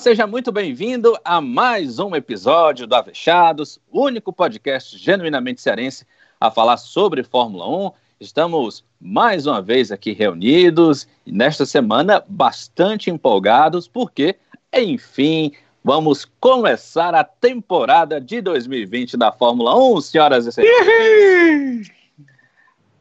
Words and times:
Seja 0.00 0.26
muito 0.26 0.50
bem-vindo 0.50 1.14
a 1.22 1.42
mais 1.42 1.98
um 1.98 2.16
episódio 2.16 2.86
do 2.86 2.94
Avechados, 2.94 3.78
único 3.92 4.32
podcast 4.32 4.96
genuinamente 4.96 5.60
cearense 5.60 6.06
a 6.40 6.50
falar 6.50 6.78
sobre 6.78 7.22
Fórmula 7.22 7.68
1. 7.68 7.92
Estamos 8.18 8.82
mais 8.98 9.46
uma 9.46 9.60
vez 9.60 9.92
aqui 9.92 10.12
reunidos 10.12 11.06
e 11.26 11.30
nesta 11.30 11.66
semana 11.66 12.24
bastante 12.26 13.10
empolgados, 13.10 13.86
porque, 13.86 14.36
enfim, 14.72 15.52
vamos 15.84 16.24
começar 16.40 17.14
a 17.14 17.22
temporada 17.22 18.18
de 18.18 18.40
2020 18.40 19.18
da 19.18 19.30
Fórmula 19.30 19.76
1, 19.76 20.00
senhoras 20.00 20.46
e 20.46 20.52
senhores. 20.52 21.90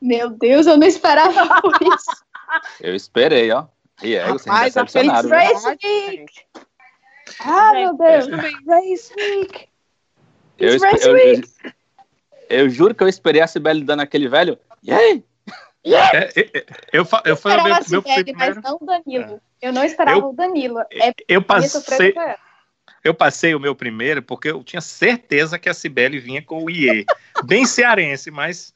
Meu 0.01 0.31
Deus, 0.31 0.67
eu 0.67 0.75
não 0.75 0.85
esperava 0.85 1.61
por 1.61 1.77
isso. 1.81 2.25
Eu 2.81 2.93
esperei, 2.93 3.49
ó. 3.51 3.67
E 4.03 4.15
é, 4.15 4.27
vocês 4.27 4.45
Rapaz, 4.45 4.75
a? 4.75 5.21
Race 5.21 5.67
Week! 5.81 6.25
Ah, 7.39 7.71
meu 7.73 7.95
Deus! 7.97 8.27
Race 8.67 9.13
Week! 9.17 9.67
Eu, 10.57 10.73
It's 10.73 10.83
Race 10.83 11.07
eu- 11.07 11.13
Week! 11.13 11.49
eu 12.49 12.69
juro 12.69 12.93
que 12.93 13.03
eu 13.03 13.07
esperei 13.07 13.41
a 13.41 13.47
Sibeli 13.47 13.83
dando 13.83 14.01
aquele 14.01 14.27
velho. 14.27 14.57
E 14.83 14.91
aí? 14.91 15.23
É, 15.85 16.17
é, 16.17 16.29
é, 16.39 16.65
eu, 16.91 17.07
eu 17.25 17.33
o 17.33 17.35
esperava 17.35 17.63
meu, 17.63 17.73
a 17.73 17.77
meu 17.77 18.01
Sibeli, 18.01 18.05
mas 18.07 18.23
primeiro. 18.23 18.61
não 18.61 18.77
o 18.81 18.85
Danilo. 18.85 19.41
Eu 19.61 19.73
não 19.73 19.83
esperava 19.83 20.17
Eu- 20.19 20.29
o 20.29 20.33
Danilo. 20.33 20.79
É 20.91 21.13
Eu 21.27 21.41
passei, 21.41 22.13
eu 23.03 23.13
passei 23.13 23.55
o 23.55 23.59
meu 23.59 23.73
primeiro 23.75 24.21
porque 24.21 24.49
eu 24.51 24.63
tinha 24.63 24.81
certeza 24.81 25.57
que 25.57 25.69
a 25.69 25.73
Cibele 25.73 26.19
vinha 26.19 26.41
com 26.41 26.63
o 26.63 26.69
IE. 26.69 27.05
Bem 27.45 27.65
cearense, 27.65 28.29
mas 28.29 28.73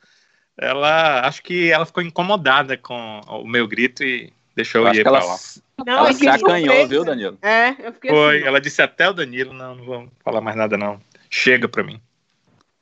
ela 0.57 1.27
acho 1.27 1.43
que 1.43 1.69
ela 1.71 1.85
ficou 1.85 2.01
incomodada 2.03 2.77
com 2.77 3.19
o 3.27 3.45
meu 3.47 3.67
grito 3.67 4.03
e 4.03 4.31
deixou 4.55 4.85
Eu 4.87 4.91
o 4.91 4.95
IE 4.95 5.03
pra 5.03 5.11
lá. 5.11 5.37
Não, 5.85 5.97
ela 5.97 6.13
se 6.13 6.27
acanhou, 6.27 6.67
surpresa. 6.67 6.87
viu, 6.87 7.03
Danilo? 7.05 7.37
É, 7.41 7.69
eu 7.87 7.93
fiquei 7.93 8.11
Foi, 8.11 8.37
assim. 8.37 8.47
ela 8.47 8.61
disse 8.61 8.81
até 8.81 9.09
o 9.09 9.13
Danilo, 9.13 9.53
não, 9.53 9.75
não 9.75 9.85
vamos 9.85 10.09
falar 10.23 10.41
mais 10.41 10.55
nada 10.55 10.77
não. 10.77 10.99
Chega 11.29 11.67
pra 11.67 11.83
mim. 11.83 11.99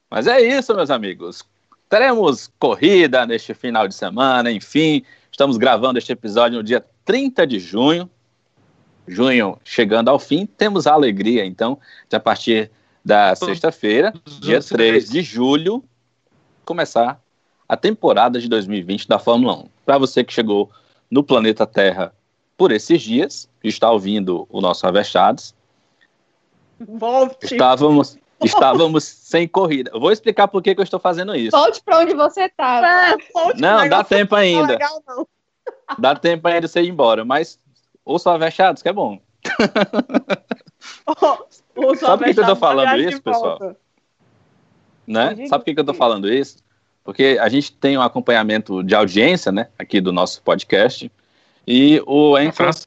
Mas 0.10 0.28
é 0.28 0.42
isso, 0.42 0.76
meus 0.76 0.92
amigos. 0.92 1.44
Teremos 1.90 2.52
corrida 2.60 3.26
neste 3.26 3.54
final 3.54 3.88
de 3.88 3.96
semana, 3.96 4.52
enfim. 4.52 5.04
Estamos 5.32 5.58
gravando 5.58 5.98
este 5.98 6.12
episódio 6.12 6.58
no 6.58 6.64
dia 6.64 6.86
30 7.06 7.48
de 7.48 7.60
junho. 7.60 8.10
Junho 9.08 9.58
chegando 9.64 10.10
ao 10.10 10.20
fim. 10.20 10.46
Temos 10.46 10.86
a 10.86 10.94
alegria, 10.94 11.46
então, 11.46 11.80
de 12.10 12.16
a 12.16 12.20
partir 12.20 12.70
da 13.04 13.36
sexta-feira, 13.36 14.14
dia 14.42 14.62
3 14.62 15.10
de 15.10 15.22
julho, 15.22 15.84
começar 16.64 17.20
a 17.68 17.76
temporada 17.76 18.40
de 18.40 18.48
2020 18.48 19.08
da 19.08 19.18
Fórmula 19.18 19.56
1. 19.60 19.70
Para 19.86 19.98
você 19.98 20.24
que 20.24 20.34
chegou 20.34 20.70
no 21.10 21.24
planeta 21.24 21.66
Terra 21.66 22.14
por 22.62 22.72
esses 22.72 23.02
dias, 23.02 23.50
está 23.64 23.90
ouvindo 23.90 24.48
o 24.48 24.62
nosso 24.62 24.86
Avechados, 24.86 25.56
Volte. 26.80 27.56
Estávamos, 27.56 28.20
estávamos 28.40 29.04
sem 29.26 29.48
corrida. 29.48 29.90
Eu 29.92 30.00
vou 30.00 30.12
explicar 30.12 30.48
por 30.48 30.62
que, 30.62 30.76
que 30.76 30.80
eu 30.80 30.84
estou 30.84 31.00
fazendo 31.00 31.36
isso. 31.36 31.58
Volte 31.58 31.82
pra 31.84 32.02
onde 32.02 32.14
você 32.14 32.44
estava. 32.44 32.86
É, 32.86 33.18
volte, 33.34 33.60
Não, 33.60 33.90
dá 33.90 34.04
tempo 34.04 34.36
não 34.36 34.42
tá 34.42 34.48
ainda. 34.48 34.74
legal, 34.74 35.04
não. 35.08 35.28
Dá 35.98 36.16
tempo 36.16 36.48
ainda 36.48 36.62
de 36.62 36.68
você 36.68 36.84
ir 36.84 36.90
embora, 36.90 37.26
mas 37.26 37.60
ouça 38.06 38.30
o 38.30 38.34
Avechados, 38.34 38.84
que 38.84 38.90
é 38.90 38.94
bom. 38.94 39.20
O 41.76 41.96
Sabe 41.96 42.26
por 42.26 42.34
que 42.34 42.40
eu 42.40 42.46
tô 42.46 42.56
Sovechado 42.56 42.56
falando 42.58 43.02
isso, 43.02 43.22
pessoal? 43.24 43.58
volta. 43.58 43.78
Né? 45.08 45.48
Sabe 45.48 45.64
por 45.64 45.66
que, 45.66 45.74
que 45.74 45.80
eu 45.80 45.84
estou 45.84 45.96
falando 45.96 46.32
isso? 46.32 46.58
Porque 47.04 47.40
a 47.42 47.50
gente 47.50 47.74
tem 47.74 47.98
um 47.98 48.04
acompanhamento 48.04 48.84
de 48.84 48.94
audiência 48.94 49.52
né, 49.52 49.70
aqui 49.80 50.00
do 50.00 50.12
nosso 50.12 50.44
podcast. 50.44 51.12
E 51.68 52.02
o 52.06 52.36
Anchor, 52.36 52.54
França. 52.54 52.86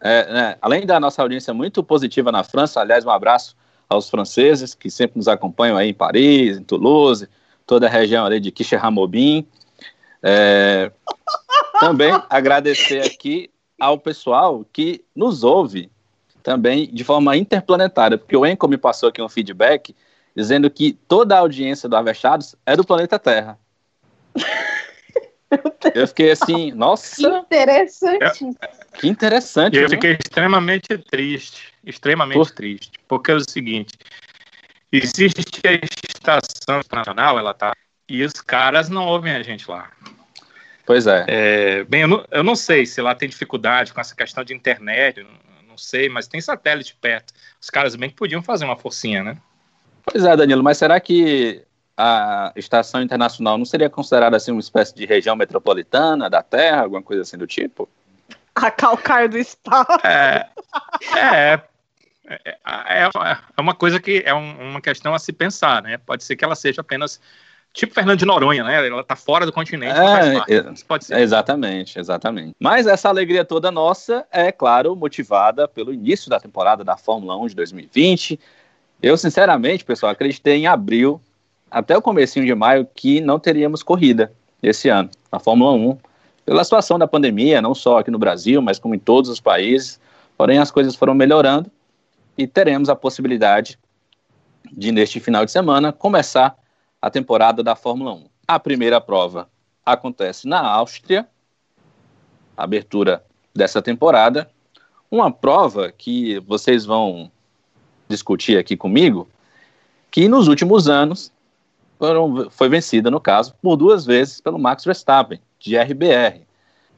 é, 0.00 0.32
né, 0.32 0.56
além 0.60 0.86
da 0.86 1.00
nossa 1.00 1.22
audiência 1.22 1.52
muito 1.52 1.82
positiva 1.82 2.30
na 2.30 2.44
França, 2.44 2.80
aliás, 2.80 3.04
um 3.04 3.10
abraço 3.10 3.56
aos 3.88 4.08
franceses 4.08 4.74
que 4.74 4.90
sempre 4.90 5.18
nos 5.18 5.28
acompanham 5.28 5.76
aí 5.76 5.90
em 5.90 5.94
Paris, 5.94 6.58
em 6.58 6.62
Toulouse, 6.62 7.28
toda 7.66 7.86
a 7.86 7.90
região 7.90 8.24
ali 8.24 8.40
de 8.40 8.50
Quixeramobim. 8.50 9.46
É, 10.22 10.90
também 11.80 12.12
agradecer 12.30 13.04
aqui 13.04 13.50
ao 13.78 13.98
pessoal 13.98 14.64
que 14.72 15.04
nos 15.14 15.42
ouve 15.42 15.90
também 16.42 16.88
de 16.92 17.04
forma 17.04 17.36
interplanetária, 17.36 18.18
porque 18.18 18.36
o 18.36 18.44
Enco 18.44 18.66
me 18.68 18.76
passou 18.76 19.08
aqui 19.08 19.22
um 19.22 19.28
feedback 19.28 19.94
dizendo 20.34 20.70
que 20.70 20.92
toda 20.92 21.36
a 21.36 21.40
audiência 21.40 21.88
do 21.88 21.96
Avechados 21.96 22.56
é 22.64 22.76
do 22.76 22.84
planeta 22.84 23.18
Terra. 23.18 23.58
Eu 25.94 26.06
fiquei 26.08 26.30
assim, 26.30 26.70
Que 26.70 26.76
nossa, 26.76 27.28
interessante. 27.28 28.56
que 28.94 29.08
interessante. 29.08 29.76
Eu 29.76 29.82
viu? 29.82 29.90
fiquei 29.90 30.12
extremamente 30.12 30.96
triste, 30.98 31.72
extremamente 31.84 32.38
Por- 32.38 32.50
triste, 32.50 32.92
porque 33.06 33.30
é 33.30 33.34
o 33.34 33.40
seguinte, 33.40 33.94
existe 34.90 35.60
a 35.66 35.72
estação 35.74 36.80
internacional, 36.80 37.38
ela 37.38 37.52
tá, 37.52 37.74
e 38.08 38.22
os 38.22 38.32
caras 38.34 38.88
não 38.88 39.06
ouvem 39.06 39.34
a 39.34 39.42
gente 39.42 39.70
lá. 39.70 39.90
Pois 40.84 41.06
é. 41.06 41.24
É, 41.28 41.84
bem, 41.84 42.02
eu 42.02 42.08
não, 42.08 42.24
eu 42.30 42.42
não 42.42 42.56
sei 42.56 42.84
se 42.86 43.00
lá 43.00 43.14
tem 43.14 43.28
dificuldade 43.28 43.92
com 43.92 44.00
essa 44.00 44.14
questão 44.14 44.42
de 44.42 44.54
internet, 44.54 45.24
não 45.68 45.78
sei, 45.78 46.08
mas 46.08 46.26
tem 46.26 46.40
satélite 46.40 46.96
perto. 47.00 47.32
Os 47.60 47.70
caras 47.70 47.94
bem 47.94 48.10
que 48.10 48.16
podiam 48.16 48.42
fazer 48.42 48.64
uma 48.64 48.76
forcinha, 48.76 49.22
né? 49.22 49.36
Pois 50.04 50.24
é, 50.24 50.36
Danilo, 50.36 50.62
mas 50.62 50.78
será 50.78 50.98
que 51.00 51.62
a 51.96 52.52
estação 52.56 53.02
internacional 53.02 53.58
não 53.58 53.64
seria 53.64 53.90
considerada 53.90 54.36
assim 54.36 54.50
uma 54.50 54.60
espécie 54.60 54.94
de 54.94 55.04
região 55.06 55.36
metropolitana 55.36 56.28
da 56.30 56.42
Terra, 56.42 56.82
alguma 56.82 57.02
coisa 57.02 57.22
assim 57.22 57.36
do 57.36 57.46
tipo? 57.46 57.88
A 58.54 58.70
calcaio 58.70 59.28
do 59.28 59.38
espaço. 59.38 60.06
É, 60.06 60.48
é, 61.16 61.60
é, 62.28 62.58
é, 62.64 63.08
uma- 63.14 63.38
é 63.56 63.60
uma 63.60 63.74
coisa 63.74 64.00
que 64.00 64.22
é 64.24 64.34
um- 64.34 64.70
uma 64.70 64.80
questão 64.80 65.14
a 65.14 65.18
se 65.18 65.32
pensar, 65.32 65.82
né? 65.82 65.98
Pode 65.98 66.24
ser 66.24 66.36
que 66.36 66.44
ela 66.44 66.54
seja 66.54 66.80
apenas 66.80 67.20
tipo 67.72 67.94
Fernando 67.94 68.18
de 68.18 68.26
Noronha, 68.26 68.62
né? 68.62 68.86
Ela 68.86 69.02
tá 69.02 69.16
fora 69.16 69.46
do 69.46 69.52
continente, 69.52 69.98
É, 69.98 70.38
parte. 70.38 70.84
pode 70.84 71.04
ser. 71.06 71.18
Exatamente, 71.18 71.98
exatamente. 71.98 72.54
Mas 72.60 72.86
essa 72.86 73.08
alegria 73.08 73.44
toda 73.44 73.70
nossa 73.70 74.26
é, 74.30 74.52
claro, 74.52 74.94
motivada 74.94 75.66
pelo 75.66 75.92
início 75.92 76.28
da 76.28 76.38
temporada 76.38 76.84
da 76.84 76.96
Fórmula 76.96 77.36
1 77.36 77.46
de 77.48 77.54
2020. 77.54 78.38
Eu, 79.02 79.16
sinceramente, 79.16 79.84
pessoal, 79.84 80.12
acreditei 80.12 80.56
em 80.56 80.66
abril, 80.66 81.20
até 81.72 81.96
o 81.96 82.02
comecinho 82.02 82.44
de 82.44 82.54
maio, 82.54 82.86
que 82.94 83.20
não 83.20 83.38
teríamos 83.38 83.82
corrida 83.82 84.32
esse 84.62 84.90
ano 84.90 85.08
na 85.32 85.38
Fórmula 85.38 85.72
1, 85.72 85.98
pela 86.44 86.62
situação 86.62 86.98
da 86.98 87.08
pandemia, 87.08 87.62
não 87.62 87.74
só 87.74 87.98
aqui 87.98 88.10
no 88.10 88.18
Brasil, 88.18 88.60
mas 88.60 88.78
como 88.78 88.94
em 88.94 88.98
todos 88.98 89.30
os 89.30 89.40
países. 89.40 89.98
Porém, 90.36 90.58
as 90.58 90.70
coisas 90.70 90.94
foram 90.94 91.14
melhorando 91.14 91.70
e 92.36 92.46
teremos 92.46 92.88
a 92.88 92.94
possibilidade 92.94 93.78
de, 94.70 94.92
neste 94.92 95.18
final 95.18 95.44
de 95.44 95.50
semana, 95.50 95.92
começar 95.92 96.56
a 97.00 97.10
temporada 97.10 97.62
da 97.62 97.74
Fórmula 97.74 98.12
1. 98.12 98.24
A 98.46 98.60
primeira 98.60 99.00
prova 99.00 99.48
acontece 99.84 100.46
na 100.46 100.60
Áustria, 100.60 101.26
abertura 102.56 103.24
dessa 103.54 103.80
temporada. 103.80 104.50
Uma 105.10 105.32
prova 105.32 105.90
que 105.90 106.38
vocês 106.40 106.84
vão 106.84 107.30
discutir 108.08 108.58
aqui 108.58 108.76
comigo, 108.76 109.28
que 110.10 110.28
nos 110.28 110.48
últimos 110.48 110.88
anos 110.88 111.32
foram, 112.02 112.50
foi 112.50 112.68
vencida, 112.68 113.12
no 113.12 113.20
caso, 113.20 113.54
por 113.62 113.76
duas 113.76 114.04
vezes 114.04 114.40
pelo 114.40 114.58
Max 114.58 114.84
Verstappen, 114.84 115.40
de 115.60 115.78
RBR. 115.78 116.44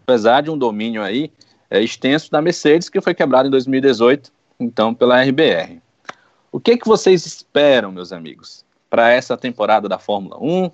Apesar 0.03 0.41
de 0.41 0.51
um 0.51 0.57
domínio 0.57 1.03
aí 1.03 1.31
é, 1.69 1.83
extenso 1.83 2.31
da 2.31 2.41
Mercedes, 2.41 2.89
que 2.89 3.03
foi 3.03 3.13
quebrado 3.13 3.47
em 3.47 3.51
2018, 3.51 4.33
então 4.59 4.95
pela 4.95 5.23
RBR. 5.23 5.83
O 6.51 6.59
que, 6.59 6.79
que 6.79 6.89
vocês 6.89 7.27
esperam, 7.27 7.93
meus 7.93 8.15
amigos, 8.15 8.65
para 8.89 9.11
essa 9.11 9.37
temporada 9.37 9.91
da 9.91 9.99
Fórmula 9.99 10.39
1? 10.41 10.65
O 10.65 10.73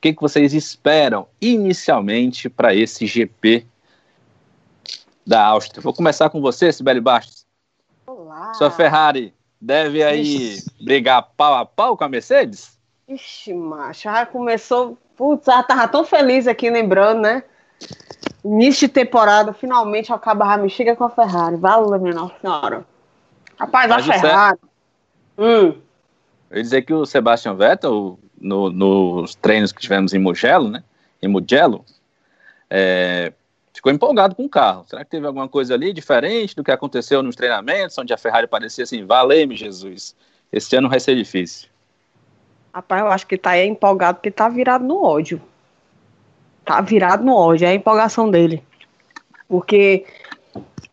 que, 0.00 0.14
que 0.14 0.22
vocês 0.22 0.54
esperam 0.54 1.26
inicialmente 1.40 2.48
para 2.48 2.72
esse 2.72 3.04
GP 3.04 3.66
da 5.26 5.44
Áustria? 5.44 5.82
Vou 5.82 5.92
começar 5.92 6.30
com 6.30 6.40
você, 6.40 6.72
Sibeli 6.72 7.00
Bastos. 7.00 7.44
Olá. 8.06 8.54
Sua 8.54 8.70
Ferrari 8.70 9.34
deve 9.60 10.04
aí 10.04 10.62
brigar 10.80 11.30
pau 11.36 11.54
a 11.54 11.66
pau 11.66 11.96
com 11.96 12.04
a 12.04 12.08
Mercedes? 12.08 12.80
Ixi, 13.14 13.52
macho, 13.54 14.02
já 14.02 14.26
começou. 14.26 14.96
Putz, 15.16 15.46
já 15.46 15.62
tava 15.62 15.86
tão 15.88 16.04
feliz 16.04 16.46
aqui 16.46 16.70
lembrando, 16.70 17.20
né? 17.20 17.42
Início 18.44 18.88
de 18.88 18.94
temporada, 18.94 19.52
finalmente 19.52 20.12
acaba 20.12 20.56
me 20.56 20.68
chega 20.70 20.96
com 20.96 21.04
a 21.04 21.10
Ferrari. 21.10 21.56
Valeu, 21.56 22.00
minha 22.00 22.14
nossa 22.14 22.34
senhora. 22.40 22.84
Rapaz, 23.58 23.88
Mas 23.88 23.98
a 23.98 24.00
isso 24.00 24.12
é- 24.12 24.20
Ferrari. 24.20 24.58
Hum, 25.38 25.74
Eu 26.50 26.58
ia 26.58 26.62
dizer 26.62 26.82
que 26.82 26.92
o 26.92 27.06
Sebastian 27.06 27.54
Vettel, 27.54 28.18
no- 28.38 28.68
nos 28.70 29.34
treinos 29.34 29.72
que 29.72 29.80
tivemos 29.80 30.12
em 30.12 30.18
Mugello, 30.18 30.68
né? 30.68 30.84
Em 31.22 31.26
Mugello, 31.28 31.82
é, 32.68 33.32
ficou 33.72 33.90
empolgado 33.90 34.34
com 34.34 34.44
o 34.44 34.48
carro. 34.50 34.84
Será 34.86 35.02
que 35.02 35.10
teve 35.10 35.26
alguma 35.26 35.48
coisa 35.48 35.72
ali 35.72 35.92
diferente 35.94 36.54
do 36.54 36.62
que 36.62 36.70
aconteceu 36.70 37.22
nos 37.22 37.34
treinamentos, 37.36 37.96
onde 37.96 38.12
a 38.12 38.18
Ferrari 38.18 38.46
parecia 38.46 38.84
assim, 38.84 39.06
valeu-me 39.06 39.56
Jesus, 39.56 40.14
esse 40.52 40.76
ano 40.76 40.90
vai 40.90 41.00
ser 41.00 41.16
difícil. 41.16 41.68
Rapaz, 42.72 43.02
eu 43.02 43.08
acho 43.08 43.26
que 43.26 43.36
tá 43.36 43.50
aí 43.50 43.66
empolgado 43.66 44.16
porque 44.16 44.30
tá 44.30 44.48
virado 44.48 44.84
no 44.84 45.02
ódio. 45.02 45.40
Tá 46.64 46.80
virado 46.80 47.24
no 47.24 47.34
ódio, 47.34 47.66
é 47.66 47.70
a 47.70 47.74
empolgação 47.74 48.30
dele. 48.30 48.62
Porque, 49.48 50.06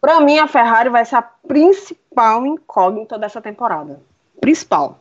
pra 0.01 0.19
mim, 0.19 0.39
a 0.39 0.47
Ferrari 0.47 0.89
vai 0.89 1.05
ser 1.05 1.15
a 1.15 1.21
principal 1.21 1.99
principal 2.09 2.45
incógnita 2.45 3.17
dessa 3.17 3.41
temporada. 3.41 4.01
Principal. 4.41 4.99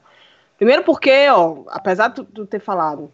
Primeiro 0.56 0.82
porque, 0.84 1.28
ó, 1.30 1.58
apesar 1.68 2.08
de 2.08 2.24
tu 2.24 2.46
ter 2.46 2.60
falado 2.60 3.10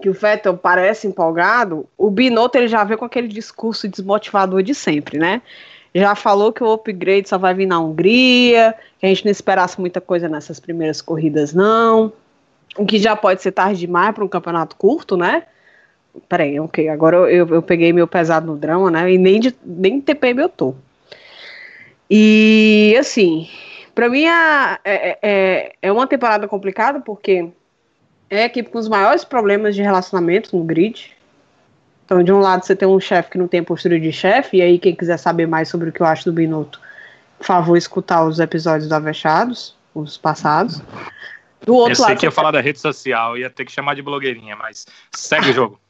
que 0.00 0.08
o 0.08 0.12
Vettel 0.12 0.56
parece 0.56 1.06
empolgado, 1.06 1.86
o 1.96 2.10
Binotto 2.10 2.58
ele 2.58 2.66
já 2.66 2.82
veio 2.82 2.98
com 2.98 3.04
aquele 3.04 3.28
discurso 3.28 3.88
desmotivador 3.88 4.62
de 4.62 4.74
sempre, 4.74 5.16
né? 5.16 5.40
Já 5.94 6.14
falou 6.14 6.52
que 6.52 6.64
o 6.64 6.72
upgrade 6.72 7.28
só 7.28 7.38
vai 7.38 7.54
vir 7.54 7.66
na 7.66 7.78
Hungria, 7.78 8.74
que 8.98 9.06
a 9.06 9.08
gente 9.08 9.24
não 9.24 9.30
esperasse 9.30 9.78
muita 9.80 10.00
coisa 10.00 10.28
nessas 10.28 10.58
primeiras 10.58 11.00
corridas, 11.00 11.54
não. 11.54 12.12
O 12.76 12.86
que 12.86 12.98
já 12.98 13.14
pode 13.14 13.42
ser 13.42 13.52
tarde 13.52 13.80
demais 13.80 14.14
para 14.14 14.24
um 14.24 14.28
campeonato 14.28 14.76
curto, 14.76 15.16
né? 15.16 15.44
Peraí, 16.28 16.58
ok, 16.60 16.88
agora 16.88 17.16
eu, 17.30 17.48
eu, 17.48 17.62
peguei 17.62 17.92
meu 17.92 18.06
pesado 18.06 18.46
no 18.46 18.56
drama, 18.56 18.90
né? 18.90 19.12
E 19.12 19.18
nem 19.18 19.40
de 19.40 19.54
nem 19.64 20.00
TPM 20.00 20.42
eu 20.42 20.48
tô. 20.48 20.74
E 22.10 22.94
assim, 22.98 23.48
para 23.94 24.08
mim 24.08 24.24
é, 24.24 24.78
é, 24.84 25.18
é, 25.22 25.72
é 25.80 25.92
uma 25.92 26.06
temporada 26.06 26.46
complicada 26.46 27.00
porque 27.00 27.50
é 28.28 28.42
a 28.42 28.46
equipe 28.46 28.70
com 28.70 28.78
os 28.78 28.88
maiores 28.88 29.24
problemas 29.24 29.74
de 29.74 29.82
relacionamento 29.82 30.56
no 30.56 30.64
grid. 30.64 31.14
Então, 32.04 32.22
de 32.22 32.32
um 32.32 32.40
lado, 32.40 32.64
você 32.64 32.74
tem 32.74 32.88
um 32.88 33.00
chefe 33.00 33.30
que 33.30 33.38
não 33.38 33.48
tem 33.48 33.62
postura 33.62 33.98
de 33.98 34.12
chefe, 34.12 34.58
e 34.58 34.62
aí, 34.62 34.78
quem 34.78 34.94
quiser 34.94 35.18
saber 35.18 35.46
mais 35.46 35.68
sobre 35.68 35.88
o 35.88 35.92
que 35.92 36.00
eu 36.00 36.06
acho 36.06 36.24
do 36.24 36.32
Binotto, 36.32 36.80
por 37.38 37.46
favor, 37.46 37.76
escutar 37.76 38.24
os 38.24 38.38
episódios 38.38 38.88
do 38.88 38.94
Avechados, 38.94 39.74
os 39.94 40.16
passados. 40.16 40.82
Do 41.64 41.74
outro 41.74 41.92
eu 41.92 41.96
sei 41.96 42.04
lado, 42.06 42.18
que 42.18 42.26
ia 42.26 42.30
falar 42.30 42.50
da 42.50 42.60
rede 42.60 42.80
social, 42.80 43.36
ia 43.36 43.48
ter 43.48 43.64
que 43.64 43.72
chamar 43.72 43.94
de 43.94 44.02
blogueirinha, 44.02 44.56
mas 44.56 44.86
segue 45.14 45.50
o 45.50 45.52
jogo. 45.52 45.80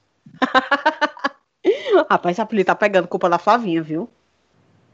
Rapaz, 2.10 2.34
esse 2.34 2.40
apelido 2.40 2.66
tá 2.66 2.74
pegando 2.74 3.08
culpa 3.08 3.28
da 3.28 3.38
Flavinha, 3.38 3.82
viu? 3.82 4.08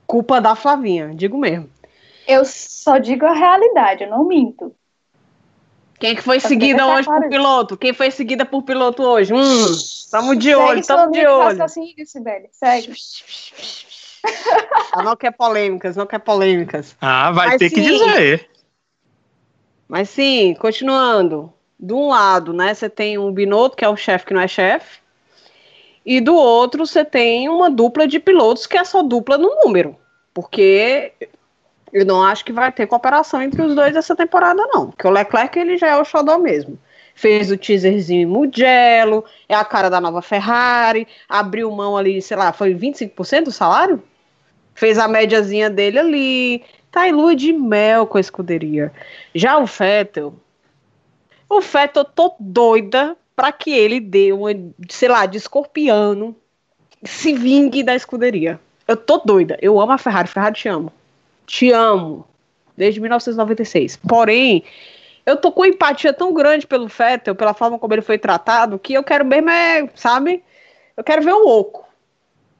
Culpa 0.07 0.41
da 0.41 0.55
Flavinha, 0.55 1.13
digo 1.15 1.37
mesmo. 1.39 1.69
Eu 2.27 2.45
só 2.45 2.99
digo 2.99 3.25
a 3.27 3.33
realidade, 3.33 4.05
eu 4.05 4.11
não 4.11 4.25
minto. 4.27 4.75
Quem 5.99 6.15
que 6.15 6.23
foi 6.23 6.39
seguida 6.39 6.87
hoje 6.87 7.09
por 7.09 7.29
piloto? 7.29 7.77
Quem 7.77 7.93
foi 7.93 8.11
seguida 8.11 8.45
por 8.45 8.63
piloto 8.63 9.03
hoje? 9.03 9.35
Hum, 9.35 9.67
tamo 10.11 10.37
de 10.37 10.55
olho, 10.55 10.85
tamo 10.87 11.11
de 11.11 11.27
olho. 11.27 11.59
Segue. 12.53 12.93
não 15.03 15.17
quer 15.17 15.33
polêmicas, 15.33 15.97
não 15.97 16.07
quer 16.07 16.21
polêmicas. 16.21 16.97
Ah, 17.01 17.33
vai 17.33 17.49
Mas 17.49 17.59
ter 17.59 17.71
sim, 17.71 17.75
que 17.75 17.81
dizer. 17.81 18.49
Mas 19.88 20.11
sim, 20.11 20.55
continuando. 20.61 21.52
De 21.81 21.93
um 21.93 22.08
lado, 22.08 22.52
né, 22.52 22.75
você 22.75 22.90
tem 22.90 23.17
um 23.17 23.32
Binotto, 23.32 23.76
que 23.76 23.85
é 23.85 23.88
o 23.88 23.96
chefe 23.96 24.26
que 24.26 24.35
não 24.35 24.40
é 24.40 24.49
chefe. 24.49 24.99
E 26.05 26.20
do 26.20 26.35
outro, 26.35 26.87
você 26.87 27.05
tem 27.05 27.49
uma 27.49 27.70
dupla 27.70 28.06
de 28.06 28.19
pilotos 28.19 28.67
que 28.67 28.76
é 28.76 28.85
só 28.85 29.02
dupla 29.02 29.38
no 29.38 29.55
número. 29.62 29.96
Porque 30.35 31.12
eu 31.93 32.05
não 32.05 32.23
acho 32.23 32.44
que 32.44 32.52
vai 32.52 32.73
ter 32.73 32.87
cooperação 32.87 33.43
entre 33.43 33.62
os 33.62 33.75
dois 33.75 33.96
essa 33.96 34.17
temporada, 34.17 34.67
não. 34.69 34.90
Porque 34.90 35.06
o 35.06 35.11
Leclerc, 35.11 35.58
ele 35.58 35.76
já 35.76 35.88
é 35.88 35.96
o 35.96 36.05
xodó 36.05 36.38
mesmo. 36.38 36.79
Fez 37.14 37.50
o 37.50 37.56
teaserzinho 37.56 38.29
Mugello, 38.29 39.25
é 39.49 39.55
a 39.55 39.64
cara 39.64 39.88
da 39.88 40.00
nova 40.00 40.23
Ferrari, 40.23 41.06
abriu 41.29 41.70
mão 41.70 41.96
ali, 41.96 42.23
sei 42.23 42.37
lá, 42.37 42.52
foi 42.52 42.75
25% 42.75 43.44
do 43.44 43.52
salário? 43.52 44.02
Fez 44.75 44.99
a 44.99 45.08
médiazinha 45.08 45.69
dele 45.69 45.99
ali, 45.99 46.64
tá 46.90 47.08
em 47.08 47.12
lua 47.12 47.35
de 47.35 47.52
mel 47.52 48.06
com 48.06 48.19
a 48.19 48.20
escuderia. 48.20 48.93
Já 49.35 49.58
o 49.58 49.67
Fettel, 49.67 50.35
o 51.49 51.61
Fettel, 51.61 52.02
eu 52.02 52.05
tô 52.05 52.35
doida 52.38 53.17
para 53.35 53.52
que 53.52 53.70
ele 53.70 54.00
dê 54.00 54.32
uma, 54.32 54.50
sei 54.88 55.08
lá, 55.08 55.26
de 55.26 55.38
escorpiano, 55.38 56.35
se 57.05 57.32
vingue 57.32 57.82
da 57.82 57.94
escuderia. 57.94 58.58
Eu 58.87 58.96
tô 58.96 59.19
doida, 59.19 59.58
eu 59.61 59.81
amo 59.81 59.93
a 59.93 59.99
Ferrari, 59.99 60.29
Ferrari 60.29 60.55
te 60.55 60.69
amo 60.69 60.93
te 61.49 61.73
amo, 61.73 62.26
desde 62.76 63.00
1996. 63.00 63.96
Porém, 63.96 64.62
eu 65.25 65.37
tô 65.37 65.50
com 65.50 65.64
empatia 65.64 66.12
tão 66.12 66.32
grande 66.32 66.67
pelo 66.67 66.88
Fettel, 66.88 67.35
pela 67.35 67.55
forma 67.55 67.79
como 67.79 67.94
ele 67.94 68.02
foi 68.02 68.19
tratado, 68.19 68.79
que 68.79 68.93
eu 68.93 69.02
quero 69.02 69.25
mesmo 69.25 69.49
é, 69.49 69.88
sabe? 69.94 70.44
Eu 70.96 71.02
quero 71.02 71.23
ver 71.23 71.32
o 71.32 71.49
oco. 71.49 71.88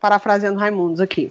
Parafraseando 0.01 0.59
Raimundos 0.59 1.01
aqui. 1.01 1.31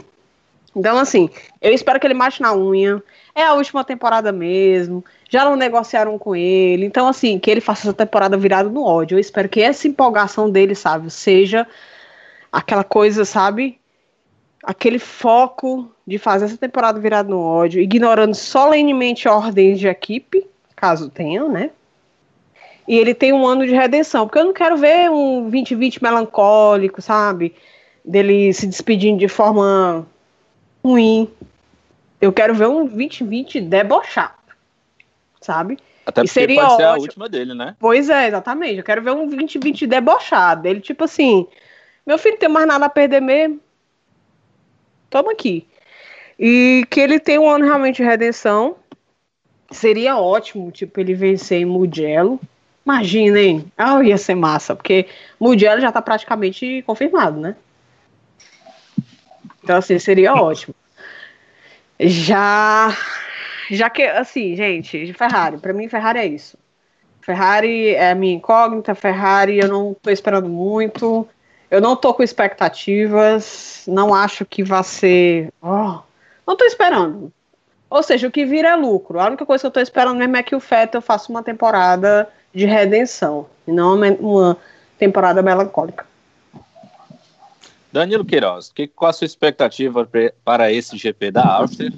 Então, 0.75 0.97
assim, 0.97 1.29
eu 1.61 1.73
espero 1.73 1.99
que 1.99 2.05
ele 2.05 2.13
mate 2.13 2.41
na 2.41 2.55
unha. 2.55 3.01
É 3.33 3.43
a 3.43 3.53
última 3.53 3.83
temporada 3.83 4.31
mesmo. 4.31 5.03
Já 5.29 5.43
não 5.45 5.55
negociaram 5.55 6.17
com 6.17 6.35
ele. 6.35 6.85
Então, 6.85 7.07
assim, 7.07 7.39
que 7.39 7.49
ele 7.49 7.61
faça 7.61 7.87
essa 7.87 7.93
temporada 7.93 8.37
virada 8.37 8.69
no 8.69 8.83
ódio. 8.83 9.15
Eu 9.15 9.19
espero 9.19 9.49
que 9.49 9.61
essa 9.61 9.87
empolgação 9.87 10.49
dele, 10.49 10.75
sabe, 10.75 11.09
seja 11.09 11.67
aquela 12.51 12.83
coisa, 12.83 13.25
sabe? 13.25 13.79
aquele 14.67 14.99
foco 14.99 15.89
de 16.05 16.17
fazer 16.17 16.43
essa 16.43 16.57
temporada 16.57 16.99
virada 16.99 17.29
no 17.29 17.39
ódio, 17.39 17.81
ignorando 17.81 18.35
solenemente 18.35 19.25
ordens 19.25 19.79
de 19.79 19.87
equipe, 19.87 20.45
caso 20.75 21.09
tenham, 21.09 21.49
né? 21.49 21.71
E 22.85 22.97
ele 22.97 23.13
tem 23.13 23.31
um 23.31 23.47
ano 23.47 23.65
de 23.65 23.73
redenção, 23.73 24.25
porque 24.25 24.39
eu 24.39 24.43
não 24.43 24.53
quero 24.53 24.75
ver 24.75 25.09
um 25.09 25.41
2020 25.43 26.03
melancólico, 26.03 27.01
sabe? 27.01 27.55
Dele 28.03 28.51
se 28.53 28.67
despedindo 28.67 29.19
de 29.19 29.29
forma 29.29 30.05
ruim. 30.91 31.29
Eu 32.19 32.33
quero 32.33 32.53
ver 32.55 32.67
um 32.67 32.85
2020 32.85 33.61
debochado, 33.61 34.33
sabe? 35.39 35.77
Até 36.05 36.21
porque 36.21 36.33
seria 36.33 36.61
pode 36.61 36.73
ótimo. 36.73 36.77
ser 36.77 36.85
a 36.85 36.95
última 36.95 37.29
dele, 37.29 37.53
né? 37.53 37.75
Pois 37.79 38.09
é, 38.09 38.27
exatamente. 38.27 38.77
Eu 38.77 38.83
quero 38.83 39.01
ver 39.01 39.11
um 39.11 39.27
2020 39.27 39.85
debochado. 39.85 40.67
Ele, 40.67 40.79
tipo 40.79 41.03
assim, 41.03 41.45
meu 42.05 42.17
filho 42.17 42.37
tem 42.37 42.49
mais 42.49 42.67
nada 42.67 42.85
a 42.85 42.89
perder 42.89 43.21
mesmo 43.21 43.59
toma 45.09 45.31
aqui. 45.31 45.67
E 46.39 46.85
que 46.89 46.99
ele 46.99 47.19
tem 47.19 47.39
um 47.39 47.49
ano 47.49 47.65
realmente 47.65 47.97
de 47.97 48.03
redenção. 48.03 48.75
Seria 49.71 50.17
ótimo, 50.17 50.71
tipo, 50.71 50.99
ele 50.99 51.13
vencer 51.13 51.61
em 51.61 51.65
Mugello. 51.65 52.39
Imaginem, 52.85 53.65
ah, 53.77 54.01
ia 54.01 54.17
ser 54.17 54.35
massa, 54.35 54.73
porque 54.75 55.07
Mugello 55.39 55.81
já 55.81 55.91
tá 55.91 56.01
praticamente 56.01 56.83
confirmado, 56.83 57.37
né? 57.37 57.55
Então, 59.61 59.75
assim, 59.75 59.99
seria 59.99 60.33
ótimo. 60.35 60.73
Já, 61.99 62.95
já 63.71 63.89
que, 63.89 64.03
assim, 64.03 64.55
gente, 64.55 65.13
Ferrari, 65.13 65.57
para 65.57 65.73
mim, 65.73 65.89
Ferrari 65.89 66.19
é 66.19 66.25
isso. 66.25 66.57
Ferrari 67.21 67.89
é 67.89 68.11
a 68.11 68.15
minha 68.15 68.35
incógnita, 68.35 68.95
Ferrari 68.95 69.59
eu 69.59 69.67
não 69.67 69.93
tô 69.93 70.09
esperando 70.09 70.47
muito. 70.47 71.27
Eu 71.69 71.81
não 71.81 71.97
tô 71.97 72.13
com 72.13 72.23
expectativas, 72.23 73.83
não 73.87 74.15
acho 74.15 74.45
que 74.45 74.63
vai 74.63 74.83
ser. 74.83 75.51
Oh, 75.61 75.99
não 76.47 76.55
tô 76.55 76.63
esperando. 76.63 77.33
Ou 77.89 78.01
seja, 78.01 78.27
o 78.27 78.31
que 78.31 78.45
vira 78.45 78.69
é 78.69 78.75
lucro. 78.75 79.19
A 79.19 79.27
única 79.27 79.45
coisa 79.45 79.63
que 79.63 79.67
eu 79.67 79.71
tô 79.71 79.81
esperando 79.81 80.17
mesmo 80.17 80.37
é 80.37 80.43
que 80.43 80.55
o 80.55 80.61
Fettel 80.61 81.01
faça 81.01 81.29
uma 81.29 81.43
temporada 81.43 82.29
de 82.53 82.65
redenção, 82.65 83.47
e 83.67 83.71
não 83.71 83.99
uma 84.19 84.57
temporada 84.97 85.41
melancólica. 85.41 86.06
Danilo 87.91 88.25
Queiroz, 88.25 88.71
que, 88.73 88.87
qual 88.87 89.09
a 89.09 89.13
sua 89.13 89.25
expectativa 89.25 90.07
para 90.43 90.71
esse 90.71 90.97
GP 90.97 91.31
da 91.31 91.45
Áustria? 91.45 91.91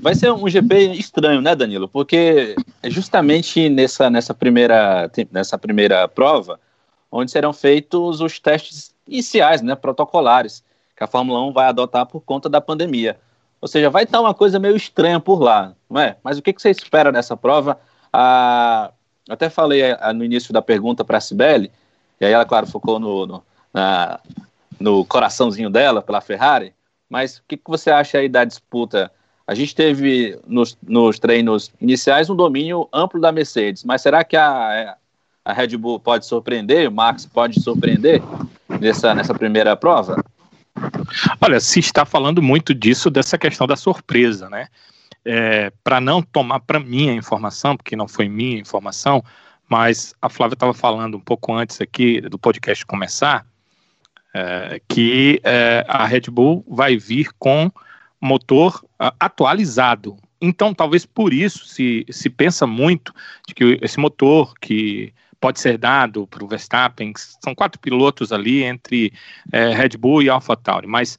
Vai 0.00 0.14
ser 0.14 0.32
um 0.32 0.48
GP 0.48 0.92
estranho, 0.92 1.40
né, 1.40 1.56
Danilo? 1.56 1.88
Porque 1.88 2.54
é 2.82 2.90
justamente 2.90 3.68
nessa, 3.68 4.10
nessa, 4.10 4.34
primeira, 4.34 5.10
nessa 5.32 5.58
primeira 5.58 6.06
prova 6.06 6.60
onde 7.10 7.30
serão 7.30 7.52
feitos 7.52 8.20
os 8.20 8.38
testes 8.40 8.92
iniciais, 9.06 9.62
né, 9.62 9.74
protocolares, 9.74 10.64
que 10.96 11.04
a 11.04 11.06
Fórmula 11.06 11.42
1 11.46 11.52
vai 11.52 11.66
adotar 11.66 12.06
por 12.06 12.20
conta 12.20 12.48
da 12.48 12.60
pandemia. 12.60 13.18
Ou 13.60 13.68
seja, 13.68 13.88
vai 13.88 14.02
estar 14.02 14.20
uma 14.20 14.34
coisa 14.34 14.58
meio 14.58 14.76
estranha 14.76 15.20
por 15.20 15.40
lá, 15.40 15.74
não 15.88 16.00
é? 16.00 16.16
Mas 16.22 16.38
o 16.38 16.42
que, 16.42 16.52
que 16.52 16.60
você 16.60 16.70
espera 16.70 17.12
dessa 17.12 17.36
prova? 17.36 17.78
Ah, 18.12 18.90
até 19.28 19.48
falei 19.48 19.82
no 20.14 20.24
início 20.24 20.52
da 20.52 20.60
pergunta 20.60 21.04
para 21.04 21.18
a 21.18 21.20
Cibele, 21.20 21.70
e 22.20 22.24
aí 22.24 22.32
ela, 22.32 22.44
claro, 22.44 22.66
focou 22.66 22.98
no, 22.98 23.26
no, 23.26 23.44
na, 23.72 24.20
no 24.78 25.04
coraçãozinho 25.04 25.70
dela, 25.70 26.02
pela 26.02 26.20
Ferrari, 26.20 26.72
mas 27.08 27.38
o 27.38 27.42
que, 27.46 27.56
que 27.56 27.68
você 27.70 27.90
acha 27.90 28.18
aí 28.18 28.28
da 28.28 28.44
disputa? 28.44 29.10
A 29.46 29.54
gente 29.54 29.74
teve 29.74 30.38
nos, 30.46 30.76
nos 30.82 31.18
treinos 31.18 31.70
iniciais 31.80 32.30
um 32.30 32.36
domínio 32.36 32.88
amplo 32.92 33.20
da 33.20 33.30
Mercedes, 33.30 33.84
mas 33.84 34.02
será 34.02 34.24
que 34.24 34.36
a, 34.36 34.96
a 35.44 35.52
Red 35.52 35.76
Bull 35.76 36.00
pode 36.00 36.26
surpreender, 36.26 36.88
o 36.88 36.92
Max 36.92 37.26
pode 37.26 37.60
surpreender 37.60 38.22
nessa, 38.80 39.14
nessa 39.14 39.34
primeira 39.34 39.76
prova? 39.76 40.24
Olha, 41.40 41.60
se 41.60 41.78
está 41.78 42.04
falando 42.04 42.42
muito 42.42 42.74
disso, 42.74 43.10
dessa 43.10 43.38
questão 43.38 43.66
da 43.66 43.76
surpresa, 43.76 44.48
né? 44.48 44.68
É, 45.24 45.70
para 45.82 46.00
não 46.00 46.20
tomar 46.20 46.60
para 46.60 46.80
mim 46.80 47.10
a 47.10 47.14
informação, 47.14 47.76
porque 47.76 47.96
não 47.96 48.08
foi 48.08 48.28
minha 48.28 48.58
informação, 48.58 49.22
mas 49.68 50.14
a 50.20 50.28
Flávia 50.28 50.54
estava 50.54 50.74
falando 50.74 51.16
um 51.16 51.20
pouco 51.20 51.52
antes 51.52 51.80
aqui 51.80 52.20
do 52.20 52.38
podcast 52.38 52.84
começar, 52.84 53.46
é, 54.34 54.80
que 54.88 55.40
é, 55.44 55.84
a 55.88 56.06
Red 56.06 56.22
Bull 56.30 56.64
vai 56.68 56.96
vir 56.96 57.30
com 57.38 57.70
motor 58.20 58.82
uh, 59.00 59.14
atualizado. 59.20 60.16
Então, 60.40 60.74
talvez 60.74 61.06
por 61.06 61.32
isso 61.32 61.64
se, 61.66 62.04
se 62.10 62.28
pensa 62.28 62.66
muito 62.66 63.14
de 63.46 63.54
que 63.54 63.78
esse 63.80 63.98
motor 63.98 64.54
que 64.60 65.14
pode 65.44 65.60
ser 65.60 65.76
dado 65.76 66.26
para 66.26 66.42
o 66.42 66.48
Verstappen. 66.48 67.12
São 67.44 67.54
quatro 67.54 67.78
pilotos 67.78 68.32
ali 68.32 68.62
entre 68.62 69.12
é, 69.52 69.74
Red 69.74 69.90
Bull 69.98 70.22
e 70.22 70.30
AlphaTauri, 70.30 70.86
mas 70.86 71.18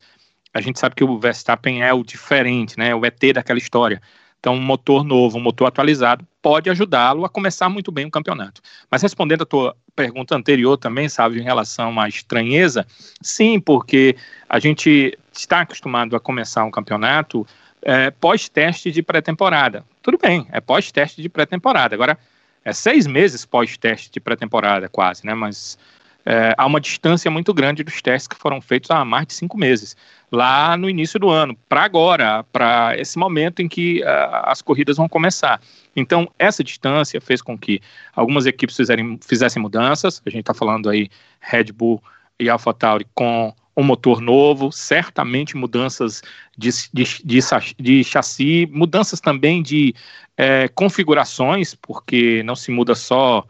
a 0.51 0.59
gente 0.59 0.79
sabe 0.79 0.95
que 0.95 1.03
o 1.03 1.19
Verstappen 1.19 1.83
é 1.83 1.93
o 1.93 2.03
diferente, 2.03 2.75
né? 2.75 2.95
O 2.95 3.05
ET 3.05 3.19
daquela 3.35 3.59
história. 3.59 4.01
Então, 4.39 4.55
um 4.55 4.61
motor 4.61 5.03
novo, 5.03 5.37
um 5.37 5.41
motor 5.41 5.67
atualizado, 5.67 6.25
pode 6.41 6.71
ajudá-lo 6.71 7.23
a 7.23 7.29
começar 7.29 7.69
muito 7.69 7.91
bem 7.91 8.07
o 8.07 8.11
campeonato. 8.11 8.61
Mas 8.89 9.03
respondendo 9.03 9.43
a 9.43 9.45
tua 9.45 9.77
pergunta 9.95 10.35
anterior 10.35 10.77
também, 10.77 11.07
sabe, 11.07 11.39
em 11.39 11.43
relação 11.43 11.99
à 11.99 12.07
estranheza, 12.07 12.85
sim, 13.21 13.59
porque 13.59 14.15
a 14.49 14.59
gente 14.59 15.17
está 15.33 15.61
acostumado 15.61 16.15
a 16.15 16.19
começar 16.19 16.63
um 16.63 16.71
campeonato 16.71 17.47
é, 17.81 18.11
pós-teste 18.11 18.91
de 18.91 19.01
pré-temporada. 19.01 19.85
Tudo 20.01 20.17
bem, 20.17 20.47
é 20.51 20.59
pós-teste 20.59 21.21
de 21.21 21.29
pré-temporada. 21.29 21.95
Agora, 21.95 22.17
é 22.63 22.73
seis 22.73 23.05
meses 23.05 23.45
pós-teste 23.45 24.11
de 24.11 24.19
pré-temporada, 24.19 24.89
quase, 24.89 25.25
né? 25.25 25.35
Mas 25.35 25.77
é, 26.25 26.55
há 26.57 26.65
uma 26.65 26.81
distância 26.81 27.29
muito 27.29 27.53
grande 27.53 27.83
dos 27.83 28.01
testes 28.01 28.27
que 28.27 28.35
foram 28.35 28.59
feitos 28.59 28.89
há 28.89 29.05
mais 29.05 29.27
de 29.27 29.33
cinco 29.33 29.57
meses, 29.57 29.95
lá 30.31 30.75
no 30.75 30.89
início 30.89 31.19
do 31.19 31.29
ano, 31.29 31.55
para 31.69 31.83
agora, 31.83 32.43
para 32.51 32.97
esse 32.97 33.17
momento 33.19 33.61
em 33.61 33.67
que 33.67 34.01
uh, 34.01 34.05
as 34.45 34.61
corridas 34.61 34.97
vão 34.97 35.07
começar. 35.07 35.61
Então, 35.95 36.27
essa 36.39 36.63
distância 36.63 37.21
fez 37.21 37.41
com 37.41 37.55
que 37.55 37.79
algumas 38.15 38.47
equipes 38.47 38.75
fizerem, 38.75 39.19
fizessem 39.21 39.61
mudanças, 39.61 40.21
a 40.25 40.29
gente 40.29 40.41
está 40.41 40.53
falando 40.53 40.89
aí 40.89 41.09
Red 41.39 41.65
Bull 41.65 42.01
e 42.39 42.49
AlphaTauri 42.49 43.05
com 43.13 43.53
um 43.77 43.83
motor 43.83 44.19
novo, 44.19 44.71
certamente 44.71 45.55
mudanças 45.55 46.21
de, 46.57 46.69
de, 46.93 47.03
de, 47.23 47.39
de 47.77 48.03
chassi, 48.03 48.67
mudanças 48.71 49.19
também 49.19 49.61
de 49.61 49.93
é, 50.37 50.67
configurações, 50.69 51.75
porque 51.75 52.41
não 52.43 52.55
se 52.55 52.71
muda 52.71 52.95
só 52.95 53.45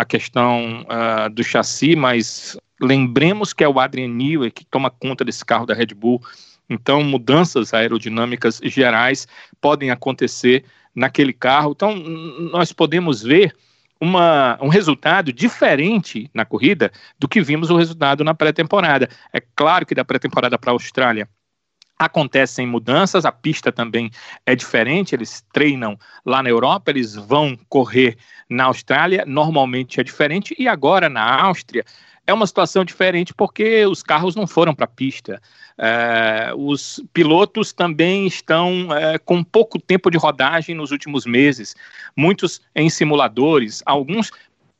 a 0.00 0.04
questão 0.04 0.86
uh, 0.88 1.28
do 1.28 1.44
chassi, 1.44 1.94
mas 1.94 2.56
lembremos 2.80 3.52
que 3.52 3.62
é 3.62 3.68
o 3.68 3.78
Adrian 3.78 4.08
Newey 4.08 4.50
que 4.50 4.64
toma 4.64 4.90
conta 4.90 5.22
desse 5.22 5.44
carro 5.44 5.66
da 5.66 5.74
Red 5.74 5.94
Bull, 5.94 6.22
então 6.70 7.04
mudanças 7.04 7.74
aerodinâmicas 7.74 8.60
gerais 8.64 9.28
podem 9.60 9.90
acontecer 9.90 10.64
naquele 10.94 11.34
carro, 11.34 11.72
então 11.72 11.94
nós 12.50 12.72
podemos 12.72 13.22
ver 13.22 13.54
uma, 14.00 14.58
um 14.62 14.68
resultado 14.68 15.34
diferente 15.34 16.30
na 16.32 16.46
corrida 16.46 16.90
do 17.18 17.28
que 17.28 17.42
vimos 17.42 17.68
o 17.68 17.76
resultado 17.76 18.24
na 18.24 18.32
pré-temporada. 18.32 19.06
É 19.34 19.42
claro 19.54 19.84
que 19.84 19.94
da 19.94 20.02
pré-temporada 20.02 20.58
para 20.58 20.70
a 20.70 20.72
Austrália 20.72 21.28
acontecem 22.00 22.66
mudanças, 22.66 23.26
a 23.26 23.30
pista 23.30 23.70
também 23.70 24.10
é 24.46 24.56
diferente, 24.56 25.14
eles 25.14 25.44
treinam 25.52 25.98
lá 26.24 26.42
na 26.42 26.48
Europa, 26.48 26.90
eles 26.90 27.14
vão 27.14 27.54
correr 27.68 28.16
na 28.48 28.64
Austrália, 28.64 29.24
normalmente 29.26 30.00
é 30.00 30.02
diferente, 30.02 30.56
e 30.58 30.66
agora 30.66 31.10
na 31.10 31.42
Áustria 31.42 31.84
é 32.26 32.32
uma 32.32 32.46
situação 32.46 32.84
diferente 32.84 33.34
porque 33.34 33.84
os 33.84 34.02
carros 34.02 34.34
não 34.34 34.46
foram 34.46 34.74
para 34.74 34.84
a 34.84 34.88
pista. 34.88 35.42
É, 35.76 36.52
os 36.56 37.02
pilotos 37.12 37.72
também 37.72 38.26
estão 38.26 38.88
é, 38.94 39.18
com 39.18 39.44
pouco 39.44 39.78
tempo 39.78 40.10
de 40.10 40.16
rodagem 40.16 40.74
nos 40.74 40.92
últimos 40.92 41.26
meses, 41.26 41.74
muitos 42.16 42.62
em 42.74 42.88
simuladores, 42.88 43.82
alguns 43.84 44.30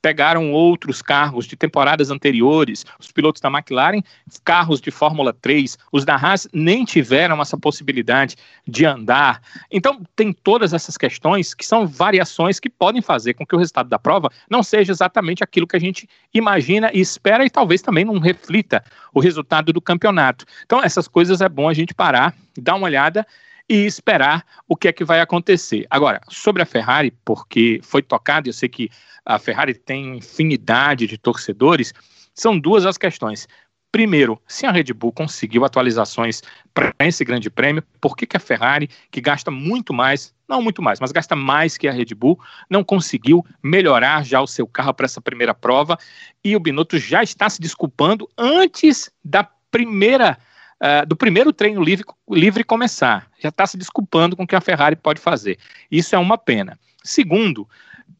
pegaram 0.03 0.53
outros 0.53 1.03
carros 1.03 1.47
de 1.47 1.57
temporadas 1.57 2.11
anteriores, 2.11 2.85
os 2.99 3.11
pilotos 3.13 3.41
da 3.41 3.49
McLaren, 3.49 4.03
carros 4.45 4.81
de 4.81 4.91
Fórmula 4.91 5.33
3, 5.33 5.79
os 5.93 6.05
da 6.05 6.15
Haas 6.15 6.49
nem 6.53 6.85
tiveram 6.85 7.41
essa 7.41 7.57
possibilidade 7.57 8.37
de 8.67 8.87
andar. 8.87 9.43
Então, 9.71 10.01
tem 10.17 10.33
todas 10.33 10.73
essas 10.73 10.97
questões 10.97 11.55
que 11.55 11.65
são 11.65 11.87
variações 11.87 12.59
que 12.59 12.71
podem 12.71 13.03
fazer 13.03 13.35
com 13.35 13.47
que 13.47 13.55
o 13.55 13.59
resultado 13.59 13.89
da 13.89 13.99
prova 13.99 14.31
não 14.49 14.63
seja 14.63 14.93
exatamente 14.93 15.45
aquilo 15.45 15.67
que 15.67 15.77
a 15.77 15.81
gente 15.81 16.09
imagina 16.33 16.91
e 16.93 17.01
espera 17.01 17.45
e 17.45 17.51
talvez 17.51 17.83
também 17.83 18.05
não 18.05 18.19
reflita 18.19 18.83
o 19.13 19.21
resultado 19.21 19.73
do 19.73 19.81
campeonato. 19.81 20.45
Então, 20.65 20.83
essas 20.83 21.07
coisas 21.07 21.41
é 21.41 21.49
bom 21.49 21.69
a 21.69 21.75
gente 21.75 21.95
parar, 21.95 22.35
dar 22.57 22.75
uma 22.75 22.87
olhada 22.87 23.27
e 23.71 23.87
esperar 23.87 24.45
o 24.67 24.75
que 24.75 24.89
é 24.89 24.93
que 24.93 25.05
vai 25.05 25.21
acontecer. 25.21 25.87
Agora, 25.89 26.21
sobre 26.29 26.61
a 26.61 26.67
Ferrari, 26.67 27.13
porque 27.25 27.79
foi 27.85 28.03
tocado, 28.03 28.49
eu 28.49 28.53
sei 28.53 28.69
que 28.69 28.91
a 29.25 29.39
Ferrari 29.39 29.75
tem 29.75 30.17
infinidade 30.17 31.07
de 31.07 31.17
torcedores, 31.17 31.95
são 32.35 32.59
duas 32.59 32.85
as 32.85 32.99
questões. 32.99 33.47
Primeiro, 33.93 34.43
se 34.49 34.67
a 34.67 34.73
Red 34.73 34.93
Bull 34.93 35.13
conseguiu 35.13 35.65
atualizações 35.65 36.43
para 36.75 36.93
esse 36.99 37.25
grande 37.25 37.49
prêmio, 37.49 37.85
por 38.01 38.17
que, 38.17 38.27
que 38.27 38.37
a 38.37 38.41
Ferrari, 38.41 38.91
que 39.09 39.21
gasta 39.21 39.53
muito 39.53 39.95
mais, 39.95 40.35
não 40.49 40.61
muito 40.61 40.83
mais, 40.83 40.99
mas 40.99 41.13
gasta 41.13 41.37
mais 41.37 41.79
que 41.79 41.87
a 41.87 41.93
Red 41.93 42.13
Bull, 42.17 42.41
não 42.69 42.83
conseguiu 42.83 43.45
melhorar 43.63 44.25
já 44.25 44.41
o 44.41 44.49
seu 44.49 44.67
carro 44.67 44.95
para 44.95 45.07
essa 45.07 45.21
primeira 45.21 45.55
prova? 45.55 45.97
E 46.43 46.57
o 46.57 46.61
Binotto 46.61 46.99
já 46.99 47.23
está 47.23 47.49
se 47.49 47.61
desculpando 47.61 48.29
antes 48.37 49.13
da 49.25 49.45
primeira 49.71 50.37
uh, 50.81 51.07
do 51.07 51.17
primeiro 51.17 51.53
treino 51.53 51.83
livre, 51.83 52.05
livre 52.29 52.65
começar. 52.65 53.31
Já 53.39 53.51
está 53.51 53.67
se 53.67 53.77
desculpando 53.77 54.37
com 54.37 54.45
o 54.45 54.47
que 54.47 54.57
a 54.57 54.61
Ferrari 54.61 54.97
pode 54.97 55.21
fazer. 55.21 55.59
Isso 55.91 56.15
é 56.15 56.19
uma 56.19 56.39
pena. 56.39 56.79
Segundo, 57.03 57.69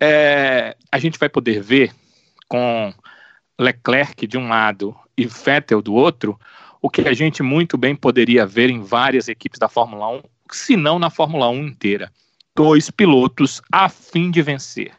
é, 0.01 0.77
a 0.91 0.99
gente 0.99 1.19
vai 1.19 1.29
poder 1.29 1.63
ver 1.63 1.93
com 2.49 2.93
Leclerc 3.59 4.27
de 4.27 4.39
um 4.39 4.49
lado 4.49 4.97
e 5.17 5.27
Vettel 5.27 5.83
do 5.83 5.95
outro, 5.95 6.39
o 6.81 6.89
que 6.89 7.03
a 7.03 7.13
gente 7.13 7.43
muito 7.43 7.77
bem 7.77 7.95
poderia 7.95 8.47
ver 8.47 8.71
em 8.71 8.81
várias 8.81 9.29
equipes 9.29 9.59
da 9.59 9.69
Fórmula 9.69 10.09
1, 10.09 10.23
se 10.51 10.77
não 10.77 10.99
na 10.99 11.11
Fórmula 11.11 11.49
1 11.51 11.67
inteira. 11.67 12.11
Dois 12.57 12.91
pilotos 12.91 13.61
a 13.71 13.89
fim 13.89 14.31
de 14.31 14.43
vencer, 14.43 14.93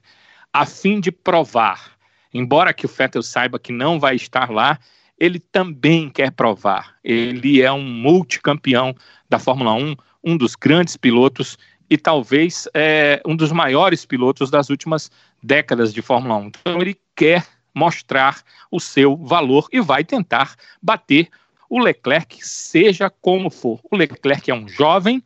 a 0.54 0.66
fim 0.66 1.00
de 1.00 1.12
provar. 1.12 1.92
Embora 2.34 2.74
que 2.74 2.86
o 2.86 2.90
Vettel 2.90 3.24
saiba 3.24 3.60
que 3.60 3.74
não 3.74 4.00
vai 4.00 4.16
estar 4.16 4.50
lá, 4.50 4.80
ele 5.22 5.40
também 5.40 6.10
quer 6.10 6.32
provar. 6.32 6.96
Ele 7.04 7.62
é 7.62 7.72
um 7.72 7.84
multicampeão 7.84 8.96
da 9.30 9.38
Fórmula 9.38 9.72
1, 9.76 9.96
um 10.24 10.36
dos 10.36 10.56
grandes 10.56 10.98
pilotos 10.98 11.60
e 11.88 11.96
talvez 11.96 12.68
é, 12.74 13.22
um 13.24 13.36
dos 13.36 13.52
maiores 13.52 14.04
pilotos 14.04 14.50
das 14.50 14.72
últimas 14.72 15.12
décadas 15.44 15.94
de 15.94 16.02
Fórmula 16.02 16.38
1. 16.38 16.48
Então 16.48 16.82
ele 16.82 17.00
quer 17.16 17.46
mostrar 17.72 18.42
o 18.72 18.80
seu 18.80 19.16
valor 19.16 19.68
e 19.72 19.80
vai 19.80 20.04
tentar 20.04 20.56
bater 20.82 21.30
o 21.70 21.78
Leclerc, 21.80 22.40
seja 22.44 23.08
como 23.08 23.52
for. 23.52 23.80
O 23.92 23.96
Leclerc 23.96 24.50
é 24.50 24.56
um 24.56 24.68
jovem 24.68 25.22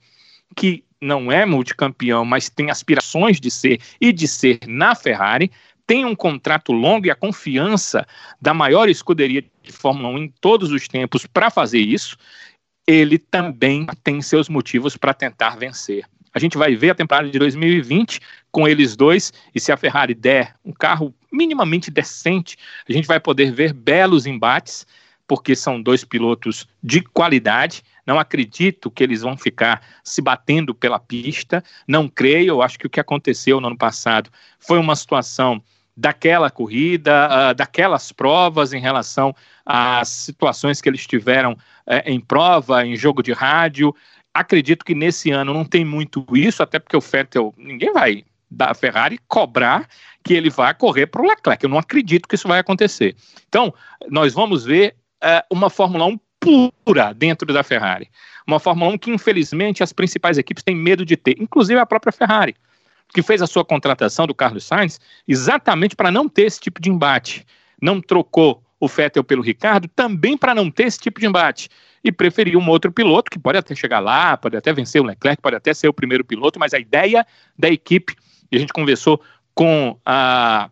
que 0.58 0.84
não 1.00 1.32
é 1.32 1.46
multicampeão, 1.46 2.26
mas 2.26 2.50
tem 2.50 2.70
aspirações 2.70 3.40
de 3.40 3.50
ser 3.50 3.80
e 4.02 4.12
de 4.12 4.28
ser 4.28 4.60
na 4.68 4.94
Ferrari, 4.94 5.50
tem 5.88 6.06
um 6.06 6.16
contrato 6.16 6.72
longo 6.72 7.06
e 7.06 7.12
a 7.12 7.16
confiança 7.16 8.06
da 8.42 8.54
maior 8.54 8.90
escuderia 8.90 9.44
de 9.62 9.72
Fórmula 9.72 10.10
1 10.10 10.18
em 10.18 10.34
todos 10.42 10.72
os 10.72 10.88
tempos 10.88 11.26
para 11.26 11.50
fazer 11.50 11.80
isso, 11.80 12.18
ele 12.88 13.18
também 13.18 13.86
tem 14.04 14.22
seus 14.22 14.48
motivos 14.48 14.96
para 14.98 15.14
tentar 15.14 15.58
vencer. 15.58 16.06
A 16.34 16.40
gente 16.40 16.58
vai 16.58 16.76
ver 16.76 16.90
a 16.90 16.96
temporada 16.96 17.30
de 17.30 17.40
2020 17.40 18.20
com 18.52 18.68
eles 18.68 18.96
dois, 18.96 19.32
e 19.54 19.60
se 19.60 19.72
a 19.72 19.78
Ferrari 19.78 20.14
der 20.14 20.54
um 20.66 20.74
carro 20.74 21.16
minimamente 21.32 21.90
decente, 21.90 22.58
a 22.88 22.92
gente 22.92 23.08
vai 23.08 23.20
poder 23.20 23.52
ver 23.52 23.74
belos 23.74 24.26
embates, 24.26 24.86
porque 25.28 25.56
são 25.56 25.82
dois 25.82 26.04
pilotos 26.04 26.68
de 26.84 27.02
qualidade. 27.02 27.84
Não 28.06 28.20
acredito 28.20 28.92
que 28.92 29.04
eles 29.04 29.22
vão 29.22 29.36
ficar 29.36 29.82
se 30.04 30.22
batendo 30.22 30.76
pela 30.76 31.00
pista, 31.00 31.64
não 31.88 32.08
creio. 32.08 32.50
Eu 32.50 32.62
acho 32.62 32.78
que 32.78 32.86
o 32.86 32.90
que 32.90 33.00
aconteceu 33.00 33.60
no 33.60 33.68
ano 33.68 33.78
passado 33.78 34.30
foi 34.60 34.78
uma 34.78 34.96
situação 34.96 35.64
daquela 35.96 36.50
corrida, 36.50 37.30
uh, 37.30 37.56
daquelas 37.56 38.12
provas 38.12 38.74
em 38.74 38.80
relação 38.80 39.34
às 39.66 40.10
situações 40.10 40.82
que 40.82 40.90
eles 40.90 41.08
tiveram 41.08 41.54
uh, 41.54 42.02
em 42.06 42.20
prova, 42.20 42.86
em 42.86 42.96
jogo 42.96 43.24
de 43.24 43.32
rádio. 43.32 43.96
Acredito 44.34 44.84
que 44.84 44.94
nesse 44.94 45.32
ano 45.32 45.54
não 45.54 45.64
tem 45.64 45.86
muito 45.86 46.26
isso, 46.34 46.62
até 46.62 46.80
porque 46.80 46.98
o 46.98 47.02
Vettel, 47.02 47.54
ninguém 47.58 47.94
vai 47.94 48.26
da 48.52 48.74
Ferrari 48.74 49.20
cobrar 49.28 49.88
que 50.24 50.34
ele 50.34 50.50
vá 50.50 50.74
correr 50.74 51.08
para 51.08 51.22
o 51.22 51.28
Leclerc. 51.28 51.64
Eu 51.64 51.70
não 51.70 51.78
acredito 51.78 52.28
que 52.28 52.36
isso 52.36 52.48
vai 52.48 52.60
acontecer. 52.60 53.16
Então, 53.48 53.74
nós 54.10 54.34
vamos 54.34 54.66
ver 54.66 54.96
uh, 55.24 55.42
uma 55.50 55.70
Fórmula 55.70 56.06
1 56.06 56.20
pura 56.84 57.14
dentro 57.14 57.52
da 57.54 57.64
Ferrari. 57.64 58.10
Uma 58.46 58.60
Fórmula 58.60 58.92
1 58.92 58.98
que, 58.98 59.12
infelizmente, 59.12 59.82
as 59.82 59.94
principais 59.94 60.38
equipes 60.38 60.64
têm 60.64 60.76
medo 60.76 61.06
de 61.06 61.16
ter, 61.16 61.42
inclusive 61.42 61.80
a 61.80 61.86
própria 61.86 62.12
Ferrari 62.12 62.56
que 63.14 63.22
fez 63.22 63.42
a 63.42 63.48
sua 63.48 63.64
contratação 63.64 64.28
do 64.28 64.36
Carlos 64.36 64.66
Sainz 64.66 65.00
exatamente 65.28 65.96
para 65.96 66.12
não 66.12 66.28
ter 66.28 66.44
esse 66.44 66.60
tipo 66.60 66.82
de 66.82 66.90
embate. 66.90 67.46
Não 67.82 68.02
trocou 68.02 68.64
o 68.80 68.88
Vettel 68.88 69.24
pelo 69.24 69.42
Ricardo 69.42 69.88
também 69.88 70.38
para 70.38 70.54
não 70.54 70.70
ter 70.70 70.88
esse 70.88 71.00
tipo 71.00 71.20
de 71.20 71.26
embate. 71.26 71.70
E 72.04 72.12
preferiu 72.12 72.60
um 72.60 72.70
outro 72.70 72.92
piloto 72.92 73.32
que 73.32 73.40
pode 73.40 73.58
até 73.58 73.74
chegar 73.74 74.00
lá, 74.00 74.38
pode 74.38 74.56
até 74.56 74.72
vencer 74.72 75.02
o 75.02 75.06
Leclerc, 75.06 75.42
pode 75.42 75.56
até 75.56 75.74
ser 75.74 75.88
o 75.88 75.94
primeiro 75.94 76.24
piloto, 76.24 76.60
mas 76.60 76.74
a 76.74 76.80
ideia 76.80 77.26
da 77.58 77.70
equipe, 77.70 78.16
e 78.52 78.58
a 78.58 78.60
gente 78.60 78.74
conversou 78.74 79.20
com 79.56 79.98
a 80.06 80.70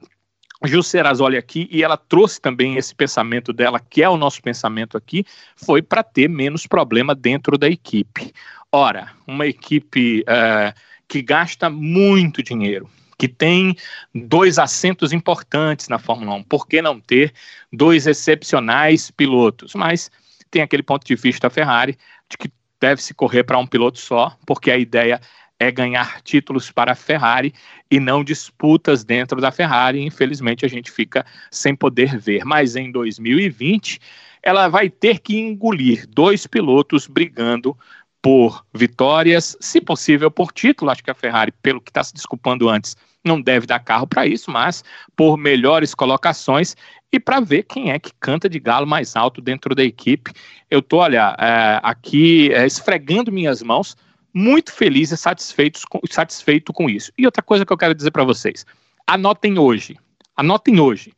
Ju 0.63 0.83
Serazoli 0.83 1.37
aqui, 1.37 1.67
e 1.71 1.81
ela 1.81 1.97
trouxe 1.97 2.39
também 2.39 2.77
esse 2.77 2.93
pensamento 2.93 3.51
dela, 3.51 3.79
que 3.79 4.03
é 4.03 4.09
o 4.09 4.17
nosso 4.17 4.43
pensamento 4.43 4.95
aqui, 4.95 5.25
foi 5.55 5.81
para 5.81 6.03
ter 6.03 6.29
menos 6.29 6.67
problema 6.67 7.15
dentro 7.15 7.57
da 7.57 7.67
equipe. 7.67 8.31
Ora, 8.71 9.11
uma 9.25 9.47
equipe. 9.47 10.21
Uh, 10.21 10.92
que 11.13 11.21
gasta 11.21 11.69
muito 11.69 12.41
dinheiro, 12.41 12.89
que 13.19 13.27
tem 13.27 13.75
dois 14.15 14.57
assentos 14.57 15.13
importantes 15.13 15.87
na 15.87 15.99
Fórmula 15.99 16.33
1. 16.37 16.43
Por 16.45 16.67
que 16.67 16.81
não 16.81 16.99
ter 16.99 17.31
dois 17.71 18.07
excepcionais 18.07 19.11
pilotos? 19.11 19.75
Mas 19.75 20.09
tem 20.49 20.63
aquele 20.63 20.81
ponto 20.81 21.05
de 21.05 21.13
vista 21.13 21.47
da 21.47 21.53
Ferrari 21.53 21.95
de 22.27 22.35
que 22.35 22.51
deve 22.81 22.99
se 22.99 23.13
correr 23.13 23.43
para 23.43 23.59
um 23.59 23.67
piloto 23.67 23.99
só, 23.99 24.35
porque 24.43 24.71
a 24.71 24.77
ideia 24.79 25.21
é 25.59 25.71
ganhar 25.71 26.19
títulos 26.23 26.71
para 26.71 26.93
a 26.93 26.95
Ferrari 26.95 27.53
e 27.91 27.99
não 27.99 28.23
disputas 28.23 29.03
dentro 29.03 29.39
da 29.39 29.51
Ferrari. 29.51 30.03
Infelizmente, 30.03 30.65
a 30.65 30.67
gente 30.67 30.89
fica 30.89 31.23
sem 31.51 31.75
poder 31.75 32.17
ver. 32.17 32.43
Mas 32.43 32.75
em 32.75 32.91
2020, 32.91 33.99
ela 34.41 34.67
vai 34.67 34.89
ter 34.89 35.19
que 35.19 35.37
engolir 35.37 36.07
dois 36.07 36.47
pilotos 36.47 37.05
brigando 37.05 37.77
por 38.23 38.65
vitórias, 38.73 39.57
se 39.59 39.81
possível 39.81 40.31
por 40.31 40.53
título. 40.53 40.89
Acho 40.89 41.03
que 41.03 41.11
a 41.11 41.13
Ferrari, 41.13 41.51
pelo 41.61 41.81
que 41.81 41.91
está 41.91 42.01
se 42.01 42.13
desculpando 42.13 42.69
antes, 42.69 42.95
não 43.21 43.39
deve 43.39 43.67
dar 43.67 43.79
carro 43.79 44.07
para 44.07 44.25
isso, 44.25 44.49
mas 44.49 44.81
por 45.13 45.37
melhores 45.37 45.93
colocações 45.93 46.73
e 47.11 47.19
para 47.19 47.41
ver 47.41 47.63
quem 47.63 47.91
é 47.91 47.99
que 47.99 48.11
canta 48.21 48.47
de 48.47 48.59
galo 48.59 48.87
mais 48.87 49.17
alto 49.17 49.41
dentro 49.41 49.75
da 49.75 49.83
equipe. 49.83 50.31
Eu 50.71 50.79
estou, 50.79 50.99
olha, 50.99 51.35
é, 51.37 51.81
aqui 51.83 52.49
é, 52.53 52.65
esfregando 52.65 53.29
minhas 53.29 53.61
mãos, 53.61 53.97
muito 54.33 54.71
feliz 54.71 55.11
e 55.11 55.17
satisfeito 55.17 55.81
com, 55.89 55.99
satisfeito 56.09 56.71
com 56.71 56.89
isso. 56.89 57.11
E 57.17 57.25
outra 57.25 57.43
coisa 57.43 57.65
que 57.65 57.73
eu 57.73 57.77
quero 57.77 57.93
dizer 57.93 58.11
para 58.11 58.23
vocês: 58.23 58.65
anotem 59.05 59.59
hoje, 59.59 59.99
anotem 60.35 60.79
hoje. 60.79 61.11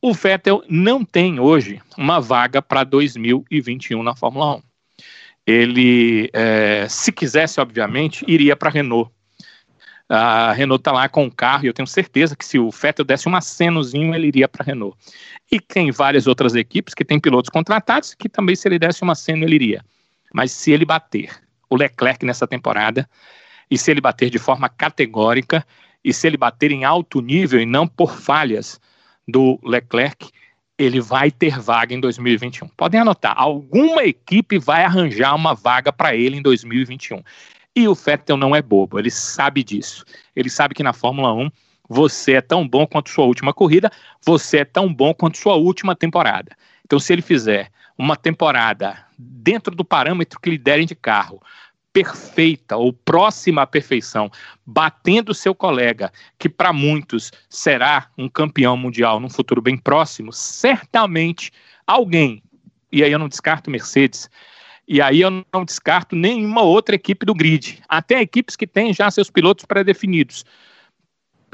O 0.00 0.14
Vettel 0.14 0.62
não 0.68 1.04
tem 1.04 1.40
hoje 1.40 1.82
uma 1.98 2.20
vaga 2.20 2.62
para 2.62 2.84
2021 2.84 4.00
na 4.04 4.14
Fórmula 4.14 4.56
1. 4.58 4.62
Ele, 5.46 6.28
é, 6.32 6.88
se 6.88 7.12
quisesse, 7.12 7.60
obviamente, 7.60 8.24
iria 8.26 8.56
para 8.56 8.68
a 8.68 8.72
Renault 8.72 9.10
a 10.08 10.52
Renault 10.52 10.80
está 10.80 10.92
lá 10.92 11.08
com 11.08 11.26
o 11.26 11.30
carro 11.30 11.64
e 11.64 11.68
eu 11.68 11.74
tenho 11.74 11.86
certeza 11.86 12.36
que 12.36 12.44
se 12.44 12.58
o 12.58 12.70
Vettel 12.70 13.04
desse 13.04 13.28
um 13.28 13.34
acenozinho, 13.34 14.14
ele 14.14 14.28
iria 14.28 14.48
para 14.48 14.62
a 14.62 14.66
Renault. 14.66 14.96
E 15.50 15.58
tem 15.60 15.90
várias 15.90 16.26
outras 16.26 16.54
equipes 16.54 16.94
que 16.94 17.04
têm 17.04 17.18
pilotos 17.18 17.50
contratados 17.50 18.14
que 18.14 18.28
também, 18.28 18.54
se 18.54 18.68
ele 18.68 18.78
desse 18.78 19.04
um 19.04 19.10
aceno, 19.10 19.44
ele 19.44 19.56
iria. 19.56 19.84
Mas 20.32 20.52
se 20.52 20.70
ele 20.70 20.84
bater 20.84 21.30
o 21.68 21.76
Leclerc 21.76 22.24
nessa 22.24 22.46
temporada, 22.46 23.08
e 23.68 23.76
se 23.76 23.90
ele 23.90 24.00
bater 24.00 24.30
de 24.30 24.38
forma 24.38 24.68
categórica, 24.68 25.66
e 26.04 26.12
se 26.12 26.26
ele 26.28 26.36
bater 26.36 26.70
em 26.70 26.84
alto 26.84 27.20
nível 27.20 27.60
e 27.60 27.66
não 27.66 27.88
por 27.88 28.16
falhas 28.16 28.80
do 29.26 29.58
Leclerc, 29.64 30.30
ele 30.78 31.00
vai 31.00 31.30
ter 31.30 31.58
vaga 31.58 31.94
em 31.94 32.00
2021. 32.00 32.68
Podem 32.68 33.00
anotar, 33.00 33.34
alguma 33.36 34.04
equipe 34.04 34.58
vai 34.58 34.84
arranjar 34.84 35.34
uma 35.34 35.54
vaga 35.54 35.92
para 35.92 36.14
ele 36.14 36.36
em 36.36 36.42
2021. 36.42 37.22
E 37.74 37.88
o 37.88 37.94
Vettel 37.94 38.36
não 38.36 38.54
é 38.54 38.62
bobo, 38.62 38.98
ele 38.98 39.10
sabe 39.10 39.62
disso. 39.62 40.04
Ele 40.34 40.50
sabe 40.50 40.74
que 40.74 40.82
na 40.82 40.92
Fórmula 40.92 41.32
1 41.32 41.50
você 41.88 42.32
é 42.34 42.40
tão 42.40 42.66
bom 42.66 42.86
quanto 42.86 43.10
sua 43.10 43.24
última 43.24 43.52
corrida, 43.52 43.90
você 44.24 44.58
é 44.58 44.64
tão 44.64 44.92
bom 44.92 45.14
quanto 45.14 45.38
sua 45.38 45.54
última 45.54 45.94
temporada. 45.94 46.56
Então, 46.84 46.98
se 46.98 47.12
ele 47.12 47.22
fizer 47.22 47.70
uma 47.98 48.16
temporada 48.16 48.98
dentro 49.18 49.74
do 49.74 49.84
parâmetro 49.84 50.38
que 50.40 50.50
lhe 50.50 50.58
derem 50.58 50.86
de 50.86 50.94
carro, 50.94 51.40
perfeita 51.96 52.76
ou 52.76 52.92
próxima 52.92 53.62
à 53.62 53.66
perfeição, 53.66 54.30
batendo 54.66 55.32
seu 55.32 55.54
colega, 55.54 56.12
que 56.38 56.46
para 56.46 56.70
muitos 56.70 57.32
será 57.48 58.10
um 58.18 58.28
campeão 58.28 58.76
mundial 58.76 59.18
num 59.18 59.30
futuro 59.30 59.62
bem 59.62 59.78
próximo, 59.78 60.30
certamente 60.30 61.50
alguém, 61.86 62.42
e 62.92 63.02
aí 63.02 63.10
eu 63.10 63.18
não 63.18 63.30
descarto 63.30 63.70
Mercedes, 63.70 64.28
e 64.86 65.00
aí 65.00 65.22
eu 65.22 65.30
não 65.30 65.64
descarto 65.64 66.14
nenhuma 66.14 66.60
outra 66.60 66.94
equipe 66.94 67.24
do 67.24 67.34
grid. 67.34 67.82
Até 67.88 68.20
equipes 68.20 68.56
que 68.56 68.66
têm 68.66 68.92
já 68.92 69.10
seus 69.10 69.30
pilotos 69.30 69.64
pré-definidos. 69.64 70.44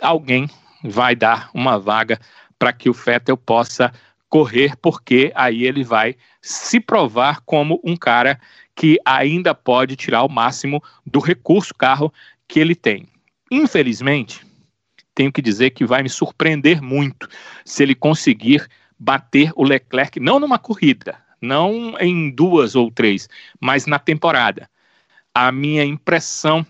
Alguém 0.02 0.50
vai 0.82 1.14
dar 1.14 1.50
uma 1.54 1.78
vaga 1.78 2.18
para 2.58 2.72
que 2.72 2.90
o 2.90 2.92
Vettel 2.92 3.36
possa 3.36 3.92
correr, 4.28 4.76
porque 4.78 5.30
aí 5.36 5.64
ele 5.64 5.84
vai 5.84 6.16
se 6.40 6.80
provar 6.80 7.42
como 7.42 7.80
um 7.84 7.96
cara 7.96 8.40
que 8.74 8.98
ainda 9.04 9.54
pode 9.54 9.96
tirar 9.96 10.22
o 10.22 10.28
máximo 10.28 10.82
do 11.06 11.20
recurso 11.20 11.74
carro 11.74 12.12
que 12.48 12.58
ele 12.58 12.74
tem. 12.74 13.06
Infelizmente, 13.50 14.44
tenho 15.14 15.32
que 15.32 15.42
dizer 15.42 15.70
que 15.70 15.84
vai 15.84 16.02
me 16.02 16.08
surpreender 16.08 16.80
muito 16.80 17.28
se 17.64 17.82
ele 17.82 17.94
conseguir 17.94 18.66
bater 18.98 19.52
o 19.56 19.64
Leclerc, 19.64 20.18
não 20.20 20.38
numa 20.38 20.58
corrida, 20.58 21.18
não 21.40 21.98
em 21.98 22.30
duas 22.30 22.74
ou 22.74 22.90
três, 22.90 23.28
mas 23.60 23.86
na 23.86 23.98
temporada. 23.98 24.70
A 25.34 25.50
minha 25.50 25.84
impressão 25.84 26.64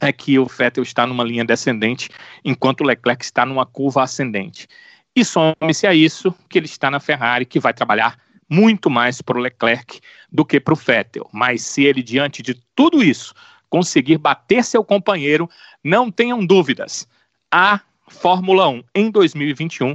é 0.00 0.12
que 0.12 0.38
o 0.38 0.46
Vettel 0.46 0.82
está 0.82 1.06
numa 1.06 1.24
linha 1.24 1.44
descendente, 1.44 2.08
enquanto 2.44 2.80
o 2.80 2.84
Leclerc 2.84 3.24
está 3.24 3.44
numa 3.44 3.66
curva 3.66 4.02
ascendente. 4.02 4.66
E 5.14 5.24
some-se 5.24 5.86
a 5.86 5.94
isso 5.94 6.34
que 6.48 6.58
ele 6.58 6.66
está 6.66 6.90
na 6.90 7.00
Ferrari, 7.00 7.44
que 7.44 7.58
vai 7.58 7.74
trabalhar 7.74 8.18
muito 8.48 8.88
mais 8.88 9.20
para 9.20 9.36
o 9.36 9.40
Leclerc 9.40 10.00
do 10.30 10.44
que 10.44 10.58
para 10.58 10.72
o 10.72 10.76
Vettel. 10.76 11.28
Mas 11.32 11.62
se 11.62 11.84
ele, 11.84 12.02
diante 12.02 12.42
de 12.42 12.54
tudo 12.74 13.02
isso, 13.02 13.34
conseguir 13.68 14.18
bater 14.18 14.64
seu 14.64 14.82
companheiro, 14.82 15.48
não 15.84 16.10
tenham 16.10 16.44
dúvidas. 16.44 17.06
A 17.50 17.80
Fórmula 18.08 18.68
1 18.68 18.84
em 18.94 19.10
2021 19.10 19.94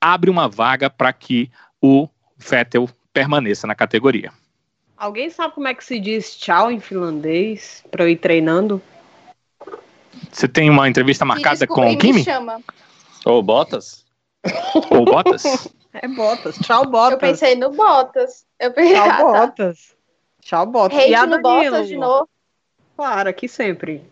abre 0.00 0.30
uma 0.30 0.48
vaga 0.48 0.88
para 0.88 1.12
que 1.12 1.50
o 1.80 2.08
Vettel 2.36 2.88
permaneça 3.12 3.66
na 3.66 3.74
categoria. 3.74 4.32
Alguém 4.96 5.30
sabe 5.30 5.54
como 5.54 5.68
é 5.68 5.74
que 5.74 5.84
se 5.84 5.98
diz 5.98 6.36
tchau 6.36 6.70
em 6.70 6.78
finlandês 6.78 7.84
para 7.90 8.04
eu 8.04 8.08
ir 8.08 8.16
treinando? 8.16 8.82
Você 10.30 10.46
tem 10.46 10.68
uma 10.68 10.88
entrevista 10.88 11.24
marcada 11.24 11.66
com 11.66 11.90
o 11.90 11.98
Kimi? 11.98 12.24
Ou 13.24 13.42
Botas? 13.42 14.04
Ou 14.90 15.04
Botas? 15.04 15.68
É 15.92 16.06
Botas. 16.06 16.56
Tchau, 16.56 16.86
Botas. 16.86 17.12
Eu 17.12 17.18
pensei 17.18 17.54
no 17.56 17.70
Botas. 17.70 18.46
Eu 18.58 18.72
pensei, 18.72 18.94
Tchau, 18.94 19.08
ah, 19.08 19.16
tá. 19.16 19.24
Botas. 19.24 19.96
Tchau, 20.42 20.66
Botas. 20.66 20.98
Hate 20.98 21.10
e 21.10 21.14
a 21.14 21.26
no 21.26 21.40
Botas 21.40 21.88
de 21.88 21.96
novo? 21.96 22.28
Claro, 22.96 23.28
aqui 23.28 23.48
sempre. 23.48 24.02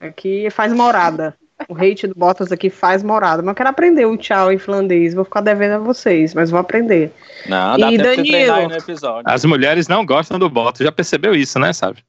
Aqui 0.00 0.48
faz 0.50 0.72
morada. 0.72 1.36
O 1.68 1.74
hate 1.74 2.06
do 2.06 2.14
Bottas 2.14 2.52
aqui 2.52 2.68
faz 2.68 3.02
morada. 3.02 3.42
Mas 3.42 3.52
eu 3.52 3.54
quero 3.54 3.68
aprender 3.68 4.06
o 4.06 4.16
tchau 4.16 4.52
em 4.52 4.58
finlandês. 4.58 5.14
Vou 5.14 5.24
ficar 5.24 5.40
devendo 5.40 5.74
a 5.74 5.78
vocês, 5.78 6.34
mas 6.34 6.50
vou 6.50 6.60
aprender. 6.60 7.12
Não, 7.46 7.78
dá 7.78 7.90
e 7.90 7.96
tempo 7.96 8.16
Danilo, 8.16 8.56
de 8.56 8.66
no 8.68 8.76
episódio. 8.76 9.22
As 9.24 9.44
mulheres 9.44 9.88
não 9.88 10.04
gostam 10.04 10.38
do 10.38 10.50
Bottas. 10.50 10.84
Já 10.84 10.92
percebeu 10.92 11.34
isso, 11.34 11.58
né, 11.58 11.72
sabe? 11.72 12.04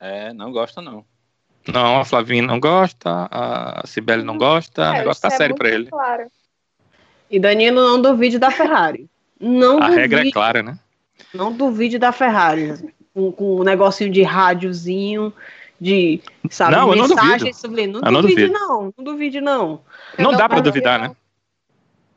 É, 0.00 0.32
não 0.32 0.50
gosta 0.52 0.82
não. 0.82 1.04
Não, 1.68 2.00
a 2.00 2.04
Flavinha 2.04 2.42
não 2.42 2.60
gosta, 2.60 3.28
a 3.30 3.82
Cibele 3.86 4.22
não 4.22 4.38
gosta, 4.38 4.84
é, 4.84 4.90
o 4.90 4.92
negócio 4.92 5.22
tá 5.22 5.28
é 5.28 5.30
sério 5.32 5.56
pra 5.56 5.68
ele. 5.68 5.86
Claro. 5.86 6.30
E 7.30 7.38
Danilo 7.38 7.80
não 7.80 8.00
duvide 8.00 8.38
da 8.38 8.50
Ferrari. 8.50 9.08
Não 9.40 9.78
a 9.78 9.86
duvide, 9.86 10.00
regra 10.00 10.28
é 10.28 10.30
clara, 10.30 10.62
né? 10.62 10.78
Não 11.34 11.52
duvide 11.52 11.98
da 11.98 12.12
Ferrari. 12.12 12.74
Com, 13.12 13.32
com 13.32 13.60
um 13.60 13.64
negocinho 13.64 14.10
de 14.10 14.22
rádiozinho 14.22 15.32
de, 15.80 16.22
sabe, 16.50 16.74
não, 16.74 16.90
eu 16.90 16.96
não 16.96 17.08
duvido. 17.08 17.54
sobre. 17.54 17.86
Não, 17.86 18.00
não 18.00 18.22
duvide, 18.22 18.48
não. 18.48 18.94
Não 18.96 19.04
duvide, 19.04 19.40
não. 19.40 19.80
Não, 20.18 20.30
não 20.30 20.38
dá 20.38 20.48
para 20.48 20.60
duvidar, 20.60 20.98
né? 20.98 21.14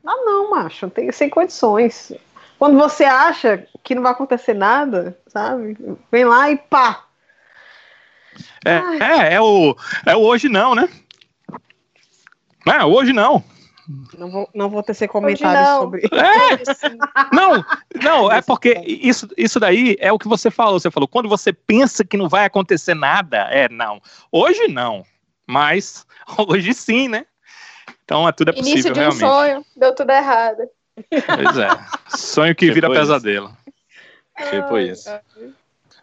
Ah, 0.06 0.16
não, 0.26 0.52
macho. 0.52 0.90
Tem, 0.90 1.12
sem 1.12 1.30
condições. 1.30 2.14
Quando 2.58 2.78
você 2.78 3.04
acha 3.04 3.68
que 3.84 3.94
não 3.94 4.02
vai 4.02 4.12
acontecer 4.12 4.54
nada, 4.54 5.18
sabe? 5.28 5.78
Vem 6.12 6.26
lá 6.26 6.50
e 6.52 6.58
pá. 6.58 7.06
É, 8.66 8.76
é, 8.76 9.34
é, 9.34 9.42
o, 9.42 9.76
é 10.06 10.16
o 10.16 10.20
hoje 10.20 10.48
não, 10.48 10.74
né? 10.74 10.90
É, 12.66 12.84
hoje 12.84 13.14
não. 13.14 13.44
Não 14.18 14.30
vou, 14.30 14.50
não 14.54 14.70
vou 14.70 14.84
tecer 14.84 15.08
comentários 15.08 15.80
sobre. 15.80 16.02
É. 16.14 17.36
não, 17.36 17.66
não, 18.04 18.32
é 18.32 18.42
porque 18.42 18.80
isso, 18.86 19.28
isso 19.36 19.60
daí 19.60 19.98
é 20.00 20.12
o 20.12 20.20
que 20.20 20.28
você 20.28 20.52
falou. 20.52 20.80
Você 20.80 20.92
falou, 20.92 21.08
quando 21.08 21.28
você 21.28 21.52
pensa 21.52 22.06
que 22.06 22.16
não 22.18 22.30
vai 22.30 22.46
acontecer 22.46 22.94
nada, 22.94 23.38
é 23.50 23.68
não. 23.68 24.00
Hoje 24.32 24.68
não, 24.68 25.04
mas 25.48 26.06
hoje 26.48 26.74
sim, 26.74 27.08
né? 27.08 27.26
Então 28.06 28.28
é 28.28 28.32
tudo 28.32 28.50
é 28.50 28.54
possível, 28.54 28.74
Início 28.74 28.94
de 28.94 29.00
um 29.00 29.02
realmente. 29.02 29.20
sonho, 29.20 29.66
deu 29.76 29.96
tudo 29.96 30.12
errado. 30.12 30.70
Pois 31.10 31.58
é. 31.58 31.70
Sonho 32.16 32.56
que 32.56 32.66
tipo 32.66 32.76
vira 32.76 32.88
isso. 32.88 33.00
pesadelo. 33.00 33.58
Tipo 34.52 34.78
isso. 34.78 35.10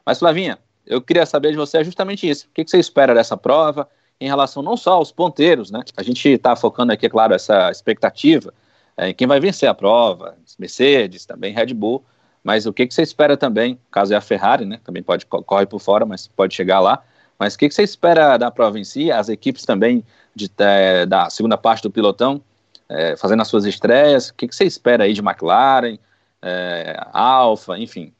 Mas, 0.04 0.18
Flavinha, 0.18 0.58
eu 0.86 1.00
queria 1.00 1.26
saber 1.26 1.50
de 1.50 1.56
você 1.56 1.82
justamente 1.84 2.28
isso. 2.28 2.46
O 2.46 2.50
que 2.52 2.66
você 2.66 2.78
espera 2.78 3.14
dessa 3.14 3.36
prova? 3.36 3.88
Em 4.20 4.26
relação 4.26 4.62
não 4.62 4.76
só 4.76 4.94
aos 4.94 5.12
ponteiros, 5.12 5.70
né? 5.70 5.82
A 5.96 6.02
gente 6.02 6.28
está 6.28 6.56
focando 6.56 6.92
aqui, 6.92 7.06
é 7.06 7.08
claro, 7.08 7.34
essa 7.34 7.70
expectativa 7.70 8.52
é, 8.96 9.10
em 9.10 9.14
quem 9.14 9.26
vai 9.26 9.38
vencer 9.38 9.68
a 9.68 9.74
prova, 9.74 10.36
Mercedes, 10.58 11.26
também 11.26 11.52
Red 11.52 11.74
Bull, 11.74 12.02
mas 12.42 12.64
o 12.64 12.72
que, 12.72 12.86
que 12.86 12.94
você 12.94 13.02
espera 13.02 13.36
também, 13.36 13.78
caso 13.90 14.14
é 14.14 14.16
a 14.16 14.20
Ferrari, 14.20 14.64
né? 14.64 14.80
Também 14.84 15.02
pode 15.02 15.26
corre 15.26 15.66
por 15.66 15.80
fora, 15.80 16.06
mas 16.06 16.28
pode 16.28 16.54
chegar 16.54 16.80
lá. 16.80 17.02
Mas 17.38 17.54
o 17.54 17.58
que, 17.58 17.68
que 17.68 17.74
você 17.74 17.82
espera 17.82 18.36
da 18.36 18.50
prova 18.50 18.78
em 18.78 18.84
si? 18.84 19.10
As 19.10 19.28
equipes 19.28 19.64
também 19.64 20.04
de, 20.34 20.50
é, 20.58 21.04
da 21.04 21.28
segunda 21.28 21.58
parte 21.58 21.82
do 21.82 21.90
pilotão 21.90 22.40
é, 22.88 23.16
fazendo 23.16 23.42
as 23.42 23.48
suas 23.48 23.64
estreias. 23.64 24.28
O 24.28 24.34
que, 24.34 24.48
que 24.48 24.54
você 24.54 24.64
espera 24.64 25.04
aí 25.04 25.12
de 25.12 25.20
McLaren, 25.20 25.98
é, 26.40 26.96
Alfa, 27.12 27.78
enfim? 27.78 28.12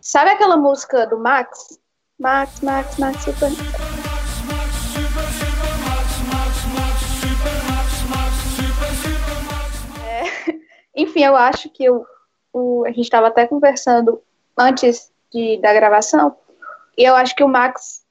Sabe 0.00 0.30
aquela 0.30 0.56
música 0.56 1.06
do 1.06 1.18
Max? 1.18 1.78
Max, 2.18 2.60
Max, 2.60 2.98
Max, 2.98 3.22
super. 3.22 4.07
Enfim, 10.98 11.22
eu 11.22 11.36
acho 11.36 11.70
que 11.70 11.88
o, 11.88 12.04
o 12.52 12.84
a 12.84 12.88
gente 12.88 13.02
estava 13.02 13.28
até 13.28 13.46
conversando 13.46 14.20
antes 14.58 15.12
de, 15.32 15.56
da 15.58 15.72
gravação, 15.72 16.36
e 16.96 17.04
eu 17.04 17.14
acho 17.14 17.36
que 17.36 17.44
o 17.44 17.48
Max 17.48 18.04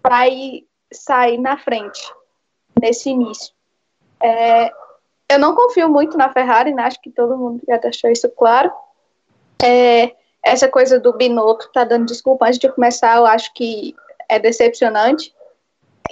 vai 0.00 0.62
sair 0.92 1.36
na 1.36 1.58
frente 1.58 2.00
nesse 2.80 3.10
início. 3.10 3.52
É, 4.22 4.70
eu 5.28 5.38
não 5.40 5.52
confio 5.56 5.88
muito 5.88 6.16
na 6.16 6.32
Ferrari, 6.32 6.72
né? 6.72 6.84
acho 6.84 7.00
que 7.02 7.10
todo 7.10 7.36
mundo 7.36 7.60
já 7.68 7.76
deixou 7.78 8.08
isso 8.08 8.28
claro. 8.30 8.72
É, 9.60 10.14
essa 10.44 10.68
coisa 10.68 11.00
do 11.00 11.12
Binotto 11.14 11.72
tá 11.72 11.82
dando 11.82 12.06
desculpa 12.06 12.46
antes 12.46 12.60
de 12.60 12.70
começar, 12.70 13.16
eu 13.16 13.26
acho 13.26 13.52
que 13.52 13.96
é 14.28 14.38
decepcionante. 14.38 15.34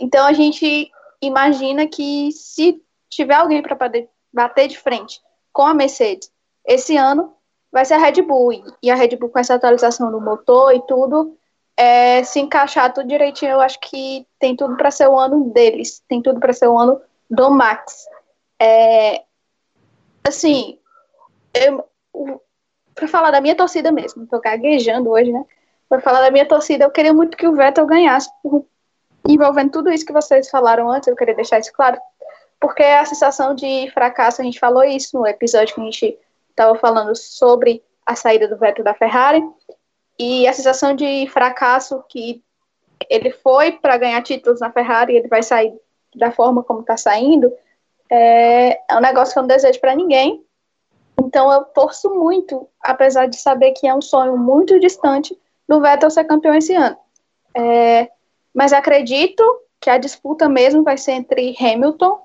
Então 0.01 0.27
a 0.27 0.33
gente 0.33 0.91
imagina 1.23 1.87
que 1.87 2.33
se 2.33 2.83
tiver 3.09 3.35
alguém 3.35 3.63
para 3.63 4.09
bater 4.33 4.67
de 4.67 4.77
frente 4.77 5.21
com 5.61 5.67
a 5.67 5.75
Mercedes 5.75 6.33
esse 6.67 6.97
ano, 6.97 7.35
vai 7.71 7.85
ser 7.85 7.93
a 7.93 7.99
Red 7.99 8.23
Bull. 8.23 8.65
E 8.83 8.91
a 8.91 8.95
Red 8.95 9.17
Bull 9.17 9.29
com 9.29 9.39
essa 9.39 9.57
atualização 9.57 10.11
do 10.11 10.19
motor 10.19 10.75
e 10.75 10.81
tudo, 10.87 11.37
é, 11.77 12.25
se 12.25 12.41
encaixar 12.41 12.95
tudo 12.95 13.07
direitinho, 13.07 13.53
eu 13.53 13.61
acho 13.61 13.79
que 13.79 14.27
tem 14.39 14.57
tudo 14.57 14.75
para 14.79 14.91
ser 14.91 15.07
o 15.07 15.19
ano 15.19 15.51
deles, 15.51 16.03
tem 16.09 16.23
tudo 16.23 16.41
para 16.41 16.55
ser 16.55 16.67
o 16.67 16.79
ano 16.79 16.99
do 17.29 17.51
Max. 17.51 18.07
É, 18.59 19.23
assim, 20.27 20.79
para 22.95 23.07
falar 23.07 23.31
da 23.31 23.43
minha 23.43 23.55
torcida 23.55 23.93
mesmo, 23.93 24.27
tô 24.27 24.41
gaguejando 24.41 25.11
hoje, 25.11 25.31
né? 25.31 25.45
Para 25.91 26.01
falar 26.01 26.23
da 26.23 26.31
minha 26.31 26.49
torcida, 26.49 26.85
eu 26.85 26.91
queria 26.91 27.13
muito 27.13 27.37
que 27.37 27.47
o 27.47 27.55
Vettel 27.55 27.85
ganhasse, 27.85 28.31
por, 28.43 28.65
envolvendo 29.29 29.73
tudo 29.73 29.91
isso 29.91 30.07
que 30.07 30.13
vocês 30.13 30.49
falaram 30.49 30.91
antes, 30.91 31.07
eu 31.07 31.17
queria 31.17 31.35
deixar 31.35 31.59
isso 31.59 31.73
claro, 31.75 32.01
porque 32.61 32.83
a 32.83 33.05
sensação 33.05 33.55
de 33.55 33.91
fracasso, 33.93 34.41
a 34.41 34.45
gente 34.45 34.61
falou 34.61 34.85
isso 34.85 35.19
no 35.19 35.27
episódio 35.27 35.75
que 35.75 35.81
a 35.81 35.85
gente 35.85 36.19
estava 36.51 36.75
falando 36.79 37.17
sobre 37.17 37.83
a 38.05 38.15
saída 38.15 38.47
do 38.47 38.59
Vettel 38.59 38.85
da 38.85 38.95
Ferrari, 38.95 39.43
e 40.19 40.47
a 40.47 40.53
sensação 40.53 40.95
de 40.95 41.27
fracasso 41.29 42.05
que 42.07 42.45
ele 43.09 43.31
foi 43.31 43.73
para 43.73 43.97
ganhar 43.97 44.23
títulos 44.23 44.61
na 44.61 44.71
Ferrari, 44.71 45.17
ele 45.17 45.29
vai 45.29 45.43
sair 45.43 45.73
da 46.15 46.31
forma 46.31 46.63
como 46.63 46.81
está 46.81 46.97
saindo, 46.97 47.51
é, 48.11 48.79
é, 48.91 48.97
um 48.97 49.01
negócio 49.01 49.33
que 49.33 49.39
eu 49.39 49.43
não 49.43 49.49
desejo 49.49 49.81
para 49.81 49.95
ninguém. 49.95 50.45
Então 51.23 51.51
eu 51.51 51.65
torço 51.65 52.11
muito, 52.11 52.69
apesar 52.83 53.27
de 53.27 53.37
saber 53.37 53.73
que 53.73 53.87
é 53.87 53.95
um 53.95 54.03
sonho 54.03 54.37
muito 54.37 54.79
distante 54.79 55.35
do 55.67 55.81
Vettel 55.81 56.11
ser 56.11 56.25
campeão 56.25 56.55
esse 56.55 56.75
ano. 56.75 56.97
É, 57.57 58.11
mas 58.53 58.73
acredito 58.73 59.43
que 59.81 59.89
a 59.89 59.97
disputa 59.97 60.49
mesmo 60.49 60.83
vai 60.83 60.99
ser 60.99 61.13
entre 61.13 61.57
Hamilton, 61.59 62.21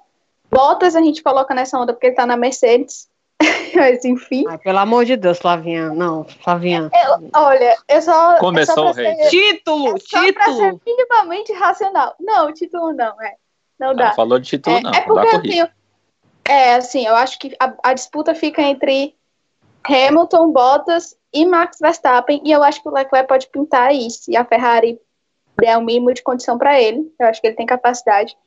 Bottas 0.55 0.95
a 0.95 1.01
gente 1.01 1.21
coloca 1.21 1.53
nessa 1.53 1.77
onda 1.77 1.93
porque 1.93 2.07
ele 2.07 2.13
está 2.13 2.25
na 2.25 2.37
Mercedes, 2.37 3.07
Mas 3.75 4.05
enfim. 4.05 4.45
Ai, 4.47 4.57
pelo 4.57 4.79
amor 4.79 5.05
de 5.05 5.15
Deus, 5.15 5.37
Flavinha. 5.37 5.89
Não, 5.89 6.23
Flavinha. 6.23 6.89
Eu, 6.93 7.29
olha, 7.35 7.75
eu 7.87 8.01
só. 8.01 8.37
Começou 8.37 8.87
é 8.87 8.89
o 8.89 8.93
rei. 8.93 9.15
Título! 9.29 9.95
É 9.95 9.99
título! 9.99 10.33
Pra 10.33 10.53
ser 10.53 10.79
minimamente 10.85 11.53
racional. 11.53 12.15
Não, 12.19 12.53
título 12.53 12.93
não, 12.93 13.21
é. 13.21 13.35
Não 13.79 13.93
dá. 13.93 14.07
Não 14.07 14.15
falou 14.15 14.39
de 14.39 14.49
título, 14.49 14.77
é, 14.77 14.81
não. 14.81 14.91
É 14.91 15.01
porque 15.01 15.27
assim, 15.27 15.71
é 16.45 16.75
assim, 16.75 17.05
eu 17.05 17.15
acho 17.15 17.37
que 17.37 17.55
a, 17.59 17.73
a, 17.83 17.93
disputa 17.93 18.33
fica 18.33 18.61
entre 18.61 19.13
Hamilton, 19.83 20.51
Bottas 20.51 21.17
e 21.33 21.45
Max 21.45 21.77
Verstappen, 21.81 22.41
e 22.45 22.51
eu 22.51 22.63
acho 22.63 22.81
que 22.81 22.87
o 22.87 22.93
Leclerc 22.93 23.27
pode 23.27 23.47
pintar 23.47 23.93
isso. 23.93 24.31
E 24.31 24.37
a 24.37 24.45
Ferrari 24.45 24.97
der 25.59 25.77
o 25.77 25.81
um 25.81 25.83
mínimo 25.83 26.13
de 26.13 26.23
condição 26.23 26.57
para 26.57 26.79
ele. 26.79 27.13
Eu 27.19 27.27
acho 27.27 27.41
que 27.41 27.47
ele 27.47 27.55
tem 27.57 27.65
capacidade. 27.65 28.37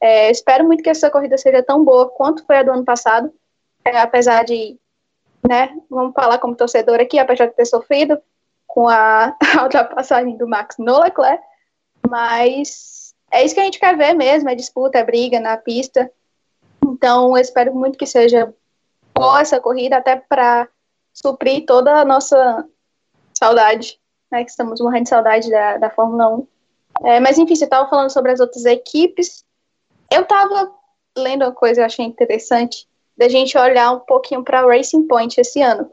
É, 0.00 0.30
espero 0.30 0.64
muito 0.64 0.82
que 0.82 0.90
essa 0.90 1.10
corrida 1.10 1.36
seja 1.36 1.62
tão 1.62 1.84
boa 1.84 2.08
quanto 2.08 2.44
foi 2.44 2.56
a 2.56 2.62
do 2.62 2.72
ano 2.72 2.84
passado 2.84 3.32
é, 3.88 4.00
apesar 4.00 4.44
de, 4.44 4.78
né, 5.48 5.74
vamos 5.88 6.12
falar 6.12 6.38
como 6.38 6.54
torcedor 6.54 7.00
aqui, 7.00 7.18
apesar 7.18 7.46
de 7.46 7.54
ter 7.54 7.64
sofrido 7.64 8.20
com 8.66 8.88
a, 8.88 9.34
ultrapassagem 9.62 10.36
do 10.36 10.48
Max 10.48 10.76
no 10.78 11.00
Leclerc, 11.00 11.42
mas 12.08 13.14
é 13.30 13.44
isso 13.44 13.54
que 13.54 13.60
a 13.60 13.64
gente 13.64 13.78
quer 13.78 13.96
ver 13.96 14.14
mesmo, 14.14 14.48
é 14.48 14.54
disputa, 14.54 14.98
é 14.98 15.04
briga 15.04 15.40
na 15.40 15.56
pista. 15.56 16.10
Então, 16.84 17.36
eu 17.36 17.42
espero 17.42 17.74
muito 17.74 17.98
que 17.98 18.06
seja 18.06 18.52
boa 19.14 19.40
essa 19.40 19.60
corrida, 19.60 19.96
até 19.96 20.16
para 20.16 20.68
suprir 21.12 21.66
toda 21.66 22.00
a 22.00 22.04
nossa 22.04 22.66
saudade, 23.36 23.98
né, 24.30 24.44
que 24.44 24.50
estamos 24.50 24.80
morrendo 24.80 25.04
de 25.04 25.08
saudade 25.08 25.50
da, 25.50 25.76
da 25.78 25.90
Fórmula 25.90 26.28
1. 26.36 26.46
É, 27.04 27.20
mas, 27.20 27.38
enfim, 27.38 27.54
você 27.54 27.64
estava 27.64 27.88
falando 27.88 28.10
sobre 28.10 28.32
as 28.32 28.40
outras 28.40 28.64
equipes. 28.64 29.44
Eu 30.10 30.22
estava 30.22 30.72
lendo 31.16 31.44
uma 31.44 31.52
coisa 31.52 31.76
que 31.76 31.80
eu 31.80 31.86
achei 31.86 32.04
interessante, 32.04 32.88
da 33.16 33.28
gente 33.28 33.58
olhar 33.58 33.90
um 33.92 34.00
pouquinho 34.00 34.44
para 34.44 34.66
Racing 34.66 35.06
Point 35.06 35.40
esse 35.40 35.60
ano. 35.60 35.90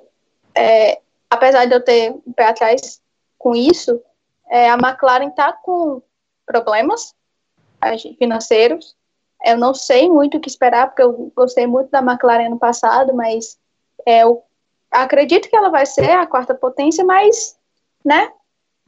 É, 0.53 1.01
apesar 1.29 1.65
de 1.65 1.73
eu 1.73 1.83
ter 1.83 2.11
um 2.25 2.31
pé 2.31 2.45
atrás 2.47 3.01
com 3.37 3.55
isso, 3.55 4.01
é, 4.49 4.69
a 4.69 4.75
McLaren 4.75 5.29
está 5.29 5.51
com 5.51 6.01
problemas 6.45 7.13
financeiros. 8.17 8.95
Eu 9.43 9.57
não 9.57 9.73
sei 9.73 10.09
muito 10.09 10.37
o 10.37 10.39
que 10.39 10.49
esperar, 10.49 10.87
porque 10.87 11.01
eu 11.01 11.31
gostei 11.35 11.67
muito 11.67 11.89
da 11.89 11.99
McLaren 11.99 12.49
no 12.49 12.59
passado, 12.59 13.13
mas 13.13 13.57
é, 14.05 14.23
eu 14.23 14.43
acredito 14.89 15.49
que 15.49 15.55
ela 15.55 15.69
vai 15.69 15.85
ser 15.85 16.11
a 16.11 16.27
quarta 16.27 16.55
potência, 16.55 17.03
mas, 17.03 17.57
né, 18.03 18.31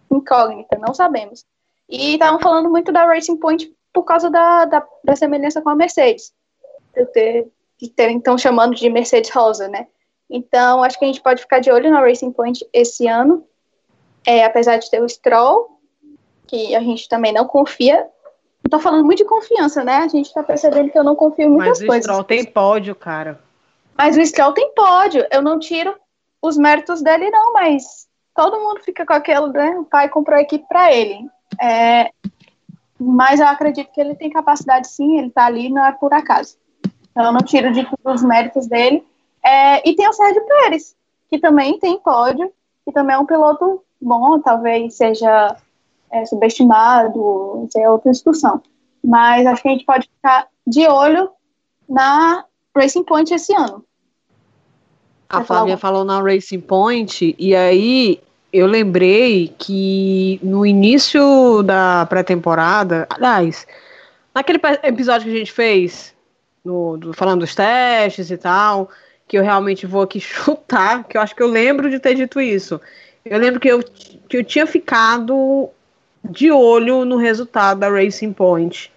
incógnita, 0.10 0.78
não 0.78 0.94
sabemos. 0.94 1.44
E 1.90 2.14
estavam 2.14 2.40
falando 2.40 2.70
muito 2.70 2.92
da 2.92 3.06
Racing 3.06 3.38
Point 3.38 3.74
por 3.98 4.04
causa 4.04 4.30
da, 4.30 4.66
da, 4.66 4.88
da 5.04 5.16
semelhança 5.16 5.60
com 5.60 5.72
a 5.72 5.76
Mercedes. 5.76 6.32
Eu 6.96 7.08
ter 7.08 7.48
que 7.80 7.92
estão 7.98 8.38
chamando 8.38 8.76
de 8.76 8.88
Mercedes 8.92 9.32
Rosa, 9.32 9.68
né? 9.68 9.88
Então, 10.30 10.84
acho 10.84 11.00
que 11.00 11.06
a 11.06 11.08
gente 11.08 11.22
pode 11.22 11.42
ficar 11.42 11.58
de 11.58 11.72
olho 11.72 11.90
na 11.90 12.00
Racing 12.00 12.32
Point 12.32 12.64
esse 12.72 13.08
ano, 13.08 13.44
é, 14.24 14.46
apesar 14.46 14.78
de 14.78 14.88
ter 14.92 15.02
o 15.02 15.10
Stroll, 15.10 15.80
que 16.46 16.76
a 16.76 16.80
gente 16.80 17.10
também 17.10 17.34
não 17.34 17.46
confia. 17.46 18.08
Estou 18.64 18.80
falando 18.80 19.04
muito 19.04 19.18
de 19.18 19.26
confiança, 19.26 19.84
né? 19.84 19.98
A 19.98 20.08
gente 20.08 20.28
está 20.28 20.44
percebendo 20.44 20.92
que 20.92 21.00
eu 21.00 21.04
não 21.04 21.16
confio 21.16 21.46
em 21.46 21.50
muitas 21.50 21.80
Mas 21.80 21.88
coisas. 21.88 21.88
Mas 21.88 21.98
o 21.98 22.04
Stroll 22.04 22.24
tem 22.24 22.46
pódio, 22.46 22.94
cara. 22.94 23.40
Mas 23.98 24.16
o 24.16 24.24
Stroll 24.24 24.54
tem 24.54 24.72
pódio. 24.76 25.26
Eu 25.32 25.42
não 25.42 25.58
tiro 25.58 25.96
os 26.40 26.56
méritos 26.56 27.02
dele, 27.02 27.32
não, 27.32 27.52
mas 27.52 28.08
todo 28.36 28.60
mundo 28.60 28.80
fica 28.82 29.04
com 29.08 29.14
aquele, 29.14 29.48
né? 29.48 29.76
O 29.80 29.86
pai 29.86 30.08
comprou 30.08 30.38
a 30.38 30.42
equipe 30.42 30.68
para 30.68 30.94
ele. 30.94 31.28
É, 31.60 32.12
mas 33.00 33.40
eu 33.40 33.48
acredito 33.48 33.92
que 33.92 34.02
ele 34.02 34.16
tem 34.16 34.30
capacidade 34.30 34.88
sim, 34.88 35.18
ele 35.18 35.28
está 35.28 35.46
ali, 35.46 35.70
não 35.70 35.86
é 35.86 35.92
por 35.92 36.14
acaso. 36.14 36.58
Então, 37.12 37.26
eu 37.26 37.32
não 37.32 37.42
tiro 37.42 37.72
de 37.72 37.84
tudo 37.84 38.14
os 38.14 38.24
méritos 38.24 38.68
dele. 38.68 39.06
É, 39.44 39.88
e 39.88 39.96
tem 39.96 40.08
o 40.08 40.14
Sérgio 40.14 40.46
Pérez, 40.46 40.96
que 41.30 41.40
também 41.40 41.80
tem 41.80 42.00
pódio, 42.00 42.52
que 42.86 42.92
também 42.92 43.16
é 43.16 43.20
um 43.20 43.26
piloto 43.26 43.82
bom, 44.00 44.40
talvez 44.40 44.96
seja 44.96 45.56
é, 46.12 46.26
subestimado, 46.26 47.68
seja 47.72 47.92
outra 47.92 48.12
discussão. 48.12 48.62
Mas 49.04 49.46
acho 49.46 49.62
que 49.62 49.68
a 49.68 49.72
gente 49.72 49.86
pode 49.86 50.08
ficar 50.08 50.48
de 50.66 50.88
olho 50.88 51.30
na 51.88 52.46
Racing 52.76 53.04
Point 53.04 53.34
esse 53.34 53.54
ano. 53.56 53.84
A 55.30 55.44
Flávia 55.44 55.78
falou 55.78 56.06
na 56.06 56.22
Racing 56.22 56.62
Point, 56.62 57.36
e 57.38 57.56
aí 57.56 58.22
eu 58.52 58.66
lembrei 58.66 59.54
que 59.58 60.40
no 60.42 60.66
início 60.66 61.62
da 61.64 62.06
pré-temporada, 62.06 63.08
aliás, 63.10 63.68
naquele 64.34 64.60
episódio 64.84 65.28
que 65.28 65.36
a 65.36 65.40
gente 65.40 65.52
fez 65.52 66.14
no, 66.64 66.98
do, 66.98 67.14
falando 67.14 67.42
dos 67.42 67.56
testes 67.56 68.32
e 68.32 68.38
tal, 68.38 68.90
que 69.28 69.38
eu 69.38 69.44
realmente 69.44 69.86
vou 69.86 70.02
aqui 70.02 70.20
chutar, 70.22 71.04
que 71.04 71.18
eu 71.18 71.22
acho 71.22 71.36
que 71.36 71.44
eu 71.44 71.48
lembro 71.48 71.90
de 71.90 72.00
ter 72.00 72.16
dito 72.16 72.40
isso. 72.40 72.80
Eu 73.26 73.38
lembro 73.38 73.60
que 73.60 73.68
eu, 73.68 73.84
que 74.30 74.38
eu 74.38 74.44
tinha 74.44 74.66
ficado 74.66 75.70
de 76.24 76.52
olho 76.52 77.06
no 77.06 77.18
resultado 77.18 77.80
da 77.80 77.90
Racing 77.90 78.34
Point 78.34 78.92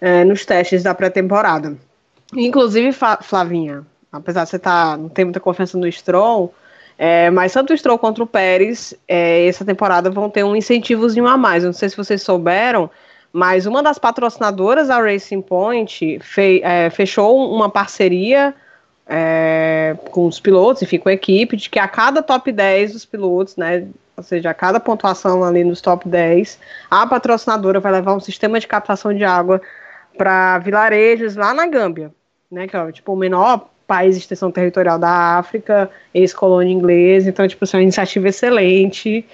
é, 0.00 0.24
nos 0.24 0.44
testes 0.44 0.82
da 0.82 0.94
pré-temporada. 0.94 1.76
Inclusive, 2.34 2.92
Flavinha, 3.22 3.86
apesar 4.12 4.44
de 4.44 4.50
você 4.50 4.58
tá, 4.58 4.96
não 4.96 5.08
ter 5.08 5.24
muita 5.24 5.40
confiança 5.40 5.78
no 5.78 5.90
Stroll, 5.90 6.52
é, 6.98 7.30
mas 7.30 7.52
tanto 7.52 7.72
o 7.72 7.78
Stroll 7.78 7.96
quanto 7.96 8.24
o 8.24 8.26
Pérez, 8.26 8.92
é, 9.06 9.46
essa 9.46 9.64
temporada 9.64 10.10
vão 10.10 10.28
ter 10.28 10.42
um 10.42 10.56
incentivozinho 10.56 11.28
a 11.28 11.36
mais. 11.36 11.62
Eu 11.62 11.68
não 11.68 11.72
sei 11.72 11.88
se 11.88 11.96
vocês 11.96 12.20
souberam, 12.20 12.90
mas 13.32 13.66
uma 13.66 13.84
das 13.84 13.98
patrocinadoras 13.98 14.88
da 14.88 15.00
Racing 15.00 15.40
Point 15.40 16.18
fe, 16.20 16.60
é, 16.64 16.90
fechou 16.90 17.54
uma 17.54 17.70
parceria 17.70 18.52
é, 19.06 19.96
com 20.10 20.26
os 20.26 20.40
pilotos, 20.40 20.82
enfim, 20.82 20.98
com 20.98 21.08
a 21.08 21.12
equipe, 21.12 21.56
de 21.56 21.70
que 21.70 21.78
a 21.78 21.86
cada 21.86 22.20
top 22.20 22.50
10 22.50 22.92
dos 22.92 23.04
pilotos, 23.04 23.56
né, 23.56 23.86
ou 24.16 24.24
seja, 24.24 24.50
a 24.50 24.54
cada 24.54 24.80
pontuação 24.80 25.44
ali 25.44 25.62
nos 25.62 25.80
top 25.80 26.08
10, 26.08 26.58
a 26.90 27.06
patrocinadora 27.06 27.78
vai 27.78 27.92
levar 27.92 28.14
um 28.14 28.20
sistema 28.20 28.58
de 28.58 28.66
captação 28.66 29.14
de 29.14 29.22
água 29.22 29.62
para 30.16 30.58
vilarejos 30.58 31.36
lá 31.36 31.54
na 31.54 31.64
Gâmbia, 31.68 32.10
né, 32.50 32.66
que 32.66 32.76
é 32.76 32.92
tipo 32.92 33.12
o 33.12 33.16
menor 33.16 33.68
país 33.88 34.14
de 34.14 34.20
extensão 34.20 34.52
territorial 34.52 34.98
da 34.98 35.38
África, 35.38 35.90
ex-colônia 36.12 36.72
inglesa, 36.72 37.30
então, 37.30 37.48
tipo, 37.48 37.64
assim, 37.64 37.78
é 37.78 37.80
uma 37.80 37.82
iniciativa 37.84 38.28
excelente, 38.28 39.26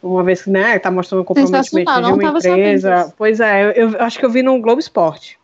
uma 0.00 0.22
vez 0.22 0.42
que 0.42 0.50
né, 0.50 0.78
tá 0.78 0.88
mostrando 0.88 1.22
o 1.22 1.24
comprometimento 1.24 1.92
de 1.92 2.12
uma 2.12 2.38
empresa. 2.38 3.12
Pois 3.18 3.40
é, 3.40 3.64
eu, 3.64 3.90
eu, 3.90 4.00
acho 4.00 4.16
que 4.16 4.24
eu 4.24 4.30
vi 4.30 4.40
no 4.40 4.58
Globo 4.60 4.78
Esporte. 4.78 5.36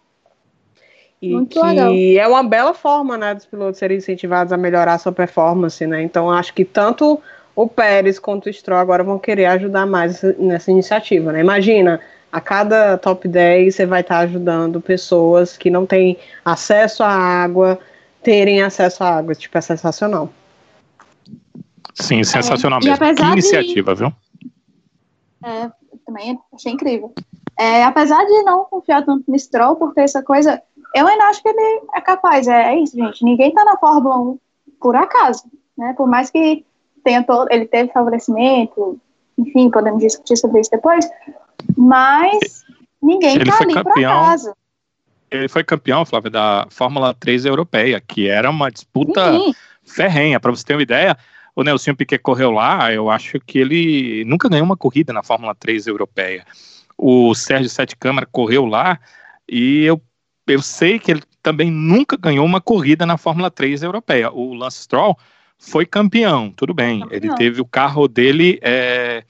E 1.21 1.33
Muito 1.33 1.59
que 1.59 1.67
legal. 1.67 1.93
é 1.93 2.29
uma 2.29 2.45
bela 2.45 2.73
forma, 2.73 3.17
né, 3.19 3.35
dos 3.35 3.45
pilotos 3.45 3.79
serem 3.79 3.97
incentivados 3.97 4.53
a 4.53 4.57
melhorar 4.57 4.95
a 4.95 4.99
sua 4.99 5.11
performance, 5.11 5.85
né? 5.85 6.03
Então 6.03 6.31
acho 6.31 6.55
que 6.55 6.65
tanto 6.65 7.21
o 7.57 7.67
Pérez 7.67 8.21
quanto 8.21 8.49
o 8.49 8.53
Stroll 8.53 8.79
agora 8.79 9.03
vão 9.03 9.19
querer 9.19 9.47
ajudar 9.47 9.85
mais 9.87 10.23
nessa 10.39 10.71
iniciativa, 10.71 11.33
né? 11.33 11.41
Imagina 11.41 12.01
A 12.31 12.41
cada 12.41 12.99
top 12.99 13.27
10 13.27 13.75
você 13.75 13.87
vai 13.87 14.01
estar 14.03 14.19
ajudando 14.19 14.81
pessoas 14.81 15.57
que 15.57 15.71
não 15.71 15.87
têm 15.87 16.19
acesso 16.45 17.03
à 17.03 17.09
água, 17.09 17.79
terem 18.25 18.63
acesso 18.63 19.05
à 19.05 19.17
água. 19.17 19.35
Tipo, 19.35 19.57
é 19.59 19.61
sensacional. 19.61 20.31
Sim, 21.95 22.25
sensacional 22.25 22.81
é, 22.83 22.89
mesmo. 22.89 23.15
Que 23.15 23.23
iniciativa, 23.23 23.95
de... 23.95 24.01
viu? 24.01 24.13
É, 25.45 25.71
também 26.05 26.39
achei 26.53 26.73
incrível. 26.73 27.13
É, 27.59 27.85
apesar 27.85 28.25
de 28.25 28.43
não 28.43 28.65
confiar 28.65 29.05
tanto 29.05 29.31
no 29.31 29.39
Stroll, 29.39 29.77
porque 29.77 30.01
essa 30.01 30.23
coisa, 30.23 30.61
eu 30.95 31.07
ainda 31.07 31.25
acho 31.25 31.41
que 31.41 31.49
ele 31.49 31.83
é 31.95 32.01
capaz. 32.01 32.49
É, 32.49 32.75
é 32.75 32.81
isso, 32.81 32.97
gente. 32.97 33.25
Ninguém 33.25 33.53
tá 33.53 33.65
na 33.65 33.77
Fórmula 33.77 34.19
1 34.19 34.39
por 34.81 34.97
acaso, 34.97 35.45
né? 35.79 35.95
Por 35.97 36.09
mais 36.09 36.31
que 36.31 36.65
tenha 37.05 37.23
todo, 37.23 37.49
ele 37.53 37.67
teve 37.67 37.93
favorecimento, 37.93 38.99
enfim, 39.39 39.71
podemos 39.71 40.01
discutir 40.01 40.37
sobre 40.37 40.61
isso 40.61 40.71
depois, 40.71 41.09
mas 41.77 42.65
ninguém 43.01 43.37
ele 43.37 43.45
tá 43.45 43.59
ali 43.61 43.75
campeão, 43.75 43.93
por 43.93 44.05
acaso. 44.05 44.55
Ele 45.35 45.49
foi 45.49 45.65
campeão, 45.65 46.05
Flávia, 46.05 46.31
da 46.31 46.67
Fórmula 46.71 47.13
3 47.13 47.45
europeia, 47.45 48.01
que 48.01 48.29
era 48.29 48.49
uma 48.49 48.71
disputa 48.71 49.33
Sim. 49.33 49.55
ferrenha. 49.85 50.39
Para 50.39 50.53
você 50.53 50.65
ter 50.65 50.75
uma 50.75 50.83
ideia, 50.83 51.17
o 51.57 51.63
Nelson 51.63 51.95
Piquet 51.95 52.19
correu 52.19 52.51
lá, 52.51 52.93
eu 52.93 53.11
acho 53.11 53.41
que 53.41 53.59
ele 53.59 54.25
nunca 54.25 54.49
ganhou 54.49 54.65
uma 54.65 54.77
corrida 54.77 55.13
na 55.13 55.23
Fórmula 55.23 55.55
3 55.55 55.89
europeia. 55.89 56.45
O 56.97 57.35
Sérgio 57.35 57.69
Sete 57.69 57.97
Câmara 57.97 58.27
correu 58.31 58.65
lá 58.65 59.01
e 59.49 59.85
eu, 59.85 60.01
eu 60.47 60.63
sei 60.63 60.99
que 60.99 61.11
ele 61.11 61.23
também 61.43 61.71
nunca 61.71 62.17
ganhou 62.17 62.47
uma 62.47 62.61
corrida 62.61 63.05
na 63.05 63.19
Fórmula 63.19 63.51
3 63.51 63.83
europeia. 63.83 64.31
O 64.31 64.55
Lance 64.55 64.83
Stroll 64.83 65.19
foi 65.59 65.85
campeão, 65.85 66.53
tudo 66.53 66.73
bem. 66.73 67.01
Campeão. 67.01 67.17
Ele 67.17 67.35
teve 67.35 67.61
o 67.61 67.67
carro 67.67 68.07
dele, 68.07 68.59
é, 68.63 69.25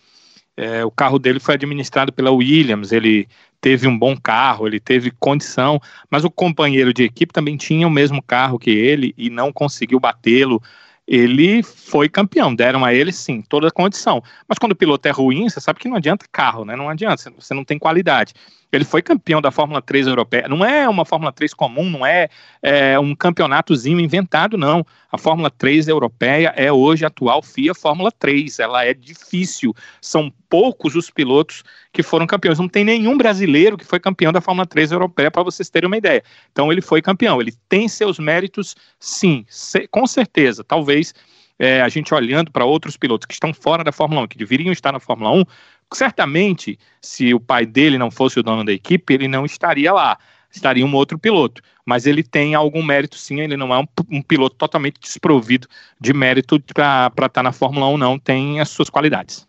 é, 0.56 0.84
o 0.84 0.90
carro 0.90 1.18
dele 1.18 1.40
foi 1.40 1.54
administrado 1.54 2.12
pela 2.12 2.30
Williams, 2.30 2.92
ele 2.92 3.26
teve 3.64 3.88
um 3.88 3.98
bom 3.98 4.14
carro, 4.14 4.66
ele 4.66 4.78
teve 4.78 5.10
condição, 5.10 5.80
mas 6.10 6.22
o 6.22 6.30
companheiro 6.30 6.92
de 6.92 7.02
equipe 7.02 7.32
também 7.32 7.56
tinha 7.56 7.88
o 7.88 7.90
mesmo 7.90 8.22
carro 8.22 8.58
que 8.58 8.68
ele 8.68 9.14
e 9.16 9.30
não 9.30 9.50
conseguiu 9.50 9.98
batê-lo 9.98 10.62
ele 11.06 11.62
foi 11.62 12.08
campeão, 12.08 12.54
deram 12.54 12.84
a 12.84 12.94
ele 12.94 13.12
sim, 13.12 13.42
toda 13.42 13.68
a 13.68 13.70
condição. 13.70 14.22
Mas 14.48 14.58
quando 14.58 14.72
o 14.72 14.76
piloto 14.76 15.06
é 15.06 15.10
ruim, 15.10 15.48
você 15.48 15.60
sabe 15.60 15.78
que 15.78 15.88
não 15.88 15.96
adianta 15.96 16.26
carro, 16.32 16.64
né? 16.64 16.76
Não 16.76 16.88
adianta, 16.88 17.30
você 17.38 17.52
não 17.52 17.64
tem 17.64 17.78
qualidade. 17.78 18.32
Ele 18.76 18.84
foi 18.84 19.02
campeão 19.02 19.40
da 19.40 19.50
Fórmula 19.50 19.80
3 19.80 20.06
europeia. 20.06 20.48
Não 20.48 20.64
é 20.64 20.88
uma 20.88 21.04
Fórmula 21.04 21.32
3 21.32 21.54
comum, 21.54 21.88
não 21.90 22.04
é, 22.04 22.28
é, 22.62 22.98
um 22.98 23.14
campeonatozinho 23.14 24.00
inventado, 24.00 24.56
não. 24.56 24.84
A 25.10 25.16
Fórmula 25.16 25.50
3 25.50 25.88
europeia 25.88 26.52
é 26.56 26.72
hoje 26.72 27.04
a 27.04 27.08
atual 27.08 27.42
FIA 27.42 27.74
Fórmula 27.74 28.10
3. 28.10 28.58
Ela 28.58 28.84
é 28.84 28.92
difícil. 28.92 29.74
São 30.00 30.32
poucos 30.48 30.96
os 30.96 31.10
pilotos 31.10 31.62
que 31.92 32.02
foram 32.02 32.26
campeões. 32.26 32.58
Não 32.58 32.68
tem 32.68 32.84
nenhum 32.84 33.16
brasileiro 33.16 33.76
que 33.76 33.84
foi 33.84 34.00
campeão 34.00 34.32
da 34.32 34.40
Fórmula 34.40 34.66
3 34.66 34.92
europeia, 34.92 35.30
para 35.30 35.42
vocês 35.42 35.70
terem 35.70 35.86
uma 35.86 35.96
ideia. 35.96 36.22
Então 36.50 36.72
ele 36.72 36.80
foi 36.80 37.00
campeão. 37.00 37.40
Ele 37.40 37.52
tem 37.68 37.88
seus 37.88 38.18
méritos, 38.18 38.74
sim, 38.98 39.46
com 39.90 40.06
certeza. 40.06 40.64
Talvez. 40.64 41.14
É, 41.56 41.80
a 41.80 41.88
gente 41.88 42.12
olhando 42.12 42.50
para 42.50 42.64
outros 42.64 42.96
pilotos 42.96 43.26
que 43.26 43.32
estão 43.32 43.54
fora 43.54 43.84
da 43.84 43.92
Fórmula 43.92 44.22
1, 44.22 44.26
que 44.26 44.36
deveriam 44.36 44.72
estar 44.72 44.90
na 44.90 44.98
Fórmula 44.98 45.30
1, 45.30 45.44
certamente, 45.92 46.78
se 47.00 47.34
o 47.34 47.40
pai 47.40 47.66
dele 47.66 47.98
não 47.98 48.10
fosse 48.10 48.38
o 48.38 48.42
dono 48.42 48.64
da 48.64 48.72
equipe, 48.72 49.14
ele 49.14 49.28
não 49.28 49.44
estaria 49.44 49.92
lá. 49.92 50.18
Estaria 50.50 50.86
um 50.86 50.94
outro 50.94 51.18
piloto. 51.18 51.62
Mas 51.84 52.06
ele 52.06 52.22
tem 52.22 52.54
algum 52.54 52.82
mérito, 52.82 53.16
sim. 53.16 53.40
Ele 53.40 53.56
não 53.56 53.74
é 53.74 53.78
um, 53.78 53.86
um 54.10 54.22
piloto 54.22 54.56
totalmente 54.56 55.00
desprovido 55.00 55.68
de 56.00 56.12
mérito 56.12 56.60
para 56.72 57.08
estar 57.08 57.28
tá 57.28 57.42
na 57.42 57.52
Fórmula 57.52 57.88
1, 57.88 57.98
não. 57.98 58.18
Tem 58.18 58.60
as 58.60 58.68
suas 58.68 58.88
qualidades. 58.88 59.46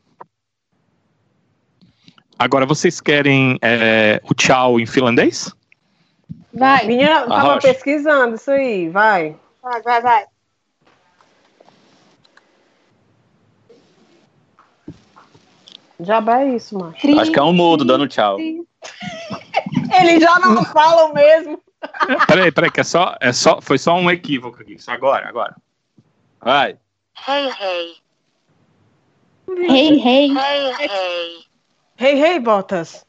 Agora, 2.38 2.66
vocês 2.66 3.00
querem 3.00 3.58
é, 3.62 4.20
o 4.24 4.34
tchau 4.34 4.80
em 4.80 4.86
finlandês? 4.86 5.54
Vai. 6.54 6.86
Minha, 6.88 7.26
tava 7.28 7.60
pesquisando 7.60 8.36
isso 8.36 8.52
aí. 8.52 8.90
Vai. 8.90 9.36
Vai, 9.62 9.82
vai, 9.82 10.02
vai. 10.02 10.26
Já 16.00 16.24
é 16.40 16.56
isso. 16.56 16.78
Cri, 17.00 17.18
Acho 17.20 17.32
que 17.32 17.40
é 17.40 17.44
um 17.44 17.54
mudo 17.54 17.86
dando 17.86 18.08
tchau. 18.08 18.38
Eles 20.00 20.22
já 20.22 20.40
não 20.40 20.64
falam 20.66 21.14
mesmo. 21.14 21.62
Peraí, 22.28 22.52
peraí, 22.52 22.72
que 22.72 22.82
é 22.82 22.84
só, 22.84 23.16
é 23.20 23.32
só, 23.32 23.62
foi 23.62 23.78
só 23.78 23.96
um 23.96 24.10
equívoco 24.10 24.60
aqui. 24.60 24.80
Só 24.80 24.92
agora, 24.92 25.30
agora. 25.30 25.56
Vai. 26.42 26.78
Hey, 27.28 27.50
hey. 27.60 27.96
Hey, 29.48 30.00
hey. 30.00 30.32
Hey, 30.36 30.74
hey. 30.80 31.46
Hey, 31.98 32.20
hey, 32.20 32.40
Botas. 32.40 33.06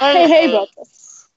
Hey, 0.00 0.24
hey, 0.24 0.32
hey 0.32 0.50
Botas. 0.50 1.28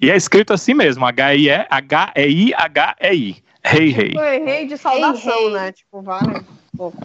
E 0.00 0.10
é 0.10 0.16
escrito 0.16 0.52
assim 0.52 0.74
mesmo, 0.74 1.06
H-I-E, 1.06 1.66
H-E-I-H-E-I. 1.70 3.42
Hey, 3.64 3.94
hey. 3.94 4.12
Foi 4.12 4.48
hey 4.48 4.66
de 4.66 4.76
saudação, 4.76 5.32
hey, 5.32 5.46
hey. 5.46 5.52
né? 5.52 5.72
Tipo, 5.72 6.02
vale. 6.02 6.44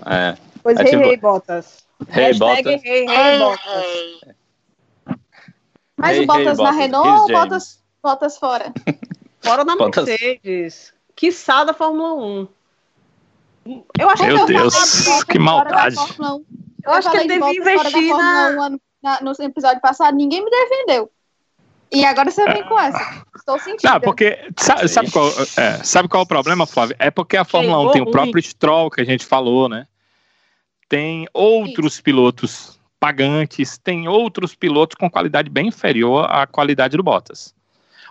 É. 0.07 0.35
Pois 0.63 0.79
é, 0.79 0.81
hey, 0.81 0.89
tipo... 0.89 1.03
hey, 1.03 1.17
Botas. 1.17 1.86
Hey, 2.09 2.33
Bottas. 2.37 2.83
Hey, 2.83 3.05
hey, 3.07 3.39
Bottas. 3.39 3.85
Mas 5.97 6.17
hey, 6.17 6.23
o 6.23 6.27
Bottas 6.27 6.59
hey, 6.59 6.63
na 6.63 6.71
Renault 6.71 7.09
ou 7.09 7.27
Bottas, 7.27 7.83
Bottas 8.01 8.37
fora? 8.37 8.73
Fora 9.41 9.63
da 9.63 9.75
Mercedes. 9.75 10.93
Quiçá 11.15 11.63
da 11.63 11.73
Fórmula 11.73 12.13
1. 12.13 12.47
Eu 13.99 14.09
acho 14.09 14.23
Meu 14.23 14.45
que 14.45 14.53
Deus, 14.53 15.23
que 15.23 15.39
maldade. 15.39 15.95
Eu 16.85 16.91
acho 16.93 17.09
que 17.11 17.17
ele 17.17 17.27
devia 17.27 17.75
investir 17.75 18.15
na... 18.15 18.69
na... 19.01 19.21
No 19.21 19.31
episódio 19.39 19.81
passado, 19.81 20.15
ninguém 20.15 20.43
me 20.43 20.49
defendeu. 20.49 21.09
E 21.91 22.03
agora 22.03 22.29
você 22.29 22.43
vem 22.45 22.63
com 22.63 22.79
essa. 22.79 23.25
Estou 23.35 23.59
sentindo. 23.59 23.89
Não, 23.89 24.01
porque 24.01 24.49
sabe, 24.57 24.87
sabe, 24.89 25.11
qual, 25.11 25.29
é, 25.55 25.83
sabe 25.83 26.09
qual 26.09 26.21
é 26.21 26.25
o 26.25 26.27
problema, 26.27 26.65
Flávio? 26.65 26.95
É 26.99 27.09
porque 27.09 27.37
a 27.37 27.45
Fórmula 27.45 27.77
Chegou 27.77 27.89
1 27.89 27.93
tem 27.93 28.01
o 28.01 28.11
próprio 28.11 28.43
Stroll 28.43 28.89
que 28.89 29.01
a 29.01 29.05
gente 29.05 29.25
falou, 29.25 29.69
né? 29.69 29.87
Tem 30.89 31.27
outros 31.33 31.93
Isso. 31.93 32.03
pilotos 32.03 32.79
pagantes, 32.99 33.77
tem 33.77 34.07
outros 34.07 34.55
pilotos 34.55 34.95
com 34.95 35.09
qualidade 35.09 35.49
bem 35.49 35.67
inferior 35.67 36.25
à 36.29 36.47
qualidade 36.47 36.97
do 36.97 37.03
Bottas. 37.03 37.53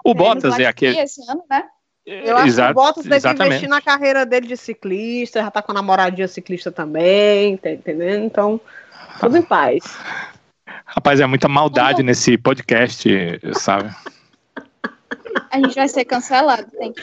O 0.04 0.14
Bottas 0.14 0.58
é 0.58 0.66
aquele. 0.66 0.98
Esse 0.98 1.20
ano, 1.28 1.42
né? 1.50 1.64
Eu 2.06 2.36
acho 2.36 2.46
Exato, 2.46 2.74
que 2.74 2.80
o 2.80 2.82
Bottas 2.82 3.04
deve 3.04 3.16
exatamente. 3.16 3.46
investir 3.46 3.68
na 3.68 3.80
carreira 3.80 4.24
dele 4.24 4.46
de 4.46 4.56
ciclista, 4.56 5.42
já 5.42 5.50
tá 5.50 5.60
com 5.60 5.72
a 5.72 5.74
namoradinha 5.74 6.28
ciclista 6.28 6.70
também, 6.70 7.56
tá 7.56 7.70
entendendo? 7.70 8.24
Então, 8.24 8.60
tudo 9.18 9.36
em 9.36 9.42
paz. 9.42 9.98
Rapaz, 10.84 11.18
é 11.18 11.26
muita 11.26 11.48
maldade 11.48 12.04
nesse 12.04 12.38
podcast, 12.38 13.08
sabe? 13.54 13.90
A 15.50 15.58
gente 15.58 15.74
vai 15.74 15.88
ser 15.88 16.04
cancelado. 16.04 16.66
Tem 16.78 16.92
que... 16.92 17.02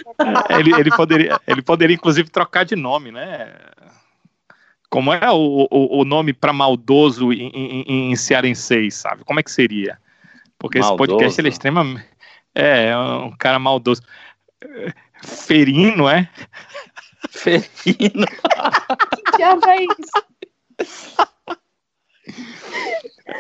ele, 0.58 0.74
ele, 0.74 0.90
poderia, 0.92 1.40
ele 1.46 1.62
poderia, 1.62 1.96
inclusive, 1.96 2.30
trocar 2.30 2.64
de 2.64 2.76
nome, 2.76 3.12
né? 3.12 3.54
Como 4.94 5.12
é 5.12 5.32
o, 5.32 5.68
o, 5.72 6.02
o 6.02 6.06
nome 6.06 6.34
para 6.34 6.54
maldoso 6.54 7.34
em, 7.34 7.50
em, 7.50 8.12
em 8.12 8.16
cearenseis, 8.16 8.94
sabe? 8.94 9.24
Como 9.24 9.40
é 9.40 9.44
que 9.44 9.52
seria? 9.52 9.98
Porque 10.56 10.78
maldoso. 10.78 11.04
esse 11.04 11.12
podcast 11.12 11.42
ele 11.42 11.48
é 11.48 11.52
extremamente. 11.52 12.06
É, 12.54 12.90
é, 12.90 12.98
um 12.98 13.36
cara 13.36 13.58
maldoso. 13.58 14.04
Ferino, 15.24 16.08
é? 16.08 16.30
Ferino. 17.28 18.28
que 19.26 19.38
diabo 19.38 19.68
é 19.68 19.84
isso? 19.84 20.12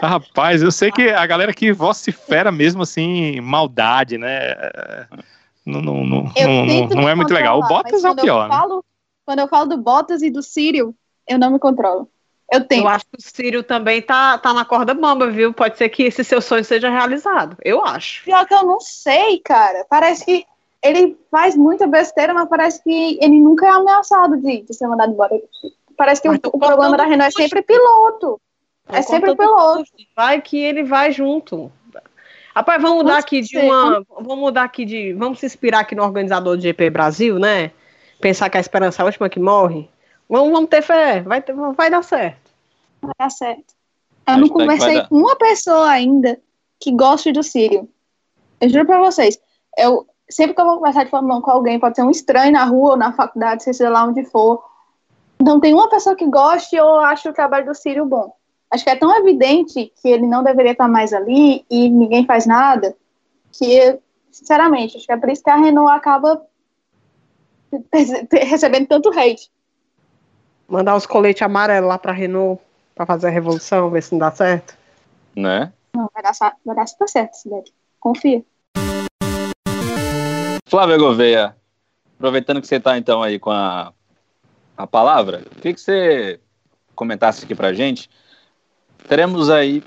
Rapaz, 0.01 0.63
eu 0.63 0.71
sei 0.71 0.91
que 0.91 1.09
a 1.09 1.25
galera 1.27 1.53
que 1.53 1.71
vocifera 1.71 2.51
mesmo 2.51 2.81
assim, 2.81 3.39
maldade, 3.41 4.17
né? 4.17 4.55
Não, 5.63 5.83
não, 5.83 6.03
não, 6.03 6.23
não, 6.35 6.87
não 6.87 7.07
é 7.07 7.13
muito 7.13 7.31
legal. 7.31 7.59
O 7.59 7.67
Bottas 7.67 8.03
é 8.03 8.09
o 8.09 8.15
pior. 8.15 8.45
Eu 8.45 8.49
né? 8.49 8.55
falo, 8.55 8.75
né? 8.77 8.81
Quando 9.23 9.39
eu 9.39 9.47
falo 9.47 9.69
do 9.69 9.77
Bottas 9.77 10.23
e 10.23 10.31
do 10.31 10.41
Sírio, 10.41 10.95
eu 11.27 11.39
não 11.39 11.51
me 11.51 11.59
controlo. 11.59 12.07
Eu 12.51 12.65
tenho. 12.65 12.83
Eu 12.83 12.88
acho 12.88 13.05
que 13.05 13.17
o 13.17 13.21
Círio 13.21 13.63
também 13.63 14.01
tá, 14.01 14.38
tá 14.38 14.53
na 14.53 14.63
corda 14.63 14.93
bamba, 14.93 15.27
viu? 15.29 15.53
Pode 15.53 15.77
ser 15.77 15.89
que 15.89 16.03
esse 16.03 16.23
seu 16.23 16.41
sonho 16.41 16.63
seja 16.63 16.89
realizado. 16.89 17.57
Eu 17.63 17.83
acho. 17.83 18.23
Pior 18.23 18.45
que 18.45 18.53
eu 18.53 18.63
não 18.63 18.79
sei, 18.79 19.39
cara. 19.39 19.86
Parece 19.89 20.25
que 20.25 20.45
ele 20.83 21.17
faz 21.31 21.55
muita 21.55 21.88
besteira, 21.88 22.33
mas 22.33 22.47
parece 22.47 22.83
que 22.83 23.17
ele 23.21 23.39
nunca 23.39 23.65
é 23.65 23.69
ameaçado 23.69 24.38
de, 24.38 24.62
de 24.62 24.73
ser 24.73 24.88
mandado 24.88 25.13
embora. 25.13 25.41
Parece 25.97 26.21
que 26.21 26.29
o, 26.29 26.33
o 26.33 26.59
problema 26.59 26.97
da 26.97 27.05
Renault 27.05 27.33
é 27.39 27.41
sempre 27.43 27.62
piloto. 27.62 28.39
é 28.89 29.01
sempre 29.01 29.36
piloto. 29.36 29.83
Vai 30.15 30.41
que 30.41 30.57
ele 30.57 30.83
vai 30.83 31.12
junto. 31.12 31.71
Rapaz, 32.55 32.81
vamos 32.81 32.97
mudar 32.97 33.17
aqui 33.17 33.41
de 33.41 33.57
uma. 33.57 34.05
Vamos 34.09 34.38
mudar 34.38 34.63
aqui 34.63 34.86
de. 34.86 35.13
Vamos 35.13 35.39
se 35.39 35.45
inspirar 35.45 35.79
aqui 35.79 35.95
no 35.95 36.03
organizador 36.03 36.55
do 36.55 36.62
GP 36.62 36.89
Brasil, 36.91 37.39
né? 37.39 37.71
Pensar 38.21 38.49
que 38.49 38.57
a 38.57 38.62
esperança 38.62 39.01
é 39.01 39.03
a 39.03 39.05
última 39.05 39.27
que 39.27 39.39
morre. 39.39 39.89
Vamos, 40.29 40.51
vamos 40.51 40.69
ter 40.69 40.81
fé, 40.81 41.21
vai, 41.21 41.41
ter, 41.41 41.53
vai 41.53 41.89
dar 41.89 42.03
certo. 42.03 42.51
Vai 43.01 43.13
dar 43.19 43.29
certo. 43.29 43.73
Eu 44.27 44.38
não 44.38 44.49
conversei 44.49 45.01
com 45.07 45.15
uma 45.15 45.36
pessoa 45.36 45.89
ainda 45.89 46.39
que 46.79 46.91
goste 46.91 47.31
do 47.31 47.43
Sírio. 47.43 47.89
Eu 48.59 48.69
juro 48.69 48.86
pra 48.86 48.99
vocês, 48.99 49.38
eu 49.77 50.07
sempre 50.29 50.55
que 50.55 50.62
eu 50.62 50.65
vou 50.65 50.77
conversar 50.77 51.03
de 51.03 51.09
Fórmula 51.09 51.38
1 51.38 51.41
com 51.41 51.51
alguém, 51.51 51.79
pode 51.79 51.95
ser 51.95 52.03
um 52.03 52.09
estranho 52.09 52.51
na 52.51 52.63
rua 52.65 52.91
ou 52.91 52.97
na 52.97 53.13
faculdade, 53.13 53.63
seja 53.63 53.89
lá 53.89 54.05
onde 54.05 54.23
for, 54.25 54.63
não 55.41 55.59
tem 55.59 55.73
uma 55.73 55.89
pessoa 55.89 56.15
que 56.15 56.25
goste 56.25 56.79
ou 56.79 56.99
ache 56.99 57.27
o 57.27 57.33
trabalho 57.33 57.65
do 57.65 57.75
Sírio 57.75 58.05
bom. 58.05 58.33
acho 58.71 58.83
que 58.83 58.89
é 58.89 58.95
tão 58.95 59.15
evidente 59.15 59.91
que 60.01 60.07
ele 60.07 60.25
não 60.25 60.43
deveria 60.43 60.71
estar 60.71 60.88
mais 60.88 61.13
ali 61.13 61.65
e 61.69 61.89
ninguém 61.89 62.25
faz 62.25 62.45
nada, 62.45 62.95
que, 63.51 63.99
sinceramente, 64.31 64.97
acho 64.97 65.05
que 65.05 65.12
é 65.12 65.17
por 65.17 65.29
isso 65.29 65.43
que 65.43 65.49
a 65.49 65.57
Renault 65.57 65.91
acaba 65.91 66.41
recebendo 68.31 68.88
tanto 68.88 69.09
hate. 69.09 69.51
Mandar 70.67 70.95
os 70.95 71.06
coletes 71.06 71.41
amarelos 71.41 71.88
lá 71.88 71.97
pra 71.97 72.12
Renault 72.12 72.62
pra 72.95 73.06
fazer 73.06 73.28
a 73.28 73.32
revolução, 73.32 73.89
ver 73.89 74.04
se 74.04 74.12
não 74.12 74.19
dá 74.19 74.32
certo. 74.32 74.78
Né? 75.36 75.71
Não, 75.95 76.10
vai 76.13 76.23
dar, 76.23 76.34
vai 76.65 76.76
dar 76.76 76.88
super 76.88 77.08
certo, 77.08 77.34
Cidade. 77.34 77.73
Confia. 77.99 78.43
Flávia 80.67 80.97
Gouveia, 80.97 81.56
aproveitando 82.15 82.60
que 82.60 82.67
você 82.67 82.78
está 82.78 82.97
então 82.97 83.21
aí 83.21 83.38
com 83.38 83.52
a, 83.52 83.93
a 84.76 84.88
palavra, 84.88 85.43
queria 85.58 85.73
que 85.73 85.80
você 85.80 86.39
comentasse 86.95 87.43
aqui 87.45 87.54
pra 87.54 87.73
gente. 87.73 88.10
Teremos 89.08 89.49
aí, 89.49 89.84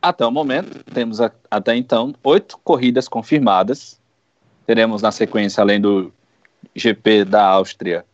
até 0.00 0.24
o 0.24 0.30
momento, 0.30 0.84
temos 0.84 1.20
a, 1.20 1.32
até 1.50 1.74
então 1.74 2.14
oito 2.22 2.58
corridas 2.62 3.08
confirmadas. 3.08 4.00
Teremos 4.66 5.02
na 5.02 5.10
sequência, 5.10 5.60
além 5.60 5.80
do 5.80 6.12
GP 6.74 7.24
da 7.24 7.44
Áustria, 7.44 8.04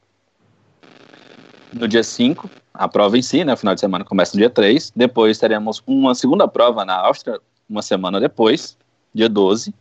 no 1.72 1.88
dia 1.88 2.02
5, 2.02 2.48
a 2.74 2.88
prova 2.88 3.18
em 3.18 3.22
si, 3.22 3.44
né? 3.44 3.52
O 3.52 3.56
final 3.56 3.74
de 3.74 3.80
semana 3.80 4.04
começa 4.04 4.34
no 4.34 4.38
dia 4.38 4.50
3. 4.50 4.92
Depois 4.94 5.38
teremos 5.38 5.82
uma 5.86 6.14
segunda 6.14 6.48
prova 6.48 6.84
na 6.84 6.96
Áustria, 6.96 7.40
uma 7.68 7.82
semana 7.82 8.20
depois, 8.20 8.76
dia 9.14 9.28
12. 9.28 9.74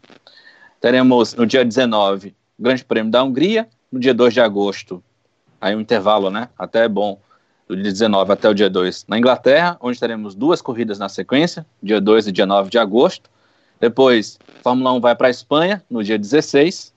Teremos 0.79 1.33
no 1.35 1.45
dia 1.45 1.63
19 1.65 2.35
o 2.57 2.63
Grande 2.63 2.83
Prêmio 2.83 3.11
da 3.11 3.23
Hungria. 3.23 3.67
No 3.91 3.99
dia 3.99 4.13
2 4.13 4.35
de 4.35 4.39
agosto, 4.39 5.03
aí 5.59 5.75
um 5.75 5.79
intervalo, 5.79 6.29
né? 6.29 6.49
Até 6.55 6.85
é 6.85 6.87
bom, 6.87 7.19
do 7.67 7.75
dia 7.75 7.91
19 7.91 8.31
até 8.31 8.47
o 8.47 8.53
dia 8.53 8.69
2 8.69 9.05
na 9.07 9.17
Inglaterra, 9.17 9.77
onde 9.81 9.99
teremos 9.99 10.35
duas 10.35 10.61
corridas 10.61 10.99
na 10.99 11.09
sequência, 11.09 11.65
dia 11.81 11.99
2 11.99 12.27
e 12.27 12.31
dia 12.31 12.45
9 12.45 12.69
de 12.69 12.77
agosto. 12.77 13.29
Depois, 13.79 14.37
Fórmula 14.61 14.91
1 14.93 14.99
vai 14.99 15.15
para 15.15 15.27
a 15.27 15.29
Espanha 15.29 15.83
no 15.89 16.03
dia 16.03 16.19
16. 16.19 16.93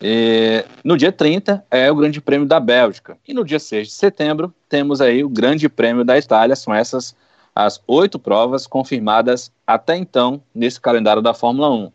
E 0.00 0.64
no 0.82 0.96
dia 0.96 1.12
30 1.12 1.64
é 1.70 1.90
o 1.90 1.96
Grande 1.96 2.20
Prêmio 2.20 2.46
da 2.46 2.58
Bélgica. 2.58 3.16
E 3.26 3.34
no 3.34 3.44
dia 3.44 3.58
6 3.58 3.88
de 3.88 3.94
setembro 3.94 4.52
temos 4.68 5.00
aí 5.00 5.22
o 5.22 5.28
Grande 5.28 5.68
Prêmio 5.68 6.04
da 6.04 6.18
Itália. 6.18 6.56
São 6.56 6.74
essas 6.74 7.14
as 7.54 7.80
oito 7.86 8.18
provas 8.18 8.66
confirmadas 8.66 9.50
até 9.66 9.96
então 9.96 10.42
nesse 10.54 10.78
calendário 10.78 11.22
da 11.22 11.32
Fórmula 11.32 11.70
1. 11.70 11.90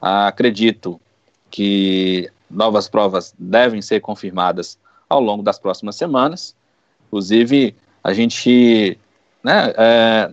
Ah, 0.00 0.26
acredito 0.26 0.98
que 1.50 2.30
novas 2.50 2.88
provas 2.88 3.34
devem 3.38 3.82
ser 3.82 4.00
confirmadas 4.00 4.78
ao 5.08 5.20
longo 5.20 5.42
das 5.42 5.58
próximas 5.58 5.96
semanas. 5.96 6.54
Inclusive, 7.06 7.74
a 8.02 8.14
gente, 8.14 8.98
né, 9.44 9.72
é, 9.76 10.30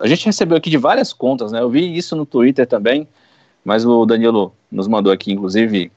a 0.00 0.06
gente 0.08 0.26
recebeu 0.26 0.56
aqui 0.56 0.68
de 0.68 0.76
várias 0.76 1.12
contas, 1.12 1.52
né? 1.52 1.60
Eu 1.60 1.70
vi 1.70 1.96
isso 1.96 2.16
no 2.16 2.26
Twitter 2.26 2.66
também, 2.66 3.06
mas 3.64 3.86
o 3.86 4.04
Danilo 4.04 4.52
nos 4.70 4.88
mandou 4.88 5.12
aqui, 5.12 5.32
inclusive, 5.32 5.92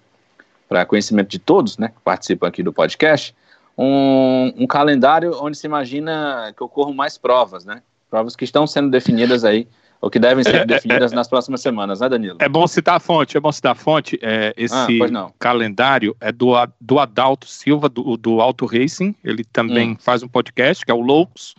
para 0.72 0.86
conhecimento 0.86 1.28
de 1.28 1.38
todos, 1.38 1.78
né, 1.78 1.90
que 1.90 2.00
participam 2.02 2.48
aqui 2.48 2.64
do 2.64 2.72
podcast, 2.72 3.36
um, 3.78 4.54
um, 4.56 4.66
calendário 4.66 5.38
onde 5.44 5.58
se 5.58 5.68
imagina 5.68 6.54
que 6.56 6.64
ocorram 6.64 6.94
mais 6.94 7.18
provas, 7.18 7.66
né? 7.66 7.82
Provas 8.10 8.38
que 8.38 8.46
estão 8.46 8.66
sendo 8.66 8.90
definidas 8.90 9.44
aí, 9.44 9.68
ou 10.00 10.10
que 10.10 10.18
devem 10.18 10.46
ser 10.46 10.56
é, 10.56 10.64
definidas 10.66 11.12
é, 11.12 11.16
nas 11.16 11.28
próximas 11.28 11.60
semanas, 11.60 12.00
né, 12.00 12.08
Danilo? 12.08 12.38
É 12.40 12.48
bom 12.48 12.66
citar 12.68 12.96
a 12.96 13.00
fonte, 13.02 13.36
é 13.36 13.40
bom 13.42 13.52
citar 13.52 13.74
a 13.74 13.76
fonte. 13.76 14.18
É, 14.22 14.54
esse 14.56 14.74
ah, 14.74 15.30
calendário 15.38 16.16
é 16.22 16.32
do, 16.32 16.54
do 16.80 17.00
Adalto 17.00 17.48
Silva, 17.48 17.90
do, 17.90 18.16
do 18.16 18.40
Auto 18.40 18.66
Racing, 18.66 19.14
ele 19.26 19.44
também 19.44 19.92
hum. 19.92 19.98
faz 20.00 20.24
um 20.24 20.28
podcast, 20.30 20.86
que 20.86 20.92
é 20.92 20.96
o 20.96 21.02
Loucos, 21.02 21.54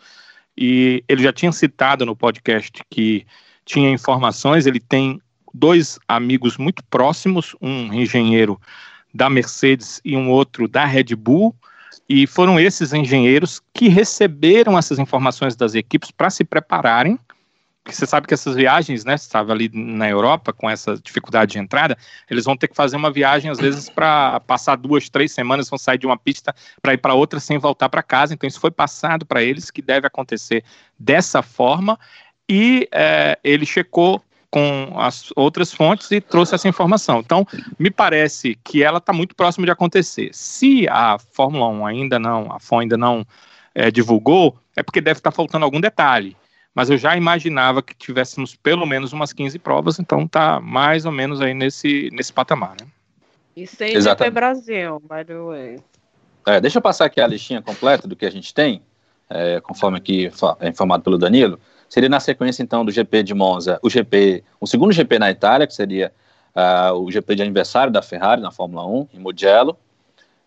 e 0.57 1.05
ele 1.07 1.22
já 1.22 1.35
tinha 1.35 1.53
citado 1.53 2.07
no 2.07 2.16
podcast 2.16 2.83
que 2.88 3.27
tinha 3.66 3.90
informações, 3.90 4.66
ele 4.66 4.81
tem 4.81 5.20
dois 5.53 5.98
amigos 6.09 6.57
muito 6.57 6.83
próximos, 6.85 7.55
um 7.61 7.92
engenheiro 7.92 8.59
da 9.12 9.29
Mercedes 9.29 10.01
e 10.05 10.16
um 10.16 10.31
outro 10.31 10.66
da 10.66 10.85
Red 10.85 11.14
Bull, 11.16 11.55
e 12.09 12.27
foram 12.27 12.59
esses 12.59 12.92
engenheiros 12.92 13.61
que 13.72 13.88
receberam 13.88 14.79
essas 14.79 14.98
informações 14.98 15.57
das 15.57 15.75
equipes 15.75 16.11
para 16.11 16.31
se 16.31 16.44
prepararem. 16.44 17.18
Porque 17.83 17.96
você 17.96 18.07
sabe 18.07 18.29
que 18.29 18.35
essas 18.35 18.55
viagens, 18.55 19.05
né? 19.05 19.14
Estava 19.14 19.53
ali 19.53 19.68
na 19.72 20.09
Europa 20.09 20.53
com 20.53 20.70
essa 20.70 20.96
dificuldade 21.03 21.53
de 21.53 21.59
entrada, 21.59 21.96
eles 22.31 22.44
vão 22.44 22.57
ter 22.57 22.68
que 22.68 22.77
fazer 22.77 22.96
uma 22.96 23.11
viagem 23.11 23.51
às 23.51 23.59
vezes 23.59 23.90
para 23.90 24.38
passar 24.40 24.77
duas, 24.77 25.09
três 25.09 25.33
semanas, 25.33 25.68
vão 25.68 25.79
sair 25.79 25.98
de 25.98 26.07
uma 26.07 26.16
pista 26.16 26.55
para 26.81 26.94
ir 26.94 26.98
para 26.98 27.14
outra 27.14 27.40
sem 27.40 27.59
voltar 27.59 27.88
para 27.88 28.03
casa. 28.03 28.35
Então 28.35 28.46
isso 28.46 28.61
foi 28.61 28.70
passado 28.70 29.27
para 29.27 29.42
eles 29.42 29.70
que 29.70 29.83
deve 29.83 30.07
acontecer 30.07 30.62
dessa 30.96 31.42
forma. 31.42 31.98
E 32.48 32.88
é, 32.92 33.38
ele 33.42 33.66
checou 33.66 34.22
com 34.53 34.93
as 34.99 35.33
outras 35.35 35.73
fontes 35.73 36.11
e 36.11 36.21
trouxe 36.21 36.55
essa 36.55 36.69
informação. 36.69 37.21
Então, 37.21 37.47
me 37.79 37.91
parece 37.91 38.55
que 38.62 38.83
ela 38.83 38.99
está 38.99 39.11
muito 39.11 39.35
próxima 39.35 39.65
de 39.65 39.73
acontecer. 39.73 40.29
Se 40.35 40.87
a 40.91 41.17
Fórmula 41.19 41.69
1 41.69 41.87
ainda 41.87 42.19
não, 42.19 42.53
a 42.53 42.61
FON 42.61 42.81
ainda 42.81 42.99
não 42.99 43.27
é, 43.75 43.91
divulgou, 43.91 44.55
é 44.77 44.83
porque 44.83 45.01
deve 45.01 45.21
estar 45.21 45.31
tá 45.31 45.35
faltando 45.35 45.65
algum 45.65 45.81
detalhe. 45.81 46.37
Mas 46.75 46.91
eu 46.91 46.99
já 46.99 47.17
imaginava 47.17 47.83
que 47.83 47.95
tivéssemos 47.95 48.55
pelo 48.55 48.85
menos 48.85 49.15
umas 49.15 49.33
15 49.33 49.59
provas, 49.59 49.99
então 49.99 50.25
está 50.25 50.61
mais 50.61 51.07
ou 51.07 51.12
menos 51.12 51.41
aí 51.41 51.55
nesse, 51.55 52.11
nesse 52.12 52.33
patamar, 52.33 52.77
né? 52.79 52.87
E 53.57 53.67
sem 53.67 53.99
GP 53.99 54.31
Brasil, 54.31 55.01
by 55.01 55.25
the 55.27 55.38
way. 55.38 55.81
É, 56.47 56.61
deixa 56.61 56.77
eu 56.77 56.83
passar 56.83 57.07
aqui 57.07 57.23
a 57.23 57.27
listinha 57.27 57.62
completa 57.62 58.07
do 58.07 58.15
que 58.15 58.27
a 58.27 58.31
gente 58.31 58.53
tem, 58.53 58.83
é, 59.31 59.61
conforme 59.62 59.97
aqui 59.97 60.31
é 60.61 60.69
informado 60.69 61.03
pelo 61.03 61.17
Danilo. 61.17 61.59
Seria 61.93 62.09
na 62.09 62.21
sequência, 62.21 62.63
então, 62.63 62.87
do 62.87 62.91
GP 62.91 63.23
de 63.23 63.35
Monza, 63.35 63.79
o 63.83 63.91
GP, 63.91 64.43
o 64.59 64.67
segundo 64.67 64.95
GP 64.95 65.19
na 65.19 65.31
Itália, 65.31 65.67
que 65.67 65.75
seria 65.75 66.11
uh, 66.57 66.95
o 66.95 67.13
GP 67.13 67.35
de 67.35 67.43
aniversário 67.43 67.93
da 67.93 68.01
Ferrari 68.01 68.41
na 68.41 68.51
Fórmula 68.51 68.87
1, 68.87 69.09
em 69.13 69.19
Mugello. 69.19 69.77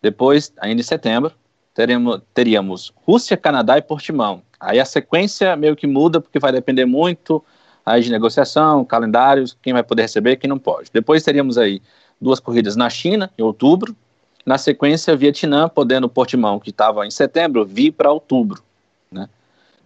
Depois, 0.02 0.52
ainda 0.60 0.82
em 0.82 0.84
setembro, 0.84 1.32
teremos, 1.72 2.20
teríamos 2.34 2.92
Rússia, 2.96 3.38
Canadá 3.38 3.78
e 3.78 3.82
Portimão. 3.84 4.42
Aí 4.60 4.80
a 4.80 4.86
sequência 4.86 5.56
meio 5.56 5.76
que 5.76 5.86
muda, 5.86 6.20
porque 6.20 6.40
vai 6.40 6.52
depender 6.52 6.86
muito 6.86 7.46
aí 7.86 8.02
de 8.02 8.10
negociação, 8.10 8.84
calendários, 8.84 9.56
quem 9.62 9.72
vai 9.72 9.84
poder 9.84 10.02
receber, 10.02 10.38
quem 10.38 10.50
não 10.50 10.58
pode. 10.58 10.90
Depois 10.92 11.22
teríamos 11.22 11.60
aí 11.60 11.80
duas 12.20 12.40
corridas 12.40 12.76
na 12.76 12.90
China, 12.90 13.30
em 13.38 13.44
outubro. 13.44 13.96
Na 14.44 14.58
sequência, 14.58 15.16
Vietnã, 15.16 15.70
podendo 15.70 16.10
Portimão, 16.10 16.60
que 16.60 16.72
estava 16.72 17.06
em 17.06 17.12
setembro, 17.12 17.64
vir 17.64 17.92
para 17.92 18.12
outubro. 18.12 18.64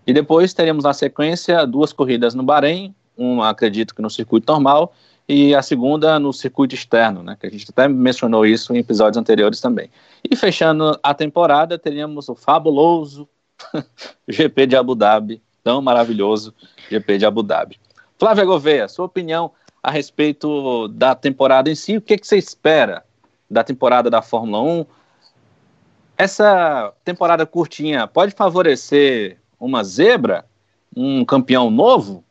E 0.10 0.14
depois 0.14 0.56
teremos 0.56 0.86
na 0.86 0.92
sequência 0.92 1.68
duas 1.68 1.94
corridas 1.94 2.34
no 2.34 2.42
Bahrein, 2.42 2.96
uma 3.16 3.48
acredito 3.48 3.94
que 3.94 4.02
no 4.02 4.10
circuito 4.10 4.52
normal 4.52 4.92
e 5.28 5.54
a 5.54 5.62
segunda 5.62 6.18
no 6.18 6.34
circuito 6.34 6.74
externo, 6.74 7.22
né? 7.22 7.38
Que 7.40 7.46
a 7.46 7.52
gente 7.52 7.68
até 7.70 7.88
mencionou 7.88 8.44
isso 8.44 8.74
em 8.74 8.80
episódios 8.80 9.18
anteriores 9.18 9.62
também. 9.62 9.92
E 10.28 10.36
fechando 10.36 11.00
a 11.04 11.14
temporada, 11.14 11.78
teríamos 11.78 12.28
o 12.28 12.34
fabuloso 12.34 13.30
GP 14.28 14.66
de 14.66 14.76
Abu 14.76 14.96
Dhabi, 14.96 15.44
tão 15.64 15.80
maravilhoso 15.80 16.56
GP 16.90 17.20
de 17.20 17.28
Abu 17.28 17.44
Dhabi. 17.44 17.80
Flávia 18.18 18.46
Gouveia, 18.46 18.88
sua 18.88 19.06
opinião 19.06 19.52
a 19.84 19.92
respeito 19.92 20.88
da 20.88 21.14
temporada 21.14 21.70
em 21.70 21.76
si, 21.76 21.98
o 21.98 22.02
que, 22.02 22.18
que 22.18 22.26
você 22.26 22.36
espera 22.36 23.06
da 23.48 23.64
temporada 23.64 24.10
da 24.10 24.24
Fórmula 24.24 24.60
1? 24.60 24.86
Essa 26.18 26.92
temporada 27.06 27.46
curtinha 27.46 28.08
pode 28.08 28.34
favorecer 28.34 29.38
uma 29.60 29.84
zebra, 29.84 30.46
um 30.96 31.26
campeão 31.26 31.70
novo? 31.70 32.24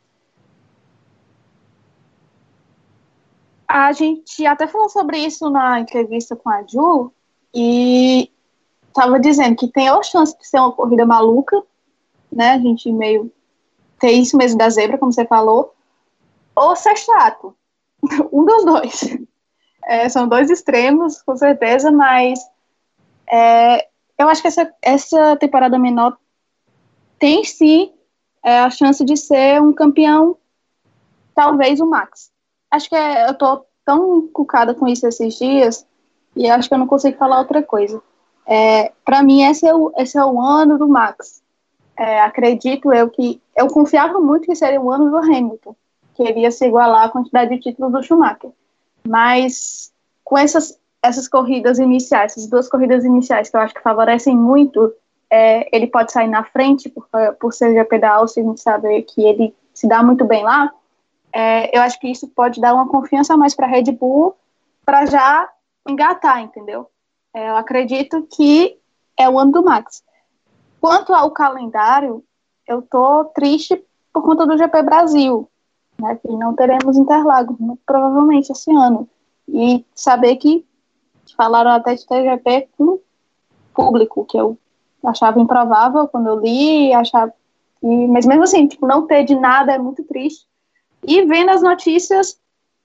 A 3.67 3.91
gente 3.91 4.45
até 4.45 4.67
falou 4.67 4.89
sobre 4.89 5.19
isso 5.19 5.49
na 5.49 5.79
entrevista 5.79 6.35
com 6.35 6.49
a 6.49 6.63
Ju 6.63 7.11
e 7.53 8.31
estava 8.87 9.19
dizendo 9.19 9.55
que 9.55 9.67
tem 9.67 9.87
a 9.87 10.01
chance 10.01 10.35
de 10.37 10.47
ser 10.47 10.59
uma 10.59 10.71
corrida 10.71 11.05
maluca, 11.05 11.61
né? 12.31 12.53
A 12.53 12.59
gente 12.59 12.91
meio 12.91 13.31
ter 13.99 14.11
isso 14.11 14.37
mesmo 14.37 14.57
da 14.57 14.69
zebra, 14.69 14.97
como 14.97 15.11
você 15.11 15.25
falou, 15.25 15.75
ou 16.55 16.75
ser 16.75 16.97
chato. 16.97 17.55
um 18.31 18.43
dos 18.43 18.65
dois. 18.65 19.17
É, 19.85 20.09
são 20.09 20.27
dois 20.27 20.49
extremos, 20.49 21.21
com 21.21 21.35
certeza, 21.35 21.91
mas 21.91 22.39
é, 23.31 23.87
eu 24.17 24.27
acho 24.27 24.41
que 24.41 24.47
essa, 24.47 24.73
essa 24.81 25.35
temporada 25.37 25.77
menor 25.77 26.17
tem 27.19 27.43
sim 27.43 27.91
é, 28.43 28.59
a 28.59 28.69
chance 28.69 29.03
de 29.03 29.17
ser 29.17 29.61
um 29.61 29.73
campeão, 29.73 30.37
talvez 31.35 31.79
o 31.79 31.85
Max. 31.85 32.31
Acho 32.71 32.89
que 32.89 32.95
é, 32.95 33.29
eu 33.29 33.33
tô 33.33 33.65
tão 33.85 34.27
cucada 34.27 34.73
com 34.73 34.87
isso 34.87 35.07
esses 35.07 35.37
dias 35.37 35.85
e 36.35 36.49
acho 36.49 36.67
que 36.67 36.73
eu 36.73 36.79
não 36.79 36.87
consigo 36.87 37.17
falar 37.17 37.39
outra 37.39 37.61
coisa. 37.61 38.01
É, 38.45 38.91
para 39.03 39.21
mim, 39.21 39.43
esse 39.43 39.67
é, 39.67 39.73
o, 39.73 39.91
esse 39.97 40.17
é 40.17 40.25
o 40.25 40.41
ano 40.41 40.77
do 40.77 40.87
Max. 40.87 41.43
É, 41.97 42.21
acredito 42.21 42.93
eu 42.93 43.09
que 43.09 43.41
eu 43.55 43.67
confiava 43.67 44.19
muito 44.19 44.45
que 44.45 44.55
seria 44.55 44.81
o 44.81 44.89
ano 44.89 45.11
do 45.11 45.17
Hamilton, 45.17 45.75
que 46.13 46.23
iria 46.23 46.49
se 46.49 46.65
igualar 46.65 47.05
à 47.05 47.09
quantidade 47.09 47.53
de 47.53 47.61
títulos 47.61 47.91
do 47.91 48.01
Schumacher. 48.01 48.51
Mas 49.05 49.91
com 50.23 50.37
essas, 50.37 50.79
essas 51.01 51.27
corridas 51.27 51.77
iniciais, 51.77 52.31
essas 52.31 52.47
duas 52.47 52.69
corridas 52.69 53.03
iniciais 53.03 53.49
que 53.49 53.57
eu 53.57 53.61
acho 53.61 53.73
que 53.73 53.81
favorecem 53.81 54.35
muito 54.35 54.93
é, 55.29 55.75
ele 55.75 55.87
pode 55.87 56.11
sair 56.11 56.27
na 56.27 56.43
frente 56.43 56.89
por, 56.89 57.07
por 57.39 57.53
ser 57.53 57.73
GP 57.73 58.03
Áustria, 58.05 58.43
a 58.43 58.47
gente 58.49 58.61
sabe 58.61 59.01
que 59.03 59.21
ele 59.21 59.55
se 59.73 59.87
dá 59.87 60.01
muito 60.01 60.25
bem 60.25 60.43
lá. 60.43 60.71
É, 61.31 61.77
eu 61.77 61.81
acho 61.81 61.99
que 61.99 62.07
isso 62.07 62.27
pode 62.27 62.59
dar 62.59 62.73
uma 62.73 62.87
confiança 62.87 63.37
mais 63.37 63.55
para 63.55 63.67
a 63.67 63.69
Red 63.69 63.91
Bull 63.91 64.35
para 64.83 65.05
já 65.05 65.47
engatar, 65.87 66.41
entendeu? 66.41 66.89
É, 67.33 67.49
eu 67.49 67.55
acredito 67.55 68.23
que 68.23 68.77
é 69.15 69.29
o 69.29 69.37
ano 69.37 69.51
do 69.51 69.63
Max. 69.63 70.03
Quanto 70.81 71.13
ao 71.13 71.29
calendário, 71.29 72.23
eu 72.67 72.81
tô 72.81 73.25
triste 73.25 73.83
por 74.11 74.23
conta 74.23 74.47
do 74.47 74.57
GP 74.57 74.81
Brasil, 74.81 75.47
né, 75.99 76.15
que 76.15 76.27
não 76.29 76.55
teremos 76.55 76.97
Interlagos, 76.97 77.57
muito 77.59 77.81
provavelmente 77.85 78.51
esse 78.51 78.71
ano. 78.71 79.07
E 79.47 79.85
saber 79.93 80.37
que 80.37 80.65
falaram 81.37 81.71
até 81.71 81.93
de 81.93 82.05
ter 82.05 82.23
GP 82.23 82.69
com 82.77 82.99
público, 83.73 84.25
que 84.25 84.37
eu 84.37 84.57
achava 85.03 85.39
improvável 85.39 86.07
quando 86.07 86.27
eu 86.27 86.39
li, 86.39 86.93
achava, 86.93 87.33
e, 87.81 88.07
mas 88.07 88.25
mesmo 88.25 88.43
assim, 88.43 88.67
tipo, 88.67 88.85
não 88.85 89.07
ter 89.07 89.23
de 89.23 89.35
nada 89.35 89.73
é 89.73 89.77
muito 89.77 90.03
triste. 90.03 90.45
E 91.05 91.23
vendo 91.25 91.49
as 91.49 91.61
notícias 91.61 92.39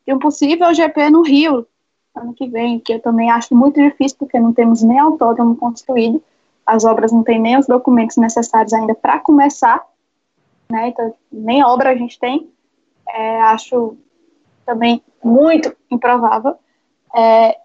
de 0.07 0.15
um 0.15 0.19
possível 0.19 0.73
GP 0.73 1.11
no 1.11 1.23
Rio, 1.23 1.67
ano 2.15 2.35
que 2.35 2.47
vem, 2.47 2.79
que 2.79 2.95
eu 2.95 3.01
também 3.01 3.31
acho 3.31 3.55
muito 3.55 3.81
difícil, 3.81 4.17
porque 4.19 4.39
não 4.39 4.53
temos 4.53 4.83
nem 4.83 4.99
autódromo 4.99 5.57
construído, 5.57 6.23
as 6.65 6.85
obras 6.85 7.13
não 7.13 7.23
têm 7.23 7.41
nem 7.41 7.59
os 7.59 7.67
documentos 7.67 8.17
necessários 8.17 8.73
ainda 8.73 8.95
para 8.95 9.19
começar, 9.19 9.85
né? 10.71 10.89
Então, 10.89 11.13
nem 11.31 11.63
obra 11.65 11.91
a 11.91 11.97
gente 11.97 12.19
tem. 12.19 12.49
É, 13.09 13.41
acho 13.43 13.97
também 14.65 15.03
muito 15.23 15.75
improvável. 15.91 16.57
É, 17.15 17.59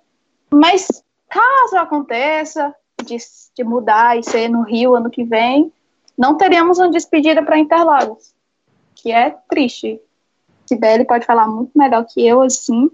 mas 0.52 1.04
caso 1.30 1.78
aconteça 1.78 2.76
de, 3.04 3.18
de, 3.56 3.64
mudar 3.64 4.18
e 4.18 4.24
ser 4.24 4.50
no 4.50 4.62
Rio 4.62 4.96
ano 4.96 5.10
que 5.10 5.24
vem, 5.24 5.72
não 6.18 6.38
teremos 6.38 6.78
uma 6.80 6.90
despedida 6.90 7.44
para 7.44 7.58
Interlagos, 7.58 8.34
que 8.96 9.12
é 9.12 9.36
triste. 9.50 10.02
Sibeli 10.66 11.06
pode 11.06 11.26
falar 11.26 11.48
muito 11.48 11.72
melhor 11.76 12.06
que 12.06 12.26
eu, 12.26 12.42
assim, 12.42 12.92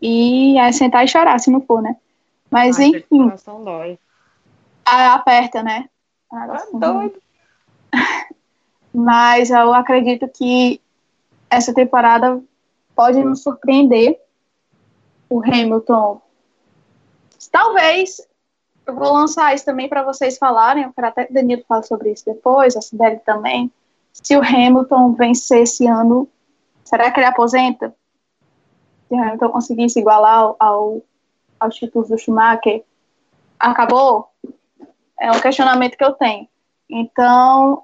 e 0.00 0.58
é 0.58 0.70
sentar 0.72 1.04
e 1.04 1.08
chorar, 1.08 1.38
se 1.38 1.50
não 1.50 1.60
for, 1.60 1.82
né? 1.82 1.96
Mas, 2.50 2.78
Ai, 2.78 2.86
enfim. 2.86 3.32
Dói. 3.64 3.98
A, 4.84 5.14
aperta, 5.14 5.62
né? 5.62 5.88
Ah, 6.30 6.66
doido. 6.72 7.20
Mas 8.92 9.50
eu 9.50 9.72
acredito 9.72 10.28
que 10.28 10.80
essa 11.48 11.72
temporada 11.72 12.42
pode 12.94 13.22
nos 13.22 13.42
surpreender. 13.42 14.20
O 15.30 15.42
Hamilton. 15.42 16.20
Talvez. 17.50 18.20
Eu 18.92 18.98
vou 18.98 19.12
lançar 19.14 19.54
isso 19.54 19.64
também 19.64 19.88
para 19.88 20.02
vocês 20.02 20.36
falarem. 20.36 20.84
Eu 20.84 20.92
quero 20.92 21.06
até 21.06 21.24
que 21.24 21.30
o 21.30 21.34
Danilo 21.34 21.64
fale 21.66 21.82
sobre 21.84 22.12
isso 22.12 22.26
depois, 22.26 22.76
a 22.76 22.82
Sibeli 22.82 23.18
também. 23.24 23.72
Se 24.12 24.36
o 24.36 24.42
Hamilton 24.42 25.14
vencer 25.14 25.62
esse 25.62 25.86
ano, 25.86 26.28
será 26.84 27.10
que 27.10 27.18
ele 27.18 27.26
aposenta? 27.26 27.94
Se 29.08 29.14
o 29.14 29.18
Hamilton 29.18 29.48
conseguisse 29.48 29.98
igualar 29.98 30.34
ao, 30.34 30.56
ao, 30.60 31.02
aos 31.58 31.74
títulos 31.74 32.10
do 32.10 32.18
Schumacher, 32.18 32.84
acabou? 33.58 34.28
É 35.18 35.30
um 35.30 35.40
questionamento 35.40 35.96
que 35.96 36.04
eu 36.04 36.12
tenho. 36.12 36.46
Então, 36.90 37.82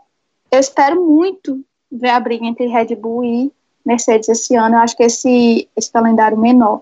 eu 0.53 0.61
espero 0.61 1.03
muito 1.03 1.65
ver 1.91 2.11
a 2.11 2.21
briga 2.21 2.45
entre 2.45 2.67
Red 2.67 2.95
Bull 2.97 3.25
e 3.25 3.53
Mercedes 3.83 4.29
esse 4.29 4.55
ano. 4.55 4.75
Eu 4.75 4.81
acho 4.81 4.95
que 4.95 5.05
esse, 5.05 5.71
esse 5.75 5.91
calendário 5.91 6.37
menor 6.37 6.81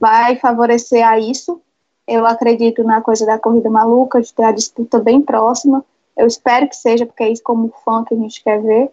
vai 0.00 0.36
favorecer 0.36 1.06
a 1.06 1.18
isso. 1.18 1.60
Eu 2.10 2.26
acredito 2.26 2.82
na 2.82 3.00
coisa 3.00 3.24
da 3.24 3.38
corrida 3.38 3.70
maluca, 3.70 4.20
de 4.20 4.34
ter 4.34 4.42
a 4.42 4.50
disputa 4.50 4.98
bem 4.98 5.22
próxima. 5.22 5.84
Eu 6.16 6.26
espero 6.26 6.68
que 6.68 6.74
seja, 6.74 7.06
porque 7.06 7.22
é 7.22 7.30
isso 7.30 7.40
como 7.40 7.72
fã 7.84 8.04
que 8.04 8.12
a 8.12 8.16
gente 8.16 8.42
quer 8.42 8.60
ver. 8.60 8.90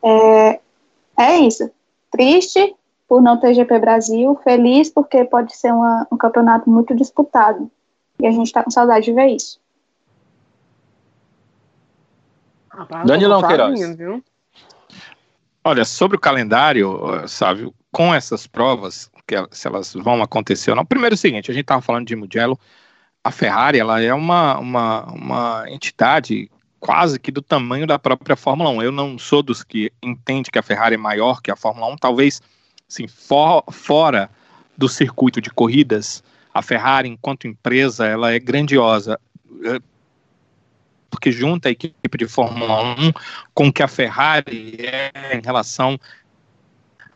É, 0.00 0.60
é 1.18 1.38
isso. 1.40 1.68
Triste 2.08 2.72
por 3.08 3.20
não 3.20 3.36
ter 3.36 3.52
GP 3.54 3.80
Brasil, 3.80 4.38
feliz 4.44 4.88
porque 4.88 5.24
pode 5.24 5.56
ser 5.56 5.72
uma, 5.72 6.06
um 6.12 6.16
campeonato 6.16 6.70
muito 6.70 6.94
disputado. 6.94 7.68
E 8.20 8.28
a 8.28 8.30
gente 8.30 8.46
está 8.46 8.62
com 8.62 8.70
saudade 8.70 9.06
de 9.06 9.12
ver 9.12 9.26
isso. 9.26 9.60
Rapaz, 12.70 13.04
Danilão 13.04 13.42
Queiroz. 13.42 13.80
Olha, 15.64 15.84
sobre 15.84 16.16
o 16.16 16.20
calendário, 16.20 17.26
sabe, 17.26 17.74
com 17.90 18.14
essas 18.14 18.46
provas, 18.46 19.10
que 19.26 19.36
se 19.50 19.66
elas 19.66 19.92
vão 19.94 20.22
acontecer 20.22 20.70
ou 20.70 20.76
não. 20.76 20.84
Primeiro 20.84 21.14
é 21.14 21.16
o 21.16 21.18
seguinte, 21.18 21.50
a 21.50 21.54
gente 21.54 21.62
estava 21.62 21.80
falando 21.80 22.06
de 22.06 22.16
Mugello, 22.16 22.58
a 23.24 23.30
Ferrari, 23.30 23.78
ela 23.78 24.00
é 24.00 24.12
uma, 24.12 24.58
uma, 24.58 25.04
uma 25.12 25.64
entidade 25.68 26.50
quase 26.80 27.18
que 27.18 27.30
do 27.30 27.40
tamanho 27.40 27.86
da 27.86 27.98
própria 27.98 28.34
Fórmula 28.34 28.70
1. 28.70 28.82
Eu 28.82 28.92
não 28.92 29.18
sou 29.18 29.42
dos 29.42 29.62
que 29.62 29.92
entende 30.02 30.50
que 30.50 30.58
a 30.58 30.62
Ferrari 30.62 30.96
é 30.96 30.98
maior 30.98 31.40
que 31.40 31.50
a 31.50 31.56
Fórmula 31.56 31.86
1, 31.92 31.96
talvez, 31.96 32.42
assim, 32.90 33.06
for, 33.06 33.62
fora 33.70 34.28
do 34.76 34.88
circuito 34.88 35.40
de 35.40 35.50
corridas, 35.50 36.24
a 36.52 36.60
Ferrari, 36.60 37.08
enquanto 37.08 37.46
empresa, 37.46 38.06
ela 38.06 38.32
é 38.32 38.38
grandiosa 38.38 39.18
porque 41.12 41.30
junta 41.30 41.68
a 41.68 41.72
equipe 41.72 42.18
de 42.18 42.26
Fórmula 42.26 42.96
1 42.98 43.12
com 43.52 43.70
que 43.70 43.82
a 43.82 43.86
Ferrari 43.86 44.78
é 44.80 45.36
em 45.36 45.42
relação 45.42 46.00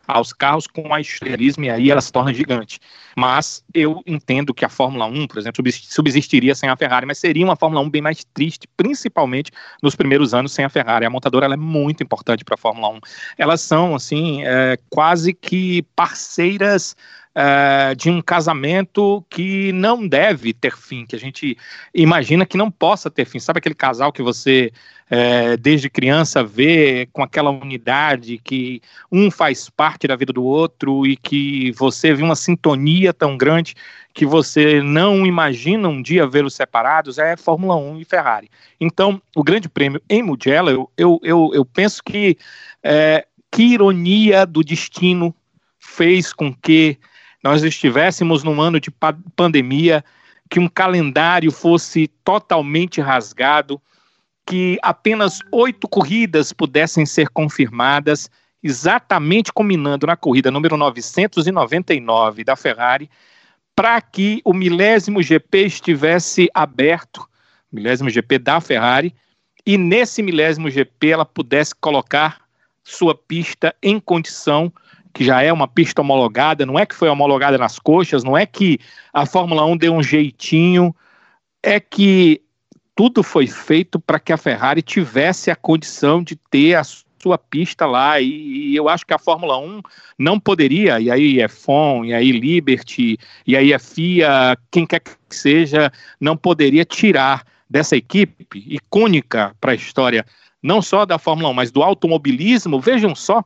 aos 0.07 0.31
carros 0.31 0.65
com 0.67 0.93
a 0.93 1.01
estrelismo 1.01 1.65
e 1.65 1.69
aí 1.69 1.91
ela 1.91 2.01
se 2.01 2.11
torna 2.11 2.33
gigante. 2.33 2.79
Mas 3.15 3.63
eu 3.73 4.01
entendo 4.05 4.53
que 4.53 4.63
a 4.63 4.69
Fórmula 4.69 5.05
1, 5.05 5.27
por 5.27 5.37
exemplo, 5.37 5.63
subsistiria 5.71 6.55
sem 6.55 6.69
a 6.69 6.77
Ferrari, 6.77 7.05
mas 7.05 7.17
seria 7.17 7.43
uma 7.43 7.55
Fórmula 7.55 7.81
1 7.81 7.89
bem 7.89 8.01
mais 8.01 8.23
triste, 8.33 8.67
principalmente 8.77 9.51
nos 9.81 9.95
primeiros 9.95 10.33
anos 10.33 10.51
sem 10.51 10.63
a 10.63 10.69
Ferrari. 10.69 11.05
A 11.05 11.09
montadora 11.09 11.51
é 11.51 11.57
muito 11.57 12.03
importante 12.03 12.45
para 12.45 12.55
a 12.55 12.57
Fórmula 12.57 12.89
1. 12.89 12.99
Elas 13.37 13.61
são, 13.61 13.95
assim, 13.95 14.43
é, 14.45 14.77
quase 14.89 15.33
que 15.33 15.83
parceiras 15.95 16.95
uh, 17.37 17.95
de 17.95 18.09
um 18.09 18.19
casamento 18.19 19.23
que 19.29 19.71
não 19.71 20.07
deve 20.07 20.53
ter 20.53 20.75
fim, 20.75 21.05
que 21.05 21.15
a 21.15 21.19
gente 21.19 21.55
imagina 21.93 22.45
que 22.45 22.57
não 22.57 22.71
possa 22.71 23.11
ter 23.11 23.25
fim. 23.25 23.39
Sabe 23.39 23.59
aquele 23.59 23.75
casal 23.75 24.11
que 24.11 24.23
você, 24.23 24.71
uh, 25.11 25.55
desde 25.57 25.89
criança, 25.89 26.43
vê 26.43 27.07
com 27.13 27.21
aquela 27.21 27.51
unidade, 27.51 28.39
que 28.43 28.81
um 29.11 29.29
faz 29.29 29.69
parte 29.69 30.07
da 30.07 30.15
vida 30.15 30.33
do 30.33 30.43
outro 30.43 31.05
e 31.05 31.15
que 31.15 31.71
você 31.73 32.11
vê 32.13 32.23
uma 32.23 32.35
sintonia 32.35 33.13
tão 33.13 33.37
grande 33.37 33.75
que 34.13 34.25
você 34.25 34.81
não 34.81 35.27
imagina 35.27 35.87
um 35.87 36.01
dia 36.01 36.25
vê-los 36.25 36.55
separados? 36.55 37.19
É 37.19 37.37
Fórmula 37.37 37.75
1 37.75 37.99
e 37.99 38.05
Ferrari. 38.05 38.49
Então, 38.81 39.21
o 39.35 39.43
Grande 39.43 39.69
Prêmio 39.69 40.01
em 40.09 40.23
Mugello, 40.23 40.71
eu, 40.71 40.91
eu, 40.97 41.19
eu, 41.21 41.51
eu 41.53 41.65
penso 41.65 42.03
que. 42.03 42.35
É, 42.83 43.25
que 43.49 43.63
ironia 43.63 44.45
do 44.45 44.61
destino 44.61 45.33
fez 45.79 46.33
com 46.33 46.53
que 46.53 46.97
nós 47.43 47.63
estivéssemos 47.63 48.43
num 48.43 48.59
ano 48.61 48.79
de 48.79 48.91
pandemia, 49.35 50.03
que 50.49 50.59
um 50.59 50.67
calendário 50.67 51.51
fosse 51.51 52.07
totalmente 52.23 53.01
rasgado, 53.01 53.81
que 54.45 54.77
apenas 54.81 55.39
oito 55.51 55.87
corridas 55.87 56.53
pudessem 56.53 57.05
ser 57.05 57.29
confirmadas, 57.29 58.29
exatamente 58.63 59.51
combinando 59.51 60.07
na 60.07 60.15
corrida 60.15 60.49
número 60.49 60.77
999 60.77 62.43
da 62.43 62.55
Ferrari, 62.55 63.09
para 63.75 64.01
que 64.01 64.41
o 64.43 64.53
milésimo 64.53 65.21
GP 65.21 65.65
estivesse 65.65 66.49
aberto, 66.53 67.27
milésimo 67.71 68.09
GP 68.09 68.39
da 68.39 68.59
Ferrari, 68.59 69.13
e 69.65 69.77
nesse 69.77 70.23
milésimo 70.23 70.69
GP 70.69 71.09
ela 71.09 71.25
pudesse 71.25 71.75
colocar 71.75 72.41
sua 72.83 73.13
pista 73.13 73.75
em 73.83 73.99
condição 73.99 74.71
que 75.17 75.23
já 75.23 75.41
é 75.41 75.51
uma 75.51 75.67
pista 75.67 76.01
homologada, 76.01 76.63
não 76.63 76.77
é 76.77 76.85
que 76.85 76.93
foi 76.93 77.09
homologada 77.09 77.57
nas 77.57 77.79
coxas, 77.79 78.23
não 78.23 78.37
é 78.37 78.45
que 78.45 78.77
a 79.11 79.25
Fórmula 79.25 79.65
1 79.65 79.75
deu 79.77 79.95
um 79.95 80.03
jeitinho, 80.03 80.95
é 81.63 81.79
que 81.79 82.39
tudo 82.95 83.23
foi 83.23 83.47
feito 83.47 83.99
para 83.99 84.19
que 84.19 84.31
a 84.31 84.37
Ferrari 84.37 84.83
tivesse 84.83 85.49
a 85.49 85.55
condição 85.55 86.21
de 86.21 86.35
ter 86.35 86.75
a 86.75 86.83
sua 86.83 87.35
pista 87.35 87.87
lá, 87.87 88.21
e, 88.21 88.27
e, 88.27 88.75
eu 88.75 88.87
acho 88.87 89.07
que 89.07 89.13
a 89.13 89.17
Fórmula 89.17 89.57
1 89.57 89.81
não 90.19 90.39
poderia, 90.39 90.99
e 90.99 91.09
aí 91.09 91.41
é 91.41 91.47
FOM, 91.47 92.05
e 92.05 92.13
aí 92.13 92.31
Liberty, 92.31 93.17
e 93.47 93.57
aí 93.57 93.73
é 93.73 93.79
FIA, 93.79 94.55
quem 94.69 94.85
quer 94.85 94.99
que 94.99 95.15
seja, 95.31 95.91
não 96.21 96.37
poderia 96.37 96.85
tirar 96.85 97.43
dessa 97.67 97.97
equipe 97.97 98.45
icônica 98.53 99.55
para 99.59 99.71
a 99.71 99.75
história, 99.75 100.23
não 100.61 100.79
só 100.79 101.07
da 101.07 101.17
Fórmula 101.17 101.49
1, 101.49 101.53
mas 101.53 101.71
do 101.71 101.81
automobilismo, 101.81 102.79
vejam 102.79 103.15
só, 103.15 103.43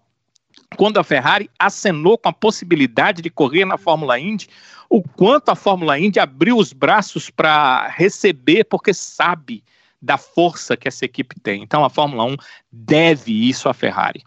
quando 0.75 0.99
a 0.99 1.03
Ferrari 1.03 1.49
acenou 1.59 2.17
com 2.17 2.29
a 2.29 2.33
possibilidade 2.33 3.21
de 3.21 3.29
correr 3.29 3.65
na 3.65 3.77
Fórmula 3.77 4.19
Indy, 4.19 4.47
o 4.89 5.01
quanto 5.01 5.49
a 5.49 5.55
Fórmula 5.55 5.97
Indy 5.99 6.19
abriu 6.19 6.57
os 6.57 6.73
braços 6.73 7.29
para 7.29 7.87
receber, 7.89 8.65
porque 8.65 8.93
sabe 8.93 9.63
da 10.01 10.17
força 10.17 10.75
que 10.75 10.87
essa 10.87 11.05
equipe 11.05 11.39
tem. 11.39 11.61
Então 11.61 11.85
a 11.85 11.89
Fórmula 11.89 12.23
1 12.25 12.35
deve 12.71 13.47
isso 13.47 13.69
à 13.69 13.73
Ferrari. 13.73 14.23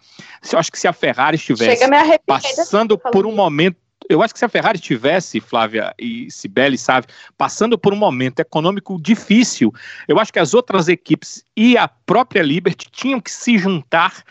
Eu 0.51 0.59
acho 0.59 0.71
que 0.71 0.79
se 0.79 0.87
a 0.87 0.93
Ferrari 0.93 1.37
estivesse 1.37 1.83
passando 2.25 2.97
por 2.97 3.27
um 3.27 3.35
momento 3.35 3.77
Eu 4.09 4.23
acho 4.23 4.35
que 4.35 4.39
se 4.39 4.45
a 4.45 4.49
Ferrari 4.49 4.79
tivesse, 4.79 5.41
Flávia 5.41 5.95
e 5.99 6.31
Sibeli, 6.31 6.77
sabe, 6.77 7.07
passando 7.39 7.79
por 7.79 7.93
um 7.93 7.97
momento 7.97 8.41
econômico 8.41 9.01
difícil, 9.01 9.73
eu 10.07 10.21
acho 10.21 10.33
que 10.33 10.39
as 10.39 10.53
outras 10.53 10.89
equipes 10.89 11.43
e 11.57 11.77
a 11.77 11.89
própria 11.89 12.43
Liberty 12.43 12.89
tinham 12.91 13.21
que 13.21 13.31
se 13.31 13.57
juntar 13.59 14.23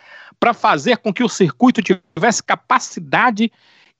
para 0.43 0.53
fazer 0.53 0.97
com 0.97 1.13
que 1.13 1.23
o 1.23 1.29
circuito 1.29 1.81
tivesse 1.81 2.43
capacidade 2.43 3.49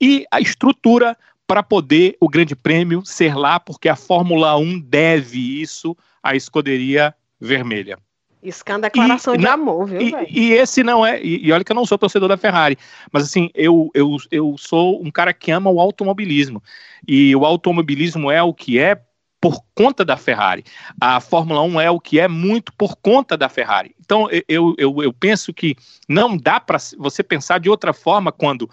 e 0.02 0.26
a 0.30 0.42
estrutura 0.42 1.18
para 1.48 1.64
poder 1.64 2.18
o 2.20 2.28
Grande 2.28 2.54
Prêmio 2.54 3.06
ser 3.06 3.34
lá, 3.34 3.62
porque 3.62 3.88
a 3.88 3.96
Fórmula 3.96 4.58
1 4.58 4.82
deve 4.82 5.62
isso 5.62 5.96
à 6.22 6.36
escuderia 6.36 7.16
vermelha. 7.40 7.98
Isso 8.44 8.62
é 8.68 8.74
uma 8.74 8.80
declaração 8.82 9.36
e, 9.36 9.38
de 9.38 9.48
amor, 9.48 9.88
viu, 9.88 10.02
e, 10.02 10.14
e, 10.30 10.52
esse 10.52 10.84
não 10.84 11.06
é. 11.06 11.24
E, 11.24 11.48
e, 11.48 11.52
olha 11.54 11.64
que 11.64 11.72
eu 11.72 11.76
não 11.78 11.86
sou 11.86 11.98
torcedor 11.98 12.28
da 12.28 12.36
Ferrari, 12.36 12.78
mas 13.10 13.24
assim, 13.24 13.50
eu, 13.56 13.90
eu, 13.94 14.18
eu 14.30 14.56
sou 14.58 15.02
um 15.02 15.10
cara 15.10 15.34
que 15.34 15.50
ama 15.50 15.70
o 15.70 15.80
automobilismo. 15.80 16.62
E 17.08 17.34
o 17.38 17.46
automobilismo 17.46 18.30
é 18.30 18.44
o 18.44 18.54
que 18.54 18.78
é 18.78 19.00
por 19.44 19.62
conta 19.76 20.06
da 20.06 20.16
Ferrari. 20.16 20.64
A 21.02 21.20
Fórmula 21.20 21.62
1 21.64 21.82
é 21.82 21.92
o 21.92 22.00
que 22.00 22.18
é 22.18 22.30
muito 22.30 22.72
por 22.78 22.96
conta 22.96 23.36
da 23.36 23.50
Ferrari. 23.50 23.94
Então, 24.00 24.30
eu, 24.48 24.74
eu, 24.78 25.04
eu 25.04 25.12
penso 25.12 25.54
que 25.54 25.76
não 26.08 26.38
dá 26.38 26.62
para 26.62 26.78
você 26.98 27.22
pensar 27.22 27.60
de 27.60 27.70
outra 27.70 27.92
forma 27.92 28.32
quando 28.32 28.70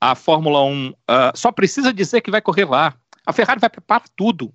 a 0.00 0.14
Fórmula 0.14 0.64
1 0.64 0.88
uh, 0.88 0.94
ah, 1.06 1.32
só 1.34 1.52
precisa 1.52 1.92
dizer 1.92 2.22
que 2.22 2.30
vai 2.30 2.40
correr 2.40 2.64
lá. 2.64 2.94
A 3.26 3.34
Ferrari 3.34 3.60
vai 3.60 3.68
preparar 3.68 4.08
tudo. 4.16 4.50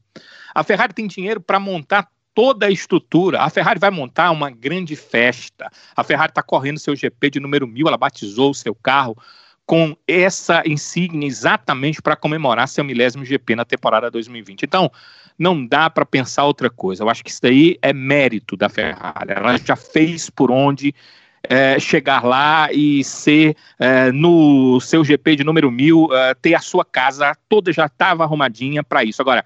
A 0.56 0.64
Ferrari 0.64 0.92
tem 0.92 1.06
dinheiro 1.06 1.40
para 1.40 1.60
montar 1.60 2.10
toda 2.34 2.66
a 2.66 2.72
estrutura. 2.72 3.40
A 3.40 3.50
Ferrari 3.52 3.80
vai 3.80 3.92
montar 3.92 4.32
uma 4.32 4.50
grande 4.50 4.96
festa. 4.96 5.70
A 5.96 6.04
Ferrari 6.04 6.32
está 6.32 6.42
correndo 6.42 6.80
seu 6.80 6.96
GP 6.96 7.30
de 7.30 7.40
número 7.40 7.68
mil, 7.68 7.88
ela 7.88 7.98
batizou 7.98 8.50
o 8.50 8.56
seu 8.56 8.74
carro 8.74 9.16
com 9.70 9.96
essa 10.08 10.64
insígnia 10.66 11.28
exatamente 11.28 12.02
para 12.02 12.16
comemorar 12.16 12.68
seu 12.68 12.84
milésimo 12.84 13.24
GP 13.24 13.56
na 13.56 13.64
temporada 13.64 14.10
2020. 14.10 14.64
Então, 14.64 14.92
não 15.40 15.66
dá 15.66 15.90
para 15.90 16.06
pensar 16.06 16.44
outra 16.44 16.70
coisa. 16.70 17.04
Eu 17.04 17.10
acho 17.10 17.24
que 17.24 17.32
isso 17.32 17.42
daí 17.42 17.78
é 17.82 17.94
mérito 17.94 18.58
da 18.58 18.68
Ferrari. 18.68 19.32
Ela 19.34 19.58
já 19.58 19.78
fez 19.78 20.30
por 20.30 20.52
onde 20.52 20.94
é, 21.42 21.80
chegar 21.80 22.26
lá 22.26 22.68
e 22.74 23.02
ser 23.06 23.56
é, 23.80 24.12
no 24.12 24.82
seu 24.82 25.04
GP 25.04 25.38
de 25.38 25.44
número 25.46 25.72
mil, 25.72 26.10
é, 26.14 26.34
ter 26.34 26.54
a 26.54 26.60
sua 26.60 26.84
casa 26.84 27.34
toda 27.48 27.72
já 27.72 27.86
estava 27.86 28.24
arrumadinha 28.24 28.84
para 28.84 29.06
isso. 29.06 29.22
Agora, 29.22 29.46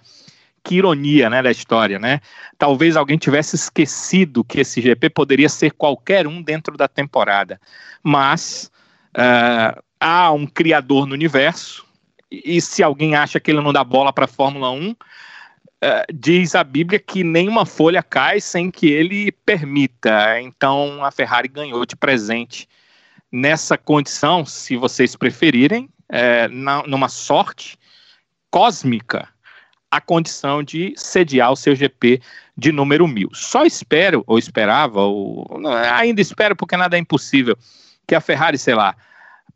que 0.64 0.76
ironia, 0.76 1.30
né, 1.30 1.44
da 1.44 1.52
história, 1.52 2.00
né? 2.00 2.22
Talvez 2.58 2.96
alguém 2.96 3.18
tivesse 3.18 3.56
esquecido 3.56 4.44
que 4.44 4.62
esse 4.62 4.82
GP 4.82 5.10
poderia 5.10 5.50
ser 5.50 5.74
qualquer 5.74 6.26
um 6.26 6.42
dentro 6.42 6.78
da 6.78 6.88
temporada, 6.88 7.60
mas 8.02 8.72
uh, 9.10 9.80
há 10.00 10.32
um 10.32 10.48
criador 10.48 11.06
no 11.06 11.14
universo 11.14 11.86
e, 12.32 12.60
se 12.62 12.82
alguém 12.82 13.14
acha 13.14 13.40
que 13.40 13.52
ele 13.52 13.62
não 13.62 13.74
dá 13.74 13.84
bola 13.84 14.12
para 14.12 14.26
a 14.26 14.28
Fórmula 14.28 14.72
1, 14.72 14.96
eh, 15.86 16.06
diz 16.14 16.56
a 16.56 16.64
Bíblia 16.64 16.98
que 16.98 17.26
nenhuma 17.26 17.66
folha 17.66 18.02
cai 18.02 18.40
sem 18.40 18.72
que 18.72 18.88
ele 18.88 19.34
permita. 19.34 20.40
Então 20.40 21.04
a 21.04 21.12
Ferrari 21.12 21.50
ganhou 21.50 21.86
de 21.86 21.94
presente 21.94 22.70
nessa 23.30 23.78
condição, 23.78 24.46
se 24.46 24.78
vocês 24.78 25.14
preferirem, 25.14 25.90
é, 26.08 26.48
na, 26.48 26.84
numa 26.84 27.10
sorte 27.10 27.78
cósmica 28.50 29.28
a 29.92 30.00
condição 30.00 30.64
de 30.64 30.94
sediar 30.96 31.52
o 31.52 31.58
seu 31.58 31.76
GP 31.76 32.22
de 32.58 32.72
número 32.72 33.06
mil. 33.06 33.30
Só 33.34 33.66
espero, 33.66 34.24
ou 34.26 34.40
esperava, 34.40 35.02
ou 35.02 35.46
ainda 35.94 36.22
espero 36.22 36.56
porque 36.56 36.78
nada 36.78 36.96
é 36.96 37.00
impossível, 37.00 37.58
que 38.08 38.16
a 38.16 38.22
Ferrari, 38.22 38.58
sei 38.58 38.74
lá, 38.74 38.96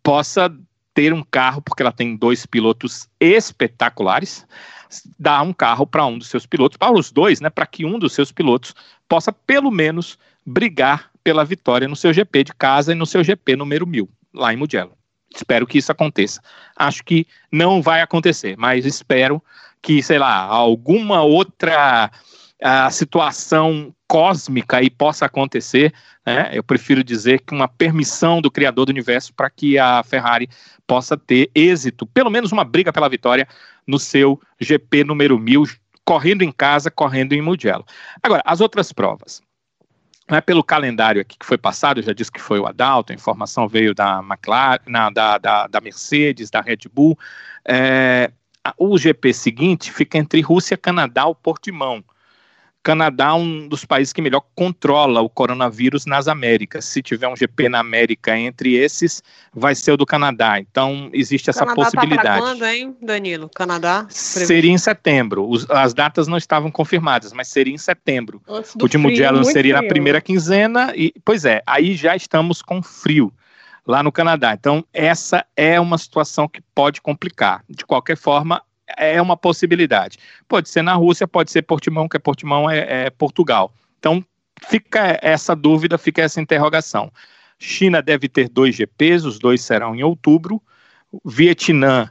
possa 0.04 0.54
ter 0.94 1.14
um 1.14 1.24
carro, 1.24 1.62
porque 1.62 1.82
ela 1.82 1.92
tem 1.94 2.18
dois 2.18 2.46
pilotos 2.46 3.08
espetaculares, 3.18 4.46
dar 5.20 5.42
um 5.42 5.54
carro 5.54 5.86
para 5.86 6.06
um 6.06 6.18
dos 6.18 6.28
seus 6.28 6.46
pilotos, 6.46 6.78
para 6.78 6.94
os 6.94 7.12
dois, 7.12 7.42
né, 7.42 7.50
para 7.50 7.66
que 7.66 7.86
um 7.86 8.00
dos 8.00 8.14
seus 8.14 8.32
pilotos 8.32 8.74
possa 9.08 9.32
pelo 9.32 9.72
menos 9.72 10.18
brigar 10.46 11.10
pela 11.24 11.44
vitória 11.44 11.88
no 11.88 11.96
seu 11.96 12.14
GP 12.14 12.46
de 12.46 12.54
casa 12.54 12.92
e 12.94 12.96
no 12.96 13.06
seu 13.06 13.24
GP 13.24 13.56
número 13.56 13.86
mil, 13.86 14.10
lá 14.34 14.54
em 14.54 14.58
Mugello. 14.58 14.94
Espero 15.36 15.68
que 15.68 15.78
isso 15.78 15.92
aconteça. 15.92 16.42
Acho 16.76 17.04
que 17.04 17.28
não 17.52 17.82
vai 17.82 18.02
acontecer, 18.02 18.56
mas 18.58 18.86
espero 18.86 19.44
que, 19.82 20.02
sei 20.02 20.18
lá, 20.18 20.42
alguma 20.42 21.22
outra 21.22 22.10
a 22.62 22.90
situação 22.90 23.94
cósmica 24.08 24.78
aí 24.78 24.90
possa 24.90 25.26
acontecer, 25.26 25.94
né? 26.26 26.50
Eu 26.54 26.64
prefiro 26.64 27.04
dizer 27.04 27.42
que 27.42 27.54
uma 27.54 27.68
permissão 27.68 28.42
do 28.42 28.50
criador 28.50 28.86
do 28.86 28.90
universo 28.90 29.34
para 29.34 29.50
que 29.50 29.78
a 29.78 30.04
Ferrari 30.04 30.50
possa 30.86 31.18
ter 31.18 31.52
êxito, 31.54 32.06
pelo 32.08 32.30
menos 32.30 32.52
uma 32.52 32.64
briga 32.64 32.92
pela 32.92 33.10
vitória 33.10 33.48
no 33.86 34.00
seu 34.00 34.42
GP 34.60 35.04
número 35.04 35.38
1000, 35.38 35.66
correndo 36.04 36.42
em 36.42 36.52
casa, 36.52 36.90
correndo 36.90 37.34
em 37.34 37.42
Mugello. 37.42 37.86
Agora, 38.24 38.42
as 38.46 38.62
outras 38.62 38.92
provas. 38.92 39.42
Não 40.30 40.38
é 40.38 40.42
pelo 40.42 40.64
calendário 40.64 41.22
aqui 41.22 41.38
que 41.38 41.46
foi 41.46 41.58
passado, 41.58 42.00
eu 42.00 42.04
já 42.04 42.12
disse 42.12 42.32
que 42.32 42.42
foi 42.42 42.60
o 42.60 42.66
Adalto, 42.66 43.14
a 43.14 43.16
informação 43.16 43.66
veio 43.68 43.96
da 43.96 44.20
McLaren, 44.20 44.80
na, 44.86 45.10
da, 45.10 45.38
da, 45.38 45.68
da 45.68 45.80
Mercedes, 45.80 46.50
da 46.50 46.60
Red 46.60 46.80
Bull. 46.92 47.18
É, 47.66 48.32
o 48.78 48.98
GP 48.98 49.34
seguinte 49.34 49.92
fica 49.92 50.18
entre 50.18 50.42
Rússia, 50.42 50.76
Canadá 50.76 51.26
ou 51.26 51.36
Portimão. 51.36 52.04
Canadá 52.88 53.26
é 53.26 53.34
um 53.34 53.68
dos 53.68 53.84
países 53.84 54.14
que 54.14 54.22
melhor 54.22 54.42
controla 54.56 55.20
o 55.20 55.28
coronavírus 55.28 56.06
nas 56.06 56.30
Américas. 56.30 56.86
Se 56.86 57.02
tiver 57.02 57.28
um 57.28 57.36
GP 57.36 57.68
na 57.68 57.80
América 57.80 58.38
entre 58.38 58.76
esses, 58.76 59.22
vai 59.54 59.76
ser 59.76 59.92
o 59.92 59.98
do 59.98 60.06
Canadá. 60.06 60.58
Então, 60.58 61.10
existe 61.12 61.50
essa 61.50 61.66
Canadá 61.66 61.76
possibilidade. 61.76 62.40
Tá 62.40 62.40
quando, 62.40 62.66
hein, 62.66 62.96
Danilo? 63.02 63.50
Canadá? 63.54 64.06
Seria 64.10 64.72
em 64.72 64.78
setembro. 64.78 65.50
Os, 65.50 65.70
as 65.70 65.94
datas 65.94 66.30
não 66.30 66.38
estavam 66.38 66.72
confirmadas, 66.72 67.34
mas 67.34 67.50
seria 67.50 67.74
em 67.74 67.78
setembro. 67.78 68.42
o 68.48 68.64
último 68.82 69.12
dia 69.12 69.34
seria 69.44 69.76
frio. 69.76 69.82
na 69.82 69.84
primeira 69.84 70.22
quinzena. 70.22 70.94
E, 70.96 71.14
pois 71.26 71.44
é, 71.44 71.62
aí 71.68 71.94
já 71.94 72.16
estamos 72.16 72.62
com 72.62 72.82
frio 72.82 73.34
lá 73.86 74.02
no 74.02 74.14
Canadá. 74.14 74.54
Então, 74.54 74.86
essa 74.94 75.46
é 75.58 75.78
uma 75.78 75.98
situação 75.98 76.48
que 76.48 76.62
pode 76.74 77.02
complicar. 77.02 77.66
De 77.70 77.86
qualquer 77.86 78.16
forma, 78.16 78.62
é 78.96 79.22
uma 79.22 79.36
possibilidade. 79.36 80.18
Pode 80.48 80.70
ser 80.70 80.82
na 80.82 80.94
Rússia, 80.94 81.28
pode 81.28 81.52
ser 81.52 81.64
Portimão, 81.64 82.08
que 82.08 82.18
é 82.18 82.20
Portimão 82.20 82.70
é, 82.70 83.06
é 83.06 83.10
Portugal. 83.10 83.74
Então, 84.00 84.24
fica 84.68 85.20
essa 85.22 85.56
dúvida, 85.56 85.98
fica 85.98 86.22
essa 86.22 86.40
interrogação. 86.40 87.12
China 87.60 88.02
deve 88.02 88.30
ter 88.30 88.48
dois 88.50 88.76
GPs, 88.76 89.26
os 89.26 89.40
dois 89.40 89.62
serão 89.62 89.96
em 89.96 90.04
outubro. 90.04 90.62
Vietnã 91.26 92.10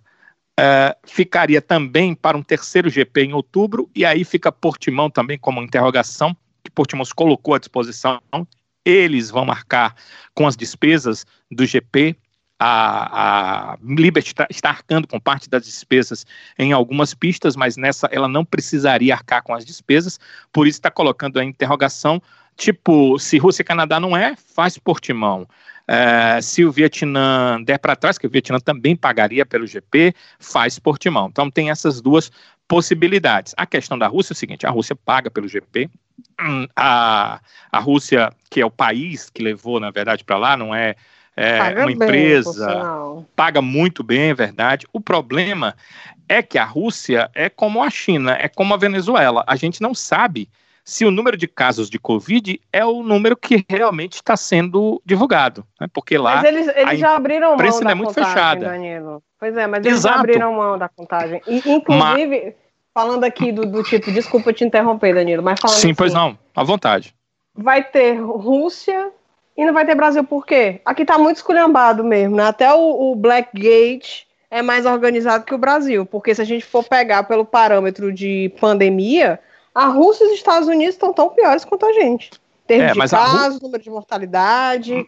uh, 0.59 0.97
ficaria 1.07 1.63
também 1.63 2.15
para 2.15 2.37
um 2.37 2.43
terceiro 2.43 2.91
GP 2.91 3.25
em 3.25 3.33
outubro, 3.33 3.89
e 3.95 4.05
aí 4.05 4.25
fica 4.25 4.51
Portimão 4.51 5.09
também 5.09 5.39
como 5.39 5.63
interrogação, 5.63 6.37
que 6.65 6.71
Portimão 6.71 7.05
colocou 7.15 7.55
à 7.55 7.59
disposição 7.59 8.21
eles 8.87 9.31
vão 9.31 9.45
marcar 9.45 9.97
com 10.33 10.47
as 10.47 10.57
despesas 10.57 11.27
do 11.51 11.67
GP. 11.67 12.17
A, 12.59 13.73
a 13.73 13.79
Liberty 13.83 14.29
está, 14.29 14.47
está 14.49 14.71
arcando 14.71 15.07
com 15.07 15.21
parte 15.21 15.49
das 15.49 15.67
despesas 15.67 16.27
em 16.59 16.73
algumas 16.73 17.13
pistas, 17.13 17.55
mas 17.55 17.77
nessa 17.77 18.09
ela 18.11 18.29
não 18.29 18.45
precisaria 18.45 19.13
arcar 19.13 19.43
com 19.43 19.53
as 19.53 19.65
despesas, 19.65 20.19
por 20.53 20.67
isso 20.67 20.79
está 20.79 20.91
colocando 20.91 21.39
a 21.39 21.45
interrogação, 21.45 22.23
tipo, 22.57 23.19
se 23.19 23.37
Rússia 23.37 23.63
e 23.63 23.65
Canadá 23.65 24.01
não 24.01 24.17
é, 24.17 24.35
faz 24.37 24.79
Portimão. 24.79 25.47
É, 25.89 26.41
se 26.41 26.65
o 26.65 26.73
Vietnã 26.73 27.63
der 27.63 27.79
para 27.79 27.95
trás, 27.95 28.19
que 28.19 28.27
o 28.27 28.31
Vietnã 28.31 28.59
também 28.59 28.97
pagaria 28.97 29.47
pelo 29.47 29.67
GP, 29.67 30.15
faz 30.39 30.79
Portimão. 30.79 31.29
Então 31.29 31.51
tem 31.51 31.71
essas 31.71 32.01
duas 32.01 32.33
possibilidades. 32.67 33.55
A 33.57 33.67
questão 33.67 33.99
da 33.99 34.07
Rússia 34.09 34.33
é 34.33 34.35
o 34.35 34.37
seguinte: 34.37 34.67
a 34.67 34.71
Rússia 34.71 34.97
paga 34.97 35.31
pelo 35.31 35.47
GP, 35.47 35.89
hum, 36.41 36.67
a, 36.75 37.41
a 37.71 37.79
Rússia, 37.79 38.33
que 38.51 38.61
é 38.61 38.67
o 38.67 38.71
país 38.71 39.31
que 39.31 39.43
levou, 39.43 39.79
na 39.79 39.91
verdade, 39.91 40.25
para 40.25 40.39
lá, 40.39 40.57
não 40.57 40.75
é, 40.75 40.97
é 41.37 41.81
uma 41.81 41.93
empresa, 41.93 42.67
bem, 42.67 43.27
paga 43.37 43.61
muito 43.61 44.03
bem, 44.03 44.31
é 44.31 44.35
verdade. 44.35 44.87
O 44.93 45.01
problema 45.01 45.77
é 46.29 46.43
que 46.43 46.59
a 46.59 46.65
Rússia 46.65 47.31
é 47.35 47.49
como 47.49 47.83
a 47.83 47.91
China, 47.91 48.37
é 48.41 48.49
como 48.49 48.73
a 48.73 48.77
Venezuela. 48.77 49.45
A 49.47 49.55
gente 49.55 49.83
não 49.83 49.95
sabe 49.95 50.49
se 50.87 51.05
o 51.05 51.11
número 51.11 51.37
de 51.37 51.49
casos 51.49 51.91
de 51.91 51.99
Covid 51.99 52.61
é 52.73 52.85
o 52.85 53.03
número 53.03 53.37
que 53.37 53.67
realmente 53.69 54.15
está 54.15 54.37
sendo 54.37 55.03
divulgado, 55.05 55.67
né? 55.81 55.89
porque 55.93 56.17
lá 56.17 56.37
mas 56.37 56.45
eles, 56.45 56.69
eles 56.77 57.01
já 57.01 57.17
abriram 57.17 57.57
mão 57.57 57.81
da 57.81 57.91
é 57.91 57.95
muito 57.95 58.09
contagem, 58.09 58.33
fechada. 58.33 58.67
Danilo. 58.67 59.23
Pois 59.39 59.57
é, 59.57 59.67
mas 59.67 59.85
eles 59.85 59.99
Exato. 59.99 60.15
já 60.15 60.21
abriram 60.21 60.55
mão 60.55 60.79
da 60.79 60.89
contagem. 60.89 61.43
E, 61.47 61.57
inclusive, 61.57 62.45
mas... 62.45 62.55
falando 62.95 63.25
aqui 63.25 63.51
do, 63.51 63.67
do, 63.67 63.83
tipo, 63.83 64.13
desculpa 64.13 64.53
te 64.53 64.65
interromper, 64.65 65.13
Danilo, 65.13 65.43
mas 65.43 65.59
falando 65.61 65.77
Sim, 65.77 65.89
assim, 65.89 65.95
pois 65.95 66.15
não, 66.15 66.39
à 66.55 66.63
vontade. 66.63 67.13
Vai 67.53 67.83
ter 67.83 68.21
Rússia 68.21 69.11
e 69.57 69.65
não 69.65 69.73
vai 69.73 69.87
ter 69.87 69.95
Brasil 69.95 70.23
por 70.23 70.45
quê? 70.45 70.81
Aqui 70.85 71.05
tá 71.05 71.17
muito 71.17 71.37
esculhambado 71.37 72.05
mesmo, 72.05 72.37
né? 72.37 72.45
Até 72.45 72.73
o, 72.73 73.13
o 73.13 73.17
Blackgate 73.17 74.27
é 74.51 74.63
mais 74.63 74.85
organizado 74.87 75.45
que 75.45 75.55
o 75.55 75.59
Brasil, 75.59 76.05
porque 76.05 76.35
se 76.35 76.43
a 76.43 76.45
gente 76.45 76.65
for 76.65 76.85
pegar 76.85 77.25
pelo 77.25 77.45
parâmetro 77.45 78.13
de 78.13 78.53
pandemia, 78.61 79.41
a 79.75 79.87
Rússia 79.87 80.25
e 80.25 80.29
os 80.29 80.35
Estados 80.35 80.69
Unidos 80.69 80.95
estão 80.95 81.13
tão 81.13 81.31
piores 81.31 81.65
quanto 81.65 81.87
a 81.87 81.93
gente. 81.93 82.31
Termo 82.67 83.03
é, 83.03 83.05
de 83.05 83.11
casos, 83.11 83.57
Rú... 83.57 83.63
número 83.63 83.83
de 83.83 83.91
mortalidade. 83.91 85.07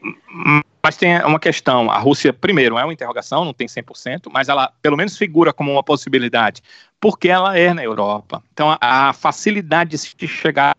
Mas 0.83 0.97
tem 0.97 1.21
uma 1.25 1.41
questão, 1.41 1.91
a 1.91 1.99
Rússia, 1.99 2.33
primeiro, 2.33 2.79
é 2.79 2.85
uma 2.85 2.93
interrogação, 2.93 3.45
não 3.45 3.53
tem 3.53 3.67
100%, 3.67 4.31
mas 4.33 4.49
ela 4.49 4.73
pelo 4.81 4.97
menos 4.97 5.17
figura 5.17 5.53
como 5.53 5.73
uma 5.73 5.83
possibilidade, 5.83 6.63
porque 7.01 7.29
ela 7.29 7.59
é 7.59 7.75
na 7.75 7.83
Europa. 7.83 8.43
Então, 8.53 8.71
a, 8.81 9.09
a 9.09 9.13
facilidade 9.13 9.91
de 9.91 9.99
se 9.99 10.29
chegar 10.29 10.77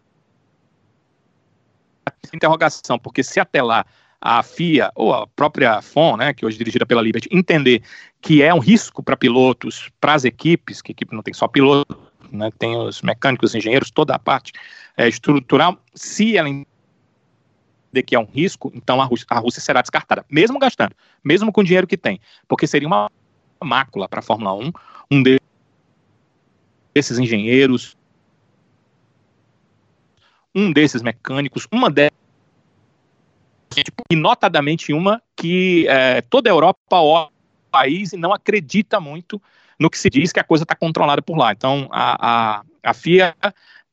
interrogação, 2.34 2.98
porque 3.00 3.24
se 3.24 3.40
até 3.40 3.62
lá 3.62 3.86
a 4.22 4.44
FIA 4.44 4.92
ou 4.96 5.14
a 5.14 5.26
própria 5.28 5.82
FON, 5.82 6.18
né, 6.18 6.34
que 6.34 6.46
hoje 6.46 6.58
é 6.58 6.60
dirigida 6.60 6.86
pela 6.86 7.02
Liberty, 7.02 7.30
entender 7.32 7.82
que 8.22 8.44
é 8.44 8.54
um 8.54 8.60
risco 8.60 9.02
para 9.02 9.16
pilotos, 9.16 9.90
para 10.00 10.14
as 10.14 10.26
equipes, 10.26 10.82
que 10.82 10.92
a 10.92 10.94
equipe 10.94 11.16
não 11.16 11.24
tem 11.24 11.34
só 11.34 11.48
piloto, 11.48 11.98
né, 12.32 12.52
tem 12.60 12.76
os 12.76 13.02
mecânicos, 13.02 13.52
os 13.52 13.56
engenheiros, 13.56 13.90
toda 13.90 14.14
a 14.14 14.20
parte 14.20 14.52
é, 14.98 15.08
estrutural, 15.08 15.78
se 15.96 16.36
ela 16.36 16.50
de 17.92 18.04
que 18.04 18.16
é 18.16 18.20
um 18.20 18.26
risco, 18.26 18.72
então 18.76 19.02
a 19.02 19.06
Rússia, 19.06 19.26
a 19.30 19.40
Rússia 19.40 19.62
será 19.62 19.82
descartada, 19.82 20.24
mesmo 20.30 20.60
gastando, 20.60 20.96
mesmo 21.24 21.52
com 21.52 21.62
o 21.62 21.64
dinheiro 21.64 21.88
que 21.88 21.98
tem, 21.98 22.20
porque 22.48 22.68
seria 22.68 22.88
uma 22.88 23.10
mácula 23.64 24.08
para 24.08 24.20
a 24.20 24.24
Fórmula 24.24 24.54
1, 24.54 24.72
um 25.12 25.24
desses 26.94 27.18
engenheiros, 27.18 27.98
um 30.56 30.72
desses 30.72 31.02
mecânicos, 31.02 31.68
uma 31.72 31.90
dessas, 31.90 32.18
e 34.10 34.16
notadamente 34.16 34.94
uma 34.94 35.22
que 35.36 35.88
é, 35.88 36.22
toda 36.22 36.50
a 36.50 36.52
Europa 36.52 36.98
o 36.98 37.30
país 37.72 38.14
e 38.14 38.18
não 38.18 38.34
acredita 38.34 39.00
muito 39.00 39.42
no 39.80 39.90
que 39.90 39.98
se 39.98 40.10
diz 40.10 40.32
que 40.32 40.40
a 40.40 40.44
coisa 40.44 40.64
está 40.64 40.76
controlada 40.76 41.22
por 41.22 41.38
lá. 41.38 41.52
Então, 41.52 41.88
a, 41.92 42.58
a, 42.58 42.64
a 42.84 42.94
FIA 42.94 43.36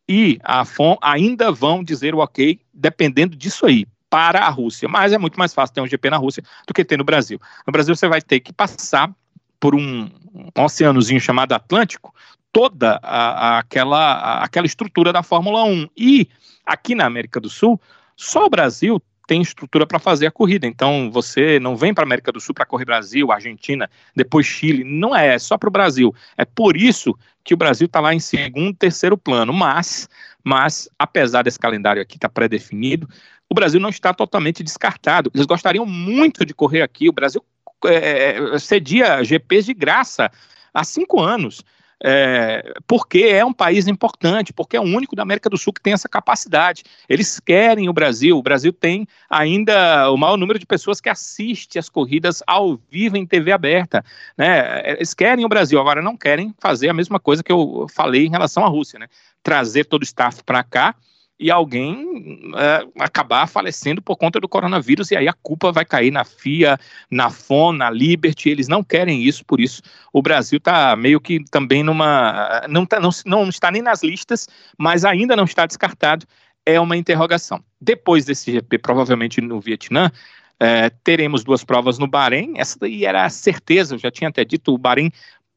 e 0.08 0.38
a 0.42 0.64
FOM 0.64 0.96
ainda 1.00 1.52
vão 1.52 1.84
dizer 1.84 2.14
o 2.14 2.18
ok, 2.18 2.58
dependendo 2.72 3.36
disso 3.36 3.66
aí, 3.66 3.86
para 4.10 4.40
a 4.40 4.48
Rússia. 4.48 4.88
Mas 4.88 5.12
é 5.12 5.18
muito 5.18 5.38
mais 5.38 5.54
fácil 5.54 5.74
ter 5.74 5.80
um 5.80 5.86
GP 5.86 6.10
na 6.10 6.16
Rússia 6.16 6.42
do 6.66 6.74
que 6.74 6.84
ter 6.84 6.96
no 6.96 7.04
Brasil. 7.04 7.40
No 7.66 7.72
Brasil 7.72 7.94
você 7.94 8.08
vai 8.08 8.20
ter 8.20 8.40
que 8.40 8.52
passar 8.52 9.12
por 9.60 9.74
um, 9.74 10.10
um 10.34 10.62
oceanozinho 10.62 11.20
chamado 11.20 11.52
Atlântico, 11.52 12.14
toda 12.56 12.98
a, 13.02 13.56
a, 13.56 13.58
aquela, 13.58 14.14
a, 14.14 14.44
aquela 14.44 14.66
estrutura 14.66 15.12
da 15.12 15.22
Fórmula 15.22 15.62
1. 15.64 15.90
E 15.94 16.26
aqui 16.64 16.94
na 16.94 17.04
América 17.04 17.38
do 17.38 17.50
Sul, 17.50 17.78
só 18.16 18.46
o 18.46 18.48
Brasil 18.48 18.98
tem 19.26 19.42
estrutura 19.42 19.86
para 19.86 19.98
fazer 19.98 20.26
a 20.26 20.30
corrida. 20.30 20.66
Então 20.66 21.10
você 21.12 21.60
não 21.60 21.76
vem 21.76 21.92
para 21.92 22.02
a 22.04 22.06
América 22.06 22.32
do 22.32 22.40
Sul 22.40 22.54
para 22.54 22.64
correr 22.64 22.86
Brasil, 22.86 23.30
Argentina, 23.30 23.90
depois 24.14 24.46
Chile. 24.46 24.84
Não 24.84 25.14
é, 25.14 25.34
é 25.34 25.38
só 25.38 25.58
para 25.58 25.68
o 25.68 25.70
Brasil. 25.70 26.14
É 26.34 26.46
por 26.46 26.78
isso 26.78 27.14
que 27.44 27.52
o 27.52 27.58
Brasil 27.58 27.84
está 27.84 28.00
lá 28.00 28.14
em 28.14 28.20
segundo, 28.20 28.74
terceiro 28.74 29.18
plano. 29.18 29.52
Mas, 29.52 30.08
mas 30.42 30.88
apesar 30.98 31.42
desse 31.42 31.58
calendário 31.58 32.00
aqui 32.00 32.16
estar 32.16 32.30
tá 32.30 32.32
pré-definido, 32.32 33.06
o 33.50 33.54
Brasil 33.54 33.78
não 33.78 33.90
está 33.90 34.14
totalmente 34.14 34.62
descartado. 34.62 35.30
Eles 35.34 35.44
gostariam 35.44 35.84
muito 35.84 36.46
de 36.46 36.54
correr 36.54 36.80
aqui. 36.80 37.06
O 37.06 37.12
Brasil 37.12 37.44
é, 37.84 38.38
é 38.54 38.58
cedia 38.58 39.22
GPs 39.22 39.66
de 39.66 39.74
graça 39.74 40.30
há 40.72 40.82
cinco 40.82 41.20
anos 41.20 41.62
é, 42.02 42.74
porque 42.86 43.20
é 43.20 43.44
um 43.44 43.52
país 43.52 43.86
importante, 43.86 44.52
porque 44.52 44.76
é 44.76 44.80
o 44.80 44.84
único 44.84 45.16
da 45.16 45.22
América 45.22 45.48
do 45.48 45.56
Sul 45.56 45.72
que 45.72 45.80
tem 45.80 45.92
essa 45.92 46.08
capacidade. 46.08 46.82
Eles 47.08 47.40
querem 47.40 47.88
o 47.88 47.92
Brasil. 47.92 48.36
O 48.36 48.42
Brasil 48.42 48.72
tem 48.72 49.06
ainda 49.30 50.10
o 50.10 50.16
maior 50.16 50.36
número 50.36 50.58
de 50.58 50.66
pessoas 50.66 51.00
que 51.00 51.08
assiste 51.08 51.78
as 51.78 51.88
corridas 51.88 52.42
ao 52.46 52.78
vivo 52.90 53.16
em 53.16 53.26
TV 53.26 53.50
aberta. 53.52 54.04
Né? 54.36 54.92
Eles 54.92 55.14
querem 55.14 55.44
o 55.44 55.48
Brasil, 55.48 55.80
agora 55.80 56.02
não 56.02 56.16
querem 56.16 56.54
fazer 56.58 56.88
a 56.88 56.94
mesma 56.94 57.18
coisa 57.18 57.42
que 57.42 57.52
eu 57.52 57.86
falei 57.88 58.26
em 58.26 58.30
relação 58.30 58.64
à 58.64 58.68
Rússia, 58.68 58.98
né? 58.98 59.08
trazer 59.42 59.84
todo 59.84 60.02
o 60.02 60.04
staff 60.04 60.42
para 60.42 60.62
cá 60.62 60.94
e 61.38 61.50
alguém 61.50 62.50
é, 62.56 62.86
acabar 62.98 63.46
falecendo 63.46 64.00
por 64.00 64.16
conta 64.16 64.40
do 64.40 64.48
coronavírus, 64.48 65.10
e 65.10 65.16
aí 65.16 65.28
a 65.28 65.32
culpa 65.32 65.70
vai 65.70 65.84
cair 65.84 66.10
na 66.10 66.24
FIA, 66.24 66.78
na 67.10 67.30
FON, 67.30 67.72
na 67.72 67.90
Liberty, 67.90 68.48
eles 68.48 68.68
não 68.68 68.82
querem 68.82 69.22
isso, 69.22 69.44
por 69.44 69.60
isso 69.60 69.82
o 70.12 70.22
Brasil 70.22 70.56
está 70.56 70.96
meio 70.96 71.20
que 71.20 71.44
também 71.50 71.82
numa. 71.82 72.62
Não, 72.68 72.86
tá, 72.86 72.98
não, 72.98 73.10
não 73.26 73.48
está 73.48 73.70
nem 73.70 73.82
nas 73.82 74.02
listas, 74.02 74.48
mas 74.78 75.04
ainda 75.04 75.36
não 75.36 75.44
está 75.44 75.66
descartado, 75.66 76.26
é 76.64 76.80
uma 76.80 76.96
interrogação. 76.96 77.62
Depois 77.80 78.24
desse 78.24 78.50
GP, 78.52 78.78
provavelmente 78.78 79.40
no 79.40 79.60
Vietnã, 79.60 80.10
é, 80.58 80.88
teremos 81.04 81.44
duas 81.44 81.62
provas 81.62 81.98
no 81.98 82.06
Bahrein, 82.06 82.54
essa 82.56 82.78
daí 82.78 83.04
era 83.04 83.24
a 83.24 83.30
certeza, 83.30 83.94
eu 83.94 83.98
já 83.98 84.10
tinha 84.10 84.28
até 84.28 84.42
dito, 84.42 84.72
o 84.72 84.78
Bahrein 84.78 85.12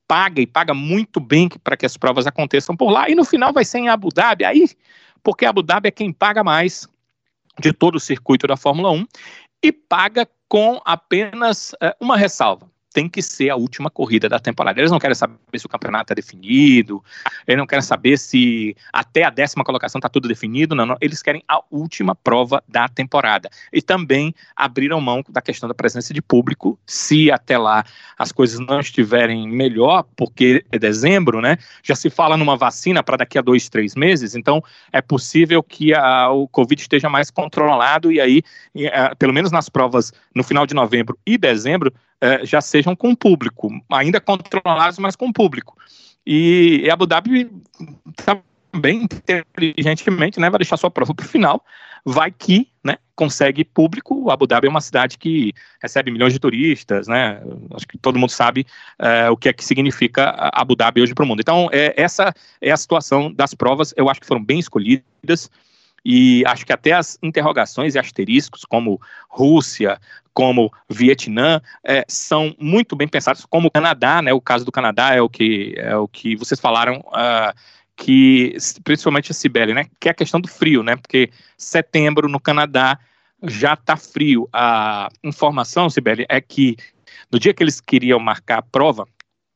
paga 0.06 0.42
e 0.42 0.48
paga 0.48 0.74
muito 0.74 1.20
bem 1.20 1.48
para 1.64 1.78
que 1.78 1.86
as 1.86 1.96
provas 1.96 2.28
aconteçam 2.28 2.76
por 2.76 2.90
lá, 2.90 3.10
e 3.10 3.16
no 3.16 3.24
final 3.24 3.54
vai 3.54 3.64
ser 3.64 3.78
em 3.78 3.90
Abu 3.90 4.10
Dhabi, 4.10 4.44
aí 4.44 4.68
porque 5.24 5.46
Abu 5.46 5.62
Dhabi 5.62 5.88
é 5.90 5.92
quem 5.92 6.12
paga 6.12 6.44
mais 6.44 6.88
de 7.60 7.74
todo 7.74 7.96
o 7.96 8.00
circuito 8.00 8.48
da 8.48 8.58
Fórmula 8.58 8.92
1 8.92 9.06
e 9.64 9.72
paga 9.72 10.28
com 10.48 10.82
apenas 10.86 11.76
é, 11.82 11.96
uma 12.00 12.18
ressalva 12.18 12.70
tem 12.92 13.08
que 13.08 13.22
ser 13.22 13.50
a 13.50 13.56
última 13.56 13.90
corrida 13.90 14.28
da 14.28 14.40
temporada. 14.40 14.80
Eles 14.80 14.92
não 14.92 15.00
querem 15.00 15.16
saber 15.16 15.38
se 15.56 15.66
o 15.66 15.70
campeonato 15.70 16.06
está 16.06 16.16
definido, 16.16 17.04
eles 17.48 17.58
não 17.58 17.68
querem 17.68 17.82
saber 17.82 18.18
se 18.18 18.76
até 18.92 19.24
a 19.24 19.30
décima 19.30 19.64
colocação 19.64 20.00
está 20.00 20.10
tudo 20.10 20.28
definido, 20.28 20.76
não, 20.76 20.86
não, 20.86 20.98
eles 21.00 21.22
querem 21.22 21.44
a 21.48 21.62
última 21.70 22.16
prova 22.16 22.64
da 22.68 22.88
temporada. 22.88 23.50
E 23.72 23.82
também 23.82 24.34
abriram 24.56 25.00
mão 25.00 25.24
da 25.30 25.42
questão 25.42 25.70
da 25.70 25.76
presença 25.76 26.14
de 26.14 26.22
público, 26.22 26.80
se 26.86 27.32
até 27.32 27.58
lá 27.58 27.84
as 28.18 28.32
coisas 28.32 28.60
não 28.60 28.80
estiverem 28.80 29.48
melhor, 29.48 30.04
porque 30.16 30.66
é 30.72 30.80
dezembro, 30.80 31.42
né? 31.42 31.58
Já 31.84 31.96
se 31.96 32.10
fala 32.10 32.36
numa 32.38 32.58
vacina 32.58 33.04
para 33.04 33.18
daqui 33.18 33.38
a 33.38 33.42
dois, 33.42 33.70
três 33.70 33.96
meses, 33.96 34.36
então 34.36 34.64
é 34.92 35.02
possível 35.02 35.62
que 35.62 35.94
a, 35.94 36.30
o 36.30 36.48
Covid 36.48 36.82
esteja 36.82 37.10
mais 37.10 37.30
controlado 37.30 38.12
e 38.12 38.20
aí, 38.20 38.42
é, 38.76 39.14
pelo 39.16 39.34
menos 39.34 39.52
nas 39.52 39.70
provas 39.70 40.12
no 40.34 40.44
final 40.44 40.66
de 40.66 40.74
novembro 40.74 41.18
e 41.26 41.38
dezembro, 41.38 41.94
é, 42.22 42.46
já 42.46 42.62
sejam 42.62 42.96
com 42.96 43.16
público, 43.16 43.70
ainda 43.92 44.20
controlados, 44.20 45.00
mas 45.00 45.16
com 45.16 45.32
público. 45.32 45.78
E, 46.26 46.82
e 46.84 46.90
Abu 46.90 47.06
Dhabi 47.06 47.50
também 48.72 49.04
inteligentemente, 49.04 50.40
né, 50.40 50.50
vai 50.50 50.60
deixar 50.60 50.78
sua 50.78 50.92
prova 50.92 51.14
para 51.14 51.26
o 51.26 51.30
final, 51.30 51.64
vai 52.06 52.32
que, 52.32 52.68
né, 52.84 52.98
consegue 53.16 53.64
público. 53.64 54.30
Abu 54.30 54.48
Dhabi 54.48 54.68
é 54.68 54.70
uma 54.70 54.82
cidade 54.82 55.18
que 55.18 55.54
recebe 55.82 56.12
milhões 56.12 56.34
de 56.34 56.40
turistas, 56.40 57.08
né? 57.08 57.42
Acho 57.76 57.88
que 57.88 57.98
todo 57.98 58.18
mundo 58.18 58.30
sabe 58.30 58.66
é, 58.98 59.30
o 59.30 59.36
que 59.36 59.50
é 59.50 59.54
que 59.54 59.66
significa 59.66 60.34
Abu 60.54 60.76
Dhabi 60.76 61.02
hoje 61.02 61.14
para 61.14 61.26
o 61.26 61.28
mundo. 61.28 61.42
Então, 61.42 61.70
é, 61.72 61.94
essa 61.98 62.34
é 62.62 62.72
a 62.72 62.78
situação 62.78 63.32
das 63.34 63.54
provas. 63.54 63.94
Eu 63.98 64.10
acho 64.10 64.22
que 64.22 64.28
foram 64.28 64.44
bem 64.44 64.60
escolhidas 64.60 65.50
e 66.06 66.44
acho 66.46 66.66
que 66.66 66.74
até 66.74 66.94
as 66.94 67.18
interrogações 67.22 67.96
e 67.96 68.00
asteriscos, 68.00 68.66
como 68.66 69.02
Rússia, 69.30 70.00
como 70.34 70.72
Vietnã, 70.90 71.62
é, 71.84 72.06
são 72.08 72.56
muito 72.60 72.96
bem 72.96 73.08
pensados, 73.08 73.46
como 73.46 73.68
o 73.68 73.72
Canadá, 73.72 74.22
né? 74.22 74.32
O 74.32 74.42
caso 74.42 74.64
do 74.64 74.72
Canadá 74.72 75.14
é 75.14 75.22
o 75.22 75.30
que, 75.30 75.74
é 75.78 75.96
o 75.96 76.08
que 76.08 76.36
vocês 76.36 76.60
falaram. 76.60 77.00
Uh, 77.00 77.54
que 78.00 78.56
principalmente 78.86 79.32
a 79.32 79.34
Sibeli, 79.34 79.74
né, 79.74 79.86
que 80.00 80.08
é 80.08 80.12
a 80.12 80.16
questão 80.16 80.40
do 80.40 80.48
frio, 80.48 80.82
né, 80.82 80.96
porque 80.96 81.30
setembro 81.58 82.30
no 82.30 82.40
Canadá 82.40 82.98
já 83.44 83.74
está 83.74 83.98
frio. 83.98 84.48
A 84.54 85.10
informação, 85.22 85.90
Sibeli, 85.90 86.26
é 86.30 86.40
que 86.40 86.78
no 87.30 87.38
dia 87.38 87.54
que 87.54 87.62
eles 87.62 87.82
queriam 87.82 88.18
marcar 88.18 88.60
a 88.60 88.62
prova, 88.62 89.06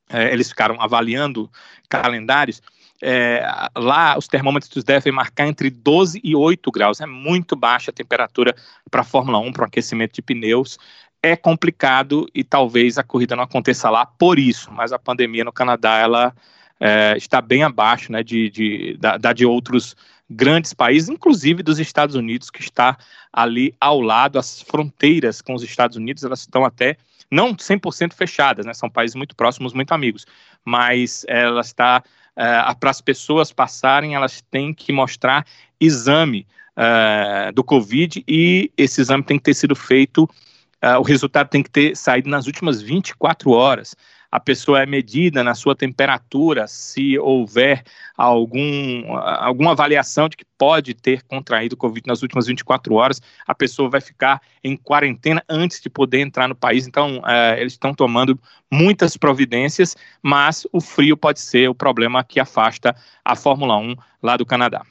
é, 0.10 0.32
eles 0.34 0.50
ficaram 0.50 0.80
avaliando 0.82 1.50
calendários 1.88 2.62
é, 3.06 3.46
lá 3.76 4.18
os 4.18 4.28
termômetros 4.28 4.82
devem 4.82 5.12
marcar 5.12 5.46
entre 5.46 5.70
12 5.70 6.22
e 6.24 6.34
8 6.34 6.72
graus. 6.72 7.02
É 7.02 7.06
muito 7.06 7.54
baixa 7.54 7.92
a 7.92 7.94
temperatura 7.94 8.56
para 8.90 9.02
a 9.02 9.04
Fórmula 9.04 9.40
1, 9.40 9.52
para 9.52 9.64
o 9.64 9.66
aquecimento 9.66 10.14
de 10.14 10.22
pneus. 10.22 10.78
É 11.22 11.36
complicado 11.36 12.26
e 12.34 12.46
talvez 12.46 12.98
a 12.98 13.04
corrida 13.04 13.36
não 13.36 13.44
aconteça 13.44 13.90
lá 13.90 14.06
por 14.06 14.40
isso, 14.40 14.72
mas 14.72 14.94
a 14.94 15.00
pandemia 15.00 15.44
no 15.44 15.52
Canadá 15.52 15.98
ela 15.98 16.34
é, 16.80 17.16
está 17.18 17.42
bem 17.42 17.64
abaixo 17.64 18.10
né, 18.10 18.24
de, 18.24 18.50
de, 18.50 18.98
da, 18.98 19.18
da 19.18 19.34
de 19.34 19.46
outros 19.46 19.98
grandes 20.30 20.74
países, 20.74 21.10
inclusive 21.10 21.62
dos 21.62 21.80
Estados 21.80 22.16
Unidos, 22.16 22.50
que 22.50 22.62
está 22.62 22.98
ali 23.34 23.76
ao 23.82 24.00
lado, 24.00 24.40
as 24.40 24.62
fronteiras 24.62 25.42
com 25.42 25.54
os 25.54 25.62
Estados 25.62 25.98
Unidos, 25.98 26.24
elas 26.24 26.40
estão 26.40 26.64
até 26.64 26.98
não 27.30 27.54
100% 27.54 28.14
fechadas, 28.14 28.66
né, 28.66 28.74
são 28.74 28.90
países 28.90 29.16
muito 29.16 29.36
próximos, 29.36 29.74
muito 29.74 29.92
amigos, 29.92 30.26
mas 30.64 31.26
ela 31.28 31.62
está 31.62 32.02
uh, 32.38 32.76
para 32.80 32.90
as 32.90 33.02
pessoas 33.02 33.52
passarem, 33.52 34.16
elas 34.16 34.42
têm 34.50 34.74
que 34.74 34.92
mostrar 34.92 35.46
exame 35.80 36.46
uh, 36.78 37.52
do 37.54 37.64
Covid 37.64 38.24
e 38.28 38.72
esse 38.78 39.02
exame 39.02 39.24
tem 39.24 39.38
que 39.38 39.44
ter 39.44 39.54
sido 39.54 39.76
feito, 39.76 40.24
uh, 40.24 41.00
o 41.00 41.04
resultado 41.04 41.50
tem 41.50 41.64
que 41.64 41.70
ter 41.70 41.96
saído 41.96 42.30
nas 42.30 42.48
últimas 42.48 42.82
24 42.82 43.52
horas 43.52 43.96
a 44.34 44.40
pessoa 44.40 44.82
é 44.82 44.86
medida 44.88 45.44
na 45.44 45.54
sua 45.54 45.76
temperatura, 45.76 46.66
se 46.68 47.20
houver 47.20 47.84
algum, 48.18 49.16
alguma 49.16 49.74
avaliação 49.74 50.28
de 50.28 50.36
que 50.36 50.44
pode 50.58 50.96
ter 50.96 51.22
contraído 51.22 51.78
Covid 51.78 52.08
nas 52.08 52.24
últimas 52.24 52.48
24 52.48 52.96
horas, 52.96 53.22
a 53.46 53.54
pessoa 53.54 53.92
vai 53.92 54.02
ficar 54.02 54.42
em 54.64 54.76
quarentena 54.76 55.44
antes 55.48 55.80
de 55.80 55.88
poder 55.88 56.22
entrar 56.22 56.48
no 56.48 56.56
país. 56.56 56.88
Então, 56.88 57.22
é, 57.28 57.62
eles 57.62 57.74
estão 57.74 57.94
tomando 57.94 58.40
muitas 58.72 59.16
providências, 59.16 59.96
mas 60.20 60.66
o 60.74 60.82
frio 60.82 61.16
pode 61.16 61.40
ser 61.40 61.70
o 61.70 61.76
problema 61.76 62.24
que 62.24 62.40
afasta 62.40 62.96
a 63.24 63.36
Fórmula 63.36 63.78
1 63.78 63.96
lá 64.20 64.36
do 64.36 64.48
Canadá. 64.48 64.84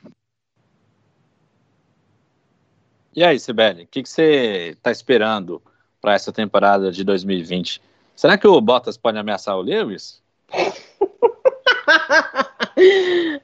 E 3.13 3.25
aí, 3.25 3.41
Sibeli, 3.41 3.83
o 3.83 3.87
que, 3.89 4.05
que 4.05 4.09
você 4.09 4.69
está 4.77 4.93
esperando 4.93 5.61
para 6.01 6.15
essa 6.15 6.33
temporada 6.33 6.93
de 6.93 7.03
2020. 7.03 7.81
Será 8.15 8.39
que 8.39 8.47
o 8.47 8.61
Bottas 8.61 8.97
pode 8.97 9.19
ameaçar 9.19 9.57
o 9.57 9.63
Lewis? 9.63 10.23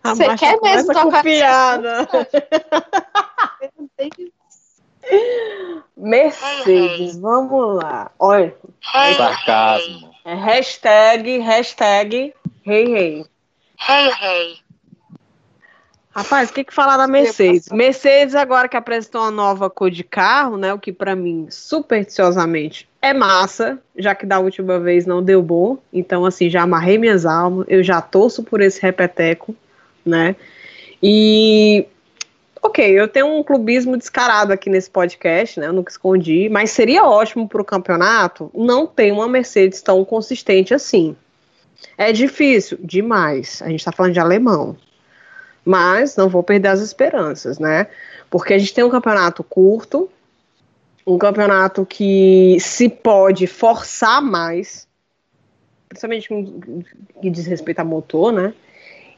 Você 0.02 0.36
quer 0.36 0.60
mesmo 0.60 0.92
tocar 0.92 1.22
piada? 1.22 2.08
Mercedes, 5.96 7.18
vamos 7.18 7.82
lá. 7.82 8.10
Olha. 8.18 8.54
Sarcasmo. 9.16 10.10
É 10.24 10.34
hashtag, 10.34 11.38
hashtag, 11.38 12.34
rei, 12.62 12.84
rei. 12.86 13.26
Rei, 13.78 14.08
rei. 14.10 14.58
Rapaz, 16.18 16.50
o 16.50 16.52
que, 16.52 16.64
que 16.64 16.74
falar 16.74 16.96
da 16.96 17.06
Mercedes? 17.06 17.68
Mercedes, 17.70 18.34
agora 18.34 18.68
que 18.68 18.76
apresentou 18.76 19.20
uma 19.20 19.30
nova 19.30 19.70
cor 19.70 19.88
de 19.88 20.02
carro, 20.02 20.56
né? 20.56 20.74
O 20.74 20.78
que 20.78 20.92
para 20.92 21.14
mim, 21.14 21.46
supersticiosamente, 21.48 22.88
é 23.00 23.14
massa, 23.14 23.78
já 23.96 24.16
que 24.16 24.26
da 24.26 24.40
última 24.40 24.80
vez 24.80 25.06
não 25.06 25.22
deu 25.22 25.40
bom. 25.40 25.78
Então, 25.92 26.26
assim, 26.26 26.50
já 26.50 26.62
amarrei 26.62 26.98
minhas 26.98 27.24
almas, 27.24 27.66
eu 27.68 27.84
já 27.84 28.00
torço 28.00 28.42
por 28.42 28.60
esse 28.60 28.82
repeteco, 28.82 29.54
né? 30.04 30.34
E. 31.00 31.86
Ok, 32.60 32.84
eu 32.84 33.06
tenho 33.06 33.28
um 33.28 33.44
clubismo 33.44 33.96
descarado 33.96 34.52
aqui 34.52 34.68
nesse 34.68 34.90
podcast, 34.90 35.60
né? 35.60 35.68
Eu 35.68 35.72
nunca 35.72 35.92
escondi, 35.92 36.48
mas 36.48 36.72
seria 36.72 37.04
ótimo 37.04 37.48
para 37.48 37.62
o 37.62 37.64
campeonato 37.64 38.50
não 38.52 38.88
ter 38.88 39.12
uma 39.12 39.28
Mercedes 39.28 39.80
tão 39.80 40.04
consistente 40.04 40.74
assim. 40.74 41.14
É 41.96 42.10
difícil 42.10 42.76
demais. 42.82 43.62
A 43.62 43.68
gente 43.68 43.78
está 43.78 43.92
falando 43.92 44.14
de 44.14 44.18
alemão 44.18 44.76
mas 45.64 46.16
não 46.16 46.28
vou 46.28 46.42
perder 46.42 46.68
as 46.68 46.80
esperanças, 46.80 47.58
né? 47.58 47.86
Porque 48.30 48.54
a 48.54 48.58
gente 48.58 48.74
tem 48.74 48.84
um 48.84 48.90
campeonato 48.90 49.42
curto, 49.42 50.08
um 51.06 51.18
campeonato 51.18 51.86
que 51.86 52.58
se 52.60 52.88
pode 52.88 53.46
forçar 53.46 54.20
mais, 54.20 54.86
principalmente 55.88 56.28
que 57.20 57.30
diz 57.30 57.46
respeito 57.46 57.80
a 57.80 57.84
motor, 57.84 58.32
né? 58.32 58.52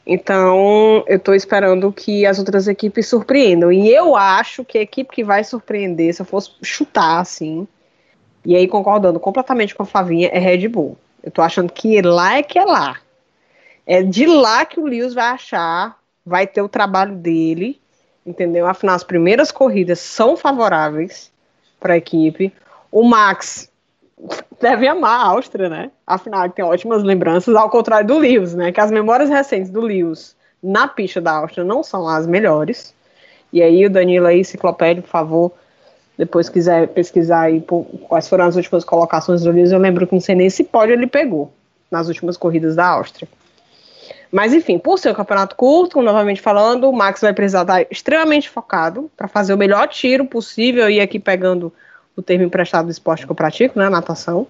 Então, 0.07 1.05
eu 1.07 1.19
estou 1.19 1.35
esperando 1.35 1.93
que 1.93 2.25
as 2.25 2.39
outras 2.39 2.67
equipes 2.67 3.07
surpreendam. 3.07 3.71
E 3.71 3.93
eu 3.93 4.17
acho 4.17 4.65
que 4.65 4.79
a 4.79 4.83
equipe 4.83 5.15
que 5.15 5.23
vai 5.23 5.45
surpreender, 5.45 6.15
se 6.15 6.23
eu 6.23 6.27
fosse 6.27 6.51
chutar 6.63 7.21
assim, 7.21 7.69
e 8.45 8.57
aí 8.57 8.67
concordando 8.67 9.21
completamente 9.21 9.75
com 9.75 9.83
a 9.83 9.87
Flavinha, 9.87 10.29
é 10.33 10.39
Red 10.39 10.69
Bull. 10.69 10.97
Eu 11.23 11.29
estou 11.29 11.45
achando 11.45 11.73
que 11.73 12.01
lá 12.01 12.39
é 12.39 12.43
que 12.43 12.59
é 12.59 12.65
lá. 12.65 12.99
É 13.87 14.03
de 14.03 14.27
lá 14.27 14.65
que 14.65 14.81
o 14.81 14.87
Lewis 14.87 15.13
vai 15.15 15.27
achar 15.27 16.00
vai 16.25 16.47
ter 16.47 16.63
o 16.63 16.69
trabalho 16.69 17.15
dele, 17.17 17.81
entendeu? 18.25 18.67
Afinal, 18.67 18.97
as 18.97 19.05
primeiras 19.05 19.51
corridas 19.51 19.99
são 19.99 20.37
favoráveis 20.37 21.31
para 21.79 21.95
a 21.95 21.97
equipe. 21.97 22.53
O 22.91 23.03
Max 23.03 23.71
deve 24.61 24.87
amar 24.87 25.21
a 25.21 25.29
Áustria, 25.29 25.69
né? 25.69 25.91
Afinal, 26.07 26.45
ele 26.45 26.53
tem 26.53 26.65
ótimas 26.65 27.03
lembranças, 27.03 27.55
ao 27.55 27.71
contrário 27.71 28.07
do 28.07 28.19
Lewis, 28.19 28.55
né? 28.55 28.71
Que 28.73 28.81
as 28.81 28.91
memórias 28.91 29.31
recentes 29.31 29.71
do 29.71 29.81
Lewis 29.81 30.37
na 30.63 30.87
pista 30.87 31.21
da 31.21 31.33
Áustria 31.33 31.65
não 31.65 31.83
são 31.83 32.07
as 32.07 32.27
melhores. 32.27 32.95
E 33.53 33.63
aí, 33.63 33.87
o 33.87 33.91
Danilo 33.91 34.27
aí, 34.27 34.41
enciclopédia, 34.41 35.03
por 35.03 35.09
favor, 35.09 35.53
depois 36.17 36.49
quiser 36.49 36.89
pesquisar 36.89 37.43
aí 37.43 37.61
por, 37.61 37.85
quais 38.09 38.29
foram 38.29 38.45
as 38.45 38.57
últimas 38.57 38.85
colocações 38.85 39.43
do 39.43 39.51
Lewis, 39.51 39.73
eu 39.73 39.79
lembro 39.79 40.07
que 40.07 40.13
não 40.13 40.21
sei 40.21 40.35
nem 40.35 40.51
se 40.51 40.69
ele 40.87 41.07
pegou 41.07 41.51
nas 41.91 42.09
últimas 42.09 42.37
corridas 42.37 42.77
da 42.77 42.87
Áustria. 42.87 43.27
Mas 44.31 44.55
enfim, 44.55 44.79
por 44.79 44.99
ser 44.99 45.11
um 45.11 45.15
campeonato 45.15 45.57
curto, 45.57 46.01
novamente 46.01 46.41
falando, 46.41 46.89
o 46.89 46.93
Max 46.93 47.21
vai 47.21 47.33
precisar 47.33 47.63
estar 47.63 47.83
extremamente 47.91 48.49
focado 48.49 49.11
para 49.17 49.27
fazer 49.27 49.53
o 49.53 49.59
melhor 49.59 49.89
tiro 49.89 50.25
possível 50.25 50.89
e 50.89 51.01
aqui 51.01 51.19
pegando 51.19 51.73
o 52.17 52.23
termo 52.23 52.45
emprestado 52.45 52.87
do 52.87 52.93
esporte 52.93 53.27
que 53.27 53.33
eu 53.33 53.37
pratico, 53.37 53.79
né, 53.79 53.89
natação. 53.89 54.47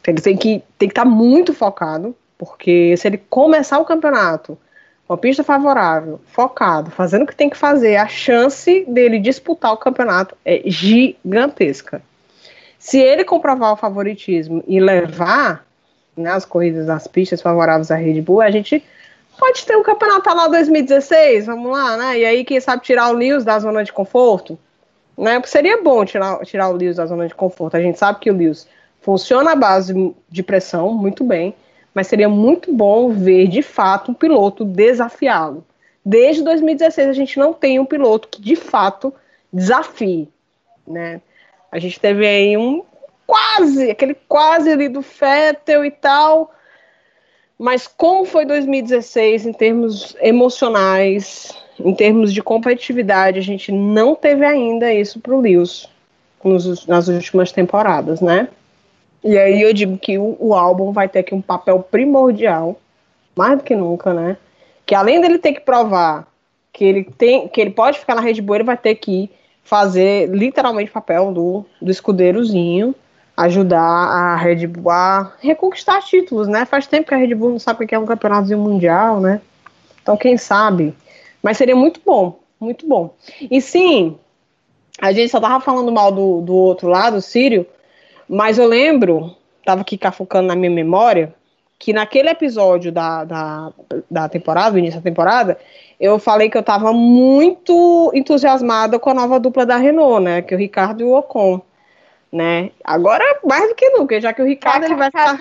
Então, 0.00 0.12
ele 0.12 0.20
tem 0.20 0.36
que, 0.36 0.62
tem 0.76 0.88
que 0.88 0.92
estar 0.92 1.04
muito 1.04 1.54
focado, 1.54 2.14
porque 2.36 2.94
se 2.96 3.06
ele 3.06 3.18
começar 3.30 3.78
o 3.78 3.84
campeonato 3.84 4.58
com 5.06 5.14
a 5.14 5.18
pista 5.18 5.42
favorável, 5.42 6.20
focado, 6.26 6.90
fazendo 6.90 7.22
o 7.22 7.26
que 7.26 7.34
tem 7.34 7.48
que 7.48 7.56
fazer, 7.56 7.96
a 7.96 8.08
chance 8.08 8.84
dele 8.86 9.18
disputar 9.18 9.72
o 9.72 9.76
campeonato 9.76 10.36
é 10.44 10.62
gigantesca. 10.66 12.02
Se 12.78 12.98
ele 12.98 13.24
comprovar 13.24 13.72
o 13.72 13.76
favoritismo 13.76 14.62
e 14.66 14.80
levar 14.80 15.64
né, 16.16 16.30
as 16.30 16.44
corridas 16.44 16.86
das 16.86 17.06
pistas 17.06 17.40
favoráveis 17.40 17.90
à 17.90 17.96
Red 17.96 18.20
Bull, 18.20 18.40
a 18.40 18.50
gente 18.50 18.82
pode 19.38 19.64
ter 19.64 19.76
um 19.76 19.82
campeonato 19.82 20.34
lá 20.34 20.48
2016, 20.48 21.46
vamos 21.46 21.70
lá, 21.70 21.96
né? 21.96 22.18
E 22.18 22.24
aí, 22.24 22.44
quem 22.44 22.60
sabe 22.60 22.82
tirar 22.82 23.10
o 23.10 23.12
Lewis 23.12 23.44
da 23.44 23.58
zona 23.58 23.84
de 23.84 23.92
conforto, 23.92 24.58
né? 25.16 25.40
Seria 25.44 25.82
bom 25.82 26.04
tirar, 26.04 26.38
tirar 26.40 26.68
o 26.68 26.72
Lewis 26.72 26.96
da 26.96 27.06
zona 27.06 27.26
de 27.26 27.34
conforto. 27.34 27.76
A 27.76 27.80
gente 27.80 27.98
sabe 27.98 28.20
que 28.20 28.30
o 28.30 28.36
Lewis 28.36 28.66
funciona 29.00 29.52
à 29.52 29.56
base 29.56 30.14
de 30.28 30.42
pressão, 30.42 30.92
muito 30.92 31.24
bem, 31.24 31.54
mas 31.94 32.06
seria 32.06 32.28
muito 32.28 32.72
bom 32.72 33.10
ver 33.10 33.48
de 33.48 33.62
fato 33.62 34.12
um 34.12 34.14
piloto 34.14 34.64
desafiá-lo. 34.64 35.64
Desde 36.04 36.42
2016 36.42 37.08
a 37.08 37.12
gente 37.12 37.38
não 37.38 37.52
tem 37.52 37.78
um 37.78 37.84
piloto 37.84 38.28
que 38.28 38.40
de 38.40 38.56
fato 38.56 39.14
desafie, 39.52 40.28
né? 40.86 41.20
A 41.70 41.78
gente 41.78 41.98
teve 41.98 42.26
aí 42.26 42.56
um 42.56 42.82
quase, 43.26 43.90
aquele 43.90 44.14
quase 44.28 44.70
ali 44.70 44.88
do 44.88 45.00
Fettel 45.00 45.84
e 45.84 45.90
tal, 45.90 46.52
mas 47.62 47.86
como 47.86 48.24
foi 48.24 48.44
2016 48.44 49.46
em 49.46 49.52
termos 49.52 50.16
emocionais, 50.20 51.56
em 51.78 51.94
termos 51.94 52.34
de 52.34 52.42
competitividade, 52.42 53.38
a 53.38 53.42
gente 53.42 53.70
não 53.70 54.16
teve 54.16 54.44
ainda 54.44 54.92
isso 54.92 55.20
para 55.20 55.32
o 55.32 55.40
Lewis 55.40 55.88
nos, 56.42 56.84
nas 56.88 57.06
últimas 57.06 57.52
temporadas, 57.52 58.20
né? 58.20 58.48
E 59.22 59.38
aí 59.38 59.62
eu 59.62 59.72
digo 59.72 59.96
que 59.96 60.18
o, 60.18 60.36
o, 60.40 60.54
álbum 60.54 60.90
vai 60.90 61.08
ter 61.08 61.20
aqui 61.20 61.36
um 61.36 61.40
papel 61.40 61.78
primordial, 61.78 62.80
mais 63.36 63.58
do 63.58 63.62
que 63.62 63.76
nunca, 63.76 64.12
né? 64.12 64.36
Que 64.84 64.96
além 64.96 65.20
dele 65.20 65.38
ter 65.38 65.52
que 65.52 65.60
provar 65.60 66.26
que 66.72 66.84
ele 66.84 67.04
tem, 67.04 67.46
que 67.46 67.60
ele 67.60 67.70
pode 67.70 67.96
ficar 67.96 68.16
na 68.16 68.22
Red 68.22 68.40
Bull, 68.40 68.56
ele 68.56 68.64
vai 68.64 68.76
ter 68.76 68.96
que 68.96 69.30
fazer 69.62 70.28
literalmente 70.30 70.90
o 70.90 70.94
papel 70.94 71.30
do, 71.32 71.64
do 71.80 71.92
escudeirozinho 71.92 72.92
ajudar 73.36 73.80
a 73.80 74.36
Red 74.36 74.66
Bull 74.66 74.90
a 74.90 75.32
reconquistar 75.40 76.02
títulos, 76.02 76.48
né? 76.48 76.64
Faz 76.64 76.86
tempo 76.86 77.08
que 77.08 77.14
a 77.14 77.18
Red 77.18 77.34
Bull 77.34 77.50
não 77.50 77.58
sabe 77.58 77.84
o 77.84 77.88
que 77.88 77.94
é 77.94 77.98
um 77.98 78.06
campeonato 78.06 78.56
mundial, 78.56 79.20
né? 79.20 79.40
Então, 80.02 80.16
quem 80.16 80.36
sabe? 80.36 80.94
Mas 81.42 81.56
seria 81.56 81.76
muito 81.76 82.00
bom, 82.04 82.38
muito 82.60 82.86
bom. 82.86 83.14
E 83.50 83.60
sim, 83.60 84.16
a 85.00 85.12
gente 85.12 85.30
só 85.30 85.40
tava 85.40 85.60
falando 85.60 85.90
mal 85.90 86.12
do, 86.12 86.40
do 86.42 86.54
outro 86.54 86.88
lado, 86.88 87.16
o 87.16 87.22
Sírio, 87.22 87.66
mas 88.28 88.58
eu 88.58 88.66
lembro, 88.66 89.34
tava 89.64 89.80
aqui 89.80 89.96
cafucando 89.96 90.48
na 90.48 90.56
minha 90.56 90.70
memória, 90.70 91.34
que 91.78 91.92
naquele 91.92 92.28
episódio 92.28 92.92
da, 92.92 93.24
da, 93.24 93.72
da 94.08 94.28
temporada, 94.28 94.72
do 94.72 94.78
início 94.78 95.00
da 95.00 95.10
temporada, 95.10 95.58
eu 95.98 96.18
falei 96.18 96.48
que 96.48 96.56
eu 96.56 96.62
tava 96.62 96.92
muito 96.92 98.12
entusiasmada 98.14 98.98
com 98.98 99.10
a 99.10 99.14
nova 99.14 99.40
dupla 99.40 99.66
da 99.66 99.76
Renault, 99.76 100.22
né? 100.22 100.42
Que 100.42 100.54
é 100.54 100.56
o 100.56 100.60
Ricardo 100.60 101.00
e 101.00 101.04
o 101.04 101.12
Ocon 101.12 101.60
né? 102.32 102.72
Agora 102.82 103.40
mais 103.44 103.68
do 103.68 103.74
que 103.74 103.90
nunca, 103.90 104.20
já 104.20 104.32
que 104.32 104.40
o 104.40 104.46
Ricardo 104.46 104.84
ele 104.84 104.94
vai 104.96 105.10
ficar. 105.10 105.36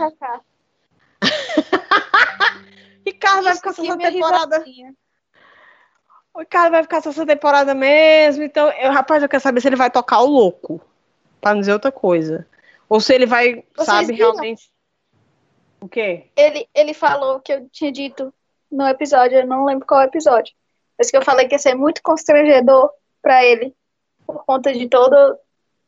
Ricardo 3.05 3.43
vai 3.43 3.55
ficar 3.55 3.69
essa 3.69 3.97
temporada. 3.97 4.65
O 6.33 6.39
Ricardo 6.39 6.71
vai 6.71 6.83
ficar 6.83 6.97
essa 6.97 7.25
temporada 7.25 7.73
mesmo. 7.73 8.43
Então, 8.43 8.69
eu, 8.71 8.91
rapaz, 8.91 9.23
eu 9.23 9.29
quero 9.29 9.41
saber 9.41 9.61
se 9.61 9.67
ele 9.67 9.75
vai 9.75 9.89
tocar 9.89 10.19
o 10.21 10.27
louco. 10.27 10.81
Pra 11.39 11.53
não 11.53 11.61
dizer 11.61 11.73
outra 11.73 11.91
coisa. 11.91 12.47
Ou 12.87 12.99
se 12.99 13.13
ele 13.13 13.25
vai, 13.25 13.63
Vocês 13.75 13.85
sabe, 13.85 14.07
viram? 14.07 14.31
realmente. 14.31 14.69
O 15.79 15.87
quê? 15.87 16.27
Ele, 16.35 16.67
ele 16.75 16.93
falou 16.93 17.39
que 17.39 17.51
eu 17.51 17.67
tinha 17.69 17.91
dito 17.91 18.33
no 18.71 18.87
episódio, 18.87 19.39
eu 19.39 19.47
não 19.47 19.65
lembro 19.65 19.87
qual 19.87 20.01
episódio. 20.01 20.53
Mas 20.97 21.09
que 21.09 21.17
eu 21.17 21.23
falei 21.23 21.47
que 21.47 21.55
ia 21.55 21.59
ser 21.59 21.73
muito 21.73 22.03
constrangedor 22.03 22.91
para 23.21 23.43
ele. 23.43 23.75
Por 24.25 24.45
conta 24.45 24.71
de 24.71 24.87
todo, 24.87 25.15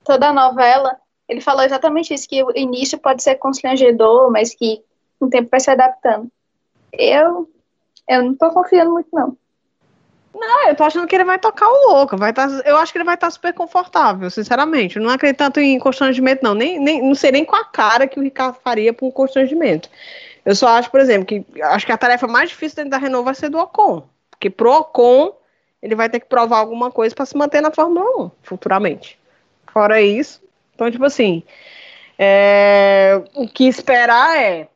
toda 0.04 0.30
a 0.30 0.34
novela, 0.34 0.96
ele 1.28 1.42
falou 1.42 1.64
exatamente 1.64 2.14
isso, 2.14 2.28
que 2.28 2.44
o 2.44 2.52
início 2.56 2.98
pode 2.98 3.24
ser 3.24 3.36
constrangedor, 3.36 4.32
mas 4.32 4.54
que 4.54 4.82
com 5.20 5.26
o 5.26 5.30
tempo 5.30 5.50
vai 5.50 5.60
se 5.60 5.72
adaptando. 5.72 6.30
Eu, 6.92 7.50
eu 8.08 8.24
não 8.24 8.36
tô 8.36 8.52
confiando 8.52 8.92
muito, 8.92 9.10
não. 9.12 9.38
Não, 10.36 10.68
eu 10.68 10.76
tô 10.76 10.84
achando 10.84 11.08
que 11.08 11.16
ele 11.16 11.24
vai 11.24 11.38
tocar 11.38 11.68
o 11.68 11.92
louco. 11.92 12.18
Vai 12.18 12.34
tá, 12.34 12.48
eu 12.66 12.76
acho 12.78 12.92
que 12.92 12.98
ele 12.98 13.06
vai 13.06 13.16
estar 13.16 13.28
tá 13.28 13.32
super 13.32 13.54
confortável, 13.54 14.30
sinceramente. 14.30 14.98
Eu 14.98 15.04
não 15.04 15.12
acredito 15.12 15.38
tanto 15.38 15.60
em 15.60 15.78
constrangimento, 15.80 16.44
não. 16.44 16.56
Nem, 16.56 16.80
nem, 16.80 17.02
não 17.02 17.16
sei 17.16 17.32
nem 17.32 17.46
com 17.46 17.56
a 17.56 17.64
cara 17.64 18.08
que 18.08 18.20
o 18.20 18.24
Ricardo 18.24 18.58
faria 18.64 18.92
para 18.92 19.06
um 19.06 19.12
constrangimento. 19.12 19.90
Eu 20.44 20.56
só 20.56 20.68
acho, 20.70 20.90
por 20.90 21.00
exemplo, 21.00 21.26
que 21.26 21.46
acho 21.62 21.86
que 21.86 21.92
a 21.92 21.98
tarefa 21.98 22.28
mais 22.28 22.50
difícil 22.50 22.78
dentro 22.78 22.92
da 22.92 22.98
Renault 22.98 23.24
vai 23.24 23.36
ser 23.36 23.50
do 23.50 23.60
Ocon. 23.60 24.04
Porque 24.32 24.50
pro 24.50 24.74
Ocon, 24.74 25.34
ele 25.82 25.96
vai 25.96 26.10
ter 26.10 26.20
que 26.20 26.26
provar 26.26 26.58
alguma 26.58 26.92
coisa 26.92 27.16
para 27.16 27.26
se 27.26 27.38
manter 27.38 27.62
na 27.62 27.72
Fórmula 27.72 28.26
1 28.26 28.32
futuramente. 28.42 29.20
Fora 29.74 30.00
isso, 30.00 30.40
então, 30.76 30.92
tipo 30.92 31.04
assim, 31.04 31.42
é, 32.18 33.20
o 33.34 33.48
que 33.48 33.68
esperar 33.68 34.40
é 34.40 34.68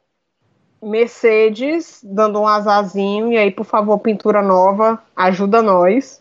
Mercedes 0.82 2.02
dando 2.04 2.42
um 2.42 2.48
azazinho, 2.48 3.32
e 3.32 3.38
aí, 3.38 3.52
por 3.52 3.64
favor, 3.64 4.00
pintura 4.00 4.42
nova, 4.42 5.00
ajuda 5.16 5.62
nós. 5.62 6.20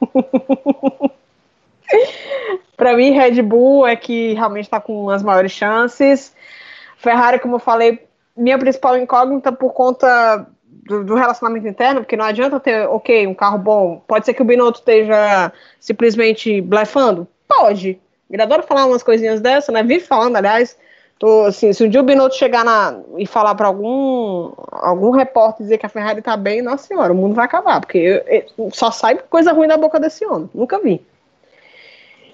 Para 2.76 2.96
mim, 2.96 3.12
Red 3.12 3.40
Bull 3.42 3.86
é 3.86 3.94
que 3.94 4.34
realmente 4.34 4.64
está 4.64 4.80
com 4.80 5.10
as 5.10 5.22
maiores 5.22 5.52
chances. 5.52 6.34
Ferrari, 6.96 7.38
como 7.38 7.54
eu 7.54 7.60
falei, 7.60 8.04
minha 8.36 8.58
principal 8.58 8.96
incógnita 8.96 9.52
por 9.52 9.72
conta 9.72 10.46
do, 10.64 11.04
do, 11.04 11.14
relacionamento 11.14 11.68
interno, 11.68 12.00
porque 12.00 12.16
não 12.16 12.24
adianta 12.24 12.58
ter, 12.58 12.88
ok, 12.88 13.26
um 13.26 13.34
carro 13.34 13.58
bom. 13.58 14.02
Pode 14.06 14.26
ser 14.26 14.34
que 14.34 14.42
o 14.42 14.44
Binotto 14.44 14.80
esteja 14.80 15.52
simplesmente 15.80 16.60
blefando? 16.60 17.26
Pode. 17.48 18.00
Ele 18.30 18.42
adora 18.42 18.62
falar 18.62 18.86
umas 18.86 19.02
coisinhas 19.02 19.40
dessas, 19.40 19.72
né? 19.72 19.82
Vive 19.82 20.04
falando, 20.04 20.36
aliás. 20.36 20.76
Tô, 21.18 21.46
assim, 21.46 21.72
se 21.72 21.82
um 21.82 21.88
dia 21.88 22.00
o 22.00 22.04
Binotto 22.04 22.36
chegar 22.36 22.64
na, 22.64 23.00
e 23.16 23.26
falar 23.26 23.52
para 23.56 23.66
algum, 23.66 24.52
algum 24.70 25.10
repórter 25.10 25.64
dizer 25.64 25.76
que 25.76 25.84
a 25.84 25.88
Ferrari 25.88 26.22
tá 26.22 26.36
bem, 26.36 26.62
nossa 26.62 26.86
senhora, 26.86 27.12
o 27.12 27.16
mundo 27.16 27.34
vai 27.34 27.44
acabar, 27.44 27.80
porque 27.80 27.98
eu, 27.98 28.44
eu, 28.56 28.70
só 28.72 28.92
sai 28.92 29.18
coisa 29.28 29.52
ruim 29.52 29.66
da 29.66 29.76
boca 29.76 29.98
desse 29.98 30.24
homem. 30.24 30.48
Nunca 30.54 30.78
vi. 30.78 31.04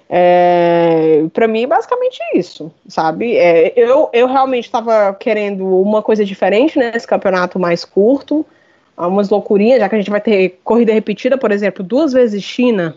É, 0.07 1.23
para 1.33 1.47
mim, 1.47 1.67
basicamente 1.67 2.19
isso, 2.35 2.71
sabe? 2.87 3.35
É, 3.35 3.73
eu, 3.75 4.07
eu 4.13 4.27
realmente 4.27 4.65
estava 4.65 5.15
querendo 5.19 5.65
uma 5.81 6.03
coisa 6.03 6.23
diferente 6.23 6.77
nesse 6.77 7.07
campeonato 7.07 7.57
mais 7.57 7.83
curto, 7.83 8.45
umas 8.95 9.29
loucurinhas, 9.29 9.79
já 9.79 9.89
que 9.89 9.95
a 9.95 9.97
gente 9.97 10.11
vai 10.11 10.21
ter 10.21 10.59
corrida 10.63 10.93
repetida, 10.93 11.37
por 11.37 11.51
exemplo, 11.51 11.83
duas 11.83 12.13
vezes 12.13 12.43
China. 12.43 12.95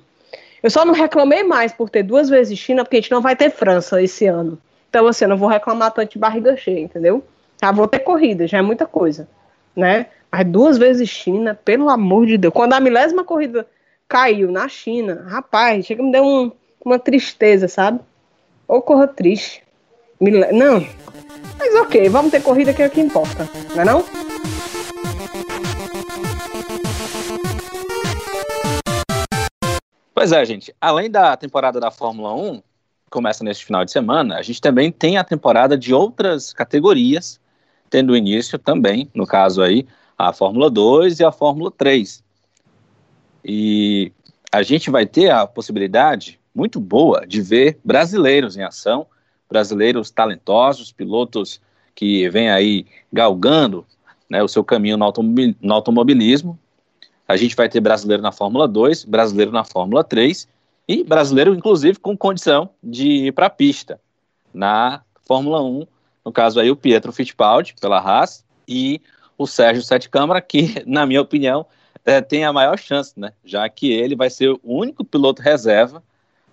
Eu 0.62 0.70
só 0.70 0.84
não 0.84 0.94
reclamei 0.94 1.42
mais 1.42 1.72
por 1.72 1.88
ter 1.88 2.02
duas 2.02 2.28
vezes 2.28 2.58
China, 2.58 2.84
porque 2.84 2.96
a 2.96 3.00
gente 3.00 3.10
não 3.10 3.20
vai 3.20 3.36
ter 3.36 3.50
França 3.50 4.02
esse 4.02 4.26
ano. 4.26 4.58
Então, 4.88 5.06
assim, 5.06 5.24
eu 5.24 5.28
não 5.28 5.36
vou 5.36 5.48
reclamar 5.48 5.92
tanto 5.92 6.12
de 6.12 6.18
barriga 6.18 6.56
cheia, 6.56 6.80
entendeu? 6.80 7.22
Já 7.60 7.72
vou 7.72 7.86
ter 7.86 8.00
corrida, 8.00 8.46
já 8.46 8.58
é 8.58 8.62
muita 8.62 8.86
coisa, 8.86 9.28
né? 9.76 10.06
Mas 10.30 10.46
duas 10.46 10.78
vezes 10.78 11.08
China, 11.08 11.54
pelo 11.54 11.88
amor 11.88 12.26
de 12.26 12.36
Deus. 12.36 12.52
Quando 12.52 12.72
a 12.72 12.80
milésima 12.80 13.24
corrida 13.24 13.66
caiu 14.08 14.50
na 14.50 14.68
China, 14.68 15.26
rapaz, 15.28 15.86
chega 15.86 16.02
me 16.02 16.12
deu 16.12 16.24
um 16.24 16.50
uma 16.84 16.98
tristeza, 16.98 17.68
sabe? 17.68 18.00
Ou 18.66 18.82
corra 18.82 19.06
triste. 19.06 19.62
Não. 20.20 20.86
Mas 21.58 21.74
ok, 21.74 22.08
vamos 22.08 22.30
ter 22.30 22.42
corrida 22.42 22.72
que 22.72 22.82
é 22.82 22.86
o 22.86 22.90
que 22.90 23.00
importa, 23.00 23.48
não 23.74 23.82
é 23.82 23.84
não? 23.84 24.27
Pois 30.18 30.32
é, 30.32 30.44
gente. 30.44 30.74
Além 30.80 31.08
da 31.08 31.36
temporada 31.36 31.78
da 31.78 31.92
Fórmula 31.92 32.34
1, 32.34 32.56
que 32.56 32.62
começa 33.08 33.44
neste 33.44 33.64
final 33.64 33.84
de 33.84 33.92
semana, 33.92 34.36
a 34.36 34.42
gente 34.42 34.60
também 34.60 34.90
tem 34.90 35.16
a 35.16 35.22
temporada 35.22 35.78
de 35.78 35.94
outras 35.94 36.52
categorias, 36.52 37.40
tendo 37.88 38.16
início 38.16 38.58
também, 38.58 39.08
no 39.14 39.24
caso 39.24 39.62
aí, 39.62 39.86
a 40.18 40.32
Fórmula 40.32 40.68
2 40.68 41.20
e 41.20 41.24
a 41.24 41.30
Fórmula 41.30 41.70
3. 41.70 42.24
E 43.44 44.10
a 44.50 44.60
gente 44.64 44.90
vai 44.90 45.06
ter 45.06 45.30
a 45.30 45.46
possibilidade 45.46 46.40
muito 46.52 46.80
boa 46.80 47.24
de 47.24 47.40
ver 47.40 47.78
brasileiros 47.84 48.56
em 48.56 48.64
ação, 48.64 49.06
brasileiros 49.48 50.10
talentosos, 50.10 50.90
pilotos 50.90 51.60
que 51.94 52.28
vêm 52.28 52.50
aí 52.50 52.86
galgando 53.12 53.86
né, 54.28 54.42
o 54.42 54.48
seu 54.48 54.64
caminho 54.64 54.96
no, 54.96 55.04
automobil, 55.04 55.54
no 55.62 55.74
automobilismo. 55.74 56.58
A 57.28 57.36
gente 57.36 57.54
vai 57.54 57.68
ter 57.68 57.80
brasileiro 57.80 58.22
na 58.22 58.32
Fórmula 58.32 58.66
2, 58.66 59.04
brasileiro 59.04 59.52
na 59.52 59.62
Fórmula 59.62 60.02
3 60.02 60.48
e 60.88 61.04
brasileiro, 61.04 61.54
inclusive, 61.54 61.98
com 61.98 62.16
condição 62.16 62.70
de 62.82 63.26
ir 63.26 63.32
para 63.32 63.46
a 63.46 63.50
pista 63.50 64.00
na 64.52 65.02
Fórmula 65.26 65.62
1. 65.62 65.86
No 66.24 66.32
caso 66.32 66.58
aí, 66.58 66.70
o 66.70 66.76
Pietro 66.76 67.12
Fittipaldi, 67.12 67.74
pela 67.78 67.98
Haas, 67.98 68.42
e 68.66 69.02
o 69.36 69.46
Sérgio 69.46 69.82
Sete 69.82 70.08
Câmara, 70.08 70.40
que, 70.40 70.82
na 70.88 71.04
minha 71.04 71.20
opinião, 71.20 71.66
é, 72.02 72.22
tem 72.22 72.46
a 72.46 72.52
maior 72.52 72.78
chance, 72.78 73.12
né? 73.14 73.34
Já 73.44 73.68
que 73.68 73.92
ele 73.92 74.16
vai 74.16 74.30
ser 74.30 74.48
o 74.48 74.60
único 74.64 75.04
piloto 75.04 75.42
reserva 75.42 76.02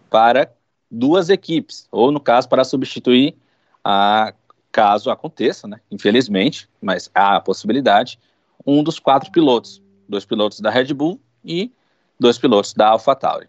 para 0.09 0.51
duas 0.91 1.30
equipes, 1.30 1.88
ou 1.89 2.11
no 2.11 2.19
caso, 2.19 2.49
para 2.49 2.65
substituir 2.65 3.36
a 3.82 4.34
caso 4.73 5.09
aconteça, 5.09 5.69
né? 5.69 5.80
Infelizmente, 5.89 6.67
mas 6.82 7.09
há 7.15 7.38
a 7.38 7.41
possibilidade, 7.41 8.19
um 8.67 8.84
dos 8.84 8.99
quatro 8.99 9.32
pilotos, 9.32 9.82
dois 10.08 10.26
pilotos 10.26 10.60
da 10.60 10.70
Red 10.70 10.93
Bull 10.93 11.20
e 11.43 11.72
dois 12.20 12.38
pilotos 12.38 12.74
da 12.74 12.89
AlphaTauri. 12.89 13.47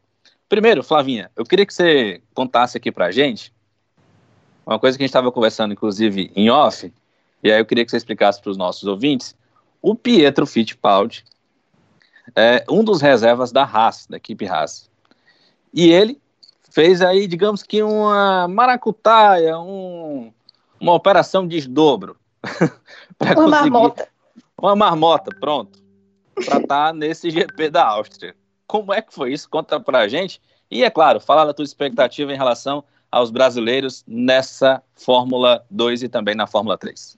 Primeiro, 0.49 0.83
Flavinha, 0.83 1.31
eu 1.37 1.45
queria 1.45 1.67
que 1.67 1.75
você 1.75 2.23
contasse 2.35 2.77
aqui 2.77 2.93
para 2.93 3.07
a 3.07 3.11
gente 3.11 3.53
uma 4.65 4.79
coisa 4.79 4.97
que 4.97 5.03
a 5.03 5.05
gente 5.05 5.11
estava 5.11 5.31
conversando, 5.31 5.73
inclusive, 5.73 6.31
em 6.35 6.51
off, 6.51 6.93
e 7.43 7.53
aí 7.53 7.61
eu 7.61 7.65
queria 7.65 7.85
que 7.85 7.91
você 7.91 7.97
explicasse 7.97 8.41
para 8.41 8.51
os 8.51 8.57
nossos 8.57 8.85
ouvintes. 8.85 9.37
O 9.81 9.95
Pietro 9.95 10.47
Fittipaldi 10.47 11.25
é 12.35 12.65
um 12.69 12.83
dos 12.83 13.01
reservas 13.01 13.53
da 13.53 13.63
Haas, 13.63 14.07
da 14.09 14.17
equipe 14.17 14.47
Haas. 14.47 14.91
E 15.73 15.91
ele 15.93 16.21
fez 16.71 17.01
aí, 17.03 17.29
digamos 17.29 17.63
que 17.63 17.83
uma 17.83 18.49
maracutaia, 18.49 19.59
um, 19.59 20.33
uma 20.81 20.95
operação 20.95 21.47
de 21.47 21.57
desdobro. 21.57 22.17
uma 23.21 23.35
conseguir... 23.35 23.51
marmota. 23.51 24.09
Uma 24.61 24.75
marmota, 24.75 25.31
pronto. 25.39 25.79
Para 26.45 26.59
estar 26.59 26.66
tá 26.66 26.93
nesse 26.93 27.30
GP 27.30 27.70
da 27.70 27.87
Áustria. 27.87 28.37
Como 28.66 28.93
é 28.93 29.01
que 29.01 29.14
foi 29.14 29.32
isso? 29.32 29.49
Conta 29.49 29.80
pra 29.80 30.09
gente. 30.09 30.41
E, 30.70 30.84
é 30.84 30.91
claro, 30.91 31.20
fala 31.20 31.45
da 31.45 31.55
tua 31.55 31.64
expectativa 31.64 32.32
em 32.32 32.37
relação 32.37 32.84
aos 33.11 33.30
brasileiros 33.30 34.05
nessa 34.07 34.82
Fórmula 34.95 35.64
2 35.70 36.03
e 36.03 36.09
também 36.09 36.34
na 36.34 36.47
Fórmula 36.47 36.76
3. 36.76 37.16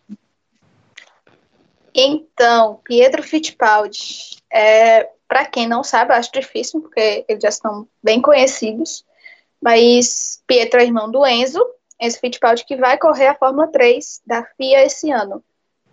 Então, 1.94 2.80
Pietro 2.84 3.22
Fittipaldi, 3.22 4.36
é, 4.52 5.08
para 5.26 5.46
quem 5.46 5.66
não 5.66 5.82
sabe, 5.82 6.12
acho 6.12 6.30
difícil, 6.32 6.80
porque 6.80 7.24
eles 7.28 7.42
já 7.42 7.48
estão 7.48 7.88
bem 8.02 8.20
conhecidos. 8.20 9.04
Mas 9.60 10.42
Pietro 10.46 10.80
é 10.80 10.84
irmão 10.84 11.10
do 11.10 11.26
Enzo, 11.26 11.64
Enzo 12.00 12.20
Fittipaldi, 12.20 12.64
que 12.64 12.76
vai 12.76 12.96
correr 12.96 13.26
a 13.26 13.34
Fórmula 13.34 13.66
3 13.66 14.22
da 14.24 14.44
FIA 14.56 14.84
esse 14.84 15.10
ano. 15.10 15.42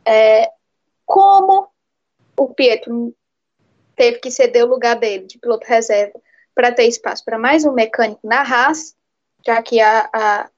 É, 0.05 0.51
como 1.05 1.67
o 2.37 2.53
Pietro 2.53 3.15
teve 3.95 4.19
que 4.19 4.29
ceder 4.29 4.65
o 4.65 4.69
lugar 4.69 4.95
dele 4.95 5.25
de 5.25 5.39
piloto 5.39 5.65
reserva 5.67 6.19
para 6.53 6.71
ter 6.71 6.85
espaço 6.85 7.23
para 7.23 7.37
mais 7.37 7.65
um 7.65 7.71
mecânico 7.71 8.21
na 8.23 8.41
Haas, 8.41 8.95
já 9.45 9.61
que 9.61 9.79
a, 9.79 10.09
a 10.13 10.49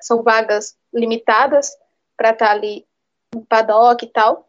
são 0.00 0.22
vagas 0.22 0.76
limitadas 0.92 1.76
para 2.16 2.30
estar 2.30 2.46
tá 2.46 2.52
ali 2.52 2.86
no 3.34 3.44
paddock 3.44 4.04
e 4.04 4.08
tal, 4.08 4.48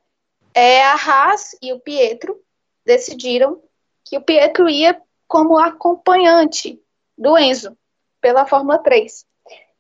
é, 0.54 0.84
a 0.84 0.94
Haas 0.94 1.56
e 1.62 1.74
o 1.74 1.80
Pietro 1.80 2.40
decidiram 2.86 3.62
que 4.06 4.18
o 4.18 4.22
Pietro 4.22 4.70
ia 4.70 5.00
como 5.28 5.58
acompanhante 5.58 6.82
do 7.18 7.38
Enzo 7.38 7.78
pela 8.20 8.46
Fórmula 8.46 8.80
3. 8.80 9.26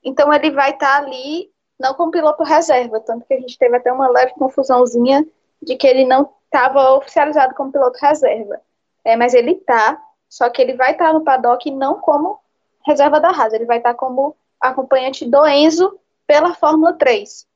Então 0.03 0.31
ele 0.33 0.51
vai 0.51 0.71
estar 0.71 0.99
tá 0.99 1.05
ali 1.05 1.51
não 1.79 1.93
como 1.93 2.11
piloto 2.11 2.43
reserva, 2.43 2.99
tanto 2.99 3.25
que 3.25 3.33
a 3.33 3.39
gente 3.39 3.57
teve 3.57 3.77
até 3.77 3.91
uma 3.91 4.09
leve 4.09 4.33
confusãozinha 4.33 5.25
de 5.61 5.75
que 5.75 5.87
ele 5.87 6.05
não 6.05 6.29
estava 6.45 6.93
oficializado 6.93 7.53
como 7.55 7.71
piloto 7.71 7.99
reserva. 8.01 8.59
É, 9.03 9.15
mas 9.15 9.33
ele 9.33 9.51
está, 9.51 10.01
só 10.27 10.49
que 10.49 10.61
ele 10.61 10.73
vai 10.73 10.91
estar 10.91 11.07
tá 11.07 11.13
no 11.13 11.23
paddock 11.23 11.69
não 11.71 11.99
como 11.99 12.39
reserva 12.85 13.19
da 13.19 13.29
Haas, 13.29 13.53
ele 13.53 13.65
vai 13.65 13.77
estar 13.77 13.93
tá 13.93 13.99
como 13.99 14.35
acompanhante 14.59 15.25
do 15.25 15.45
Enzo 15.47 15.99
pela 16.25 16.53
Fórmula 16.53 16.93
3. 16.93 17.47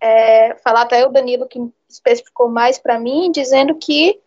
É, 0.00 0.54
falar 0.56 0.82
até 0.82 1.04
o 1.06 1.10
Danilo 1.10 1.48
que 1.48 1.60
especificou 1.88 2.48
mais 2.48 2.78
para 2.78 2.98
mim, 2.98 3.30
dizendo 3.30 3.74
que 3.74 4.20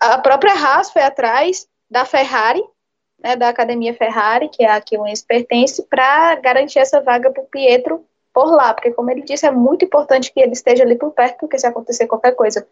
a 0.00 0.18
própria 0.18 0.52
Haas 0.52 0.90
foi 0.90 1.02
atrás 1.02 1.66
da 1.90 2.04
Ferrari 2.04 2.62
né, 3.24 3.34
da 3.36 3.48
Academia 3.48 3.94
Ferrari, 3.94 4.50
que 4.50 4.62
é 4.62 4.70
a 4.70 4.80
que 4.82 4.98
o 4.98 5.06
Enzo 5.06 5.24
pertence, 5.26 5.82
para 5.84 6.34
garantir 6.36 6.78
essa 6.78 7.00
vaga 7.00 7.30
para 7.30 7.42
o 7.42 7.46
Pietro 7.46 8.04
por 8.34 8.50
lá, 8.50 8.74
porque 8.74 8.90
como 8.90 9.10
ele 9.12 9.22
disse, 9.22 9.46
é 9.46 9.50
muito 9.50 9.84
importante 9.84 10.32
que 10.32 10.40
ele 10.40 10.52
esteja 10.52 10.82
ali 10.82 10.96
por 10.96 11.12
perto, 11.12 11.38
porque 11.38 11.56
se 11.56 11.66
acontecer 11.66 12.08
qualquer 12.08 12.32
coisa 12.32 12.66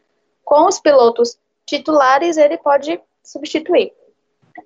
com 0.44 0.66
os 0.66 0.80
pilotos 0.80 1.38
titulares, 1.64 2.36
ele 2.36 2.58
pode 2.58 3.00
substituir. 3.22 3.92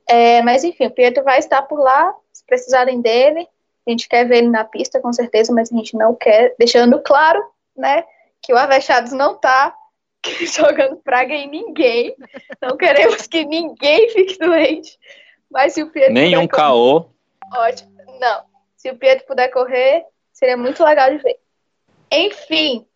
É, 0.09 0.41
mas 0.43 0.65
enfim, 0.65 0.87
o 0.87 0.91
Pietro 0.91 1.23
vai 1.23 1.39
estar 1.39 1.61
por 1.63 1.79
lá, 1.79 2.15
se 2.33 2.43
precisarem 2.47 3.03
dele, 3.03 3.47
a 3.87 3.91
gente 3.91 4.09
quer 4.09 4.27
ver 4.27 4.39
ele 4.39 4.49
na 4.49 4.65
pista, 4.65 4.99
com 4.99 5.13
certeza, 5.13 5.53
mas 5.53 5.71
a 5.71 5.77
gente 5.77 5.95
não 5.97 6.15
quer, 6.15 6.55
deixando 6.59 7.01
claro, 7.03 7.45
né, 7.77 8.03
que 8.43 8.53
o 8.53 8.57
Avechados 8.57 9.13
não 9.13 9.35
está 9.35 9.77
jogando 10.57 10.97
praga 10.97 11.35
em 11.35 11.49
ninguém, 11.49 12.17
não 12.61 12.77
queremos 12.77 13.27
que 13.27 13.45
ninguém 13.45 14.09
fique 14.09 14.39
doente, 14.39 14.99
mas 15.51 15.75
se 15.75 15.83
o 15.83 15.91
Pietro. 15.91 16.15
Nenhum 16.15 16.49
caô. 16.49 17.11
Ótimo. 17.55 17.95
Não. 18.19 18.45
Se 18.77 18.91
o 18.91 18.97
Pietro 18.97 19.27
puder 19.27 19.49
correr, 19.49 20.05
seria 20.37 20.57
muito 20.57 20.85
legal 20.85 21.11
de 21.11 21.17
ver. 21.17 21.41
Enfim, 22.13 22.87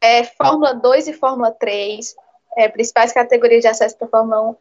é, 0.00 0.24
Fórmula 0.24 0.74
2 0.74 1.08
e 1.08 1.12
Fórmula 1.12 1.52
3, 1.52 2.16
é, 2.56 2.68
principais 2.68 3.12
categorias 3.12 3.60
de 3.60 3.68
acesso 3.68 3.98
para 3.98 4.06
a 4.06 4.10
Fórmula 4.10 4.50
1, 4.50 4.56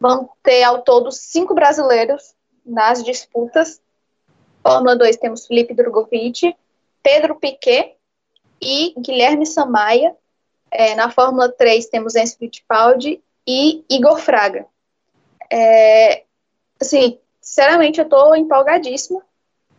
vão 0.00 0.30
ter 0.42 0.62
ao 0.62 0.80
todo 0.80 1.12
cinco 1.12 1.54
brasileiros 1.54 2.34
nas 2.64 3.04
disputas. 3.04 3.80
Fórmula 4.62 4.96
2 4.96 5.18
temos 5.18 5.46
Felipe 5.46 5.74
Drogovic, 5.74 6.56
Pedro 7.02 7.36
Piquet 7.36 7.94
e 8.60 8.94
Guilherme 8.98 9.44
Samaia. 9.44 10.16
É, 10.70 10.94
na 10.94 11.10
Fórmula 11.10 11.50
3 11.52 11.86
temos 11.88 12.16
Enzo 12.16 12.38
Fittipaldi 12.38 13.22
e 13.46 13.84
Igor 13.90 14.18
Fraga. 14.18 14.66
É, 15.52 16.24
assim, 16.80 17.20
sinceramente, 17.38 18.00
eu 18.00 18.08
tô 18.08 18.34
empolgadíssima 18.34 19.22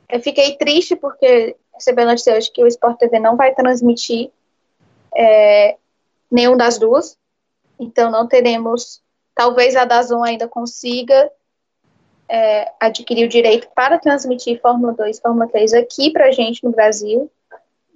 Eu 0.07 0.21
fiquei 0.21 0.55
triste 0.55 0.95
porque 0.95 1.57
recebi 1.77 2.01
a 2.01 2.05
notícia 2.05 2.35
hoje 2.35 2.51
que 2.51 2.63
o 2.63 2.67
Sport 2.67 2.97
TV 2.97 3.19
não 3.19 3.37
vai 3.37 3.53
transmitir 3.53 4.31
é, 5.15 5.77
nenhum 6.29 6.57
das 6.57 6.77
duas. 6.77 7.17
Então 7.79 8.11
não 8.11 8.27
teremos. 8.27 9.01
Talvez 9.33 9.75
a 9.75 9.85
Dazon 9.85 10.23
ainda 10.23 10.47
consiga 10.47 11.31
é, 12.27 12.71
adquirir 12.79 13.25
o 13.25 13.29
direito 13.29 13.67
para 13.75 13.99
transmitir 13.99 14.59
Fórmula 14.59 14.93
2 14.93 15.19
Fórmula 15.19 15.47
3 15.47 15.73
aqui 15.75 16.11
para 16.11 16.25
a 16.25 16.31
gente 16.31 16.63
no 16.63 16.71
Brasil. 16.71 17.31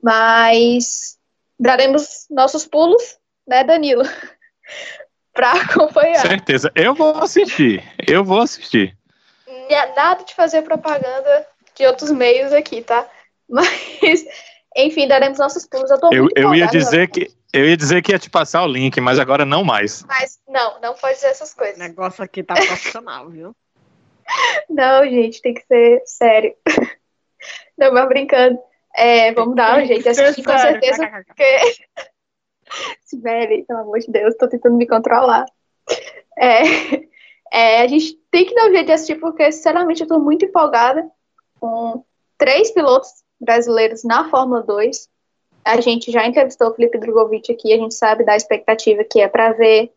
Mas 0.02 1.18
daremos 1.60 2.28
nossos 2.30 2.66
pulos, 2.66 3.18
né, 3.48 3.64
Danilo? 3.64 4.04
para 5.34 5.52
acompanhar. 5.54 6.22
Certeza. 6.22 6.72
Eu 6.76 6.94
vou 6.94 7.16
assistir. 7.18 7.84
Eu 8.08 8.24
vou 8.24 8.42
assistir. 8.42 8.96
Nada 9.96 10.24
de 10.24 10.36
fazer 10.36 10.64
propaganda 10.64 11.48
de 11.76 11.86
outros 11.86 12.12
meios 12.12 12.52
aqui, 12.52 12.82
tá? 12.82 13.08
Mas, 13.52 14.26
enfim, 14.76 15.08
daremos 15.08 15.38
nossos 15.38 15.68
pulos. 15.68 15.92
Eu, 15.92 16.00
eu, 16.12 16.30
eu 16.36 16.56
ia 16.56 16.68
dizer 16.68 17.10
que 17.10 17.30
eu 17.54 17.68
ia 17.68 17.76
dizer 17.76 18.02
que 18.02 18.14
ia 18.14 18.20
te 18.20 18.30
passar 18.30 18.64
o 18.64 18.68
link, 18.68 19.00
mas 19.02 19.20
agora 19.20 19.46
não 19.46 19.64
mais. 19.64 20.04
Mas 20.08 20.40
não, 20.48 20.80
não 20.80 20.94
pode 20.96 21.16
dizer 21.16 21.28
essas 21.28 21.54
coisas. 21.54 21.76
O 21.76 21.80
negócio 21.80 22.24
aqui 22.24 22.42
tá 22.42 22.54
profissional, 22.54 23.30
viu? 23.30 23.54
Não, 24.70 25.04
gente, 25.04 25.42
tem 25.42 25.54
que 25.54 25.66
ser 25.66 26.02
sério. 26.06 26.56
Não, 27.78 27.92
mas 27.94 28.08
brincando. 28.08 28.58
É, 28.96 29.34
vamos 29.34 29.56
dar 29.56 29.82
um 29.82 29.86
jeito 29.86 30.04
de 30.04 30.10
assistir 30.10 30.44
com 30.44 30.58
certeza. 30.58 31.06
Porque... 31.28 31.44
Sibeli, 33.04 33.64
pelo 33.64 33.80
amor 33.80 34.00
de 34.00 34.10
Deus, 34.10 34.36
tô 34.38 34.48
tentando 34.48 34.78
me 34.78 34.88
controlar. 34.88 35.44
É, 36.38 36.62
é, 37.52 37.82
a 37.82 37.88
gente 37.88 38.14
tem 38.32 38.46
que 38.46 38.56
dar 38.56 38.70
um 38.70 38.72
jeito 38.72 38.86
de 38.86 38.94
assistir, 38.94 39.16
porque, 39.16 39.52
sinceramente, 39.52 40.04
eu 40.04 40.08
tô 40.08 40.20
muito 40.20 40.46
empolgada 40.46 41.06
com 41.60 42.06
três 42.38 42.72
pilotos 42.72 43.10
brasileiros 43.42 44.04
na 44.04 44.30
Fórmula 44.30 44.62
2. 44.62 45.10
A 45.66 45.82
gente 45.82 46.12
já 46.12 46.26
entrevistou 46.26 46.70
o 46.70 46.74
Felipe 46.74 46.98
Drogovic 46.98 47.52
aqui, 47.52 47.74
a 47.74 47.78
gente 47.78 47.94
sabe 47.94 48.24
da 48.24 48.36
expectativa 48.36 49.04
que 49.04 49.20
é 49.20 49.28
para 49.28 49.54
ver 49.54 49.92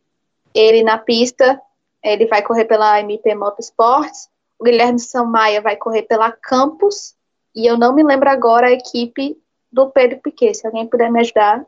ele 0.54 0.82
na 0.82 0.98
pista. 0.98 1.60
Ele 2.02 2.26
vai 2.26 2.42
correr 2.42 2.64
pela 2.64 3.00
MP 3.00 3.34
Motorsports. 3.34 4.28
O 4.58 4.64
Guilherme 4.64 4.98
Samaia 4.98 5.60
vai 5.60 5.76
correr 5.76 6.02
pela 6.02 6.32
Campus. 6.32 7.14
E 7.54 7.66
eu 7.66 7.78
não 7.78 7.94
me 7.94 8.02
lembro 8.02 8.28
agora 8.28 8.68
a 8.68 8.72
equipe 8.72 9.36
do 9.72 9.90
Pedro 9.90 10.18
Piquet. 10.20 10.54
Se 10.54 10.66
alguém 10.66 10.86
puder 10.86 11.10
me 11.10 11.20
ajudar, 11.20 11.64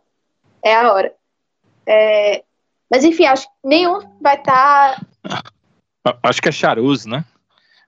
é 0.62 0.74
a 0.74 0.93
hora. 0.93 1.14
É, 1.87 2.45
mas 2.91 3.05
enfim, 3.05 3.24
acho 3.24 3.47
que 3.47 3.55
nenhum 3.64 4.01
vai 4.20 4.37
estar. 4.37 5.01
Tá... 6.03 6.18
Acho 6.22 6.43
que 6.43 6.49
é 6.49 6.53
Charuz, 6.53 7.07
né? 7.07 7.24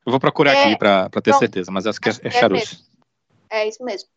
Eu 0.07 0.11
vou 0.11 0.18
procurar 0.18 0.55
é, 0.55 0.64
aqui 0.64 0.78
para 0.78 1.11
ter 1.22 1.34
certeza, 1.34 1.70
mas 1.70 1.86
acho 1.86 2.01
que 2.01 2.09
é, 2.09 2.12
é 2.22 2.30
Charuz. 2.30 2.88
É, 3.51 3.66
isso 3.66 3.82
mesmo. 3.84 4.09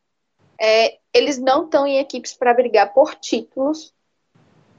É, 0.59 0.97
eles 1.13 1.37
não 1.37 1.65
estão 1.65 1.87
em 1.87 1.97
equipes 1.97 2.33
para 2.33 2.53
brigar 2.53 2.93
por 2.93 3.15
títulos, 3.15 3.93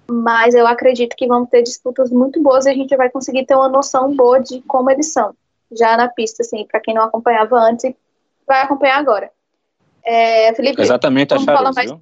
mas 0.09 0.55
eu 0.55 0.67
acredito 0.67 1.17
que 1.17 1.27
vão 1.27 1.45
ter 1.45 1.63
disputas 1.63 2.11
muito 2.11 2.41
boas 2.43 2.67
e 2.67 2.71
a 2.71 2.75
gente 2.75 2.97
vai 2.97 3.11
conseguir 3.11 3.47
ter 3.47 3.55
uma 3.55 3.69
noção 3.69 4.15
boa 4.15 4.41
de 4.41 4.61
como 4.63 4.91
eles 4.91 5.13
são, 5.13 5.35
já 5.71 5.97
na 5.97 6.09
pista, 6.09 6.43
assim, 6.43 6.67
para 6.67 6.81
quem 6.81 6.95
não 6.95 7.03
acompanhava 7.03 7.57
antes, 7.57 7.93
vai 8.47 8.63
acompanhar 8.63 8.99
agora. 8.99 9.31
É, 10.05 10.55
Felipe, 10.55 10.83
Exatamente, 10.83 11.35
a 11.35 11.39
Charuz, 11.39 11.75
mais... 11.75 11.93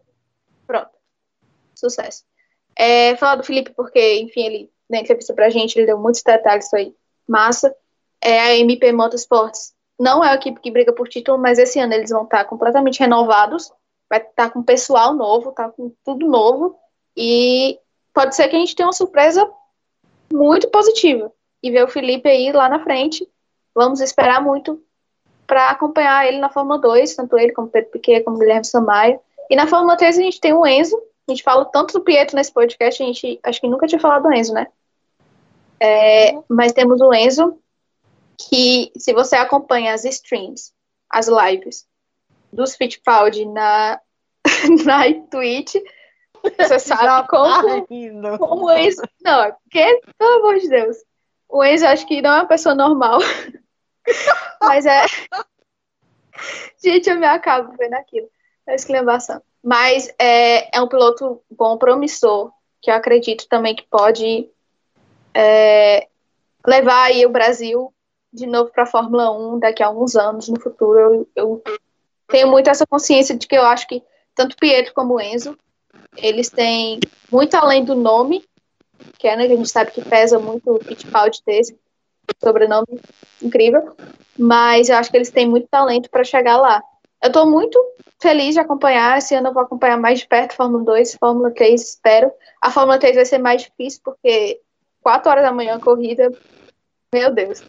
Pronto 0.67 1.01
sucesso. 1.81 2.25
É, 2.77 3.17
falar 3.17 3.37
do 3.37 3.45
Felipe, 3.45 3.73
porque, 3.75 4.21
enfim, 4.21 4.43
ele 4.43 4.71
na 4.89 4.99
entrevista 4.99 5.33
pra 5.33 5.51
gente, 5.51 5.77
ele 5.77 5.87
deu 5.87 5.99
muitos 5.99 6.23
detalhes, 6.23 6.73
aí, 6.75 6.95
massa. 7.27 7.75
É, 8.21 8.41
a 8.41 8.57
MP 8.57 8.93
Motorsports 8.93 9.73
não 10.01 10.25
é 10.25 10.31
a 10.31 10.35
equipe 10.35 10.59
que 10.61 10.71
briga 10.71 10.95
por 10.95 11.07
título, 11.07 11.37
mas 11.37 11.59
esse 11.59 11.79
ano 11.79 11.93
eles 11.93 12.09
vão 12.09 12.25
estar 12.25 12.43
completamente 12.47 12.99
renovados, 12.99 13.71
vai 14.09 14.19
estar 14.19 14.49
com 14.49 14.63
pessoal 14.63 15.13
novo, 15.13 15.53
tá 15.53 15.69
com 15.69 15.93
tudo 16.03 16.27
novo, 16.27 16.75
e 17.15 17.79
pode 18.15 18.35
ser 18.35 18.49
que 18.49 18.57
a 18.57 18.59
gente 18.59 18.75
tenha 18.75 18.87
uma 18.87 18.95
surpresa 18.95 19.47
muito 20.33 20.71
positiva. 20.71 21.31
E 21.63 21.71
ver 21.71 21.85
o 21.85 21.89
Felipe 21.89 22.31
aí 22.31 22.51
lá 22.51 22.67
na 22.67 22.83
frente, 22.83 23.29
vamos 23.75 24.01
esperar 24.01 24.43
muito 24.43 24.83
para 25.47 25.69
acompanhar 25.69 26.27
ele 26.27 26.39
na 26.39 26.49
Fórmula 26.49 26.79
2, 26.79 27.15
tanto 27.15 27.37
ele 27.37 27.53
como 27.53 27.69
Pedro 27.69 27.91
Piquet, 27.91 28.23
como 28.23 28.39
Guilherme 28.39 28.65
Samaia. 28.65 29.21
E 29.51 29.57
na 29.57 29.67
Fórmula 29.67 29.99
3 29.99 30.19
a 30.19 30.23
gente 30.23 30.41
tem 30.41 30.55
o 30.55 30.67
Enzo, 30.67 30.97
a 31.29 31.31
gente 31.31 31.43
fala 31.43 31.67
tanto 31.67 31.93
do 31.93 32.01
Pietro 32.01 32.37
nesse 32.37 32.53
podcast, 32.53 33.03
a 33.03 33.07
gente 33.07 33.39
acho 33.43 33.61
que 33.61 33.69
nunca 33.69 33.87
tinha 33.87 34.01
falado 34.01 34.23
do 34.23 34.33
Enzo, 34.33 34.55
né? 34.55 34.67
É, 35.79 36.39
mas 36.49 36.73
temos 36.73 37.03
o 37.03 37.13
Enzo, 37.13 37.59
que 38.49 38.93
se 38.97 39.13
você 39.13 39.37
acompanha 39.37 39.93
as 39.93 40.05
streams, 40.05 40.73
as 41.11 41.29
lives 41.29 41.87
dos 42.53 42.77
Fittipaldi 42.77 43.45
na, 43.45 44.01
na 44.85 45.03
Twitch, 45.31 45.75
você 46.57 46.79
sabe 46.79 47.29
como, 47.29 47.87
como 48.39 48.67
o 48.67 48.73
Enzo. 48.73 49.03
Não, 49.23 49.43
é 49.43 49.53
porque, 49.53 50.01
pelo 50.17 50.39
amor 50.39 50.59
de 50.59 50.69
Deus, 50.69 50.97
o 51.49 51.63
Enzo 51.65 51.87
acho 51.87 52.07
que 52.07 52.23
não 52.23 52.31
é 52.31 52.35
uma 52.37 52.47
pessoa 52.47 52.75
normal. 52.75 53.19
mas 54.63 54.87
é. 54.87 55.05
Gente, 56.83 57.11
eu 57.11 57.19
me 57.19 57.27
acabo 57.27 57.77
vendo 57.77 57.95
aquilo. 57.95 58.29
É 58.67 58.75
exclamação. 58.75 59.43
Mas 59.63 60.09
é, 60.19 60.77
é 60.77 60.81
um 60.81 60.89
piloto 60.89 61.43
bom, 61.51 61.77
promissor, 61.77 62.51
que 62.81 62.91
eu 62.91 62.95
acredito 62.95 63.47
também 63.47 63.75
que 63.75 63.87
pode 63.91 64.49
é, 65.35 66.09
levar 66.67 67.05
aí 67.05 67.27
o 67.27 67.31
Brasil 67.31 67.93
de 68.33 68.47
novo 68.47 68.71
para 68.71 68.85
a 68.85 68.87
Fórmula 68.87 69.31
1 69.31 69.59
daqui 69.59 69.83
a 69.83 69.87
alguns 69.87 70.17
anos 70.17 70.49
no 70.49 70.61
futuro. 70.61 70.99
Eu, 70.99 71.29
eu, 71.35 71.63
tenho 72.29 72.49
muito 72.49 72.71
essa 72.71 72.87
consciência 72.87 73.37
de 73.37 73.47
que 73.47 73.57
eu 73.57 73.65
acho 73.65 73.89
que 73.89 74.03
tanto 74.35 74.57
Pietro 74.57 74.95
como 74.95 75.21
Enzo, 75.21 75.59
eles 76.17 76.49
têm 76.49 77.01
muito 77.31 77.55
além 77.55 77.85
do 77.85 77.95
nome, 77.95 78.45
que 79.19 79.27
é, 79.27 79.37
né, 79.37 79.45
a 79.45 79.49
gente 79.49 79.69
sabe 79.69 79.91
que 79.91 80.03
pesa 80.03 80.39
muito 80.39 80.73
o 80.73 80.85
Fittipaldi 80.85 81.43
ter 81.43 81.59
esse 81.59 81.79
sobrenome 82.43 83.01
incrível, 83.43 83.97
mas 84.39 84.89
eu 84.89 84.97
acho 84.97 85.11
que 85.11 85.17
eles 85.17 85.31
têm 85.31 85.49
muito 85.49 85.67
talento 85.69 86.09
para 86.09 86.23
chegar 86.23 86.57
lá. 86.57 86.83
Eu 87.23 87.29
estou 87.29 87.51
muito 87.51 87.79
feliz 88.21 88.55
de 88.55 88.61
acompanhar. 88.61 89.19
Esse 89.19 89.35
ano 89.35 89.49
eu 89.49 89.53
vou 89.53 89.63
acompanhar 89.63 89.99
mais 89.99 90.21
de 90.21 90.27
perto 90.27 90.55
Fórmula 90.55 90.85
2, 90.85 91.17
Fórmula 91.17 91.51
3, 91.51 91.81
espero. 91.81 92.31
A 92.61 92.71
Fórmula 92.71 92.99
3 92.99 93.17
vai 93.17 93.25
ser 93.25 93.39
mais 93.39 93.63
difícil, 93.63 94.01
porque 94.05 94.61
4 95.03 95.31
horas 95.31 95.45
da 95.45 95.53
manhã 95.53 95.77
a 95.77 95.81
corrida, 95.81 96.31
meu 97.13 97.33
Deus. 97.33 97.63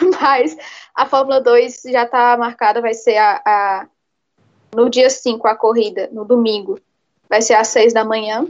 Mas 0.20 0.56
a 0.94 1.06
Fórmula 1.06 1.40
2 1.40 1.82
já 1.86 2.04
está 2.04 2.36
marcada, 2.36 2.80
vai 2.80 2.94
ser 2.94 3.16
a, 3.16 3.42
a, 3.44 3.88
no 4.74 4.88
dia 4.88 5.10
5 5.10 5.46
a 5.46 5.56
corrida, 5.56 6.08
no 6.12 6.24
domingo, 6.24 6.80
vai 7.28 7.42
ser 7.42 7.54
às 7.54 7.68
6 7.68 7.92
da 7.92 8.04
manhã. 8.04 8.46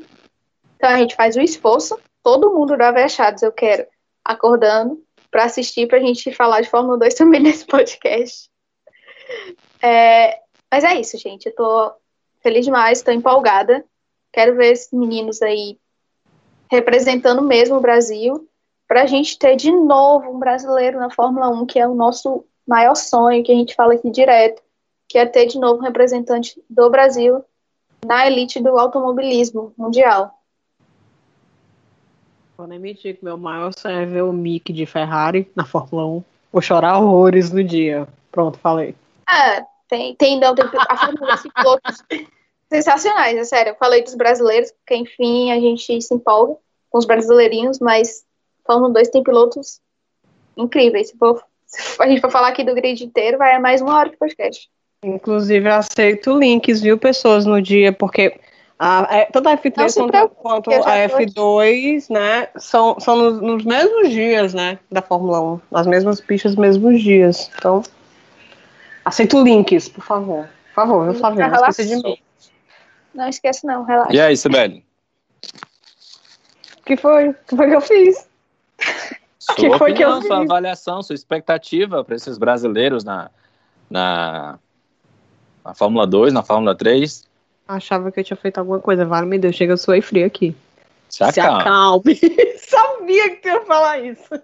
Então 0.77 0.91
a 0.91 0.97
gente 0.97 1.17
faz 1.17 1.37
o 1.37 1.41
esforço, 1.41 1.99
todo 2.23 2.53
mundo 2.53 2.77
da 2.77 2.91
Vechados, 2.91 3.43
eu 3.43 3.53
quero, 3.53 3.87
acordando, 4.25 5.03
para 5.31 5.45
assistir, 5.45 5.87
para 5.87 5.99
a 5.99 6.01
gente 6.01 6.33
falar 6.33 6.61
de 6.61 6.71
Fórmula 6.71 6.99
2 6.99 7.15
também 7.15 7.41
nesse 7.41 7.67
podcast. 7.67 8.49
É, 9.83 10.41
mas 10.71 10.85
é 10.85 10.95
isso, 11.01 11.19
gente. 11.19 11.47
Eu 11.47 11.55
tô 11.55 11.93
feliz 12.41 12.65
demais, 12.65 13.03
tô 13.03 13.11
empolgada. 13.11 13.85
Quero 14.33 14.57
ver 14.57 14.73
esses 14.73 14.93
meninos 14.93 15.43
aí 15.43 15.79
representando 16.71 17.43
mesmo 17.43 17.77
o 17.77 17.81
Brasil, 17.81 18.48
para 18.89 19.03
a 19.03 19.07
gente 19.07 19.39
ter 19.39 19.55
de 19.55 19.71
novo 19.71 20.31
um 20.31 20.39
brasileiro 20.39 20.99
na 20.99 21.11
Fórmula 21.11 21.51
1, 21.51 21.67
que 21.67 21.79
é 21.79 21.87
o 21.87 21.95
nosso 21.95 22.45
maior 22.67 22.95
sonho, 22.95 23.45
que 23.45 23.53
a 23.53 23.55
gente 23.55 23.75
fala 23.75 23.93
aqui 23.93 24.11
direto, 24.11 24.63
que 25.07 25.19
é 25.19 25.27
ter 25.27 25.47
de 25.47 25.59
novo 25.59 25.81
um 25.81 25.85
representante 25.85 26.61
do 26.69 26.89
Brasil 26.89 27.45
na 28.05 28.27
elite 28.27 28.61
do 28.61 28.79
automobilismo 28.79 29.75
mundial. 29.77 30.35
Vou 32.57 32.67
nem 32.67 32.79
mentir 32.79 33.19
que 33.19 33.25
meu 33.25 33.37
maior 33.37 33.73
sonho 33.73 34.01
é 34.01 34.07
ver 34.07 34.23
o 34.23 34.33
Mick 34.33 34.73
de 34.73 34.87
Ferrari 34.87 35.51
na 35.55 35.65
Fórmula 35.65 36.07
1. 36.07 36.25
Vou 36.51 36.63
chorar 36.63 36.99
horrores 36.99 37.53
no 37.53 37.63
dia. 37.63 38.09
Pronto, 38.33 38.59
falei. 38.59 38.95
É, 39.29 39.65
tem, 39.87 40.15
tem, 40.17 40.41
não, 40.41 40.55
tem 40.55 40.65
a 40.65 40.97
Fórmula 40.97 41.37
de 41.37 41.53
pilotos 41.53 42.05
sensacionais, 42.73 43.37
é 43.37 43.45
sério. 43.45 43.71
Eu 43.71 43.77
falei 43.77 44.03
dos 44.03 44.15
brasileiros, 44.15 44.73
porque 44.73 44.97
enfim 44.97 45.53
a 45.53 45.61
gente 45.61 46.01
se 46.01 46.15
empolga 46.15 46.57
com 46.91 46.99
os 46.99 47.05
brasileirinhos, 47.05 47.79
mas 47.79 48.27
Fórmula 48.69 48.93
2 48.93 49.09
tem 49.09 49.23
pilotos 49.23 49.81
incríveis. 50.55 51.09
Se, 51.09 51.17
for, 51.17 51.43
se 51.67 52.01
a 52.03 52.07
gente 52.07 52.21
for 52.21 52.31
falar 52.31 52.49
aqui 52.49 52.63
do 52.63 52.75
grid 52.75 53.03
inteiro, 53.03 53.39
vai 53.39 53.59
mais 53.59 53.81
uma 53.81 53.97
hora 53.97 54.11
de 54.11 54.17
podcast. 54.19 54.69
Inclusive, 55.03 55.67
eu 55.67 55.75
aceito 55.75 56.39
links, 56.39 56.83
viu, 56.83 56.99
pessoas, 56.99 57.47
no 57.47 57.63
dia, 57.63 57.93
porque 57.93 58.39
a, 58.79 59.07
é, 59.11 59.25
tanto 59.27 59.49
a 59.49 59.57
F3 59.57 59.95
quanto, 59.95 60.29
quanto 60.35 60.71
a 60.71 61.09
F2, 61.09 62.11
né, 62.11 62.49
são, 62.57 63.01
são 63.01 63.17
nos, 63.17 63.41
nos, 63.41 63.65
mesmos 63.65 64.11
dias, 64.11 64.53
né, 64.53 64.79
da 64.91 65.01
Fórmula 65.01 65.41
1, 65.41 65.61
nas 65.71 65.87
mesmas 65.87 66.21
pistas, 66.21 66.53
nos 66.53 66.61
mesmos 66.61 67.01
dias. 67.01 67.51
Então, 67.57 67.83
Aceito 69.09 69.43
links, 69.43 69.89
por 69.89 70.05
favor. 70.05 70.47
Por 70.67 70.75
favor, 70.75 71.07
por 71.07 71.21
favor, 71.21 71.39
não 71.39 71.55
esqueça 71.55 71.85
de 71.87 71.97
mim. 71.97 72.19
Não 73.15 73.29
esquece 73.29 73.67
não, 73.67 73.83
relaxa. 73.83 74.15
E 74.15 74.21
aí, 74.21 74.37
Sibeli? 74.37 74.85
O 76.79 76.83
que 76.85 76.95
foi? 76.95 77.31
O 77.31 77.35
que 77.35 77.57
foi 77.57 77.69
que 77.69 77.75
eu 77.75 77.81
fiz? 77.81 78.28
Sua 79.55 79.71
que 79.71 79.79
foi 79.79 79.93
opinião, 79.93 80.21
que 80.21 80.27
eu 80.27 80.29
sua 80.29 80.43
avaliação, 80.43 81.03
sua 81.03 81.15
expectativa 81.15 82.05
para 82.05 82.15
esses 82.15 82.37
brasileiros 82.37 83.03
na, 83.03 83.31
na, 83.89 84.59
Na 85.65 85.75
Fórmula 85.75 86.07
2, 86.07 86.33
na 86.33 86.43
Fórmula 86.43 86.75
3. 86.75 87.27
Achava 87.67 88.13
que 88.13 88.21
eu 88.21 88.25
tinha 88.25 88.37
feito 88.37 88.59
alguma 88.59 88.79
coisa. 88.79 89.05
Vale, 89.05 89.27
meu 89.27 89.39
Deus, 89.39 89.57
chega 89.57 89.77
suei 89.77 90.01
frio 90.01 90.27
aqui. 90.27 90.55
Se 91.09 91.25
acalme. 91.25 92.15
Se 92.15 92.25
acalme. 92.27 92.55
Sabia 92.59 93.31
que 93.31 93.37
tu 93.43 93.49
ia 93.49 93.61
falar 93.63 93.99
isso. 94.01 94.29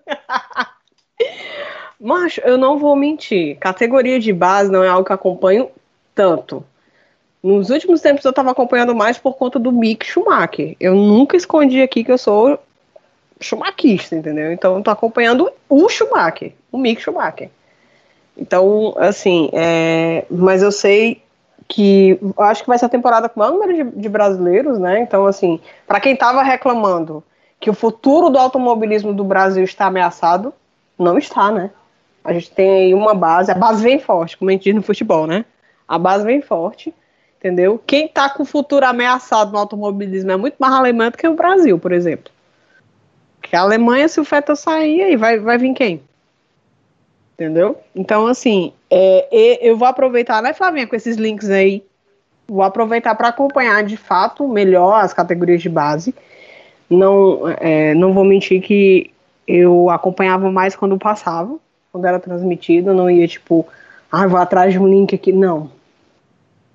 Mas 2.00 2.38
eu 2.44 2.58
não 2.58 2.78
vou 2.78 2.96
mentir. 2.96 3.56
Categoria 3.58 4.18
de 4.18 4.32
base 4.32 4.70
não 4.70 4.82
é 4.82 4.88
algo 4.88 5.06
que 5.06 5.12
acompanho 5.12 5.70
tanto. 6.14 6.64
Nos 7.42 7.68
últimos 7.68 8.00
tempos 8.00 8.24
eu 8.24 8.30
estava 8.30 8.50
acompanhando 8.50 8.94
mais 8.94 9.18
por 9.18 9.34
conta 9.34 9.58
do 9.58 9.70
Mick 9.70 10.06
Schumacher. 10.06 10.76
Eu 10.80 10.94
nunca 10.94 11.36
escondi 11.36 11.82
aqui 11.82 12.02
que 12.02 12.10
eu 12.10 12.18
sou 12.18 12.58
Schumachista, 13.44 14.16
entendeu? 14.16 14.52
Então 14.52 14.76
eu 14.76 14.82
tô 14.82 14.90
acompanhando 14.90 15.50
o 15.68 15.88
Schumacher, 15.88 16.52
o 16.70 16.78
Mick 16.78 17.00
Schumacher. 17.00 17.50
Então, 18.36 18.94
assim, 18.96 19.48
é... 19.52 20.24
mas 20.30 20.62
eu 20.62 20.72
sei 20.72 21.22
que 21.68 22.18
acho 22.38 22.62
que 22.62 22.68
vai 22.68 22.78
ser 22.78 22.86
a 22.86 22.90
temporada 22.90 23.28
com 23.28 23.36
o 23.36 23.42
maior 23.42 23.52
número 23.52 23.90
de, 23.90 24.00
de 24.00 24.08
brasileiros, 24.08 24.78
né? 24.78 25.00
Então, 25.00 25.26
assim, 25.26 25.60
para 25.86 26.00
quem 26.00 26.12
estava 26.14 26.42
reclamando 26.42 27.22
que 27.58 27.70
o 27.70 27.74
futuro 27.74 28.28
do 28.28 28.38
automobilismo 28.38 29.14
do 29.14 29.24
Brasil 29.24 29.64
está 29.64 29.86
ameaçado, 29.86 30.52
não 30.98 31.16
está, 31.16 31.50
né? 31.50 31.70
A 32.22 32.32
gente 32.32 32.50
tem 32.50 32.70
aí 32.70 32.94
uma 32.94 33.14
base, 33.14 33.50
a 33.50 33.54
base 33.54 33.82
vem 33.82 33.98
forte, 33.98 34.36
como 34.36 34.50
a 34.50 34.52
gente 34.52 34.64
diz 34.64 34.74
no 34.74 34.82
futebol, 34.82 35.26
né? 35.26 35.44
A 35.86 35.98
base 35.98 36.24
vem 36.24 36.42
forte, 36.42 36.94
entendeu? 37.38 37.80
Quem 37.86 38.06
está 38.06 38.28
com 38.28 38.42
o 38.42 38.46
futuro 38.46 38.84
ameaçado 38.86 39.52
no 39.52 39.58
automobilismo 39.58 40.30
é 40.30 40.36
muito 40.36 40.56
mais 40.58 40.72
alemão 40.72 41.10
do 41.10 41.18
que 41.18 41.28
o 41.28 41.34
Brasil, 41.34 41.78
por 41.78 41.92
exemplo. 41.92 42.33
Porque 43.44 43.56
a 43.56 43.60
Alemanha, 43.60 44.08
se 44.08 44.18
o 44.18 44.24
Feta 44.24 44.56
sair, 44.56 45.02
aí 45.02 45.16
vai, 45.16 45.38
vai 45.38 45.58
vir 45.58 45.74
quem? 45.74 46.00
Entendeu? 47.34 47.78
Então, 47.94 48.26
assim, 48.26 48.72
é, 48.90 49.58
eu 49.60 49.76
vou 49.76 49.86
aproveitar, 49.86 50.42
né, 50.42 50.54
Flavinha, 50.54 50.86
com 50.86 50.96
esses 50.96 51.16
links 51.16 51.50
aí, 51.50 51.84
vou 52.48 52.62
aproveitar 52.62 53.14
para 53.14 53.28
acompanhar 53.28 53.84
de 53.84 53.98
fato 53.98 54.48
melhor 54.48 54.94
as 54.94 55.12
categorias 55.12 55.60
de 55.60 55.68
base. 55.68 56.14
Não, 56.88 57.42
é, 57.60 57.92
não 57.92 58.14
vou 58.14 58.24
mentir 58.24 58.62
que 58.62 59.10
eu 59.46 59.90
acompanhava 59.90 60.50
mais 60.50 60.74
quando 60.74 60.96
passava, 60.96 61.54
quando 61.92 62.06
era 62.06 62.18
transmitido, 62.18 62.94
não 62.94 63.10
ia 63.10 63.28
tipo, 63.28 63.66
ah, 64.10 64.26
vou 64.26 64.38
atrás 64.38 64.72
de 64.72 64.78
um 64.78 64.88
link 64.88 65.14
aqui. 65.14 65.32
Não. 65.34 65.70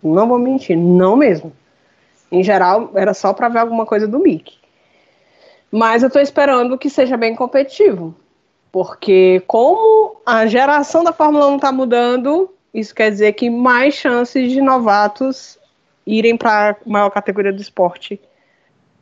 Não 0.04 0.28
vou 0.28 0.38
mentir, 0.38 0.78
não 0.78 1.16
mesmo. 1.16 1.52
Em 2.32 2.44
geral, 2.44 2.92
era 2.94 3.16
só 3.16 3.34
para 3.34 3.50
ver 3.50 3.58
alguma 3.58 3.88
coisa 3.88 4.08
do 4.08 4.20
Mickey. 4.20 4.59
Mas 5.72 6.02
eu 6.02 6.08
estou 6.08 6.22
esperando 6.22 6.78
que 6.78 6.90
seja 6.90 7.16
bem 7.16 7.36
competitivo. 7.36 8.16
Porque 8.72 9.42
como 9.48 10.18
a 10.26 10.46
geração 10.46 11.04
da 11.04 11.12
Fórmula 11.12 11.48
1 11.48 11.56
está 11.56 11.72
mudando, 11.72 12.50
isso 12.74 12.94
quer 12.94 13.10
dizer 13.10 13.34
que 13.34 13.50
mais 13.50 13.96
chances 13.96 14.52
de 14.52 14.62
novatos 14.62 15.58
irem 16.06 16.38
para 16.38 16.72
a 16.72 16.76
maior 16.86 17.10
categoria 17.10 17.52
do 17.52 17.62
esporte 17.62 18.20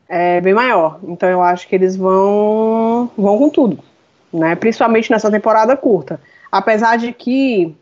é 0.08 0.40
bem 0.40 0.54
maior. 0.54 1.00
Então 1.04 1.28
eu 1.28 1.42
acho 1.42 1.68
que 1.68 1.76
eles 1.76 1.96
vão 1.96 3.12
vão 3.18 3.38
com 3.38 3.50
tudo, 3.50 3.80
né? 4.32 4.56
Principalmente 4.56 5.12
nessa 5.12 5.30
temporada 5.30 5.76
curta. 5.76 6.20
Apesar 6.52 6.98
de 6.98 7.12
que 7.12 7.76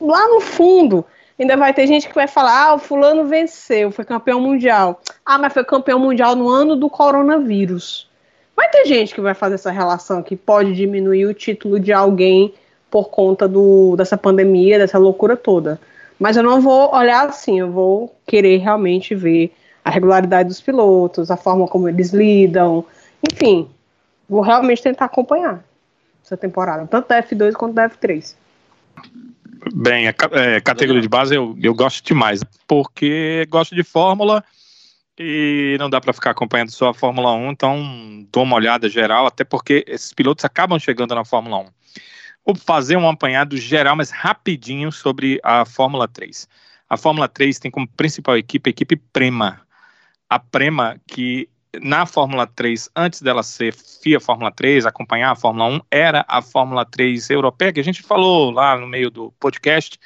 lá 0.00 0.28
no 0.28 0.40
fundo 0.40 1.04
ainda 1.42 1.56
vai 1.56 1.72
ter 1.72 1.86
gente 1.86 2.08
que 2.08 2.14
vai 2.14 2.26
falar: 2.26 2.68
"Ah, 2.68 2.74
o 2.74 2.78
fulano 2.78 3.26
venceu, 3.26 3.90
foi 3.90 4.04
campeão 4.04 4.40
mundial". 4.40 5.00
Ah, 5.24 5.38
mas 5.38 5.52
foi 5.52 5.64
campeão 5.64 5.98
mundial 5.98 6.36
no 6.36 6.48
ano 6.48 6.76
do 6.76 6.88
coronavírus. 6.88 8.08
Vai 8.56 8.68
ter 8.68 8.84
gente 8.84 9.14
que 9.14 9.20
vai 9.20 9.34
fazer 9.34 9.54
essa 9.54 9.70
relação 9.70 10.22
que 10.22 10.36
pode 10.36 10.74
diminuir 10.74 11.26
o 11.26 11.34
título 11.34 11.80
de 11.80 11.92
alguém 11.92 12.52
por 12.90 13.08
conta 13.08 13.48
do, 13.48 13.96
dessa 13.96 14.18
pandemia, 14.18 14.78
dessa 14.78 14.98
loucura 14.98 15.36
toda. 15.36 15.80
Mas 16.18 16.36
eu 16.36 16.42
não 16.42 16.60
vou 16.60 16.94
olhar 16.94 17.26
assim, 17.26 17.60
eu 17.60 17.70
vou 17.70 18.14
querer 18.26 18.58
realmente 18.58 19.14
ver 19.14 19.54
a 19.82 19.88
regularidade 19.88 20.48
dos 20.48 20.60
pilotos, 20.60 21.30
a 21.30 21.36
forma 21.36 21.66
como 21.66 21.88
eles 21.88 22.12
lidam, 22.12 22.84
enfim, 23.32 23.68
vou 24.28 24.42
realmente 24.42 24.82
tentar 24.82 25.06
acompanhar 25.06 25.64
essa 26.22 26.36
temporada, 26.36 26.86
tanto 26.86 27.08
da 27.08 27.22
F2 27.22 27.54
quanto 27.54 27.74
da 27.74 27.88
F3. 27.88 28.34
Bem, 29.74 30.08
a, 30.08 30.14
é, 30.32 30.60
categoria 30.60 31.02
de 31.02 31.08
base 31.08 31.34
eu, 31.34 31.56
eu 31.60 31.74
gosto 31.74 32.04
demais, 32.04 32.42
porque 32.66 33.46
gosto 33.48 33.74
de 33.74 33.82
Fórmula 33.82 34.44
e 35.18 35.76
não 35.78 35.90
dá 35.90 36.00
para 36.00 36.14
ficar 36.14 36.30
acompanhando 36.30 36.70
só 36.70 36.88
a 36.88 36.94
Fórmula 36.94 37.32
1, 37.32 37.50
então 37.50 38.26
dou 38.32 38.42
uma 38.42 38.56
olhada 38.56 38.88
geral, 38.88 39.26
até 39.26 39.44
porque 39.44 39.84
esses 39.86 40.14
pilotos 40.14 40.46
acabam 40.46 40.78
chegando 40.78 41.14
na 41.14 41.26
Fórmula 41.26 41.58
1. 41.58 41.66
Vou 42.46 42.56
fazer 42.56 42.96
um 42.96 43.06
apanhado 43.06 43.56
geral, 43.58 43.94
mas 43.94 44.10
rapidinho 44.10 44.90
sobre 44.90 45.38
a 45.44 45.66
Fórmula 45.66 46.08
3. 46.08 46.48
A 46.88 46.96
Fórmula 46.96 47.28
3 47.28 47.58
tem 47.58 47.70
como 47.70 47.86
principal 47.86 48.38
equipe 48.38 48.70
a 48.70 48.72
equipe 48.72 48.96
Prema. 48.96 49.60
A 50.28 50.38
Prema, 50.38 50.98
que 51.06 51.49
na 51.80 52.06
Fórmula 52.06 52.46
3, 52.46 52.90
antes 52.96 53.22
dela 53.22 53.42
ser 53.42 53.74
FIA 53.74 54.20
Fórmula 54.20 54.50
3, 54.50 54.86
acompanhar 54.86 55.30
a 55.30 55.36
Fórmula 55.36 55.66
1, 55.66 55.80
era 55.90 56.24
a 56.26 56.42
Fórmula 56.42 56.84
3 56.84 57.30
europeia, 57.30 57.72
que 57.72 57.80
a 57.80 57.84
gente 57.84 58.02
falou 58.02 58.50
lá 58.50 58.76
no 58.76 58.86
meio 58.86 59.10
do 59.10 59.30
podcast, 59.38 59.98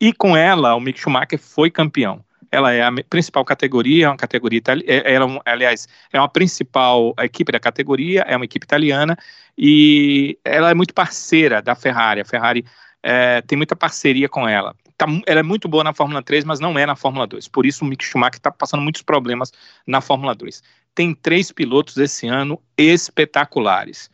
e 0.00 0.12
com 0.12 0.36
ela 0.36 0.74
o 0.74 0.80
Mick 0.80 0.98
Schumacher 0.98 1.38
foi 1.38 1.70
campeão. 1.70 2.24
Ela 2.50 2.72
é 2.72 2.82
a 2.82 2.92
principal 3.08 3.44
categoria, 3.44 4.06
é 4.06 4.08
uma 4.08 4.16
categoria 4.16 4.58
italiana, 4.58 4.92
é, 4.92 5.14
ela, 5.14 5.40
aliás, 5.44 5.88
é 6.12 6.18
uma 6.18 6.28
principal 6.28 7.14
equipe 7.20 7.50
da 7.50 7.60
categoria, 7.60 8.22
é 8.22 8.36
uma 8.36 8.44
equipe 8.44 8.64
italiana, 8.64 9.16
e 9.56 10.38
ela 10.44 10.70
é 10.70 10.74
muito 10.74 10.94
parceira 10.94 11.62
da 11.62 11.74
Ferrari, 11.74 12.20
a 12.20 12.24
Ferrari 12.24 12.64
é, 13.02 13.40
tem 13.42 13.56
muita 13.56 13.74
parceria 13.74 14.28
com 14.28 14.48
ela. 14.48 14.74
Tá, 14.96 15.06
ela 15.26 15.40
é 15.40 15.42
muito 15.42 15.68
boa 15.68 15.82
na 15.82 15.94
Fórmula 15.94 16.22
3, 16.22 16.44
mas 16.44 16.60
não 16.60 16.78
é 16.78 16.84
na 16.84 16.94
Fórmula 16.94 17.26
2, 17.26 17.48
por 17.48 17.64
isso 17.66 17.84
o 17.84 17.88
Mick 17.88 18.04
Schumacher 18.04 18.36
está 18.36 18.50
passando 18.50 18.82
muitos 18.82 19.02
problemas 19.02 19.50
na 19.86 20.00
Fórmula 20.00 20.34
2. 20.34 20.62
Tem 20.94 21.14
três 21.14 21.50
pilotos 21.50 21.96
esse 21.96 22.26
ano 22.26 22.60
espetaculares. 22.76 24.10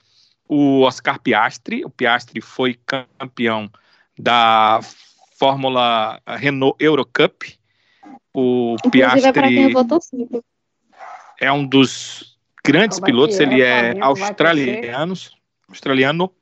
O 0.49 0.83
Oscar 0.83 1.21
Piastri, 1.21 1.85
o 1.85 1.91
Piastri 1.91 2.41
foi 2.41 2.79
campeão 3.19 3.71
da 4.19 4.81
Fórmula 5.39 6.21
Renault 6.27 6.77
Eurocup, 6.83 7.59
o 8.33 8.77
Inclusive, 8.85 8.91
Piastri 8.91 9.73
é 11.41 11.53
um 11.53 11.67
dos 11.67 12.37
grandes 12.65 13.01
pilotos, 13.01 13.39
ele 13.39 13.63
é, 13.63 13.97
é 13.97 14.01
australiano, 14.01 15.15
australiano. 15.69 16.33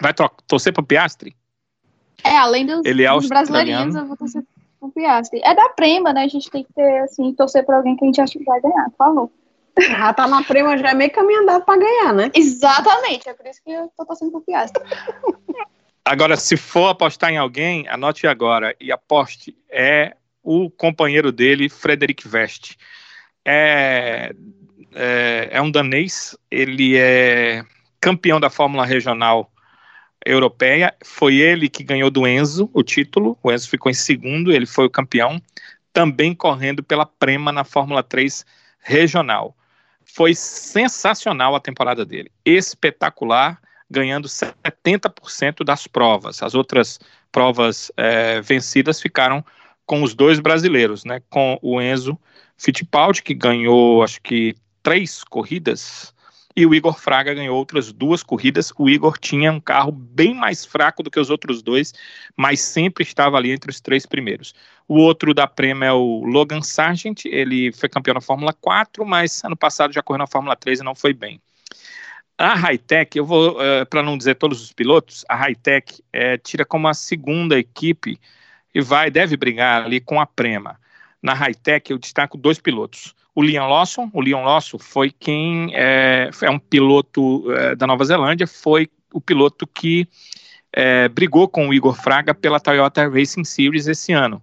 Vai 0.00 0.12
torcer 0.46 0.72
para 0.72 0.82
o 0.82 0.86
Piastri? 0.86 1.36
É, 2.24 2.36
além 2.36 2.66
dos, 2.66 2.84
ele 2.84 3.04
é 3.04 3.12
dos 3.12 3.28
brasileirinhos, 3.28 3.94
eu 3.94 4.06
vou 4.06 4.16
torcer 4.16 4.42
para 4.80 4.88
o 4.88 4.92
Piastri. 4.92 5.40
É 5.44 5.54
da 5.54 5.68
Prema, 5.70 6.12
né? 6.12 6.24
A 6.24 6.28
gente 6.28 6.50
tem 6.50 6.64
que 6.64 6.72
ter, 6.72 6.98
assim, 7.00 7.32
torcer 7.34 7.64
para 7.64 7.76
alguém 7.76 7.96
que 7.96 8.04
a 8.04 8.06
gente 8.06 8.20
acha 8.20 8.38
que 8.38 8.44
vai 8.44 8.60
ganhar, 8.60 8.90
por 8.90 8.96
favor. 8.96 9.30
Já 9.78 10.12
tá 10.12 10.26
na 10.26 10.42
Prema, 10.42 10.76
já 10.76 10.90
é 10.90 10.94
meio 10.94 11.10
caminho 11.10 11.42
andado 11.42 11.64
para 11.64 11.78
ganhar, 11.78 12.12
né? 12.12 12.30
Exatamente, 12.34 13.28
é 13.28 13.34
por 13.34 13.46
isso 13.46 13.60
que 13.64 13.72
eu 13.72 13.90
tô 13.96 14.04
torcendo 14.04 14.30
para 14.30 14.40
o 14.40 14.42
Piastri. 14.42 14.82
Agora, 16.04 16.36
se 16.36 16.56
for 16.56 16.88
apostar 16.88 17.30
em 17.30 17.38
alguém, 17.38 17.88
anote 17.88 18.26
agora 18.26 18.74
e 18.80 18.90
aposte. 18.90 19.56
É 19.70 20.16
o 20.42 20.68
companheiro 20.68 21.30
dele, 21.30 21.68
Frederic 21.68 22.26
Vest. 22.26 22.76
É, 23.44 24.34
é, 24.94 25.48
é, 25.52 25.62
um 25.62 25.70
danês, 25.70 26.36
ele 26.50 26.96
é 26.96 27.64
campeão 28.00 28.40
da 28.40 28.50
Fórmula 28.50 28.84
Regional 28.84 29.50
Europeia, 30.24 30.94
foi 31.04 31.36
ele 31.36 31.68
que 31.68 31.82
ganhou 31.82 32.10
do 32.10 32.26
Enzo 32.26 32.70
o 32.72 32.82
título, 32.82 33.38
o 33.42 33.50
Enzo 33.50 33.68
ficou 33.68 33.90
em 33.90 33.94
segundo, 33.94 34.52
ele 34.52 34.66
foi 34.66 34.86
o 34.86 34.90
campeão, 34.90 35.40
também 35.92 36.34
correndo 36.34 36.82
pela 36.82 37.06
Prema 37.06 37.52
na 37.52 37.64
Fórmula 37.64 38.02
3 38.02 38.44
Regional. 38.80 39.56
Foi 40.14 40.34
sensacional 40.34 41.54
a 41.54 41.60
temporada 41.60 42.04
dele, 42.04 42.30
espetacular, 42.44 43.58
ganhando 43.90 44.28
70% 44.28 45.64
das 45.64 45.86
provas. 45.86 46.42
As 46.42 46.54
outras 46.54 47.00
provas 47.30 47.90
é, 47.96 48.40
vencidas 48.42 49.00
ficaram 49.00 49.42
com 49.86 50.02
os 50.02 50.14
dois 50.14 50.38
brasileiros, 50.38 51.04
né? 51.04 51.22
Com 51.30 51.58
o 51.62 51.80
Enzo 51.80 52.18
Fittipaldi, 52.58 53.22
que 53.22 53.32
ganhou, 53.32 54.02
acho 54.02 54.20
que, 54.20 54.54
três 54.82 55.24
corridas, 55.24 56.14
e 56.56 56.66
o 56.66 56.74
Igor 56.74 56.98
Fraga 56.98 57.34
ganhou 57.34 57.56
outras 57.56 57.92
duas 57.92 58.22
corridas. 58.22 58.72
O 58.78 58.88
Igor 58.88 59.18
tinha 59.18 59.52
um 59.52 59.60
carro 59.60 59.92
bem 59.92 60.34
mais 60.34 60.64
fraco 60.64 61.02
do 61.02 61.10
que 61.10 61.18
os 61.18 61.30
outros 61.30 61.62
dois, 61.62 61.92
mas 62.36 62.60
sempre 62.60 63.02
estava 63.02 63.36
ali 63.36 63.50
entre 63.50 63.70
os 63.70 63.80
três 63.80 64.06
primeiros. 64.06 64.54
O 64.86 64.98
outro 64.98 65.32
da 65.32 65.46
Prema 65.46 65.86
é 65.86 65.92
o 65.92 66.24
Logan 66.24 66.62
Sargent, 66.62 67.24
ele 67.24 67.72
foi 67.72 67.88
campeão 67.88 68.14
na 68.14 68.20
Fórmula 68.20 68.52
4, 68.52 69.04
mas 69.04 69.42
ano 69.44 69.56
passado 69.56 69.92
já 69.92 70.02
correu 70.02 70.18
na 70.18 70.26
Fórmula 70.26 70.56
3 70.56 70.80
e 70.80 70.84
não 70.84 70.94
foi 70.94 71.12
bem. 71.12 71.40
A 72.36 72.54
Hightech, 72.54 73.16
eu 73.16 73.24
vou, 73.24 73.56
uh, 73.56 73.62
eh, 73.62 73.84
para 73.84 74.02
não 74.02 74.18
dizer 74.18 74.34
todos 74.34 74.62
os 74.62 74.72
pilotos, 74.72 75.24
a 75.28 75.36
Hightech 75.36 76.02
é, 76.12 76.36
tira 76.38 76.64
como 76.64 76.88
a 76.88 76.94
segunda 76.94 77.58
equipe 77.58 78.18
e 78.74 78.80
vai, 78.80 79.10
deve 79.10 79.36
brigar 79.36 79.84
ali 79.84 80.00
com 80.00 80.20
a 80.20 80.26
Prema. 80.26 80.80
Na 81.22 81.34
Hightech, 81.34 81.90
eu 81.90 81.98
destaco 81.98 82.36
dois 82.36 82.58
pilotos. 82.58 83.14
O 83.34 83.42
Leon 83.42 83.68
Lawson, 83.68 84.10
o 84.12 84.20
Leon 84.20 84.42
Lawson 84.42 84.78
foi 84.78 85.10
quem 85.10 85.70
é, 85.74 86.30
é 86.42 86.50
um 86.50 86.58
piloto 86.58 87.50
é, 87.52 87.74
da 87.74 87.86
Nova 87.86 88.04
Zelândia, 88.04 88.46
foi 88.46 88.90
o 89.12 89.20
piloto 89.20 89.66
que 89.66 90.06
é, 90.72 91.08
brigou 91.08 91.48
com 91.48 91.68
o 91.68 91.74
Igor 91.74 91.94
Fraga 91.94 92.34
pela 92.34 92.60
Toyota 92.60 93.08
Racing 93.08 93.44
Series 93.44 93.86
esse 93.86 94.12
ano. 94.12 94.42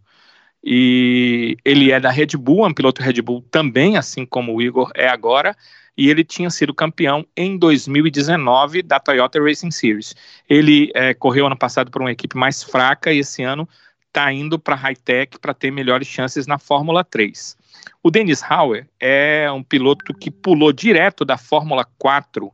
e 0.64 1.57
ele 1.64 1.91
é 1.91 1.99
da 1.99 2.10
Red 2.10 2.38
Bull, 2.38 2.65
é 2.65 2.68
um 2.69 2.73
piloto 2.73 3.01
Red 3.01 3.22
Bull 3.22 3.43
também, 3.51 3.97
assim 3.97 4.26
como 4.26 4.53
o 4.53 4.61
Igor 4.61 4.91
é 4.95 5.07
agora, 5.07 5.56
e 5.97 6.10
ele 6.10 6.23
tinha 6.23 6.49
sido 6.49 6.73
campeão 6.73 7.26
em 7.35 7.57
2019 7.57 8.81
da 8.81 8.99
Toyota 8.99 9.41
Racing 9.41 9.72
Series. 9.72 10.15
Ele 10.49 10.91
é, 10.95 11.14
correu 11.14 11.45
ano 11.45 11.57
passado 11.57 11.91
por 11.91 12.01
uma 12.01 12.11
equipe 12.11 12.38
mais 12.38 12.64
fraca 12.64 13.11
e 13.11 13.19
esse 13.19 13.43
ano 13.43 13.68
está 14.10 14.34
indo 14.34 14.60
para 14.60 14.76
Hightech 14.76 15.40
para 15.40 15.53
ter 15.53 15.72
melhores 15.72 16.07
chances 16.07 16.45
na 16.45 16.57
Fórmula 16.57 17.03
3. 17.03 17.56
O 18.03 18.11
Dennis 18.11 18.44
Hauer 18.44 18.88
é 18.99 19.49
um 19.52 19.64
piloto 19.64 20.14
que 20.14 20.30
pulou 20.30 20.73
direto 20.73 21.23
da 21.23 21.38
Fórmula 21.38 21.86
4 21.98 22.52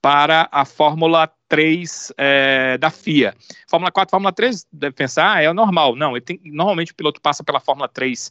para 0.00 0.48
a 0.52 0.64
Fórmula 0.64 1.30
3 1.48 2.12
é, 2.16 2.78
da 2.78 2.90
FIA. 2.90 3.34
Fórmula 3.68 3.90
4, 3.90 4.10
Fórmula 4.10 4.32
3, 4.32 4.66
deve 4.72 4.94
pensar, 4.94 5.36
ah, 5.36 5.42
é 5.42 5.52
normal. 5.52 5.96
Não, 5.96 6.12
ele 6.12 6.20
tem, 6.20 6.40
normalmente 6.44 6.92
o 6.92 6.94
piloto 6.94 7.20
passa 7.20 7.42
pela 7.42 7.60
Fórmula 7.60 7.88
3 7.88 8.30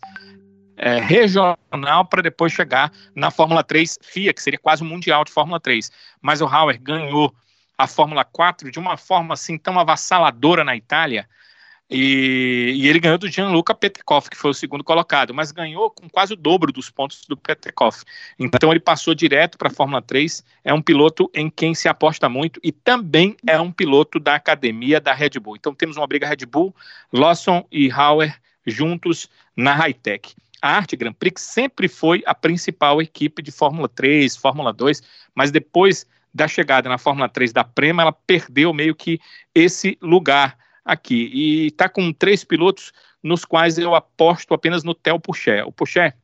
é, 0.77 0.99
regional 0.99 2.05
para 2.09 2.21
depois 2.21 2.53
chegar 2.53 2.91
na 3.13 3.29
Fórmula 3.29 3.63
3 3.63 3.99
FIA, 4.01 4.33
que 4.33 4.41
seria 4.41 4.59
quase 4.59 4.83
um 4.83 4.87
mundial 4.87 5.23
de 5.23 5.31
Fórmula 5.31 5.59
3. 5.59 5.91
Mas 6.21 6.41
o 6.41 6.47
Hauer 6.47 6.79
ganhou 6.81 7.33
a 7.77 7.87
Fórmula 7.87 8.23
4 8.23 8.71
de 8.71 8.79
uma 8.79 8.97
forma 8.97 9.33
assim 9.33 9.57
tão 9.57 9.79
avassaladora 9.79 10.63
na 10.63 10.75
Itália 10.75 11.27
e, 11.89 12.73
e, 12.75 12.87
ele 12.87 12.99
ganhou 12.99 13.17
do 13.17 13.27
Gianluca 13.27 13.73
Petekoff, 13.73 14.29
que 14.29 14.37
foi 14.37 14.51
o 14.51 14.53
segundo 14.53 14.83
colocado, 14.83 15.33
mas 15.33 15.51
ganhou 15.51 15.89
com 15.89 16.07
quase 16.07 16.33
o 16.33 16.35
dobro 16.35 16.71
dos 16.71 16.91
pontos 16.91 17.25
do 17.27 17.35
Petekoff. 17.35 18.03
Então 18.37 18.69
ele 18.69 18.79
passou 18.79 19.15
direto 19.15 19.57
para 19.57 19.69
a 19.69 19.73
Fórmula 19.73 19.99
3. 19.99 20.43
É 20.63 20.71
um 20.71 20.83
piloto 20.83 21.31
em 21.33 21.49
quem 21.49 21.73
se 21.73 21.89
aposta 21.89 22.29
muito 22.29 22.59
e 22.63 22.71
também 22.71 23.35
é 23.47 23.59
um 23.59 23.71
piloto 23.71 24.19
da 24.19 24.35
academia 24.35 25.01
da 25.01 25.13
Red 25.13 25.39
Bull. 25.41 25.55
Então 25.55 25.73
temos 25.73 25.97
uma 25.97 26.05
briga 26.05 26.27
Red 26.27 26.45
Bull, 26.45 26.75
Lawson 27.11 27.65
e 27.71 27.91
Hauer 27.91 28.39
juntos 28.67 29.27
na 29.55 29.73
Hightech. 29.73 30.35
A 30.61 30.75
Arte 30.75 30.95
Grand 30.95 31.13
Prix 31.13 31.41
sempre 31.41 31.87
foi 31.87 32.21
a 32.25 32.35
principal 32.35 33.01
equipe 33.01 33.41
de 33.41 33.51
Fórmula 33.51 33.89
3, 33.89 34.35
Fórmula 34.35 34.71
2, 34.71 35.01
mas 35.33 35.49
depois 35.49 36.05
da 36.31 36.47
chegada 36.47 36.87
na 36.87 36.99
Fórmula 36.99 37.27
3 37.27 37.51
da 37.51 37.63
Prema, 37.63 38.03
ela 38.03 38.11
perdeu 38.11 38.71
meio 38.73 38.93
que 38.93 39.19
esse 39.55 39.97
lugar 39.99 40.55
aqui. 40.83 41.29
E 41.33 41.67
está 41.67 41.87
com 41.89 42.11
três 42.11 42.43
pilotos 42.43 42.91
nos 43.21 43.45
quais 43.45 43.77
eu 43.77 43.95
aposto 43.95 44.53
apenas 44.53 44.83
no 44.83 44.93
Theo 44.93 45.19
Pucher. 45.19 45.67
O 45.67 45.71
Pucher 45.71 46.15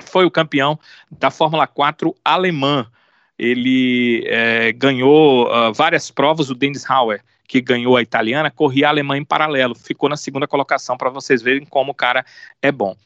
foi 0.00 0.24
o 0.24 0.30
campeão 0.30 0.78
da 1.10 1.30
Fórmula 1.30 1.66
4 1.66 2.14
alemã. 2.24 2.86
Ele 3.38 4.24
é, 4.26 4.72
ganhou 4.72 5.48
uh, 5.48 5.72
várias 5.72 6.10
provas, 6.10 6.50
o 6.50 6.54
Dennis 6.54 6.88
Hauer, 6.88 7.22
que 7.46 7.60
ganhou 7.60 7.96
a 7.96 8.02
italiana, 8.02 8.50
corria 8.50 8.86
a 8.86 8.90
alemã 8.90 9.16
em 9.16 9.24
paralelo, 9.24 9.74
ficou 9.74 10.08
na 10.08 10.16
segunda 10.16 10.46
colocação 10.46 10.96
para 10.96 11.10
vocês 11.10 11.42
verem 11.42 11.66
como 11.66 11.92
o 11.92 11.94
cara 11.94 12.24
é 12.60 12.70
bom. 12.70 12.96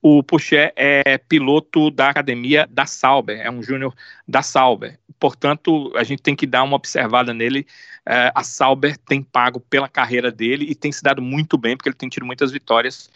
O 0.00 0.22
Pucher 0.22 0.72
é 0.76 1.18
piloto 1.18 1.90
da 1.90 2.08
academia 2.08 2.68
da 2.70 2.86
Sauber, 2.86 3.40
é 3.40 3.50
um 3.50 3.62
júnior 3.62 3.92
da 4.26 4.42
Sauber. 4.42 4.98
Portanto, 5.18 5.92
a 5.96 6.04
gente 6.04 6.22
tem 6.22 6.36
que 6.36 6.46
dar 6.46 6.62
uma 6.62 6.76
observada 6.76 7.34
nele. 7.34 7.66
É, 8.06 8.30
a 8.34 8.42
Sauber 8.42 8.96
tem 8.96 9.22
pago 9.22 9.60
pela 9.60 9.88
carreira 9.88 10.30
dele 10.30 10.66
e 10.68 10.74
tem 10.74 10.92
se 10.92 11.02
dado 11.02 11.20
muito 11.20 11.58
bem, 11.58 11.76
porque 11.76 11.88
ele 11.88 11.96
tem 11.96 12.08
tido 12.08 12.24
muitas 12.24 12.50
vitórias 12.50 13.10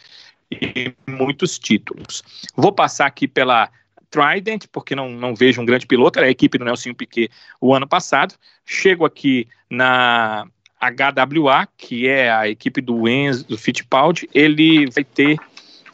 e 0.51 0.93
muitos 1.07 1.57
títulos. 1.57 2.23
Vou 2.55 2.71
passar 2.71 3.05
aqui 3.05 3.27
pela 3.27 3.69
Trident, 4.09 4.65
porque 4.71 4.95
não, 4.95 5.09
não 5.09 5.33
vejo 5.33 5.61
um 5.61 5.65
grande 5.65 5.87
piloto, 5.87 6.19
era 6.19 6.27
a 6.27 6.31
equipe 6.31 6.57
do 6.57 6.65
Nelson 6.65 6.93
Piquet 6.93 7.29
o 7.59 7.73
ano 7.73 7.87
passado. 7.87 8.35
Chego 8.65 9.05
aqui 9.05 9.47
na 9.69 10.45
HWA, 10.79 11.67
que 11.77 12.07
é 12.07 12.31
a 12.31 12.47
equipe 12.47 12.81
do 12.81 13.07
Enzo 13.07 13.47
do 13.47 13.57
Fittipaldi. 13.57 14.29
Ele 14.33 14.89
vai 14.91 15.03
ter 15.03 15.37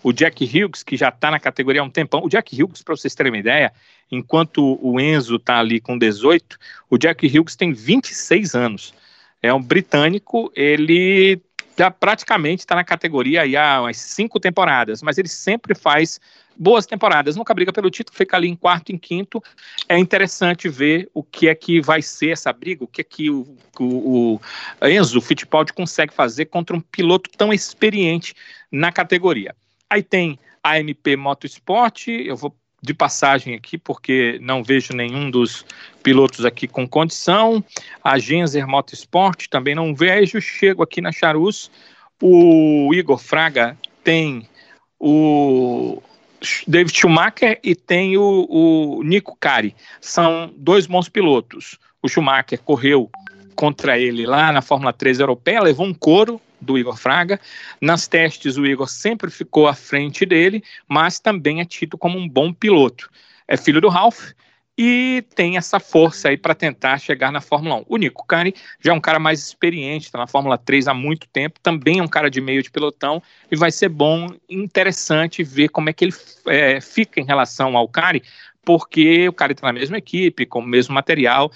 o 0.03 0.11
Jack 0.11 0.43
Hughes, 0.43 0.83
que 0.83 0.97
já 0.97 1.09
está 1.09 1.31
na 1.31 1.39
categoria 1.39 1.81
há 1.81 1.83
um 1.83 1.89
tempão. 1.89 2.21
O 2.23 2.29
Jack 2.29 2.61
Hughes, 2.61 2.81
para 2.81 2.95
vocês 2.95 3.15
terem 3.15 3.31
uma 3.31 3.37
ideia, 3.37 3.71
enquanto 4.11 4.79
o 4.81 4.99
Enzo 4.99 5.35
está 5.35 5.59
ali 5.59 5.79
com 5.79 5.97
18, 5.97 6.57
o 6.89 6.97
Jack 6.97 7.25
Hughes 7.27 7.55
tem 7.55 7.71
26 7.71 8.55
anos. 8.55 8.93
É 9.41 9.53
um 9.53 9.61
britânico, 9.61 10.51
ele 10.55 11.41
já 11.77 11.89
praticamente 11.89 12.63
está 12.63 12.75
na 12.75 12.83
categoria 12.83 13.43
aí 13.43 13.55
há 13.55 13.81
umas 13.81 13.97
cinco 13.97 14.37
temporadas, 14.37 15.01
mas 15.01 15.17
ele 15.17 15.29
sempre 15.29 15.73
faz 15.73 16.19
boas 16.57 16.85
temporadas, 16.85 17.37
nunca 17.37 17.53
briga 17.53 17.71
pelo 17.71 17.89
título, 17.89 18.17
fica 18.17 18.35
ali 18.35 18.49
em 18.49 18.55
quarto, 18.55 18.91
em 18.91 18.97
quinto. 18.97 19.41
É 19.87 19.97
interessante 19.97 20.67
ver 20.67 21.09
o 21.13 21.23
que 21.23 21.47
é 21.47 21.55
que 21.55 21.79
vai 21.79 22.01
ser 22.01 22.31
essa 22.31 22.51
briga, 22.51 22.83
o 22.83 22.87
que 22.87 22.99
é 22.99 23.03
que 23.03 23.29
o, 23.29 23.55
o, 23.79 24.41
o 24.81 24.87
Enzo 24.87 25.21
Fittipaldi 25.21 25.71
consegue 25.71 26.13
fazer 26.13 26.47
contra 26.47 26.75
um 26.75 26.81
piloto 26.81 27.29
tão 27.37 27.53
experiente 27.53 28.35
na 28.69 28.91
categoria. 28.91 29.55
Aí 29.89 30.03
tem 30.03 30.37
a 30.61 30.77
MP 30.77 31.15
Motorsport, 31.15 32.09
eu 32.09 32.35
vou 32.35 32.53
de 32.81 32.93
passagem 32.93 33.55
aqui, 33.55 33.77
porque 33.77 34.39
não 34.41 34.63
vejo 34.63 34.93
nenhum 34.93 35.29
dos 35.29 35.65
pilotos 36.01 36.45
aqui 36.45 36.67
com 36.67 36.87
condição. 36.87 37.63
A 38.03 38.17
Genzer 38.17 38.67
Motorsport 38.67 39.47
também 39.47 39.75
não 39.75 39.93
vejo. 39.93 40.39
Chego 40.41 40.83
aqui 40.83 41.01
na 41.01 41.11
Charus. 41.11 41.69
O 42.21 42.93
Igor 42.93 43.17
Fraga 43.17 43.77
tem 44.03 44.47
o 44.99 46.01
David 46.67 46.97
Schumacher 46.97 47.59
e 47.63 47.75
tem 47.75 48.17
o, 48.17 48.47
o 48.49 49.03
Nico 49.03 49.37
Cari. 49.39 49.75
São 50.01 50.51
dois 50.55 50.85
bons 50.85 51.09
pilotos. 51.09 51.77
O 52.01 52.07
Schumacher 52.07 52.59
correu 52.61 53.09
contra 53.55 53.99
ele 53.99 54.25
lá 54.25 54.51
na 54.51 54.61
Fórmula 54.61 54.93
3 54.93 55.19
europeia, 55.19 55.61
levou 55.61 55.85
um 55.85 55.93
couro, 55.93 56.39
do 56.61 56.77
Igor 56.77 56.97
Fraga. 56.97 57.39
Nas 57.81 58.07
testes, 58.07 58.57
o 58.57 58.65
Igor 58.65 58.87
sempre 58.87 59.29
ficou 59.29 59.67
à 59.67 59.73
frente 59.73 60.25
dele, 60.25 60.63
mas 60.87 61.19
também 61.19 61.61
é 61.61 61.65
tido 61.65 61.97
como 61.97 62.17
um 62.17 62.27
bom 62.27 62.53
piloto. 62.53 63.09
É 63.47 63.57
filho 63.57 63.81
do 63.81 63.89
Ralph 63.89 64.31
e 64.81 65.25
tem 65.35 65.57
essa 65.57 65.77
força 65.77 66.29
aí 66.29 66.37
para 66.37 66.55
tentar 66.55 66.97
chegar 66.99 67.33
na 67.33 67.41
Fórmula 67.41 67.79
1. 67.81 67.85
O 67.85 67.97
Nico 67.97 68.25
Cani 68.25 68.55
já 68.79 68.93
é 68.93 68.95
um 68.95 69.01
cara 69.01 69.19
mais 69.19 69.45
experiente, 69.45 70.05
está 70.05 70.17
na 70.17 70.25
Fórmula 70.25 70.57
3 70.57 70.87
há 70.87 70.93
muito 70.93 71.27
tempo, 71.27 71.59
também 71.61 71.99
é 71.99 72.01
um 72.01 72.07
cara 72.07 72.29
de 72.29 72.39
meio 72.39 72.63
de 72.63 72.71
pelotão 72.71 73.21
e 73.51 73.57
vai 73.57 73.71
ser 73.71 73.89
bom, 73.89 74.29
interessante 74.49 75.43
ver 75.43 75.67
como 75.67 75.89
é 75.89 75.93
que 75.93 76.05
ele 76.05 76.13
é, 76.47 76.79
fica 76.79 77.19
em 77.19 77.25
relação 77.25 77.75
ao 77.75 77.89
Cari, 77.89 78.23
porque 78.63 79.27
o 79.27 79.33
cara 79.33 79.51
está 79.51 79.67
na 79.67 79.73
mesma 79.73 79.97
equipe, 79.97 80.45
com 80.45 80.59
o 80.59 80.65
mesmo 80.65 80.95
material, 80.95 81.51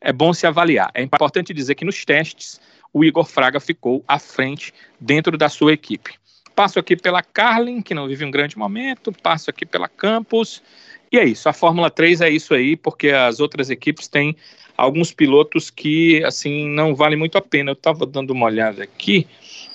é 0.00 0.10
bom 0.10 0.32
se 0.32 0.46
avaliar. 0.46 0.90
É 0.94 1.02
importante 1.02 1.52
dizer 1.52 1.74
que 1.74 1.84
nos 1.84 2.06
testes 2.06 2.58
o 2.92 3.04
Igor 3.04 3.24
Fraga 3.24 3.60
ficou 3.60 4.04
à 4.06 4.18
frente 4.18 4.72
dentro 5.00 5.36
da 5.36 5.48
sua 5.48 5.72
equipe. 5.72 6.14
Passo 6.54 6.78
aqui 6.78 6.96
pela 6.96 7.22
Carlin, 7.22 7.80
que 7.80 7.94
não 7.94 8.06
vive 8.06 8.24
um 8.24 8.30
grande 8.30 8.58
momento, 8.58 9.12
passo 9.22 9.48
aqui 9.48 9.64
pela 9.64 9.88
Campos, 9.88 10.62
e 11.10 11.18
é 11.18 11.24
isso. 11.24 11.48
A 11.48 11.52
Fórmula 11.52 11.90
3 11.90 12.22
é 12.22 12.30
isso 12.30 12.54
aí, 12.54 12.74
porque 12.74 13.10
as 13.10 13.38
outras 13.38 13.68
equipes 13.68 14.08
têm 14.08 14.34
alguns 14.76 15.12
pilotos 15.12 15.70
que, 15.70 16.24
assim, 16.24 16.68
não 16.68 16.94
valem 16.94 17.18
muito 17.18 17.36
a 17.36 17.42
pena. 17.42 17.70
Eu 17.70 17.74
estava 17.74 18.06
dando 18.06 18.30
uma 18.30 18.46
olhada 18.46 18.82
aqui, 18.82 19.26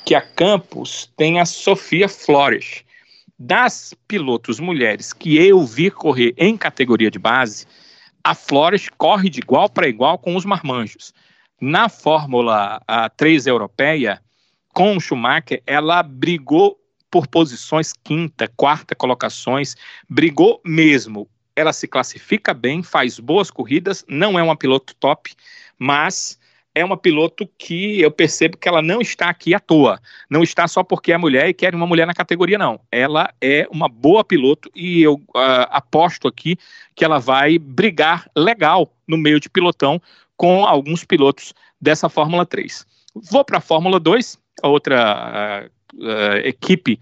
que 0.04 0.16
a 0.16 0.22
Campos 0.22 1.12
tem 1.16 1.40
a 1.40 1.46
Sofia 1.46 2.10
Flores. 2.10 2.84
Das 3.38 3.94
pilotos 4.08 4.60
mulheres 4.60 5.14
que 5.14 5.38
eu 5.38 5.64
vi 5.64 5.92
correr 5.92 6.34
em 6.38 6.58
categoria 6.58 7.12
de 7.12 7.20
base, 7.20 7.68
a 8.24 8.34
Flores 8.34 8.90
corre 8.98 9.30
de 9.30 9.40
igual 9.40 9.70
para 9.70 9.88
igual 9.88 10.18
com 10.18 10.36
os 10.36 10.44
marmanjos. 10.44 11.14
Na 11.60 11.90
Fórmula 11.90 12.80
3 13.18 13.48
europeia, 13.48 14.22
com 14.74 14.96
o 14.96 15.00
Schumacher, 15.00 15.64
ela 15.66 16.04
brigou 16.04 16.78
por 17.10 17.26
posições 17.26 17.94
quinta, 18.04 18.48
quarta 18.56 18.94
colocações, 18.94 19.76
brigou 20.08 20.62
mesmo. 20.64 21.28
Ela 21.56 21.74
se 21.74 21.88
classifica 21.88 22.54
bem, 22.54 22.84
faz 22.84 23.20
boas 23.20 23.50
corridas, 23.50 24.06
não 24.08 24.38
é 24.38 24.44
uma 24.44 24.56
piloto 24.56 24.94
top, 25.00 25.34
mas 25.80 26.38
é 26.76 26.86
uma 26.86 26.96
piloto 26.96 27.50
que 27.58 28.00
eu 28.02 28.12
percebo 28.12 28.56
que 28.56 28.70
ela 28.70 28.84
não 28.84 29.02
está 29.02 29.28
aqui 29.28 29.56
à 29.56 29.60
toa. 29.60 30.00
Não 30.30 30.44
está 30.44 30.68
só 30.68 30.84
porque 30.84 31.12
é 31.12 31.18
mulher 31.18 31.50
e 31.50 31.54
quer 31.56 31.74
uma 31.74 31.88
mulher 31.88 32.06
na 32.06 32.14
categoria, 32.14 32.60
não. 32.60 32.80
Ela 32.92 33.34
é 33.42 33.68
uma 33.72 33.90
boa 33.90 34.24
piloto 34.24 34.70
e 34.76 35.02
eu 35.02 35.16
uh, 35.16 35.66
aposto 35.72 36.28
aqui 36.28 36.56
que 36.96 37.04
ela 37.04 37.18
vai 37.18 37.58
brigar 37.58 38.30
legal 38.38 38.94
no 39.08 39.18
meio 39.18 39.40
de 39.40 39.50
pilotão 39.50 40.00
com 40.38 40.66
alguns 40.66 41.04
pilotos 41.04 41.54
dessa 41.82 42.08
Fórmula 42.08 42.46
3. 42.46 42.86
Vou 43.14 43.44
para 43.44 43.58
a 43.58 43.62
Fórmula 43.62 44.00
2, 44.00 44.40
a 44.62 44.68
outra 44.68 45.70
uh, 45.94 46.06
uh, 46.06 46.38
equipe 46.46 47.00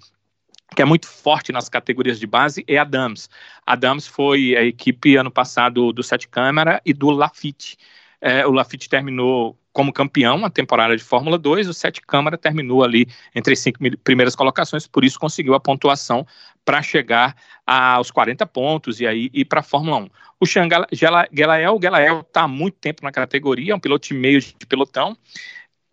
que 0.76 0.82
é 0.82 0.86
muito 0.86 1.08
forte 1.08 1.52
nas 1.52 1.70
categorias 1.70 2.20
de 2.20 2.28
base 2.28 2.64
é 2.68 2.78
a 2.78 2.84
Dams. 2.84 3.30
A 3.66 3.76
Dams 3.76 4.08
foi 4.08 4.56
a 4.58 4.64
equipe 4.64 5.16
ano 5.16 5.32
passado 5.32 5.94
do 5.94 6.04
Sete 6.04 6.28
Câmara 6.28 6.82
e 6.86 6.94
do 6.94 7.10
Lafitte. 7.12 7.78
É, 8.20 8.46
o 8.46 8.52
Lafitte 8.52 8.90
terminou 8.90 9.58
como 9.76 9.92
campeão 9.92 10.46
a 10.46 10.50
temporada 10.50 10.96
de 10.96 11.04
Fórmula 11.04 11.38
2, 11.38 11.68
o 11.68 11.74
Sete 11.74 12.02
Câmara 12.02 12.38
terminou 12.38 12.82
ali 12.82 13.10
entre 13.36 13.52
as 13.52 13.60
cinco 13.60 13.78
primeiras 14.06 14.34
colocações, 14.34 14.88
por 14.88 15.04
isso 15.04 15.20
conseguiu 15.20 15.54
a 15.54 15.60
pontuação 15.60 16.26
para 16.64 16.82
chegar 16.82 17.36
aos 17.68 18.10
40 18.10 18.46
pontos 18.46 19.02
e 19.02 19.06
aí 19.06 19.30
ir 19.34 19.44
para 19.44 19.60
a 19.60 19.64
Fórmula 19.64 19.98
1. 19.98 20.10
O 20.40 20.46
Sean 20.46 20.70
Gelael, 20.94 21.78
Gelael 21.82 22.22
está 22.22 22.44
há 22.44 22.48
muito 22.48 22.78
tempo 22.80 23.04
na 23.04 23.12
categoria, 23.12 23.74
é 23.74 23.76
um 23.76 23.80
piloto 23.80 24.08
de 24.08 24.14
meio 24.14 24.40
de 24.40 24.66
pelotão, 24.66 25.18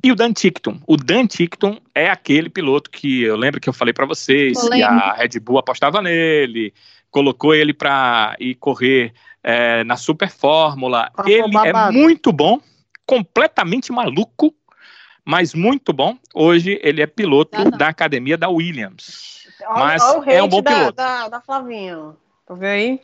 E 0.04 0.12
o 0.12 0.14
Dan 0.14 0.32
Tickton. 0.32 0.80
O 0.86 0.96
Dan 0.96 1.26
Tickton 1.26 1.78
é 1.92 2.08
aquele 2.08 2.48
piloto 2.48 2.88
que 2.88 3.22
eu 3.22 3.36
lembro 3.36 3.60
que 3.60 3.68
eu 3.68 3.72
falei 3.72 3.92
para 3.92 4.06
vocês 4.06 4.56
que 4.68 4.82
a 4.82 5.12
Red 5.14 5.40
Bull 5.40 5.58
apostava 5.58 6.00
nele, 6.00 6.72
colocou 7.10 7.52
ele 7.52 7.74
para 7.74 8.36
ir 8.38 8.54
correr 8.54 9.12
é, 9.42 9.82
na 9.82 9.96
Super 9.96 10.30
Fórmula. 10.30 11.10
ele 11.26 11.56
é 11.66 11.90
muito 11.90 12.32
bom, 12.32 12.60
completamente 13.12 13.92
maluco, 13.92 14.54
mas 15.22 15.52
muito 15.52 15.92
bom. 15.92 16.16
Hoje 16.34 16.80
ele 16.82 17.02
é 17.02 17.06
piloto 17.06 17.50
tá, 17.50 17.70
tá. 17.70 17.76
da 17.76 17.88
academia 17.88 18.38
da 18.38 18.48
Williams. 18.48 19.46
Mas 19.68 20.02
olha, 20.02 20.18
olha 20.18 20.30
é 20.32 20.42
um 20.42 20.48
bom 20.48 20.62
da, 20.62 20.74
piloto. 20.74 20.96
Da, 20.96 21.28
da 21.28 21.40
Flavinha. 21.42 22.14
Tá 22.46 22.54
vendo 22.54 22.64
aí? 22.64 23.00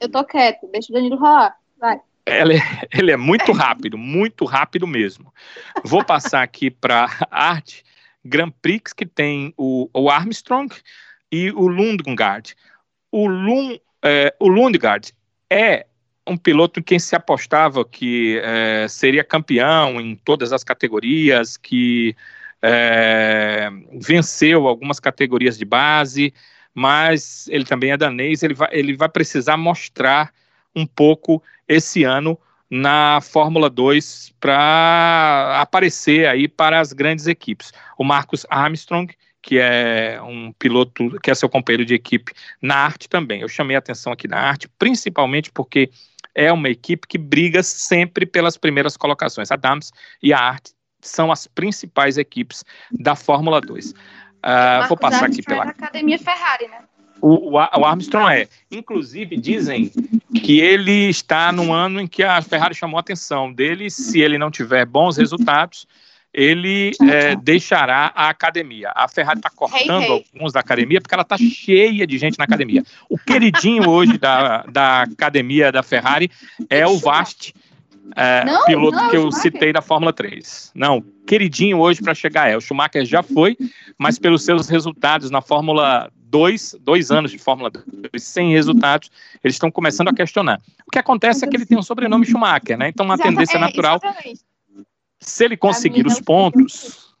Eu 0.00 0.08
tô 0.10 0.24
quieto, 0.24 0.68
deixa 0.72 0.90
o 0.90 0.94
Danilo 0.94 1.16
rolar. 1.16 1.56
Vai. 1.78 2.00
Ele, 2.26 2.54
ele 2.92 3.12
é 3.12 3.16
muito 3.16 3.52
rápido, 3.52 3.96
muito 3.96 4.44
rápido 4.44 4.86
mesmo. 4.86 5.32
Vou 5.84 6.04
passar 6.04 6.42
aqui 6.42 6.68
para 6.68 7.06
a 7.30 7.50
arte 7.50 7.84
Grand 8.24 8.50
Prix, 8.50 8.92
que 8.92 9.06
tem 9.06 9.54
o, 9.56 9.88
o 9.94 10.10
Armstrong 10.10 10.74
e 11.30 11.52
o 11.52 11.68
Lundgaard. 11.68 12.56
O, 13.12 13.28
Lund, 13.28 13.80
é, 14.02 14.34
o 14.40 14.48
Lundgaard 14.48 15.12
é 15.48 15.86
um 16.26 16.36
piloto 16.36 16.80
em 16.80 16.82
quem 16.82 16.98
se 16.98 17.16
apostava 17.16 17.84
que 17.84 18.40
é, 18.42 18.86
seria 18.88 19.24
campeão 19.24 20.00
em 20.00 20.14
todas 20.14 20.52
as 20.52 20.62
categorias, 20.62 21.56
que 21.56 22.14
é, 22.62 23.68
venceu 24.00 24.68
algumas 24.68 25.00
categorias 25.00 25.58
de 25.58 25.64
base, 25.64 26.32
mas 26.74 27.48
ele 27.48 27.64
também 27.64 27.90
é 27.90 27.96
danês, 27.96 28.42
ele 28.42 28.54
vai, 28.54 28.68
ele 28.72 28.96
vai 28.96 29.08
precisar 29.08 29.56
mostrar 29.56 30.32
um 30.74 30.86
pouco 30.86 31.42
esse 31.68 32.04
ano 32.04 32.38
na 32.70 33.20
Fórmula 33.20 33.68
2 33.68 34.32
para 34.40 35.60
aparecer 35.60 36.26
aí 36.26 36.48
para 36.48 36.80
as 36.80 36.92
grandes 36.92 37.26
equipes. 37.26 37.72
O 37.98 38.04
Marcos 38.04 38.46
Armstrong, 38.48 39.12
que 39.42 39.58
é 39.58 40.18
um 40.22 40.52
piloto, 40.52 41.18
que 41.20 41.30
é 41.30 41.34
seu 41.34 41.48
companheiro 41.48 41.84
de 41.84 41.94
equipe 41.94 42.32
na 42.62 42.76
arte 42.76 43.08
também. 43.08 43.42
Eu 43.42 43.48
chamei 43.48 43.76
a 43.76 43.78
atenção 43.80 44.12
aqui 44.12 44.26
na 44.26 44.38
arte, 44.38 44.68
principalmente 44.78 45.50
porque 45.50 45.90
é 46.34 46.52
uma 46.52 46.68
equipe 46.68 47.06
que 47.06 47.18
briga 47.18 47.62
sempre 47.62 48.26
pelas 48.26 48.56
primeiras 48.56 48.96
colocações. 48.96 49.50
A 49.50 49.56
Dams 49.56 49.90
e 50.22 50.32
a 50.32 50.38
Arte 50.38 50.72
são 51.00 51.32
as 51.32 51.46
principais 51.46 52.16
equipes 52.16 52.64
da 52.90 53.14
Fórmula 53.14 53.60
2. 53.60 53.90
Uh, 53.90 53.94
ah, 54.42 54.86
vou 54.88 54.96
passar 54.96 55.26
aqui 55.26 55.42
pela. 55.42 55.64
É 55.64 55.68
Academia 55.68 56.18
Ferrari, 56.18 56.68
né? 56.68 56.78
O, 57.20 57.50
o, 57.50 57.52
o, 57.52 57.84
Armstrong 57.84 58.32
é. 58.32 58.48
Inclusive, 58.70 59.36
dizem 59.36 59.92
que 60.42 60.60
ele 60.60 61.08
está 61.08 61.52
no 61.52 61.72
ano 61.72 62.00
em 62.00 62.06
que 62.06 62.24
a 62.24 62.42
Ferrari 62.42 62.74
chamou 62.74 62.96
a 62.96 63.00
atenção 63.00 63.52
dele. 63.52 63.88
Se 63.90 64.20
ele 64.20 64.38
não 64.38 64.50
tiver 64.50 64.84
bons 64.84 65.16
resultados, 65.16 65.86
ele 66.32 66.92
é, 67.02 67.36
deixará 67.36 68.10
a 68.14 68.28
academia. 68.28 68.90
A 68.94 69.06
Ferrari 69.06 69.38
está 69.38 69.50
cortando 69.50 70.02
hey, 70.02 70.08
hey. 70.08 70.24
alguns 70.34 70.52
da 70.52 70.60
academia 70.60 71.00
porque 71.00 71.14
ela 71.14 71.22
está 71.22 71.36
cheia 71.36 72.06
de 72.06 72.18
gente 72.18 72.38
na 72.38 72.44
academia. 72.44 72.82
O 73.08 73.18
queridinho 73.18 73.88
hoje 73.88 74.16
da, 74.18 74.62
da 74.62 75.02
academia 75.02 75.70
da 75.70 75.82
Ferrari 75.82 76.30
é 76.70 76.86
o 76.86 76.98
Vast, 76.98 77.54
é, 78.16 78.44
não, 78.44 78.64
piloto 78.64 78.96
não, 78.96 79.10
que 79.10 79.16
eu 79.16 79.30
citei 79.30 79.72
da 79.72 79.82
Fórmula 79.82 80.12
3. 80.12 80.72
Não, 80.74 81.04
queridinho 81.26 81.78
hoje 81.78 82.00
para 82.00 82.14
chegar 82.14 82.50
é. 82.50 82.56
O 82.56 82.60
Schumacher 82.60 83.04
já 83.04 83.22
foi, 83.22 83.56
mas 83.98 84.18
pelos 84.18 84.44
seus 84.44 84.68
resultados 84.68 85.30
na 85.30 85.42
Fórmula 85.42 86.10
dois, 86.32 86.74
dois 86.80 87.10
anos 87.10 87.30
de 87.30 87.38
Fórmula 87.38 87.70
2 87.70 88.22
sem 88.22 88.52
resultados, 88.52 89.10
eles 89.44 89.54
estão 89.54 89.70
começando 89.70 90.08
a 90.08 90.14
questionar. 90.14 90.60
O 90.86 90.90
que 90.90 90.98
acontece 90.98 91.44
é 91.44 91.48
que 91.48 91.54
ele 91.54 91.66
tem 91.66 91.76
um 91.76 91.82
sobrenome 91.82 92.24
Schumacher, 92.24 92.78
né? 92.78 92.88
Então, 92.88 93.04
uma 93.04 93.18
tendência 93.18 93.58
é, 93.58 93.60
natural. 93.60 94.00
Se 95.22 95.44
ele 95.44 95.56
conseguir 95.56 96.06
os 96.06 96.20
pontos, 96.20 97.14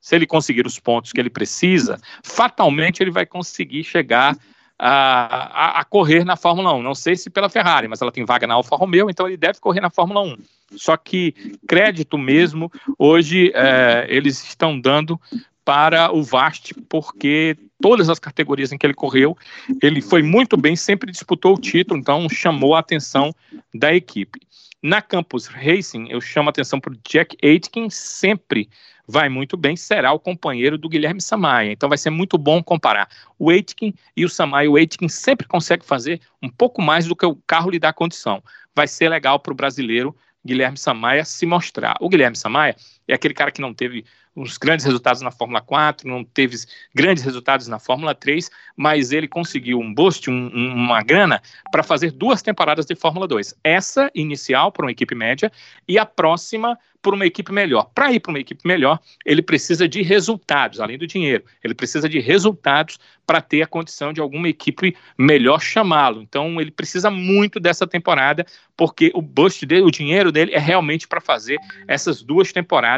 se 0.00 0.14
ele 0.14 0.26
conseguir 0.26 0.66
os 0.66 0.78
pontos 0.78 1.12
que 1.12 1.20
ele 1.20 1.30
precisa, 1.30 1.98
fatalmente 2.22 3.02
ele 3.02 3.10
vai 3.10 3.24
conseguir 3.24 3.82
chegar 3.82 4.36
a, 4.78 4.88
a, 4.88 5.80
a, 5.80 5.84
correr 5.84 6.24
na 6.24 6.36
Fórmula 6.36 6.74
1. 6.74 6.82
Não 6.82 6.94
sei 6.94 7.16
se 7.16 7.30
pela 7.30 7.48
Ferrari, 7.48 7.88
mas 7.88 8.02
ela 8.02 8.12
tem 8.12 8.24
vaga 8.24 8.46
na 8.46 8.54
Alfa 8.54 8.76
Romeo, 8.76 9.08
então 9.08 9.26
ele 9.26 9.36
deve 9.36 9.60
correr 9.60 9.80
na 9.80 9.90
Fórmula 9.90 10.20
1. 10.20 10.36
Só 10.76 10.96
que 10.96 11.34
crédito 11.66 12.18
mesmo, 12.18 12.70
hoje 12.98 13.50
é, 13.54 14.06
eles 14.08 14.44
estão 14.44 14.78
dando 14.78 15.18
para 15.64 16.12
o 16.12 16.22
Vast, 16.22 16.74
porque 16.88 17.56
todas 17.80 18.10
as 18.10 18.18
categorias 18.18 18.72
em 18.72 18.78
que 18.78 18.86
ele 18.86 18.94
correu, 18.94 19.36
ele 19.82 20.02
foi 20.02 20.22
muito 20.22 20.56
bem, 20.56 20.76
sempre 20.76 21.10
disputou 21.10 21.54
o 21.54 21.60
título, 21.60 21.98
então 21.98 22.28
chamou 22.28 22.74
a 22.74 22.80
atenção 22.80 23.34
da 23.72 23.94
equipe. 23.94 24.40
Na 24.84 25.00
Campus 25.00 25.46
Racing, 25.46 26.08
eu 26.10 26.20
chamo 26.20 26.50
a 26.50 26.50
atenção 26.50 26.78
para 26.78 26.92
o 26.92 26.96
Jack 27.08 27.38
Aitken, 27.42 27.88
sempre 27.88 28.68
vai 29.08 29.30
muito 29.30 29.56
bem, 29.56 29.74
será 29.76 30.12
o 30.12 30.20
companheiro 30.20 30.76
do 30.76 30.90
Guilherme 30.90 31.22
Samaia. 31.22 31.72
Então 31.72 31.88
vai 31.88 31.96
ser 31.96 32.10
muito 32.10 32.36
bom 32.36 32.62
comparar 32.62 33.08
o 33.38 33.48
Aitken 33.48 33.94
e 34.14 34.26
o 34.26 34.28
Samaia. 34.28 34.70
O 34.70 34.76
Aitken 34.76 35.08
sempre 35.08 35.48
consegue 35.48 35.86
fazer 35.86 36.20
um 36.42 36.50
pouco 36.50 36.82
mais 36.82 37.06
do 37.06 37.16
que 37.16 37.24
o 37.24 37.34
carro 37.46 37.70
lhe 37.70 37.78
dá 37.78 37.94
condição. 37.94 38.42
Vai 38.76 38.86
ser 38.86 39.08
legal 39.08 39.40
para 39.40 39.54
o 39.54 39.56
brasileiro 39.56 40.14
Guilherme 40.44 40.76
Samaia 40.76 41.24
se 41.24 41.46
mostrar. 41.46 41.96
O 41.98 42.10
Guilherme 42.10 42.36
Samaia 42.36 42.76
é 43.06 43.14
aquele 43.14 43.34
cara 43.34 43.50
que 43.50 43.60
não 43.60 43.74
teve 43.74 44.04
os 44.34 44.58
grandes 44.58 44.84
resultados 44.84 45.22
na 45.22 45.30
Fórmula 45.30 45.60
4, 45.60 46.08
não 46.08 46.24
teve 46.24 46.56
grandes 46.94 47.22
resultados 47.22 47.68
na 47.68 47.78
Fórmula 47.78 48.14
3, 48.14 48.50
mas 48.76 49.12
ele 49.12 49.28
conseguiu 49.28 49.78
um 49.78 49.94
boost, 49.94 50.28
um, 50.28 50.48
uma 50.48 51.02
grana, 51.02 51.40
para 51.70 51.82
fazer 51.82 52.10
duas 52.10 52.42
temporadas 52.42 52.84
de 52.84 52.96
Fórmula 52.96 53.28
2. 53.28 53.54
Essa 53.62 54.10
inicial 54.14 54.72
para 54.72 54.86
uma 54.86 54.92
equipe 54.92 55.14
média 55.14 55.52
e 55.86 55.98
a 55.98 56.04
próxima 56.04 56.76
por 57.04 57.12
uma 57.12 57.26
equipe 57.26 57.52
melhor. 57.52 57.90
Para 57.94 58.10
ir 58.12 58.18
para 58.18 58.30
uma 58.30 58.38
equipe 58.38 58.66
melhor, 58.66 58.98
ele 59.26 59.42
precisa 59.42 59.86
de 59.86 60.00
resultados, 60.00 60.80
além 60.80 60.96
do 60.96 61.06
dinheiro. 61.06 61.44
Ele 61.62 61.74
precisa 61.74 62.08
de 62.08 62.18
resultados 62.18 62.98
para 63.26 63.42
ter 63.42 63.60
a 63.60 63.66
condição 63.66 64.10
de 64.10 64.22
alguma 64.22 64.48
equipe 64.48 64.96
melhor 65.16 65.60
chamá-lo. 65.60 66.22
Então, 66.22 66.58
ele 66.58 66.70
precisa 66.70 67.10
muito 67.10 67.60
dessa 67.60 67.86
temporada, 67.86 68.46
porque 68.74 69.12
o 69.14 69.20
boost 69.20 69.66
dele, 69.66 69.82
o 69.82 69.90
dinheiro 69.90 70.32
dele 70.32 70.54
é 70.54 70.58
realmente 70.58 71.06
para 71.06 71.20
fazer 71.20 71.58
essas 71.86 72.22
duas 72.22 72.52
temporadas 72.52 72.93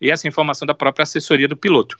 e 0.00 0.10
essa 0.10 0.28
informação 0.28 0.66
da 0.66 0.74
própria 0.74 1.02
assessoria 1.02 1.48
do 1.48 1.56
piloto. 1.56 1.96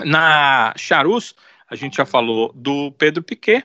Na 0.00 0.72
Charus, 0.76 1.34
a 1.68 1.74
gente 1.74 1.96
já 1.96 2.04
falou 2.04 2.52
do 2.54 2.92
Pedro 2.92 3.22
Piquet. 3.22 3.64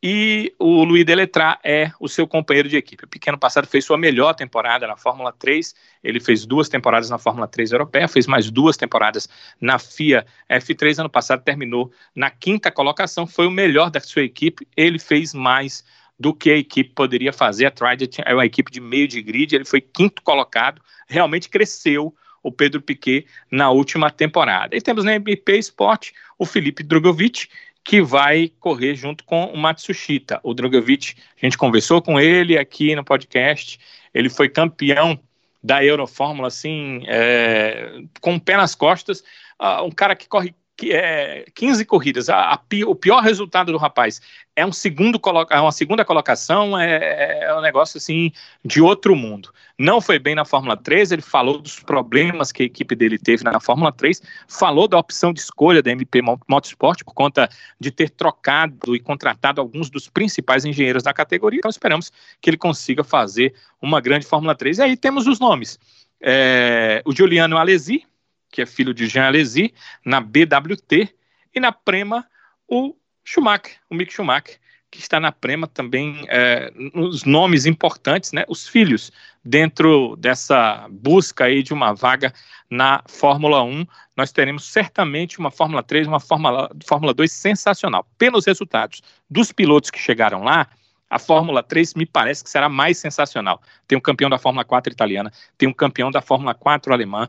E 0.00 0.54
o 0.60 0.84
Luiz 0.84 1.04
Deletrat 1.04 1.58
é 1.64 1.90
o 1.98 2.08
seu 2.08 2.24
companheiro 2.24 2.68
de 2.68 2.76
equipe. 2.76 3.04
O 3.04 3.08
Pequeno 3.08 3.36
passado 3.36 3.66
fez 3.66 3.84
sua 3.84 3.98
melhor 3.98 4.32
temporada 4.32 4.86
na 4.86 4.96
Fórmula 4.96 5.32
3. 5.32 5.74
Ele 6.04 6.20
fez 6.20 6.46
duas 6.46 6.68
temporadas 6.68 7.10
na 7.10 7.18
Fórmula 7.18 7.48
3 7.48 7.72
europeia, 7.72 8.06
fez 8.06 8.24
mais 8.26 8.48
duas 8.48 8.76
temporadas 8.76 9.28
na 9.60 9.76
FIA 9.76 10.24
F3. 10.48 11.00
Ano 11.00 11.10
passado 11.10 11.42
terminou 11.42 11.90
na 12.14 12.30
quinta 12.30 12.70
colocação, 12.70 13.26
foi 13.26 13.48
o 13.48 13.50
melhor 13.50 13.90
da 13.90 13.98
sua 13.98 14.22
equipe. 14.22 14.68
Ele 14.76 15.00
fez 15.00 15.34
mais 15.34 15.84
do 16.18 16.32
que 16.32 16.50
a 16.50 16.56
equipe 16.56 16.90
poderia 16.94 17.32
fazer. 17.32 17.66
A 17.66 17.70
Trident 17.70 18.18
é 18.24 18.32
uma 18.32 18.46
equipe 18.46 18.70
de 18.70 18.80
meio 18.80 19.08
de 19.08 19.20
grid, 19.20 19.54
ele 19.54 19.64
foi 19.64 19.80
quinto 19.80 20.22
colocado, 20.22 20.80
realmente 21.08 21.48
cresceu 21.48 22.14
o 22.48 22.52
Pedro 22.52 22.80
Piquet 22.80 23.26
na 23.50 23.70
última 23.70 24.10
temporada. 24.10 24.74
E 24.74 24.80
temos 24.80 25.04
na 25.04 25.14
MP 25.14 25.58
Sport 25.58 26.10
o 26.38 26.46
Felipe 26.46 26.82
Drogovic, 26.82 27.48
que 27.84 28.02
vai 28.02 28.50
correr 28.58 28.94
junto 28.94 29.24
com 29.24 29.46
o 29.46 29.56
Matsushita. 29.56 30.40
O 30.42 30.54
Drogovic, 30.54 31.14
a 31.36 31.46
gente 31.46 31.58
conversou 31.58 32.00
com 32.02 32.18
ele 32.18 32.58
aqui 32.58 32.94
no 32.94 33.04
podcast, 33.04 33.78
ele 34.12 34.28
foi 34.28 34.48
campeão 34.48 35.18
da 35.62 35.84
Eurofórmula, 35.84 36.48
assim, 36.48 37.02
é, 37.06 38.00
com 38.20 38.36
o 38.36 38.40
pé 38.40 38.56
nas 38.56 38.74
costas, 38.74 39.20
uh, 39.60 39.84
um 39.84 39.90
cara 39.90 40.16
que 40.16 40.28
corre 40.28 40.54
que 40.78 40.92
é 40.92 41.44
15 41.56 41.84
corridas, 41.86 42.28
a, 42.28 42.54
a, 42.54 42.60
o 42.86 42.94
pior 42.94 43.20
resultado 43.20 43.72
do 43.72 43.78
rapaz 43.78 44.20
é 44.54 44.64
um 44.64 44.70
segundo 44.70 45.20
é 45.50 45.60
uma 45.60 45.72
segunda 45.72 46.04
colocação, 46.04 46.78
é, 46.78 47.46
é, 47.46 47.54
um 47.56 47.60
negócio 47.60 47.98
assim 47.98 48.30
de 48.64 48.80
outro 48.80 49.16
mundo. 49.16 49.52
Não 49.76 50.00
foi 50.00 50.20
bem 50.20 50.36
na 50.36 50.44
Fórmula 50.44 50.76
3, 50.76 51.10
ele 51.10 51.22
falou 51.22 51.58
dos 51.58 51.80
problemas 51.80 52.52
que 52.52 52.62
a 52.62 52.66
equipe 52.66 52.94
dele 52.94 53.18
teve 53.18 53.42
na 53.42 53.58
Fórmula 53.58 53.90
3, 53.90 54.22
falou 54.46 54.86
da 54.86 54.96
opção 54.96 55.32
de 55.32 55.40
escolha 55.40 55.82
da 55.82 55.90
MP 55.90 56.22
Motorsport 56.22 57.02
por 57.04 57.12
conta 57.12 57.48
de 57.80 57.90
ter 57.90 58.10
trocado 58.10 58.94
e 58.94 59.00
contratado 59.00 59.60
alguns 59.60 59.90
dos 59.90 60.08
principais 60.08 60.64
engenheiros 60.64 61.02
da 61.02 61.12
categoria. 61.12 61.58
Então 61.58 61.70
esperamos 61.70 62.12
que 62.40 62.50
ele 62.50 62.56
consiga 62.56 63.02
fazer 63.02 63.52
uma 63.82 64.00
grande 64.00 64.26
Fórmula 64.26 64.54
3. 64.54 64.78
E 64.78 64.82
aí 64.82 64.96
temos 64.96 65.26
os 65.26 65.40
nomes. 65.40 65.76
É, 66.20 67.02
o 67.04 67.12
Giuliano 67.12 67.56
Alesi, 67.58 68.04
que 68.50 68.62
é 68.62 68.66
filho 68.66 68.94
de 68.94 69.06
Jean 69.06 69.26
Alesi, 69.26 69.74
na 70.04 70.20
BWT, 70.20 71.14
e 71.54 71.60
na 71.60 71.72
Prema 71.72 72.26
o 72.66 72.94
Schumacher, 73.24 73.76
o 73.90 73.94
Mick 73.94 74.12
Schumacher, 74.12 74.58
que 74.90 75.00
está 75.00 75.20
na 75.20 75.30
Prema 75.30 75.66
também, 75.66 76.24
é, 76.28 76.72
nos 76.94 77.24
nomes 77.24 77.66
importantes, 77.66 78.32
né, 78.32 78.44
os 78.48 78.66
filhos, 78.66 79.12
dentro 79.44 80.16
dessa 80.16 80.86
busca 80.90 81.44
aí 81.44 81.62
de 81.62 81.74
uma 81.74 81.92
vaga 81.92 82.32
na 82.70 83.02
Fórmula 83.06 83.62
1. 83.62 83.86
Nós 84.16 84.32
teremos 84.32 84.64
certamente 84.64 85.38
uma 85.38 85.50
Fórmula 85.50 85.82
3, 85.82 86.06
uma 86.06 86.20
Fórmula, 86.20 86.70
Fórmula 86.86 87.12
2 87.12 87.30
sensacional. 87.30 88.06
Pelos 88.16 88.46
resultados 88.46 89.02
dos 89.28 89.52
pilotos 89.52 89.90
que 89.90 89.98
chegaram 89.98 90.42
lá, 90.42 90.68
A 91.10 91.18
Fórmula 91.18 91.62
3 91.62 91.94
me 91.94 92.04
parece 92.04 92.44
que 92.44 92.50
será 92.50 92.68
mais 92.68 92.98
sensacional. 92.98 93.62
Tem 93.86 93.96
um 93.96 94.00
campeão 94.00 94.28
da 94.28 94.38
Fórmula 94.38 94.64
4 94.64 94.92
italiana, 94.92 95.32
tem 95.56 95.68
um 95.68 95.72
campeão 95.72 96.10
da 96.10 96.20
Fórmula 96.20 96.54
4 96.54 96.92
alemã, 96.92 97.26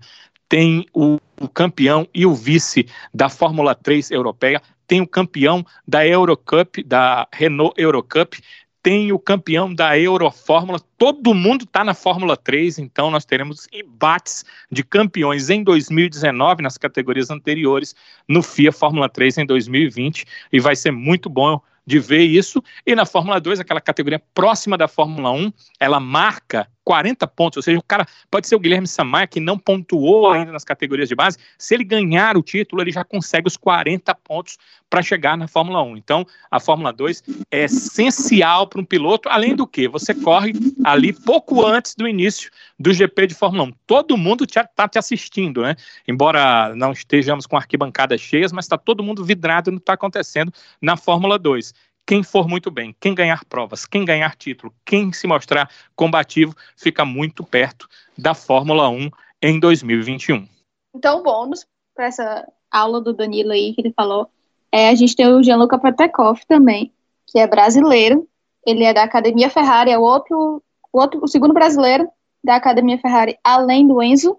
tem 0.49 0.85
o, 0.93 1.19
o 1.39 1.47
campeão 1.47 2.07
e 2.13 2.25
o 2.25 2.33
vice 2.33 2.87
da 3.13 3.29
Fórmula 3.29 3.75
3 3.75 4.09
europeia, 4.11 4.61
tem 4.87 4.99
o 4.99 5.07
campeão 5.07 5.63
da 5.87 6.05
Eurocup, 6.05 6.83
da 6.83 7.27
Renault 7.31 7.79
Eurocup, 7.79 8.41
tem 8.81 9.11
o 9.11 9.19
campeão 9.19 9.73
da 9.73 9.97
Eurofórmula, 9.99 10.79
todo 10.97 11.33
mundo 11.33 11.65
está 11.65 11.83
na 11.83 11.93
Fórmula 11.93 12.35
3, 12.35 12.79
então 12.79 13.11
nós 13.11 13.25
teremos 13.25 13.67
embates 13.71 14.43
de 14.71 14.83
campeões 14.83 15.49
em 15.49 15.63
2019 15.63 16.63
nas 16.63 16.77
categorias 16.77 17.29
anteriores, 17.29 17.93
no 18.27 18.41
FIA 18.41 18.71
Fórmula 18.71 19.07
3 19.07 19.39
em 19.39 19.45
2020, 19.45 20.25
e 20.51 20.59
vai 20.59 20.75
ser 20.75 20.91
muito 20.91 21.29
bom 21.29 21.61
de 21.85 21.99
ver 21.99 22.23
isso. 22.23 22.63
E 22.85 22.95
na 22.95 23.05
Fórmula 23.05 23.39
2, 23.39 23.59
aquela 23.59 23.81
categoria 23.81 24.21
próxima 24.33 24.77
da 24.77 24.87
Fórmula 24.87 25.31
1, 25.31 25.51
ela 25.79 25.99
marca 25.99 26.67
40 26.83 27.27
pontos, 27.27 27.57
ou 27.57 27.63
seja, 27.63 27.77
o 27.77 27.83
cara 27.83 28.05
pode 28.31 28.47
ser 28.47 28.55
o 28.55 28.59
Guilherme 28.59 28.87
Samaia, 28.87 29.27
que 29.27 29.39
não 29.39 29.57
pontuou 29.57 30.29
ainda 30.29 30.51
nas 30.51 30.63
categorias 30.63 31.07
de 31.07 31.15
base, 31.15 31.37
se 31.57 31.73
ele 31.73 31.83
ganhar 31.83 32.35
o 32.37 32.43
título, 32.43 32.81
ele 32.81 32.91
já 32.91 33.03
consegue 33.03 33.47
os 33.47 33.55
40 33.55 34.13
pontos 34.15 34.57
para 34.89 35.01
chegar 35.01 35.37
na 35.37 35.47
Fórmula 35.47 35.83
1. 35.83 35.97
Então, 35.97 36.25
a 36.49 36.59
Fórmula 36.59 36.91
2 36.91 37.23
é 37.51 37.65
essencial 37.65 38.67
para 38.67 38.81
um 38.81 38.85
piloto, 38.85 39.29
além 39.29 39.55
do 39.55 39.67
que 39.67 39.87
você 39.87 40.15
corre 40.15 40.53
ali 40.83 41.13
pouco 41.13 41.65
antes 41.65 41.93
do 41.95 42.07
início 42.07 42.49
do 42.79 42.91
GP 42.91 43.27
de 43.27 43.35
Fórmula 43.35 43.65
1. 43.65 43.73
Todo 43.85 44.17
mundo 44.17 44.45
está 44.45 44.87
te 44.87 44.97
assistindo, 44.97 45.61
né? 45.61 45.75
Embora 46.07 46.73
não 46.75 46.91
estejamos 46.91 47.45
com 47.45 47.55
arquibancadas 47.55 48.19
cheias, 48.19 48.51
mas 48.51 48.65
está 48.65 48.77
todo 48.77 49.03
mundo 49.03 49.23
vidrado 49.23 49.71
no 49.71 49.77
que 49.77 49.83
está 49.83 49.93
acontecendo 49.93 50.51
na 50.81 50.97
Fórmula 50.97 51.37
2 51.37 51.73
quem 52.09 52.23
for 52.23 52.47
muito 52.47 52.71
bem, 52.71 52.95
quem 52.99 53.13
ganhar 53.13 53.45
provas, 53.45 53.85
quem 53.85 54.03
ganhar 54.03 54.35
título, 54.35 54.73
quem 54.83 55.13
se 55.13 55.27
mostrar 55.27 55.69
combativo, 55.95 56.55
fica 56.75 57.05
muito 57.05 57.43
perto 57.43 57.87
da 58.17 58.33
Fórmula 58.33 58.89
1 58.89 59.11
em 59.39 59.59
2021. 59.59 60.47
Então, 60.95 61.21
bônus 61.21 61.67
para 61.93 62.07
essa 62.07 62.51
aula 62.71 62.99
do 62.99 63.13
Danilo 63.13 63.51
aí 63.51 63.75
que 63.75 63.81
ele 63.81 63.93
falou, 63.93 64.27
é 64.71 64.89
a 64.89 64.95
gente 64.95 65.15
tem 65.15 65.27
o 65.27 65.43
Gianluca 65.43 65.77
Patekov 65.77 66.39
também, 66.47 66.91
que 67.27 67.37
é 67.37 67.45
brasileiro, 67.45 68.27
ele 68.65 68.83
é 68.83 68.91
da 68.91 69.03
Academia 69.03 69.51
Ferrari, 69.51 69.91
é 69.91 69.97
o 69.99 70.01
outro, 70.01 70.63
o 70.91 70.99
outro, 70.99 71.23
o 71.23 71.27
segundo 71.27 71.53
brasileiro 71.53 72.09
da 72.43 72.55
Academia 72.55 72.97
Ferrari, 72.97 73.37
além 73.43 73.87
do 73.87 74.01
Enzo, 74.01 74.35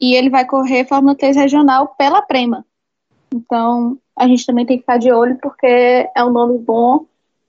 e 0.00 0.16
ele 0.16 0.30
vai 0.30 0.44
correr 0.44 0.84
Fórmula 0.84 1.14
3 1.14 1.36
regional 1.36 1.94
pela 1.96 2.22
Prema. 2.22 2.66
Então, 3.34 3.98
a 4.16 4.28
gente 4.28 4.46
também 4.46 4.64
tem 4.64 4.76
que 4.76 4.82
ficar 4.82 4.96
de 4.96 5.10
olho, 5.10 5.36
porque 5.42 5.66
é 5.66 6.24
um 6.24 6.30
nome 6.30 6.56
bom 6.56 7.04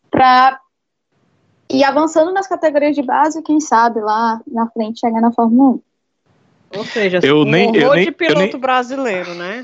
para 0.10 0.60
ir 1.70 1.84
avançando 1.84 2.34
nas 2.34 2.48
categorias 2.48 2.96
de 2.96 3.04
base, 3.04 3.44
quem 3.44 3.60
sabe 3.60 4.00
lá 4.00 4.42
na 4.48 4.68
frente 4.68 5.00
chegar 5.00 5.22
na 5.22 5.32
Fórmula 5.32 5.76
1. 6.74 6.78
Ou 6.78 6.86
seja, 6.86 7.20
eu 7.22 7.42
um 7.42 7.46
nem, 7.46 7.76
eu 7.76 7.94
nem, 7.94 8.06
de 8.06 8.12
piloto 8.12 8.40
nem... 8.40 8.60
brasileiro, 8.60 9.36
né? 9.36 9.64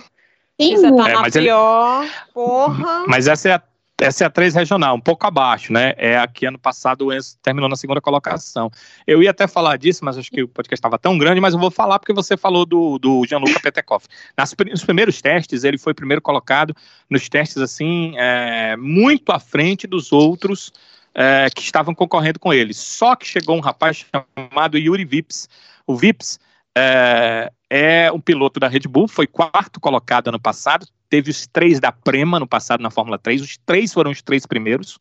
Sim, 0.61 0.77
Você 0.77 0.95
tá 0.95 1.09
é, 1.09 1.13
na 1.13 1.23
pior, 1.23 2.03
ele... 2.03 2.11
porra. 2.31 3.05
Mas 3.07 3.27
essa 3.27 3.49
é 3.49 3.53
a 3.53 3.63
essa 4.01 4.23
é 4.23 4.27
a 4.27 4.29
3 4.29 4.55
regional, 4.55 4.95
um 4.95 4.99
pouco 4.99 5.27
abaixo, 5.27 5.71
né? 5.71 5.93
É 5.95 6.17
aqui 6.17 6.47
ano 6.47 6.57
passado 6.57 7.05
o 7.05 7.13
Enzo 7.13 7.37
terminou 7.41 7.69
na 7.69 7.75
segunda 7.75 8.01
colocação. 8.01 8.71
Eu 9.05 9.21
ia 9.21 9.29
até 9.29 9.47
falar 9.47 9.77
disso, 9.77 10.03
mas 10.03 10.17
acho 10.17 10.31
que 10.31 10.41
o 10.41 10.47
podcast 10.47 10.79
estava 10.79 10.97
tão 10.97 11.17
grande, 11.19 11.39
mas 11.39 11.53
eu 11.53 11.59
vou 11.59 11.69
falar 11.69 11.99
porque 11.99 12.11
você 12.11 12.35
falou 12.35 12.65
do, 12.65 12.97
do 12.97 13.23
Gianluca 13.27 13.59
Petekoff. 13.59 14.07
Nas, 14.35 14.55
nos 14.71 14.83
primeiros 14.83 15.21
testes, 15.21 15.63
ele 15.63 15.77
foi 15.77 15.93
primeiro 15.93 16.21
colocado 16.21 16.75
nos 17.07 17.29
testes, 17.29 17.57
assim, 17.57 18.13
é, 18.17 18.75
muito 18.75 19.31
à 19.31 19.39
frente 19.39 19.85
dos 19.85 20.11
outros 20.11 20.73
é, 21.13 21.47
que 21.53 21.61
estavam 21.61 21.93
concorrendo 21.93 22.39
com 22.39 22.51
ele. 22.51 22.73
Só 22.73 23.15
que 23.15 23.27
chegou 23.27 23.55
um 23.55 23.61
rapaz 23.61 24.03
chamado 24.35 24.79
Yuri 24.79 25.05
Vips. 25.05 25.47
O 25.85 25.95
Vips 25.95 26.39
é, 26.77 27.51
é 27.69 28.11
um 28.11 28.19
piloto 28.19 28.59
da 28.59 28.67
Red 28.67 28.81
Bull, 28.81 29.07
foi 29.07 29.27
quarto 29.27 29.79
colocado 29.79 30.29
ano 30.29 30.39
passado, 30.39 30.85
teve 31.09 31.29
os 31.29 31.47
três 31.47 31.79
da 31.79 31.91
Prema 31.91 32.39
no 32.39 32.47
passado 32.47 32.81
na 32.81 32.89
Fórmula 32.89 33.17
3, 33.17 33.41
os 33.41 33.57
três 33.65 33.93
foram 33.93 34.11
os 34.11 34.21
três 34.21 34.45
primeiros. 34.45 34.97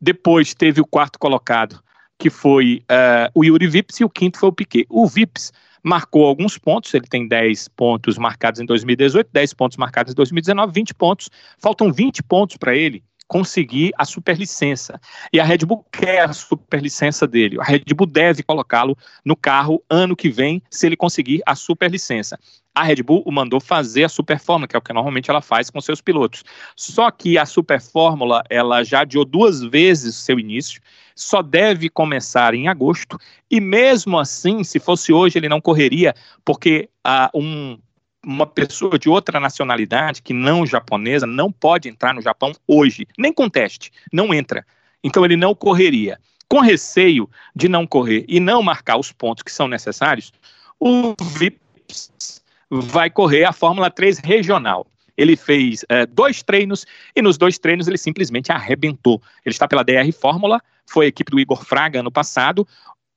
Depois 0.00 0.54
teve 0.54 0.80
o 0.80 0.86
quarto 0.86 1.18
colocado, 1.18 1.82
que 2.18 2.28
foi 2.28 2.82
uh, 2.82 3.30
o 3.34 3.44
Yuri 3.44 3.66
Vips, 3.66 4.00
e 4.00 4.04
o 4.04 4.10
quinto 4.10 4.38
foi 4.38 4.48
o 4.48 4.52
Piquet. 4.52 4.86
O 4.90 5.06
Vips 5.06 5.52
marcou 5.82 6.26
alguns 6.26 6.58
pontos, 6.58 6.92
ele 6.94 7.06
tem 7.06 7.26
10 7.28 7.68
pontos 7.68 8.18
marcados 8.18 8.60
em 8.60 8.66
2018, 8.66 9.28
10 9.32 9.54
pontos 9.54 9.76
marcados 9.76 10.12
em 10.12 10.16
2019, 10.16 10.72
20 10.72 10.94
pontos. 10.94 11.30
Faltam 11.58 11.92
20 11.92 12.22
pontos 12.22 12.56
para 12.56 12.74
ele 12.74 13.02
conseguir 13.34 13.90
a 13.98 14.04
superlicença. 14.04 15.00
E 15.32 15.40
a 15.40 15.44
Red 15.44 15.66
Bull 15.66 15.84
quer 15.90 16.20
a 16.20 16.32
superlicença 16.32 17.26
dele. 17.26 17.60
A 17.60 17.64
Red 17.64 17.82
Bull 17.92 18.06
deve 18.06 18.44
colocá-lo 18.44 18.96
no 19.24 19.34
carro 19.34 19.82
ano 19.90 20.14
que 20.14 20.30
vem, 20.30 20.62
se 20.70 20.86
ele 20.86 20.96
conseguir 20.96 21.42
a 21.44 21.56
superlicença. 21.56 22.38
A 22.72 22.84
Red 22.84 23.02
Bull 23.02 23.24
o 23.26 23.32
mandou 23.32 23.60
fazer 23.60 24.04
a 24.04 24.08
Super 24.08 24.38
Fórmula, 24.38 24.68
que 24.68 24.76
é 24.76 24.78
o 24.78 24.82
que 24.82 24.92
normalmente 24.92 25.30
ela 25.30 25.40
faz 25.40 25.68
com 25.68 25.80
seus 25.80 26.00
pilotos. 26.00 26.44
Só 26.76 27.10
que 27.10 27.36
a 27.36 27.44
Super 27.44 27.80
Fórmula, 27.80 28.44
ela 28.48 28.84
já 28.84 29.00
adiou 29.00 29.24
duas 29.24 29.64
vezes 29.64 30.14
seu 30.14 30.38
início, 30.38 30.80
só 31.16 31.42
deve 31.42 31.88
começar 31.88 32.54
em 32.54 32.68
agosto, 32.68 33.18
e 33.50 33.60
mesmo 33.60 34.16
assim, 34.16 34.62
se 34.62 34.78
fosse 34.78 35.12
hoje, 35.12 35.40
ele 35.40 35.48
não 35.48 35.60
correria, 35.60 36.14
porque 36.44 36.88
uh, 37.04 37.36
um 37.36 37.78
uma 38.24 38.46
pessoa 38.46 38.98
de 38.98 39.08
outra 39.08 39.38
nacionalidade, 39.38 40.22
que 40.22 40.32
não 40.32 40.66
japonesa, 40.66 41.26
não 41.26 41.50
pode 41.50 41.88
entrar 41.88 42.14
no 42.14 42.22
Japão 42.22 42.52
hoje, 42.66 43.06
nem 43.18 43.32
com 43.32 43.48
teste, 43.48 43.90
não 44.12 44.32
entra. 44.32 44.66
Então 45.02 45.24
ele 45.24 45.36
não 45.36 45.54
correria. 45.54 46.18
Com 46.48 46.60
receio 46.60 47.28
de 47.54 47.68
não 47.68 47.86
correr 47.86 48.24
e 48.28 48.38
não 48.38 48.62
marcar 48.62 48.98
os 48.98 49.10
pontos 49.12 49.42
que 49.42 49.52
são 49.52 49.66
necessários, 49.66 50.32
o 50.78 51.14
VIPS 51.20 52.42
vai 52.70 53.10
correr 53.10 53.44
a 53.44 53.52
Fórmula 53.52 53.90
3 53.90 54.18
regional. 54.18 54.86
Ele 55.16 55.36
fez 55.36 55.84
é, 55.88 56.06
dois 56.06 56.42
treinos 56.42 56.84
e 57.14 57.22
nos 57.22 57.38
dois 57.38 57.58
treinos 57.58 57.86
ele 57.86 57.98
simplesmente 57.98 58.50
arrebentou. 58.50 59.22
Ele 59.44 59.52
está 59.52 59.68
pela 59.68 59.84
DR 59.84 60.10
Fórmula, 60.12 60.60
foi 60.86 61.06
a 61.06 61.08
equipe 61.08 61.30
do 61.30 61.38
Igor 61.38 61.64
Fraga 61.64 62.00
ano 62.00 62.10
passado. 62.10 62.66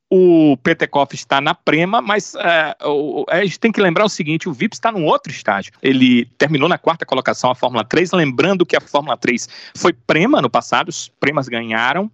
O 0.09 0.55
Petekoff 0.63 1.13
está 1.13 1.41
na 1.41 1.53
Prema, 1.53 2.01
mas 2.01 2.33
uh, 2.33 3.25
a 3.29 3.43
gente 3.43 3.59
tem 3.59 3.71
que 3.71 3.81
lembrar 3.81 4.05
o 4.05 4.09
seguinte: 4.09 4.47
o 4.47 4.53
VIP 4.53 4.75
está 4.75 4.91
num 4.91 5.05
outro 5.05 5.31
estágio. 5.31 5.73
Ele 5.81 6.25
terminou 6.37 6.69
na 6.69 6.77
quarta 6.77 7.05
colocação 7.05 7.51
a 7.51 7.55
Fórmula 7.55 7.83
3, 7.83 8.11
lembrando 8.13 8.65
que 8.65 8.77
a 8.77 8.81
Fórmula 8.81 9.17
3 9.17 9.49
foi 9.75 9.91
Prema 9.91 10.41
no 10.41 10.49
passado, 10.49 10.89
os 10.89 11.09
Premas 11.19 11.49
ganharam 11.49 12.09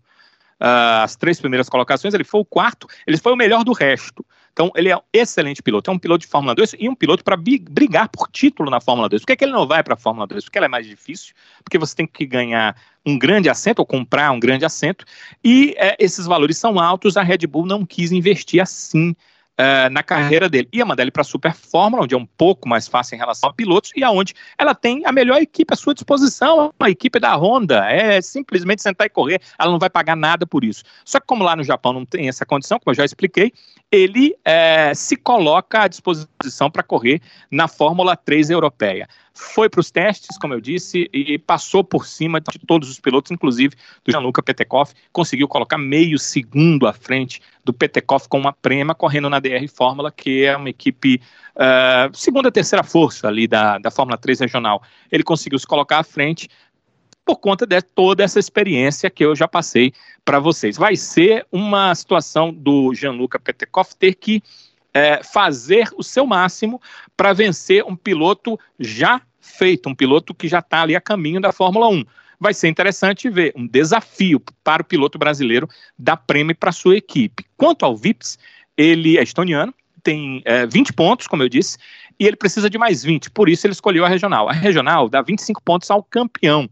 uh, 0.64 1.04
as 1.04 1.16
três 1.16 1.40
primeiras 1.40 1.70
colocações, 1.70 2.14
ele 2.14 2.24
foi 2.24 2.42
o 2.42 2.46
quarto, 2.46 2.88
ele 3.06 3.18
foi 3.18 3.34
o 3.34 3.36
melhor 3.36 3.64
do 3.64 3.74
resto. 3.74 4.26
Então, 4.54 4.72
ele 4.76 4.90
é 4.90 4.96
um 4.96 5.02
excelente 5.12 5.62
piloto. 5.64 5.90
É 5.90 5.94
um 5.94 5.98
piloto 5.98 6.22
de 6.22 6.28
Fórmula 6.28 6.54
2 6.54 6.76
e 6.80 6.88
um 6.88 6.94
piloto 6.94 7.24
para 7.24 7.36
brigar 7.36 8.08
por 8.08 8.30
título 8.30 8.70
na 8.70 8.80
Fórmula 8.80 9.10
2. 9.10 9.24
Por 9.24 9.28
que, 9.28 9.34
é 9.34 9.36
que 9.36 9.44
ele 9.44 9.52
não 9.52 9.68
vai 9.68 9.84
para 9.84 9.96
a 9.96 9.98
Fórmula 9.98 10.28
2? 10.28 10.44
Porque 10.44 10.58
ela 10.58 10.66
é 10.66 10.70
mais 10.70 10.86
difícil, 10.86 11.34
porque 11.64 11.78
você 11.78 11.96
tem 11.96 12.06
que 12.06 12.26
ganhar 12.26 12.76
um 13.04 13.18
grande 13.18 13.50
assento 13.50 13.80
ou 13.80 13.86
comprar 13.86 14.32
um 14.32 14.40
grande 14.40 14.64
assento. 14.64 15.06
E 15.44 15.74
é, 15.78 15.96
esses 16.00 16.28
valores 16.28 16.58
são 16.58 16.80
altos. 16.80 17.18
A 17.18 17.24
Red 17.24 17.48
Bull 17.48 17.66
não 17.66 17.84
quis 17.84 18.12
investir 18.12 18.62
assim 18.62 19.16
uh, 19.60 19.90
na 19.92 20.04
carreira 20.04 20.50
dele. 20.50 20.68
Ia 20.72 20.86
mandar 20.86 21.04
ele 21.04 21.12
para 21.12 21.22
a 21.22 21.26
Super 21.26 21.54
Fórmula, 21.54 22.04
onde 22.04 22.16
é 22.16 22.18
um 22.18 22.26
pouco 22.26 22.68
mais 22.68 22.88
fácil 22.88 23.16
em 23.16 23.18
relação 23.18 23.50
a 23.50 23.54
pilotos, 23.54 23.92
e 23.96 24.04
aonde 24.04 24.34
ela 24.58 24.74
tem 24.74 25.06
a 25.06 25.12
melhor 25.12 25.42
equipe 25.42 25.74
à 25.74 25.78
sua 25.78 25.94
disposição, 25.94 26.74
a 26.80 26.90
equipe 26.90 27.20
da 27.20 27.36
Honda. 27.36 27.86
É 27.90 28.22
simplesmente 28.22 28.82
sentar 28.82 29.08
e 29.08 29.10
correr, 29.10 29.42
ela 29.60 29.72
não 29.72 29.80
vai 29.80 29.90
pagar 29.90 30.16
nada 30.16 30.46
por 30.46 30.64
isso. 30.64 30.84
Só 31.06 31.20
que 31.20 31.28
como 31.28 31.44
lá 31.44 31.56
no 31.56 31.64
Japão 31.64 31.94
não 31.94 32.06
tem 32.06 32.28
essa 32.28 32.46
condição, 32.46 32.80
como 32.80 32.92
eu 32.92 32.96
já 32.96 33.06
expliquei, 33.06 33.54
ele 33.94 34.36
é, 34.44 34.92
se 34.96 35.16
coloca 35.16 35.84
à 35.84 35.88
disposição 35.88 36.72
para 36.72 36.82
correr 36.82 37.22
na 37.52 37.68
Fórmula 37.68 38.18
3 38.18 38.50
europeia 38.50 39.08
foi 39.34 39.68
para 39.68 39.80
os 39.80 39.90
testes, 39.90 40.38
como 40.38 40.54
eu 40.54 40.62
disse, 40.62 41.10
e 41.12 41.40
passou 41.40 41.84
por 41.84 42.06
cima 42.06 42.40
de 42.40 42.60
todos 42.68 42.90
os 42.90 43.00
pilotos, 43.00 43.32
inclusive 43.32 43.76
do 44.06 44.12
Gianluca 44.12 44.44
Petekoff, 44.44 44.94
conseguiu 45.12 45.48
colocar 45.48 45.78
meio 45.78 46.20
segundo 46.20 46.86
à 46.86 46.94
frente 46.94 47.42
do 47.66 47.74
Petekoff 47.74 48.30
com 48.30 48.38
uma 48.38 48.54
prema 48.54 48.94
correndo 48.94 49.30
na 49.30 49.40
DR 49.40 49.68
Fórmula, 49.74 50.12
que 50.12 50.46
é 50.46 50.56
uma 50.56 50.70
equipe 50.70 51.20
uh, 51.56 52.16
segunda, 52.16 52.52
terceira 52.52 52.84
força 52.84 53.28
ali 53.28 53.48
da, 53.48 53.80
da 53.80 53.90
Fórmula 53.90 54.18
3 54.18 54.42
regional. 54.42 54.84
Ele 55.12 55.24
conseguiu 55.24 55.58
se 55.58 55.66
colocar 55.66 56.00
à 56.00 56.04
frente 56.04 56.48
por 57.26 57.38
conta 57.38 57.66
de 57.66 57.82
toda 57.82 58.24
essa 58.24 58.40
experiência 58.40 59.10
que 59.10 59.24
eu 59.24 59.36
já 59.36 59.48
passei 59.48 59.94
para 60.26 60.40
vocês. 60.40 60.78
Vai 60.78 60.96
ser 60.96 61.46
uma 61.52 61.94
situação 61.96 62.54
do 62.54 62.94
Gianluca 62.94 63.40
Petekoff 63.40 63.96
ter 63.96 64.16
que 64.16 64.44
é, 64.94 65.24
fazer 65.24 65.90
o 65.98 66.04
seu 66.04 66.26
máximo 66.26 66.82
para 67.18 67.34
vencer 67.34 67.84
um 67.84 67.96
piloto 67.96 68.60
já 68.80 69.22
feito, 69.40 69.90
um 69.90 69.96
piloto 69.96 70.34
que 70.34 70.48
já 70.48 70.60
está 70.60 70.82
ali 70.82 70.96
a 70.96 71.02
caminho 71.02 71.42
da 71.42 71.52
Fórmula 71.52 71.88
1. 71.90 72.04
Vai 72.40 72.54
ser 72.54 72.68
interessante 72.68 73.30
ver 73.30 73.54
um 73.56 73.66
desafio 73.66 74.42
para 74.64 74.82
o 74.82 74.86
piloto 74.86 75.18
brasileiro 75.18 75.68
dar 75.98 76.18
prêmio 76.18 76.56
para 76.56 76.72
sua 76.72 76.98
equipe. 76.98 77.46
Quanto 77.56 77.86
ao 77.86 77.96
Vips, 77.96 78.38
ele 78.76 79.18
é 79.18 79.24
estoniano, 79.24 79.74
tem 80.04 80.42
é, 80.46 80.66
20 80.66 80.94
pontos, 80.94 81.28
como 81.28 81.42
eu 81.42 81.50
disse, 81.50 81.78
e 82.20 82.28
ele 82.28 82.36
precisa 82.36 82.70
de 82.70 82.78
mais 82.78 83.04
20, 83.04 83.32
por 83.32 83.48
isso 83.48 83.66
ele 83.66 83.74
escolheu 83.74 84.06
a 84.06 84.10
regional. 84.10 84.50
A 84.50 84.54
regional 84.54 85.08
dá 85.08 85.22
25 85.22 85.62
pontos 85.64 85.90
ao 85.90 86.04
campeão. 86.04 86.70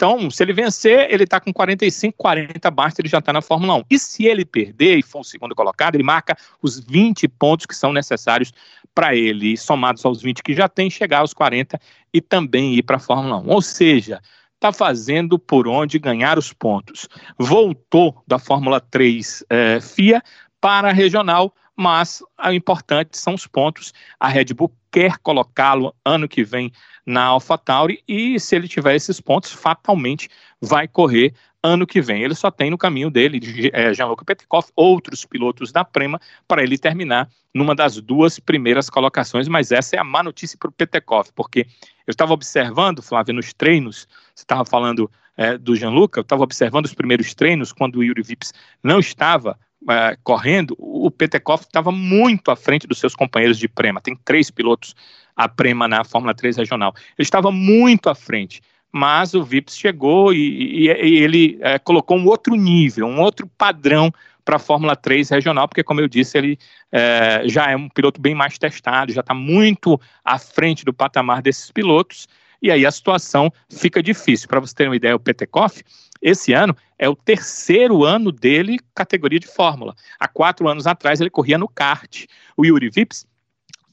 Então, 0.00 0.30
se 0.30 0.42
ele 0.42 0.54
vencer, 0.54 1.12
ele 1.12 1.24
está 1.24 1.38
com 1.38 1.52
45, 1.52 2.16
40 2.16 2.70
basta, 2.70 3.02
ele 3.02 3.08
já 3.10 3.18
está 3.18 3.34
na 3.34 3.42
Fórmula 3.42 3.74
1. 3.74 3.82
E 3.90 3.98
se 3.98 4.24
ele 4.24 4.46
perder 4.46 4.96
e 4.96 5.02
for 5.02 5.20
o 5.20 5.24
segundo 5.24 5.54
colocado, 5.54 5.94
ele 5.94 6.02
marca 6.02 6.34
os 6.62 6.80
20 6.80 7.28
pontos 7.28 7.66
que 7.66 7.76
são 7.76 7.92
necessários 7.92 8.50
para 8.94 9.14
ele, 9.14 9.58
somados 9.58 10.02
aos 10.06 10.22
20 10.22 10.42
que 10.42 10.54
já 10.54 10.70
tem, 10.70 10.88
chegar 10.88 11.18
aos 11.18 11.34
40 11.34 11.78
e 12.14 12.20
também 12.22 12.76
ir 12.76 12.82
para 12.82 12.96
a 12.96 12.98
Fórmula 12.98 13.36
1. 13.40 13.50
Ou 13.50 13.60
seja, 13.60 14.22
está 14.54 14.72
fazendo 14.72 15.38
por 15.38 15.68
onde 15.68 15.98
ganhar 15.98 16.38
os 16.38 16.50
pontos. 16.50 17.06
Voltou 17.38 18.22
da 18.26 18.38
Fórmula 18.38 18.80
3 18.80 19.44
eh, 19.50 19.80
FIA 19.82 20.22
para 20.62 20.88
a 20.88 20.92
regional, 20.94 21.54
mas 21.80 22.22
o 22.38 22.52
importante 22.52 23.16
são 23.16 23.32
os 23.32 23.46
pontos. 23.46 23.94
A 24.18 24.28
Red 24.28 24.52
Bull 24.54 24.70
quer 24.92 25.16
colocá-lo 25.16 25.94
ano 26.04 26.28
que 26.28 26.44
vem 26.44 26.70
na 27.06 27.24
AlphaTauri 27.24 28.04
e 28.06 28.38
se 28.38 28.54
ele 28.54 28.68
tiver 28.68 28.94
esses 28.94 29.18
pontos, 29.18 29.50
fatalmente 29.50 30.28
vai 30.60 30.86
correr 30.86 31.32
ano 31.62 31.86
que 31.86 32.02
vem. 32.02 32.22
Ele 32.22 32.34
só 32.34 32.50
tem 32.50 32.70
no 32.70 32.76
caminho 32.76 33.10
dele, 33.10 33.40
é, 33.72 33.94
Jean-Luc 33.94 34.26
Petrikoff, 34.26 34.70
outros 34.76 35.24
pilotos 35.24 35.72
da 35.72 35.82
Prema, 35.82 36.20
para 36.46 36.62
ele 36.62 36.76
terminar 36.76 37.30
numa 37.54 37.74
das 37.74 37.98
duas 37.98 38.38
primeiras 38.38 38.90
colocações, 38.90 39.48
mas 39.48 39.72
essa 39.72 39.96
é 39.96 39.98
a 39.98 40.04
má 40.04 40.22
notícia 40.22 40.58
para 40.58 40.68
o 40.68 40.72
Petrikoff, 40.72 41.32
porque 41.34 41.66
eu 42.06 42.10
estava 42.10 42.34
observando, 42.34 43.00
Flávio, 43.00 43.32
nos 43.32 43.54
treinos, 43.54 44.06
você 44.34 44.42
estava 44.42 44.66
falando 44.66 45.10
é, 45.34 45.56
do 45.56 45.74
Jean-Luc, 45.74 46.18
eu 46.18 46.20
estava 46.20 46.42
observando 46.42 46.84
os 46.84 46.94
primeiros 46.94 47.34
treinos, 47.34 47.72
quando 47.72 47.96
o 47.96 48.04
Yuri 48.04 48.22
Vips 48.22 48.52
não 48.82 48.98
estava 48.98 49.58
é, 49.88 50.16
correndo, 50.22 50.76
o 50.78 51.10
Petekoff 51.10 51.64
estava 51.64 51.90
muito 51.90 52.50
à 52.50 52.56
frente 52.56 52.86
dos 52.86 52.98
seus 52.98 53.14
companheiros 53.14 53.58
de 53.58 53.68
Prema. 53.68 54.00
Tem 54.00 54.16
três 54.24 54.50
pilotos 54.50 54.94
a 55.36 55.48
Prema 55.48 55.88
na 55.88 56.04
Fórmula 56.04 56.34
3 56.34 56.58
regional. 56.58 56.92
Ele 57.18 57.24
estava 57.24 57.50
muito 57.50 58.10
à 58.10 58.14
frente, 58.14 58.60
mas 58.92 59.34
o 59.34 59.42
Vips 59.42 59.76
chegou 59.76 60.32
e, 60.32 60.86
e, 60.86 60.86
e 60.86 61.18
ele 61.18 61.58
é, 61.62 61.78
colocou 61.78 62.18
um 62.18 62.26
outro 62.26 62.54
nível, 62.54 63.06
um 63.06 63.20
outro 63.20 63.46
padrão 63.46 64.12
para 64.44 64.56
a 64.56 64.58
Fórmula 64.58 64.96
3 64.96 65.30
regional, 65.30 65.68
porque, 65.68 65.82
como 65.82 66.00
eu 66.00 66.08
disse, 66.08 66.36
ele 66.36 66.58
é, 66.90 67.42
já 67.46 67.70
é 67.70 67.76
um 67.76 67.88
piloto 67.88 68.20
bem 68.20 68.34
mais 68.34 68.58
testado, 68.58 69.12
já 69.12 69.20
está 69.20 69.32
muito 69.32 70.00
à 70.24 70.38
frente 70.38 70.84
do 70.84 70.92
patamar 70.92 71.40
desses 71.40 71.70
pilotos, 71.70 72.26
e 72.60 72.70
aí 72.70 72.84
a 72.84 72.90
situação 72.90 73.50
fica 73.70 74.02
difícil. 74.02 74.48
Para 74.48 74.60
você 74.60 74.74
ter 74.74 74.88
uma 74.88 74.96
ideia, 74.96 75.16
o 75.16 75.20
Petekoff 75.20 75.82
esse 76.20 76.52
ano 76.52 76.76
é 77.00 77.08
o 77.08 77.16
terceiro 77.16 78.04
ano 78.04 78.30
dele 78.30 78.78
categoria 78.94 79.40
de 79.40 79.46
Fórmula. 79.46 79.96
Há 80.18 80.28
quatro 80.28 80.68
anos 80.68 80.86
atrás 80.86 81.18
ele 81.18 81.30
corria 81.30 81.56
no 81.56 81.66
kart. 81.66 82.26
O 82.54 82.66
Yuri 82.66 82.90
Vips 82.90 83.26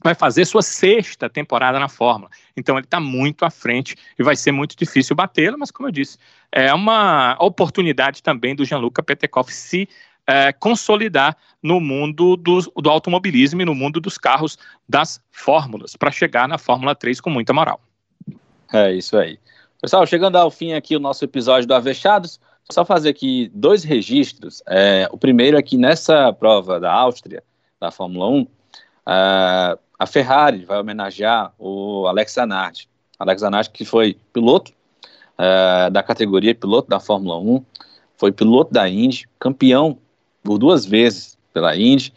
vai 0.04 0.14
fazer 0.14 0.44
sua 0.44 0.62
sexta 0.62 1.30
temporada 1.30 1.80
na 1.80 1.88
Fórmula. 1.88 2.30
Então 2.56 2.76
ele 2.76 2.84
está 2.84 3.00
muito 3.00 3.46
à 3.46 3.50
frente 3.50 3.96
e 4.20 4.24
vai 4.24 4.36
ser 4.36 4.52
muito 4.52 4.76
difícil 4.76 5.16
batê-lo, 5.16 5.58
mas 5.58 5.72
como 5.72 5.88
eu 5.88 5.92
disse, 5.92 6.18
é 6.52 6.74
uma 6.74 7.38
oportunidade 7.40 8.22
também 8.22 8.54
do 8.54 8.66
Gianluca 8.66 9.02
Petekoff 9.02 9.54
se 9.54 9.88
é, 10.28 10.52
consolidar 10.52 11.38
no 11.64 11.80
mundo 11.80 12.36
do, 12.36 12.60
do 12.60 12.90
automobilismo 12.90 13.62
e 13.62 13.66
no 13.66 13.74
mundo 13.74 14.02
dos 14.02 14.18
carros 14.18 14.60
das 14.88 15.22
fórmulas, 15.32 15.96
para 15.96 16.12
chegar 16.12 16.46
na 16.46 16.58
Fórmula 16.58 16.94
3 16.94 17.22
com 17.22 17.30
muita 17.30 17.54
moral. 17.54 17.80
É 18.74 18.92
isso 18.92 19.18
aí. 19.18 19.40
Pessoal, 19.82 20.06
chegando 20.06 20.36
ao 20.36 20.52
fim 20.52 20.74
aqui 20.74 20.94
o 20.96 21.00
nosso 21.00 21.24
episódio 21.24 21.68
do 21.68 21.74
Avechados, 21.74 22.40
só 22.72 22.86
fazer 22.86 23.10
aqui 23.10 23.52
dois 23.54 23.84
registros. 23.84 24.62
É, 24.68 25.08
o 25.12 25.18
primeiro 25.18 25.58
é 25.58 25.62
que 25.62 25.78
nessa 25.78 26.32
prova 26.34 26.80
da 26.80 26.92
Áustria, 26.92 27.44
da 27.80 27.92
Fórmula 27.92 28.28
1, 28.28 28.48
a, 29.06 29.78
a 29.98 30.06
Ferrari 30.06 30.66
vai 30.66 30.80
homenagear 30.80 31.54
o 31.58 32.06
Alex 32.08 32.34
Zanardi. 32.34 32.90
Alex 33.18 33.42
Zanardi 33.42 33.70
que 33.70 33.86
foi 33.86 34.18
piloto 34.34 34.72
é, 35.38 35.90
da 35.90 36.04
categoria, 36.04 36.54
piloto 36.54 36.90
da 36.90 37.00
Fórmula 37.00 37.38
1, 37.40 37.64
foi 38.18 38.32
piloto 38.32 38.74
da 38.74 38.88
Indy, 38.90 39.28
campeão 39.40 39.98
por 40.44 40.58
duas 40.58 40.86
vezes 40.86 41.38
pela 41.54 41.76
Indy, 41.76 42.14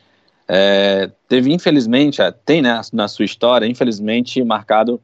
é, 0.49 1.11
teve 1.29 1.53
infelizmente, 1.53 2.21
é, 2.21 2.33
tem 2.33 2.61
né, 2.61 2.81
na 2.93 3.07
sua 3.07 3.25
história, 3.25 3.67
infelizmente 3.67 4.43
marcado 4.43 5.01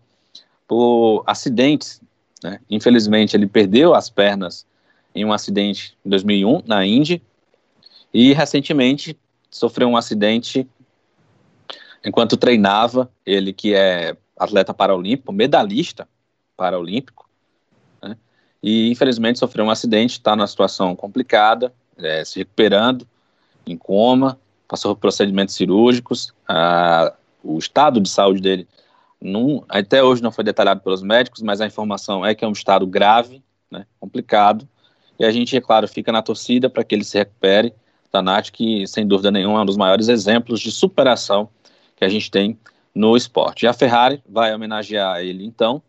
por 0.67 1.23
acidentes 1.27 2.01
né? 2.43 2.61
Infelizmente, 2.71 3.37
ele 3.37 3.47
perdeu 3.47 3.95
as 3.95 4.11
pernas 4.11 4.67
em 5.17 5.25
um 5.25 5.33
acidente 5.33 5.97
em 6.05 6.11
2001 6.11 6.63
na 6.67 6.87
Indy 6.87 7.23
e 8.13 8.33
recentemente 8.33 9.19
sofreu 9.51 9.89
um 9.89 9.97
acidente 9.97 10.69
enquanto 12.05 12.37
treinava. 12.37 13.11
Ele 13.25 13.53
que 13.53 13.75
é 13.75 14.17
atleta 14.39 14.73
paralímpico, 14.75 15.33
medalhista 15.33 16.07
paralímpico, 16.57 17.29
né? 18.03 18.17
e 18.63 18.91
infelizmente 18.91 19.39
sofreu 19.39 19.65
um 19.65 19.71
acidente, 19.71 20.13
está 20.13 20.37
numa 20.37 20.47
situação 20.47 20.95
complicada, 20.95 21.73
é, 21.97 22.25
se 22.25 22.39
recuperando, 22.39 23.07
em 23.67 23.77
coma, 23.77 24.39
passou 24.69 24.95
por 24.95 25.01
procedimentos 25.01 25.55
cirúrgicos, 25.55 26.33
a, 26.47 27.13
o 27.43 27.59
estado 27.59 28.01
de 28.01 28.09
saúde 28.09 28.41
dele 28.41 28.69
até 29.69 30.03
hoje 30.03 30.23
não 30.23 30.31
foi 30.31 30.45
detalhado 30.45 30.81
pelos 30.81 31.03
médicos, 31.03 31.43
mas 31.43 31.61
a 31.61 31.67
informação 31.67 32.25
é 32.25 32.35
que 32.35 32.45
é 32.45 32.49
um 32.49 32.53
estado 32.53 32.87
grave, 32.87 33.43
né, 33.71 33.87
complicado, 33.99 34.69
e 35.19 35.25
a 35.25 35.31
gente, 35.31 35.57
é 35.57 35.61
claro, 35.61 35.89
fica 35.89 36.13
na 36.13 36.23
torcida 36.23 36.69
para 36.69 36.85
que 36.85 36.95
ele 36.95 37.05
se 37.05 37.19
recupere. 37.19 37.73
Nath, 38.23 38.51
que 38.51 38.87
sem 38.87 39.07
dúvida 39.07 39.31
nenhuma 39.31 39.59
é 39.59 39.63
um 39.63 39.67
dos 39.67 39.77
maiores 39.77 40.09
exemplos 40.09 40.59
de 40.59 40.73
superação 40.73 41.51
que 41.95 42.03
a 42.03 42.09
gente 42.09 42.31
tem 42.31 42.59
no 42.95 43.15
esporte. 43.15 43.65
E 43.65 43.69
a 43.69 43.75
Ferrari 43.75 44.23
vai 44.27 44.55
homenagear 44.55 45.21
ele, 45.21 45.45
então, 45.45 45.83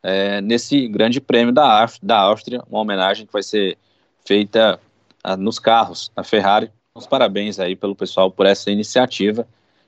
é, 0.00 0.40
nesse 0.40 0.86
grande 0.86 1.20
prêmio 1.20 1.52
da, 1.52 1.84
da 2.00 2.20
Áustria, 2.20 2.62
uma 2.70 2.80
homenagem 2.80 3.26
que 3.26 3.32
vai 3.32 3.42
ser 3.42 3.76
feita 4.24 4.78
ah, 5.24 5.36
nos 5.36 5.58
carros 5.58 6.12
da 6.14 6.22
Ferrari. 6.22 6.70
Os 6.94 7.08
parabéns 7.08 7.58
aí 7.58 7.74
pelo 7.74 7.96
pessoal 7.96 8.30
por 8.30 8.46
essa 8.46 8.70
iniciativa 8.70 9.44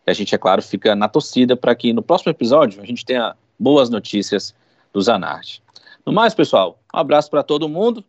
e 0.07 0.11
a 0.11 0.15
gente, 0.15 0.35
é 0.35 0.39
claro, 0.39 0.63
fica 0.63 0.95
na 0.95 1.09
torcida 1.09 1.57
para 1.57 1.75
que 1.75 1.93
no 1.93 2.01
próximo 2.03 2.31
episódio 2.31 2.81
a 2.81 2.87
gente 2.87 3.05
tenha 3.05 3.35
boas 3.59 3.91
notícias 3.91 4.55
do 4.93 5.01
Zanardi. 5.03 5.61
No 6.05 6.13
mais, 6.13 6.33
pessoal, 6.33 6.79
um 6.95 6.99
abraço 6.99 7.29
para 7.29 7.43
todo 7.43 7.69
mundo. 7.69 8.05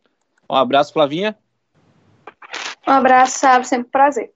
Um 0.49 0.55
abraço, 0.55 0.93
Flavinha. 0.93 1.37
Um 2.87 2.91
abraço, 2.91 3.39
sabe? 3.39 3.67
Sempre 3.67 3.87
um 3.87 3.91
prazer. 3.91 4.33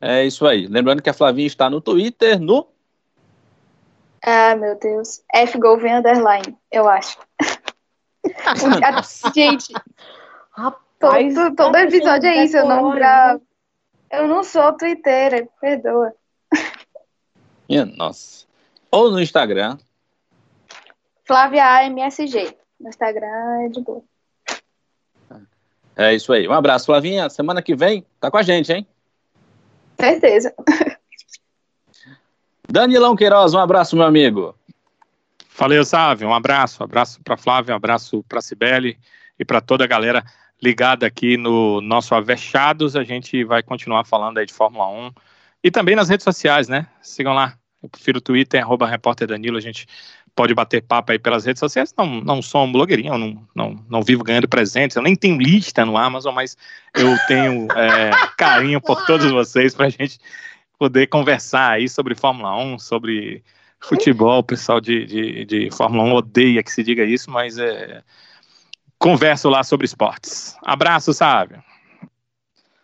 É 0.00 0.24
isso 0.24 0.46
aí. 0.46 0.66
Lembrando 0.66 1.02
que 1.02 1.10
a 1.10 1.14
Flavinha 1.14 1.46
está 1.46 1.68
no 1.68 1.80
Twitter, 1.80 2.40
no. 2.40 2.68
Ah, 4.22 4.56
meu 4.56 4.78
Deus. 4.78 5.22
FGolven 5.48 5.96
Underline, 5.96 6.56
eu 6.70 6.88
acho. 6.88 7.18
gente, 9.34 9.72
Rapaz, 10.56 11.34
todo, 11.34 11.54
todo 11.54 11.76
episódio 11.76 12.28
é 12.28 12.44
isso, 12.44 12.56
eu 12.56 12.66
não 12.66 12.90
gravo. 12.90 13.42
Eu 14.10 14.26
não 14.26 14.42
sou 14.42 14.72
twitteira, 14.72 15.46
perdoa. 15.60 16.14
Minha 17.68 17.84
nossa. 17.84 18.46
Ou 18.90 19.10
no 19.10 19.20
Instagram. 19.20 19.76
Flávia 21.24 21.64
AMSG. 21.80 22.56
No 22.80 22.88
Instagram 22.88 23.64
é 23.64 23.68
de 23.68 23.80
boa. 23.82 24.02
É 25.96 26.14
isso 26.14 26.32
aí. 26.32 26.46
Um 26.46 26.52
abraço, 26.52 26.86
Flavinha. 26.86 27.28
Semana 27.30 27.62
que 27.62 27.74
vem 27.74 28.04
tá 28.20 28.30
com 28.30 28.36
a 28.36 28.42
gente, 28.42 28.70
hein? 28.70 28.86
Certeza. 29.98 30.54
Danilão 32.68 33.16
Queiroz, 33.16 33.54
um 33.54 33.58
abraço, 33.58 33.96
meu 33.96 34.04
amigo. 34.04 34.54
Valeu, 35.56 35.84
Sávio. 35.84 36.28
Um 36.28 36.34
abraço. 36.34 36.82
Um 36.82 36.84
abraço 36.84 37.20
para 37.22 37.36
Flávia, 37.36 37.72
um 37.72 37.76
abraço 37.76 38.22
para 38.28 38.42
Cibele 38.42 38.98
e 39.38 39.44
para 39.44 39.60
toda 39.60 39.84
a 39.84 39.86
galera 39.86 40.22
ligada 40.62 41.06
aqui 41.06 41.36
no 41.36 41.80
nosso 41.80 42.14
Avechados. 42.14 42.94
A 42.94 43.04
gente 43.04 43.42
vai 43.44 43.62
continuar 43.62 44.04
falando 44.04 44.38
aí 44.38 44.44
de 44.44 44.52
Fórmula 44.52 44.88
1 44.88 45.12
e 45.64 45.70
também 45.70 45.96
nas 45.96 46.08
redes 46.10 46.24
sociais, 46.24 46.68
né? 46.68 46.86
Sigam 47.00 47.32
lá. 47.32 47.56
Eu 47.82 47.88
prefiro 47.88 48.18
o 48.18 48.22
Twitter, 48.22 48.62
arroba 48.62 48.86
repórter 48.86 49.28
Danilo. 49.28 49.56
A 49.56 49.60
gente 49.60 49.86
pode 50.36 50.54
bater 50.54 50.82
papo 50.82 51.10
aí 51.10 51.18
pelas 51.18 51.46
redes 51.46 51.58
sociais. 51.58 51.92
Não, 51.96 52.20
não 52.20 52.42
sou 52.42 52.64
um 52.64 52.70
blogueirinho, 52.70 53.14
eu 53.14 53.18
não, 53.18 53.48
não, 53.54 53.84
não 53.88 54.02
vivo 54.02 54.22
ganhando 54.22 54.46
presentes. 54.46 54.94
Eu 54.94 55.02
nem 55.02 55.16
tenho 55.16 55.38
lista 55.38 55.84
no 55.84 55.96
Amazon, 55.96 56.34
mas 56.34 56.56
eu 56.94 57.16
tenho 57.26 57.66
é, 57.72 58.10
carinho 58.36 58.80
por 58.80 59.04
todos 59.06 59.32
vocês 59.32 59.74
para 59.74 59.86
a 59.86 59.90
gente 59.90 60.20
poder 60.78 61.06
conversar 61.06 61.72
aí 61.72 61.88
sobre 61.88 62.14
Fórmula 62.14 62.54
1, 62.54 62.78
sobre 62.78 63.42
futebol. 63.80 64.40
O 64.40 64.44
pessoal 64.44 64.78
de, 64.78 65.06
de, 65.06 65.44
de 65.46 65.70
Fórmula 65.70 66.04
1 66.04 66.14
odeia 66.14 66.62
que 66.62 66.70
se 66.70 66.82
diga 66.82 67.02
isso, 67.02 67.30
mas 67.30 67.58
é 67.58 68.02
converso 68.98 69.48
lá 69.48 69.64
sobre 69.64 69.86
esportes. 69.86 70.54
Abraço, 70.62 71.14
Sábio. 71.14 71.64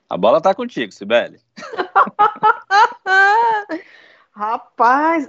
A 0.08 0.16
bola 0.16 0.40
tá 0.40 0.54
contigo, 0.54 0.90
Sibeli. 0.90 1.38
Rapaz, 4.34 5.28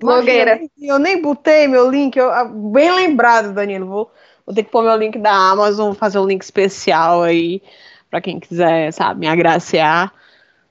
blogueira. 0.00 0.60
Eu 0.80 0.98
nem 0.98 1.20
botei 1.20 1.66
meu 1.66 1.90
link, 1.90 2.16
eu, 2.16 2.30
ah, 2.30 2.44
bem 2.44 2.94
lembrado, 2.94 3.52
Danilo. 3.52 3.86
Vou, 3.86 4.10
vou 4.46 4.54
ter 4.54 4.62
que 4.62 4.70
pôr 4.70 4.84
meu 4.84 4.96
link 4.96 5.18
da 5.18 5.32
Amazon, 5.32 5.92
fazer 5.92 6.20
um 6.20 6.26
link 6.26 6.42
especial 6.42 7.22
aí 7.22 7.60
para 8.08 8.20
quem 8.20 8.38
quiser, 8.38 8.92
sabe, 8.92 9.20
me 9.20 9.26
agraciar, 9.26 10.12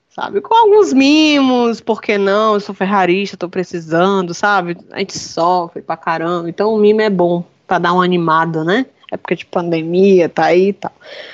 sabe, 0.08 0.40
com 0.40 0.54
alguns 0.54 0.94
mimos, 0.94 1.78
por 1.78 2.00
que 2.00 2.16
não? 2.16 2.54
Eu 2.54 2.60
sou 2.60 2.74
ferrarista, 2.74 3.36
tô 3.36 3.50
precisando, 3.50 4.32
sabe? 4.32 4.78
A 4.90 5.00
gente 5.00 5.18
sofre 5.18 5.82
pra 5.82 5.94
caramba, 5.94 6.48
então 6.48 6.72
o 6.72 6.78
mimo 6.78 7.02
é 7.02 7.10
bom 7.10 7.44
para 7.66 7.78
dar 7.78 7.92
uma 7.92 8.02
animada, 8.02 8.64
né? 8.64 8.86
Época 9.14 9.34
de 9.34 9.46
pandemia, 9.46 10.28
tá 10.28 10.46
aí 10.46 10.68
e 10.68 10.72
tal. 10.72 10.92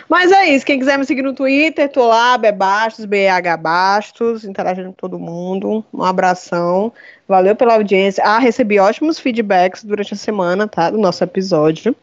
Mas 0.08 0.32
é 0.32 0.48
isso, 0.48 0.64
quem 0.64 0.78
quiser 0.78 0.98
me 0.98 1.04
seguir 1.04 1.22
no 1.22 1.34
Twitter, 1.34 1.90
tô 1.90 2.06
lá, 2.06 2.38
Bebastos, 2.38 3.04
BH 3.04 3.56
Bastos, 3.60 4.44
interagindo 4.44 4.88
com 4.88 4.94
todo 4.94 5.18
mundo. 5.18 5.84
Um 5.92 6.02
abração, 6.02 6.92
valeu 7.26 7.56
pela 7.56 7.74
audiência. 7.74 8.22
Ah, 8.24 8.38
recebi 8.38 8.78
ótimos 8.78 9.18
feedbacks 9.18 9.84
durante 9.84 10.14
a 10.14 10.16
semana, 10.16 10.68
tá, 10.68 10.90
do 10.90 10.98
nosso 10.98 11.22
episódio. 11.24 11.94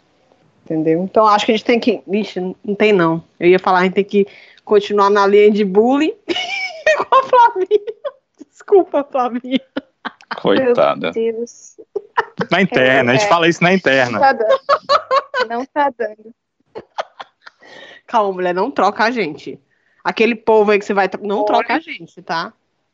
Entendeu? 0.66 1.02
Então 1.04 1.26
acho 1.26 1.46
que 1.46 1.52
a 1.54 1.56
gente 1.56 1.66
tem 1.66 1.80
que. 1.80 2.02
Vixe, 2.06 2.42
não 2.42 2.76
tem 2.76 2.92
não. 2.92 3.24
Eu 3.40 3.48
ia 3.48 3.60
falar, 3.60 3.80
a 3.80 3.84
gente 3.84 3.94
tem 3.94 4.04
que 4.04 4.28
continuar 4.66 5.10
na 5.10 5.26
linha 5.26 5.50
de 5.50 5.64
bullying 5.64 6.14
com 6.98 7.16
a 7.16 7.24
Flavinha. 7.24 7.94
Desculpa, 8.52 9.08
Flavinha. 9.10 9.62
Coitada. 10.42 11.12
Na 12.52 12.62
interna, 12.62 13.12
é, 13.12 13.16
a 13.16 13.18
gente 13.18 13.26
é. 13.26 13.30
fala 13.30 13.48
isso 13.48 13.64
na 13.64 13.74
interna. 13.74 14.20
Não 15.46 15.66
tá 15.66 15.92
dando. 15.98 16.34
Calma, 18.06 18.32
mulher, 18.34 18.54
não 18.54 18.72
troca 18.72 19.04
a 19.04 19.12
gente. 19.12 19.60
Aquele 20.04 20.36
povo 20.36 20.72
aí 20.72 20.80
que 20.80 20.86
você 20.86 20.94
vai. 20.94 21.10
Não 21.22 21.40
Olha. 21.40 21.46
troca 21.46 21.74
a 21.76 21.80
gente, 21.80 22.22
tá? 22.22 22.54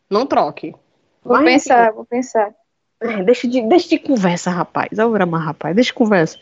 Não 0.10 0.26
troque. 0.26 0.76
Vou 1.24 1.38
Mas, 1.38 1.64
pensar, 1.64 1.88
enfim. 1.88 1.96
vou 1.96 2.06
pensar. 2.06 2.54
É, 3.00 3.24
deixa, 3.24 3.48
de, 3.48 3.62
deixa 3.68 3.90
de 3.90 4.00
conversa, 4.00 4.50
rapaz. 4.50 4.98
Aurama, 4.98 5.38
rapaz, 5.38 5.76
deixa 5.76 5.90
de 5.90 5.94
conversa. 5.94 6.40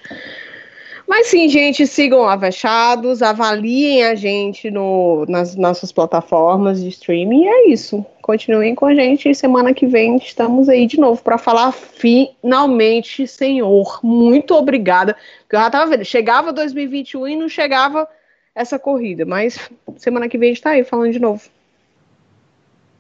Mas 1.12 1.28
sim, 1.28 1.50
gente, 1.50 1.86
sigam 1.86 2.26
Avechados, 2.26 3.22
avaliem 3.22 4.06
a 4.06 4.16
gente 4.16 4.72
no, 4.72 5.26
nas 5.28 5.58
nossas 5.58 5.92
plataformas 5.92 6.82
de 6.82 6.88
streaming. 6.88 7.44
E 7.44 7.48
é 7.50 7.68
isso. 7.68 8.06
Continuem 8.22 8.74
com 8.74 8.86
a 8.86 8.96
gente. 8.96 9.36
Semana 9.36 9.74
que 9.74 9.86
vem 9.86 10.16
estamos 10.16 10.70
aí 10.70 10.88
de 10.88 10.98
novo 10.98 11.22
para 11.22 11.38
falar 11.38 11.74
finalmente, 11.74 13.28
Senhor. 13.28 14.00
Muito 14.02 14.54
obrigada. 14.54 15.18
Porque 15.42 15.58
eu 15.58 15.60
já 15.60 15.70
tava 15.70 15.92
vendo, 15.92 16.06
chegava 16.06 16.54
2021 16.54 17.28
e 17.28 17.36
não 17.36 17.50
chegava 17.50 18.08
essa 18.56 18.80
corrida. 18.80 19.26
Mas 19.26 19.70
semana 19.98 20.30
que 20.30 20.38
vem 20.38 20.52
a 20.52 20.54
gente 20.54 20.64
tá 20.64 20.70
aí 20.70 20.86
falando 20.86 21.12
de 21.12 21.20
novo. 21.20 21.44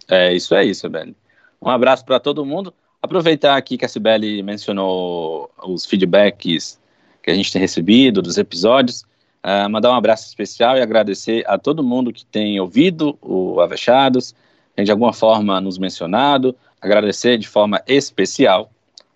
É 0.09 0.33
isso 0.33 0.53
é 0.53 0.65
isso, 0.65 0.81
Sibeli. 0.81 1.15
Um 1.61 1.69
abraço 1.69 2.03
para 2.03 2.19
todo 2.19 2.45
mundo. 2.45 2.73
Aproveitar 3.01 3.55
aqui 3.55 3.77
que 3.77 3.85
a 3.85 3.87
Sibeli 3.87 4.43
mencionou 4.43 5.49
os 5.63 5.85
feedbacks 5.85 6.80
que 7.21 7.31
a 7.31 7.35
gente 7.35 7.51
tem 7.51 7.61
recebido 7.61 8.21
dos 8.21 8.37
episódios. 8.37 9.03
Uh, 9.43 9.69
mandar 9.69 9.91
um 9.91 9.95
abraço 9.95 10.27
especial 10.27 10.77
e 10.77 10.81
agradecer 10.81 11.43
a 11.47 11.57
todo 11.57 11.83
mundo 11.83 12.13
que 12.13 12.25
tem 12.25 12.59
ouvido 12.59 13.17
o 13.21 13.59
Avechados, 13.59 14.35
tem 14.75 14.85
de 14.85 14.91
alguma 14.91 15.13
forma 15.13 15.59
nos 15.59 15.77
mencionado. 15.77 16.55
Agradecer 16.79 17.37
de 17.37 17.47
forma 17.47 17.81
especial 17.87 18.71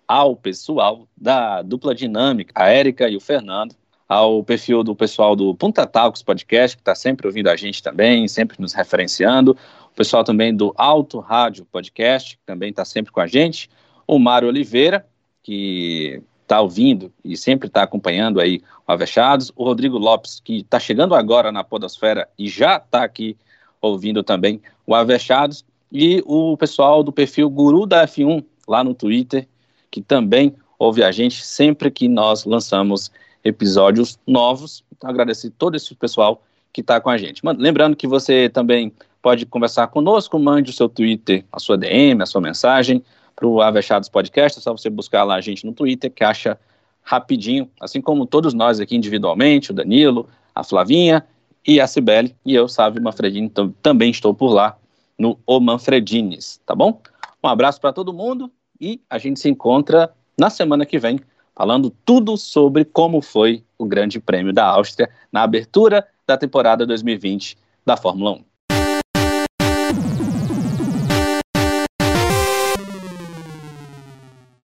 ao 0.06 0.36
pessoal 0.36 1.06
da 1.16 1.62
dupla 1.62 1.94
dinâmica, 1.94 2.52
a 2.54 2.68
Érica 2.68 3.08
e 3.08 3.16
o 3.16 3.20
Fernando, 3.20 3.74
ao 4.08 4.42
perfil 4.44 4.84
do 4.84 4.94
pessoal 4.94 5.34
do 5.34 5.54
Punta 5.54 5.86
Talks 5.86 6.22
Podcast, 6.22 6.76
que 6.76 6.80
está 6.80 6.94
sempre 6.94 7.26
ouvindo 7.26 7.48
a 7.48 7.56
gente 7.56 7.82
também, 7.82 8.28
sempre 8.28 8.56
nos 8.60 8.72
referenciando, 8.72 9.56
o 9.92 9.96
pessoal 9.96 10.22
também 10.22 10.54
do 10.54 10.72
Alto 10.76 11.18
Rádio 11.18 11.64
Podcast, 11.64 12.36
que 12.36 12.42
também 12.46 12.70
está 12.70 12.84
sempre 12.84 13.10
com 13.10 13.20
a 13.20 13.26
gente, 13.26 13.68
o 14.06 14.18
Mário 14.18 14.48
Oliveira, 14.48 15.04
que 15.42 16.22
está 16.46 16.60
ouvindo 16.60 17.12
e 17.24 17.36
sempre 17.36 17.66
está 17.66 17.82
acompanhando 17.82 18.40
aí 18.40 18.62
o 18.86 18.92
Avechados, 18.92 19.52
o 19.56 19.64
Rodrigo 19.64 19.98
Lopes, 19.98 20.40
que 20.40 20.58
está 20.58 20.78
chegando 20.78 21.14
agora 21.14 21.50
na 21.50 21.64
Podosfera 21.64 22.28
e 22.38 22.48
já 22.48 22.76
está 22.76 23.02
aqui 23.02 23.36
ouvindo 23.80 24.22
também 24.22 24.60
o 24.86 24.94
Avechados, 24.94 25.64
e 25.92 26.22
o 26.24 26.56
pessoal 26.56 27.02
do 27.02 27.12
perfil 27.12 27.48
Guru 27.50 27.86
da 27.86 28.06
F1 28.06 28.44
lá 28.66 28.82
no 28.82 28.94
Twitter, 28.94 29.46
que 29.90 30.00
também 30.00 30.54
ouve 30.78 31.02
a 31.02 31.12
gente 31.12 31.44
sempre 31.44 31.90
que 31.90 32.08
nós 32.08 32.44
lançamos 32.44 33.10
episódios 33.44 34.18
novos. 34.26 34.84
Então, 34.96 35.08
agradecer 35.08 35.50
todo 35.50 35.76
esse 35.76 35.94
pessoal 35.94 36.42
que 36.72 36.80
está 36.80 37.00
com 37.00 37.08
a 37.08 37.16
gente. 37.16 37.40
Lembrando 37.56 37.96
que 37.96 38.06
você 38.06 38.48
também 38.48 38.92
pode 39.22 39.46
conversar 39.46 39.86
conosco, 39.88 40.38
mande 40.38 40.70
o 40.70 40.74
seu 40.74 40.88
Twitter, 40.88 41.44
a 41.52 41.58
sua 41.58 41.78
DM, 41.78 42.22
a 42.22 42.26
sua 42.26 42.40
mensagem 42.40 43.02
para 43.36 43.46
o 43.46 43.60
Avechados 43.60 44.08
Podcast, 44.08 44.58
é 44.58 44.62
só 44.62 44.72
você 44.72 44.88
buscar 44.88 45.22
lá 45.22 45.34
a 45.34 45.40
gente 45.42 45.66
no 45.66 45.74
Twitter, 45.74 46.10
que 46.10 46.24
acha 46.24 46.58
rapidinho, 47.02 47.70
assim 47.78 48.00
como 48.00 48.26
todos 48.26 48.54
nós 48.54 48.80
aqui 48.80 48.96
individualmente, 48.96 49.70
o 49.70 49.74
Danilo, 49.74 50.26
a 50.54 50.64
Flavinha 50.64 51.24
e 51.64 51.80
a 51.80 51.86
Cibele, 51.86 52.34
e 52.44 52.54
eu, 52.54 52.66
Sávio 52.66 53.02
Manfredini, 53.02 53.52
também 53.82 54.10
estou 54.10 54.34
por 54.34 54.48
lá 54.48 54.76
no 55.18 55.38
O 55.46 55.60
Manfredines, 55.60 56.60
tá 56.64 56.74
bom? 56.74 57.00
Um 57.42 57.48
abraço 57.48 57.80
para 57.80 57.92
todo 57.92 58.12
mundo 58.12 58.50
e 58.80 59.00
a 59.08 59.18
gente 59.18 59.38
se 59.38 59.48
encontra 59.48 60.12
na 60.38 60.50
semana 60.50 60.86
que 60.86 60.98
vem, 60.98 61.20
falando 61.54 61.90
tudo 62.04 62.36
sobre 62.36 62.84
como 62.84 63.20
foi 63.20 63.62
o 63.78 63.84
Grande 63.84 64.18
Prêmio 64.18 64.52
da 64.52 64.66
Áustria 64.66 65.08
na 65.30 65.42
abertura 65.42 66.06
da 66.26 66.36
temporada 66.36 66.86
2020 66.86 67.56
da 67.84 67.96
Fórmula 67.96 68.32
1. 68.32 68.55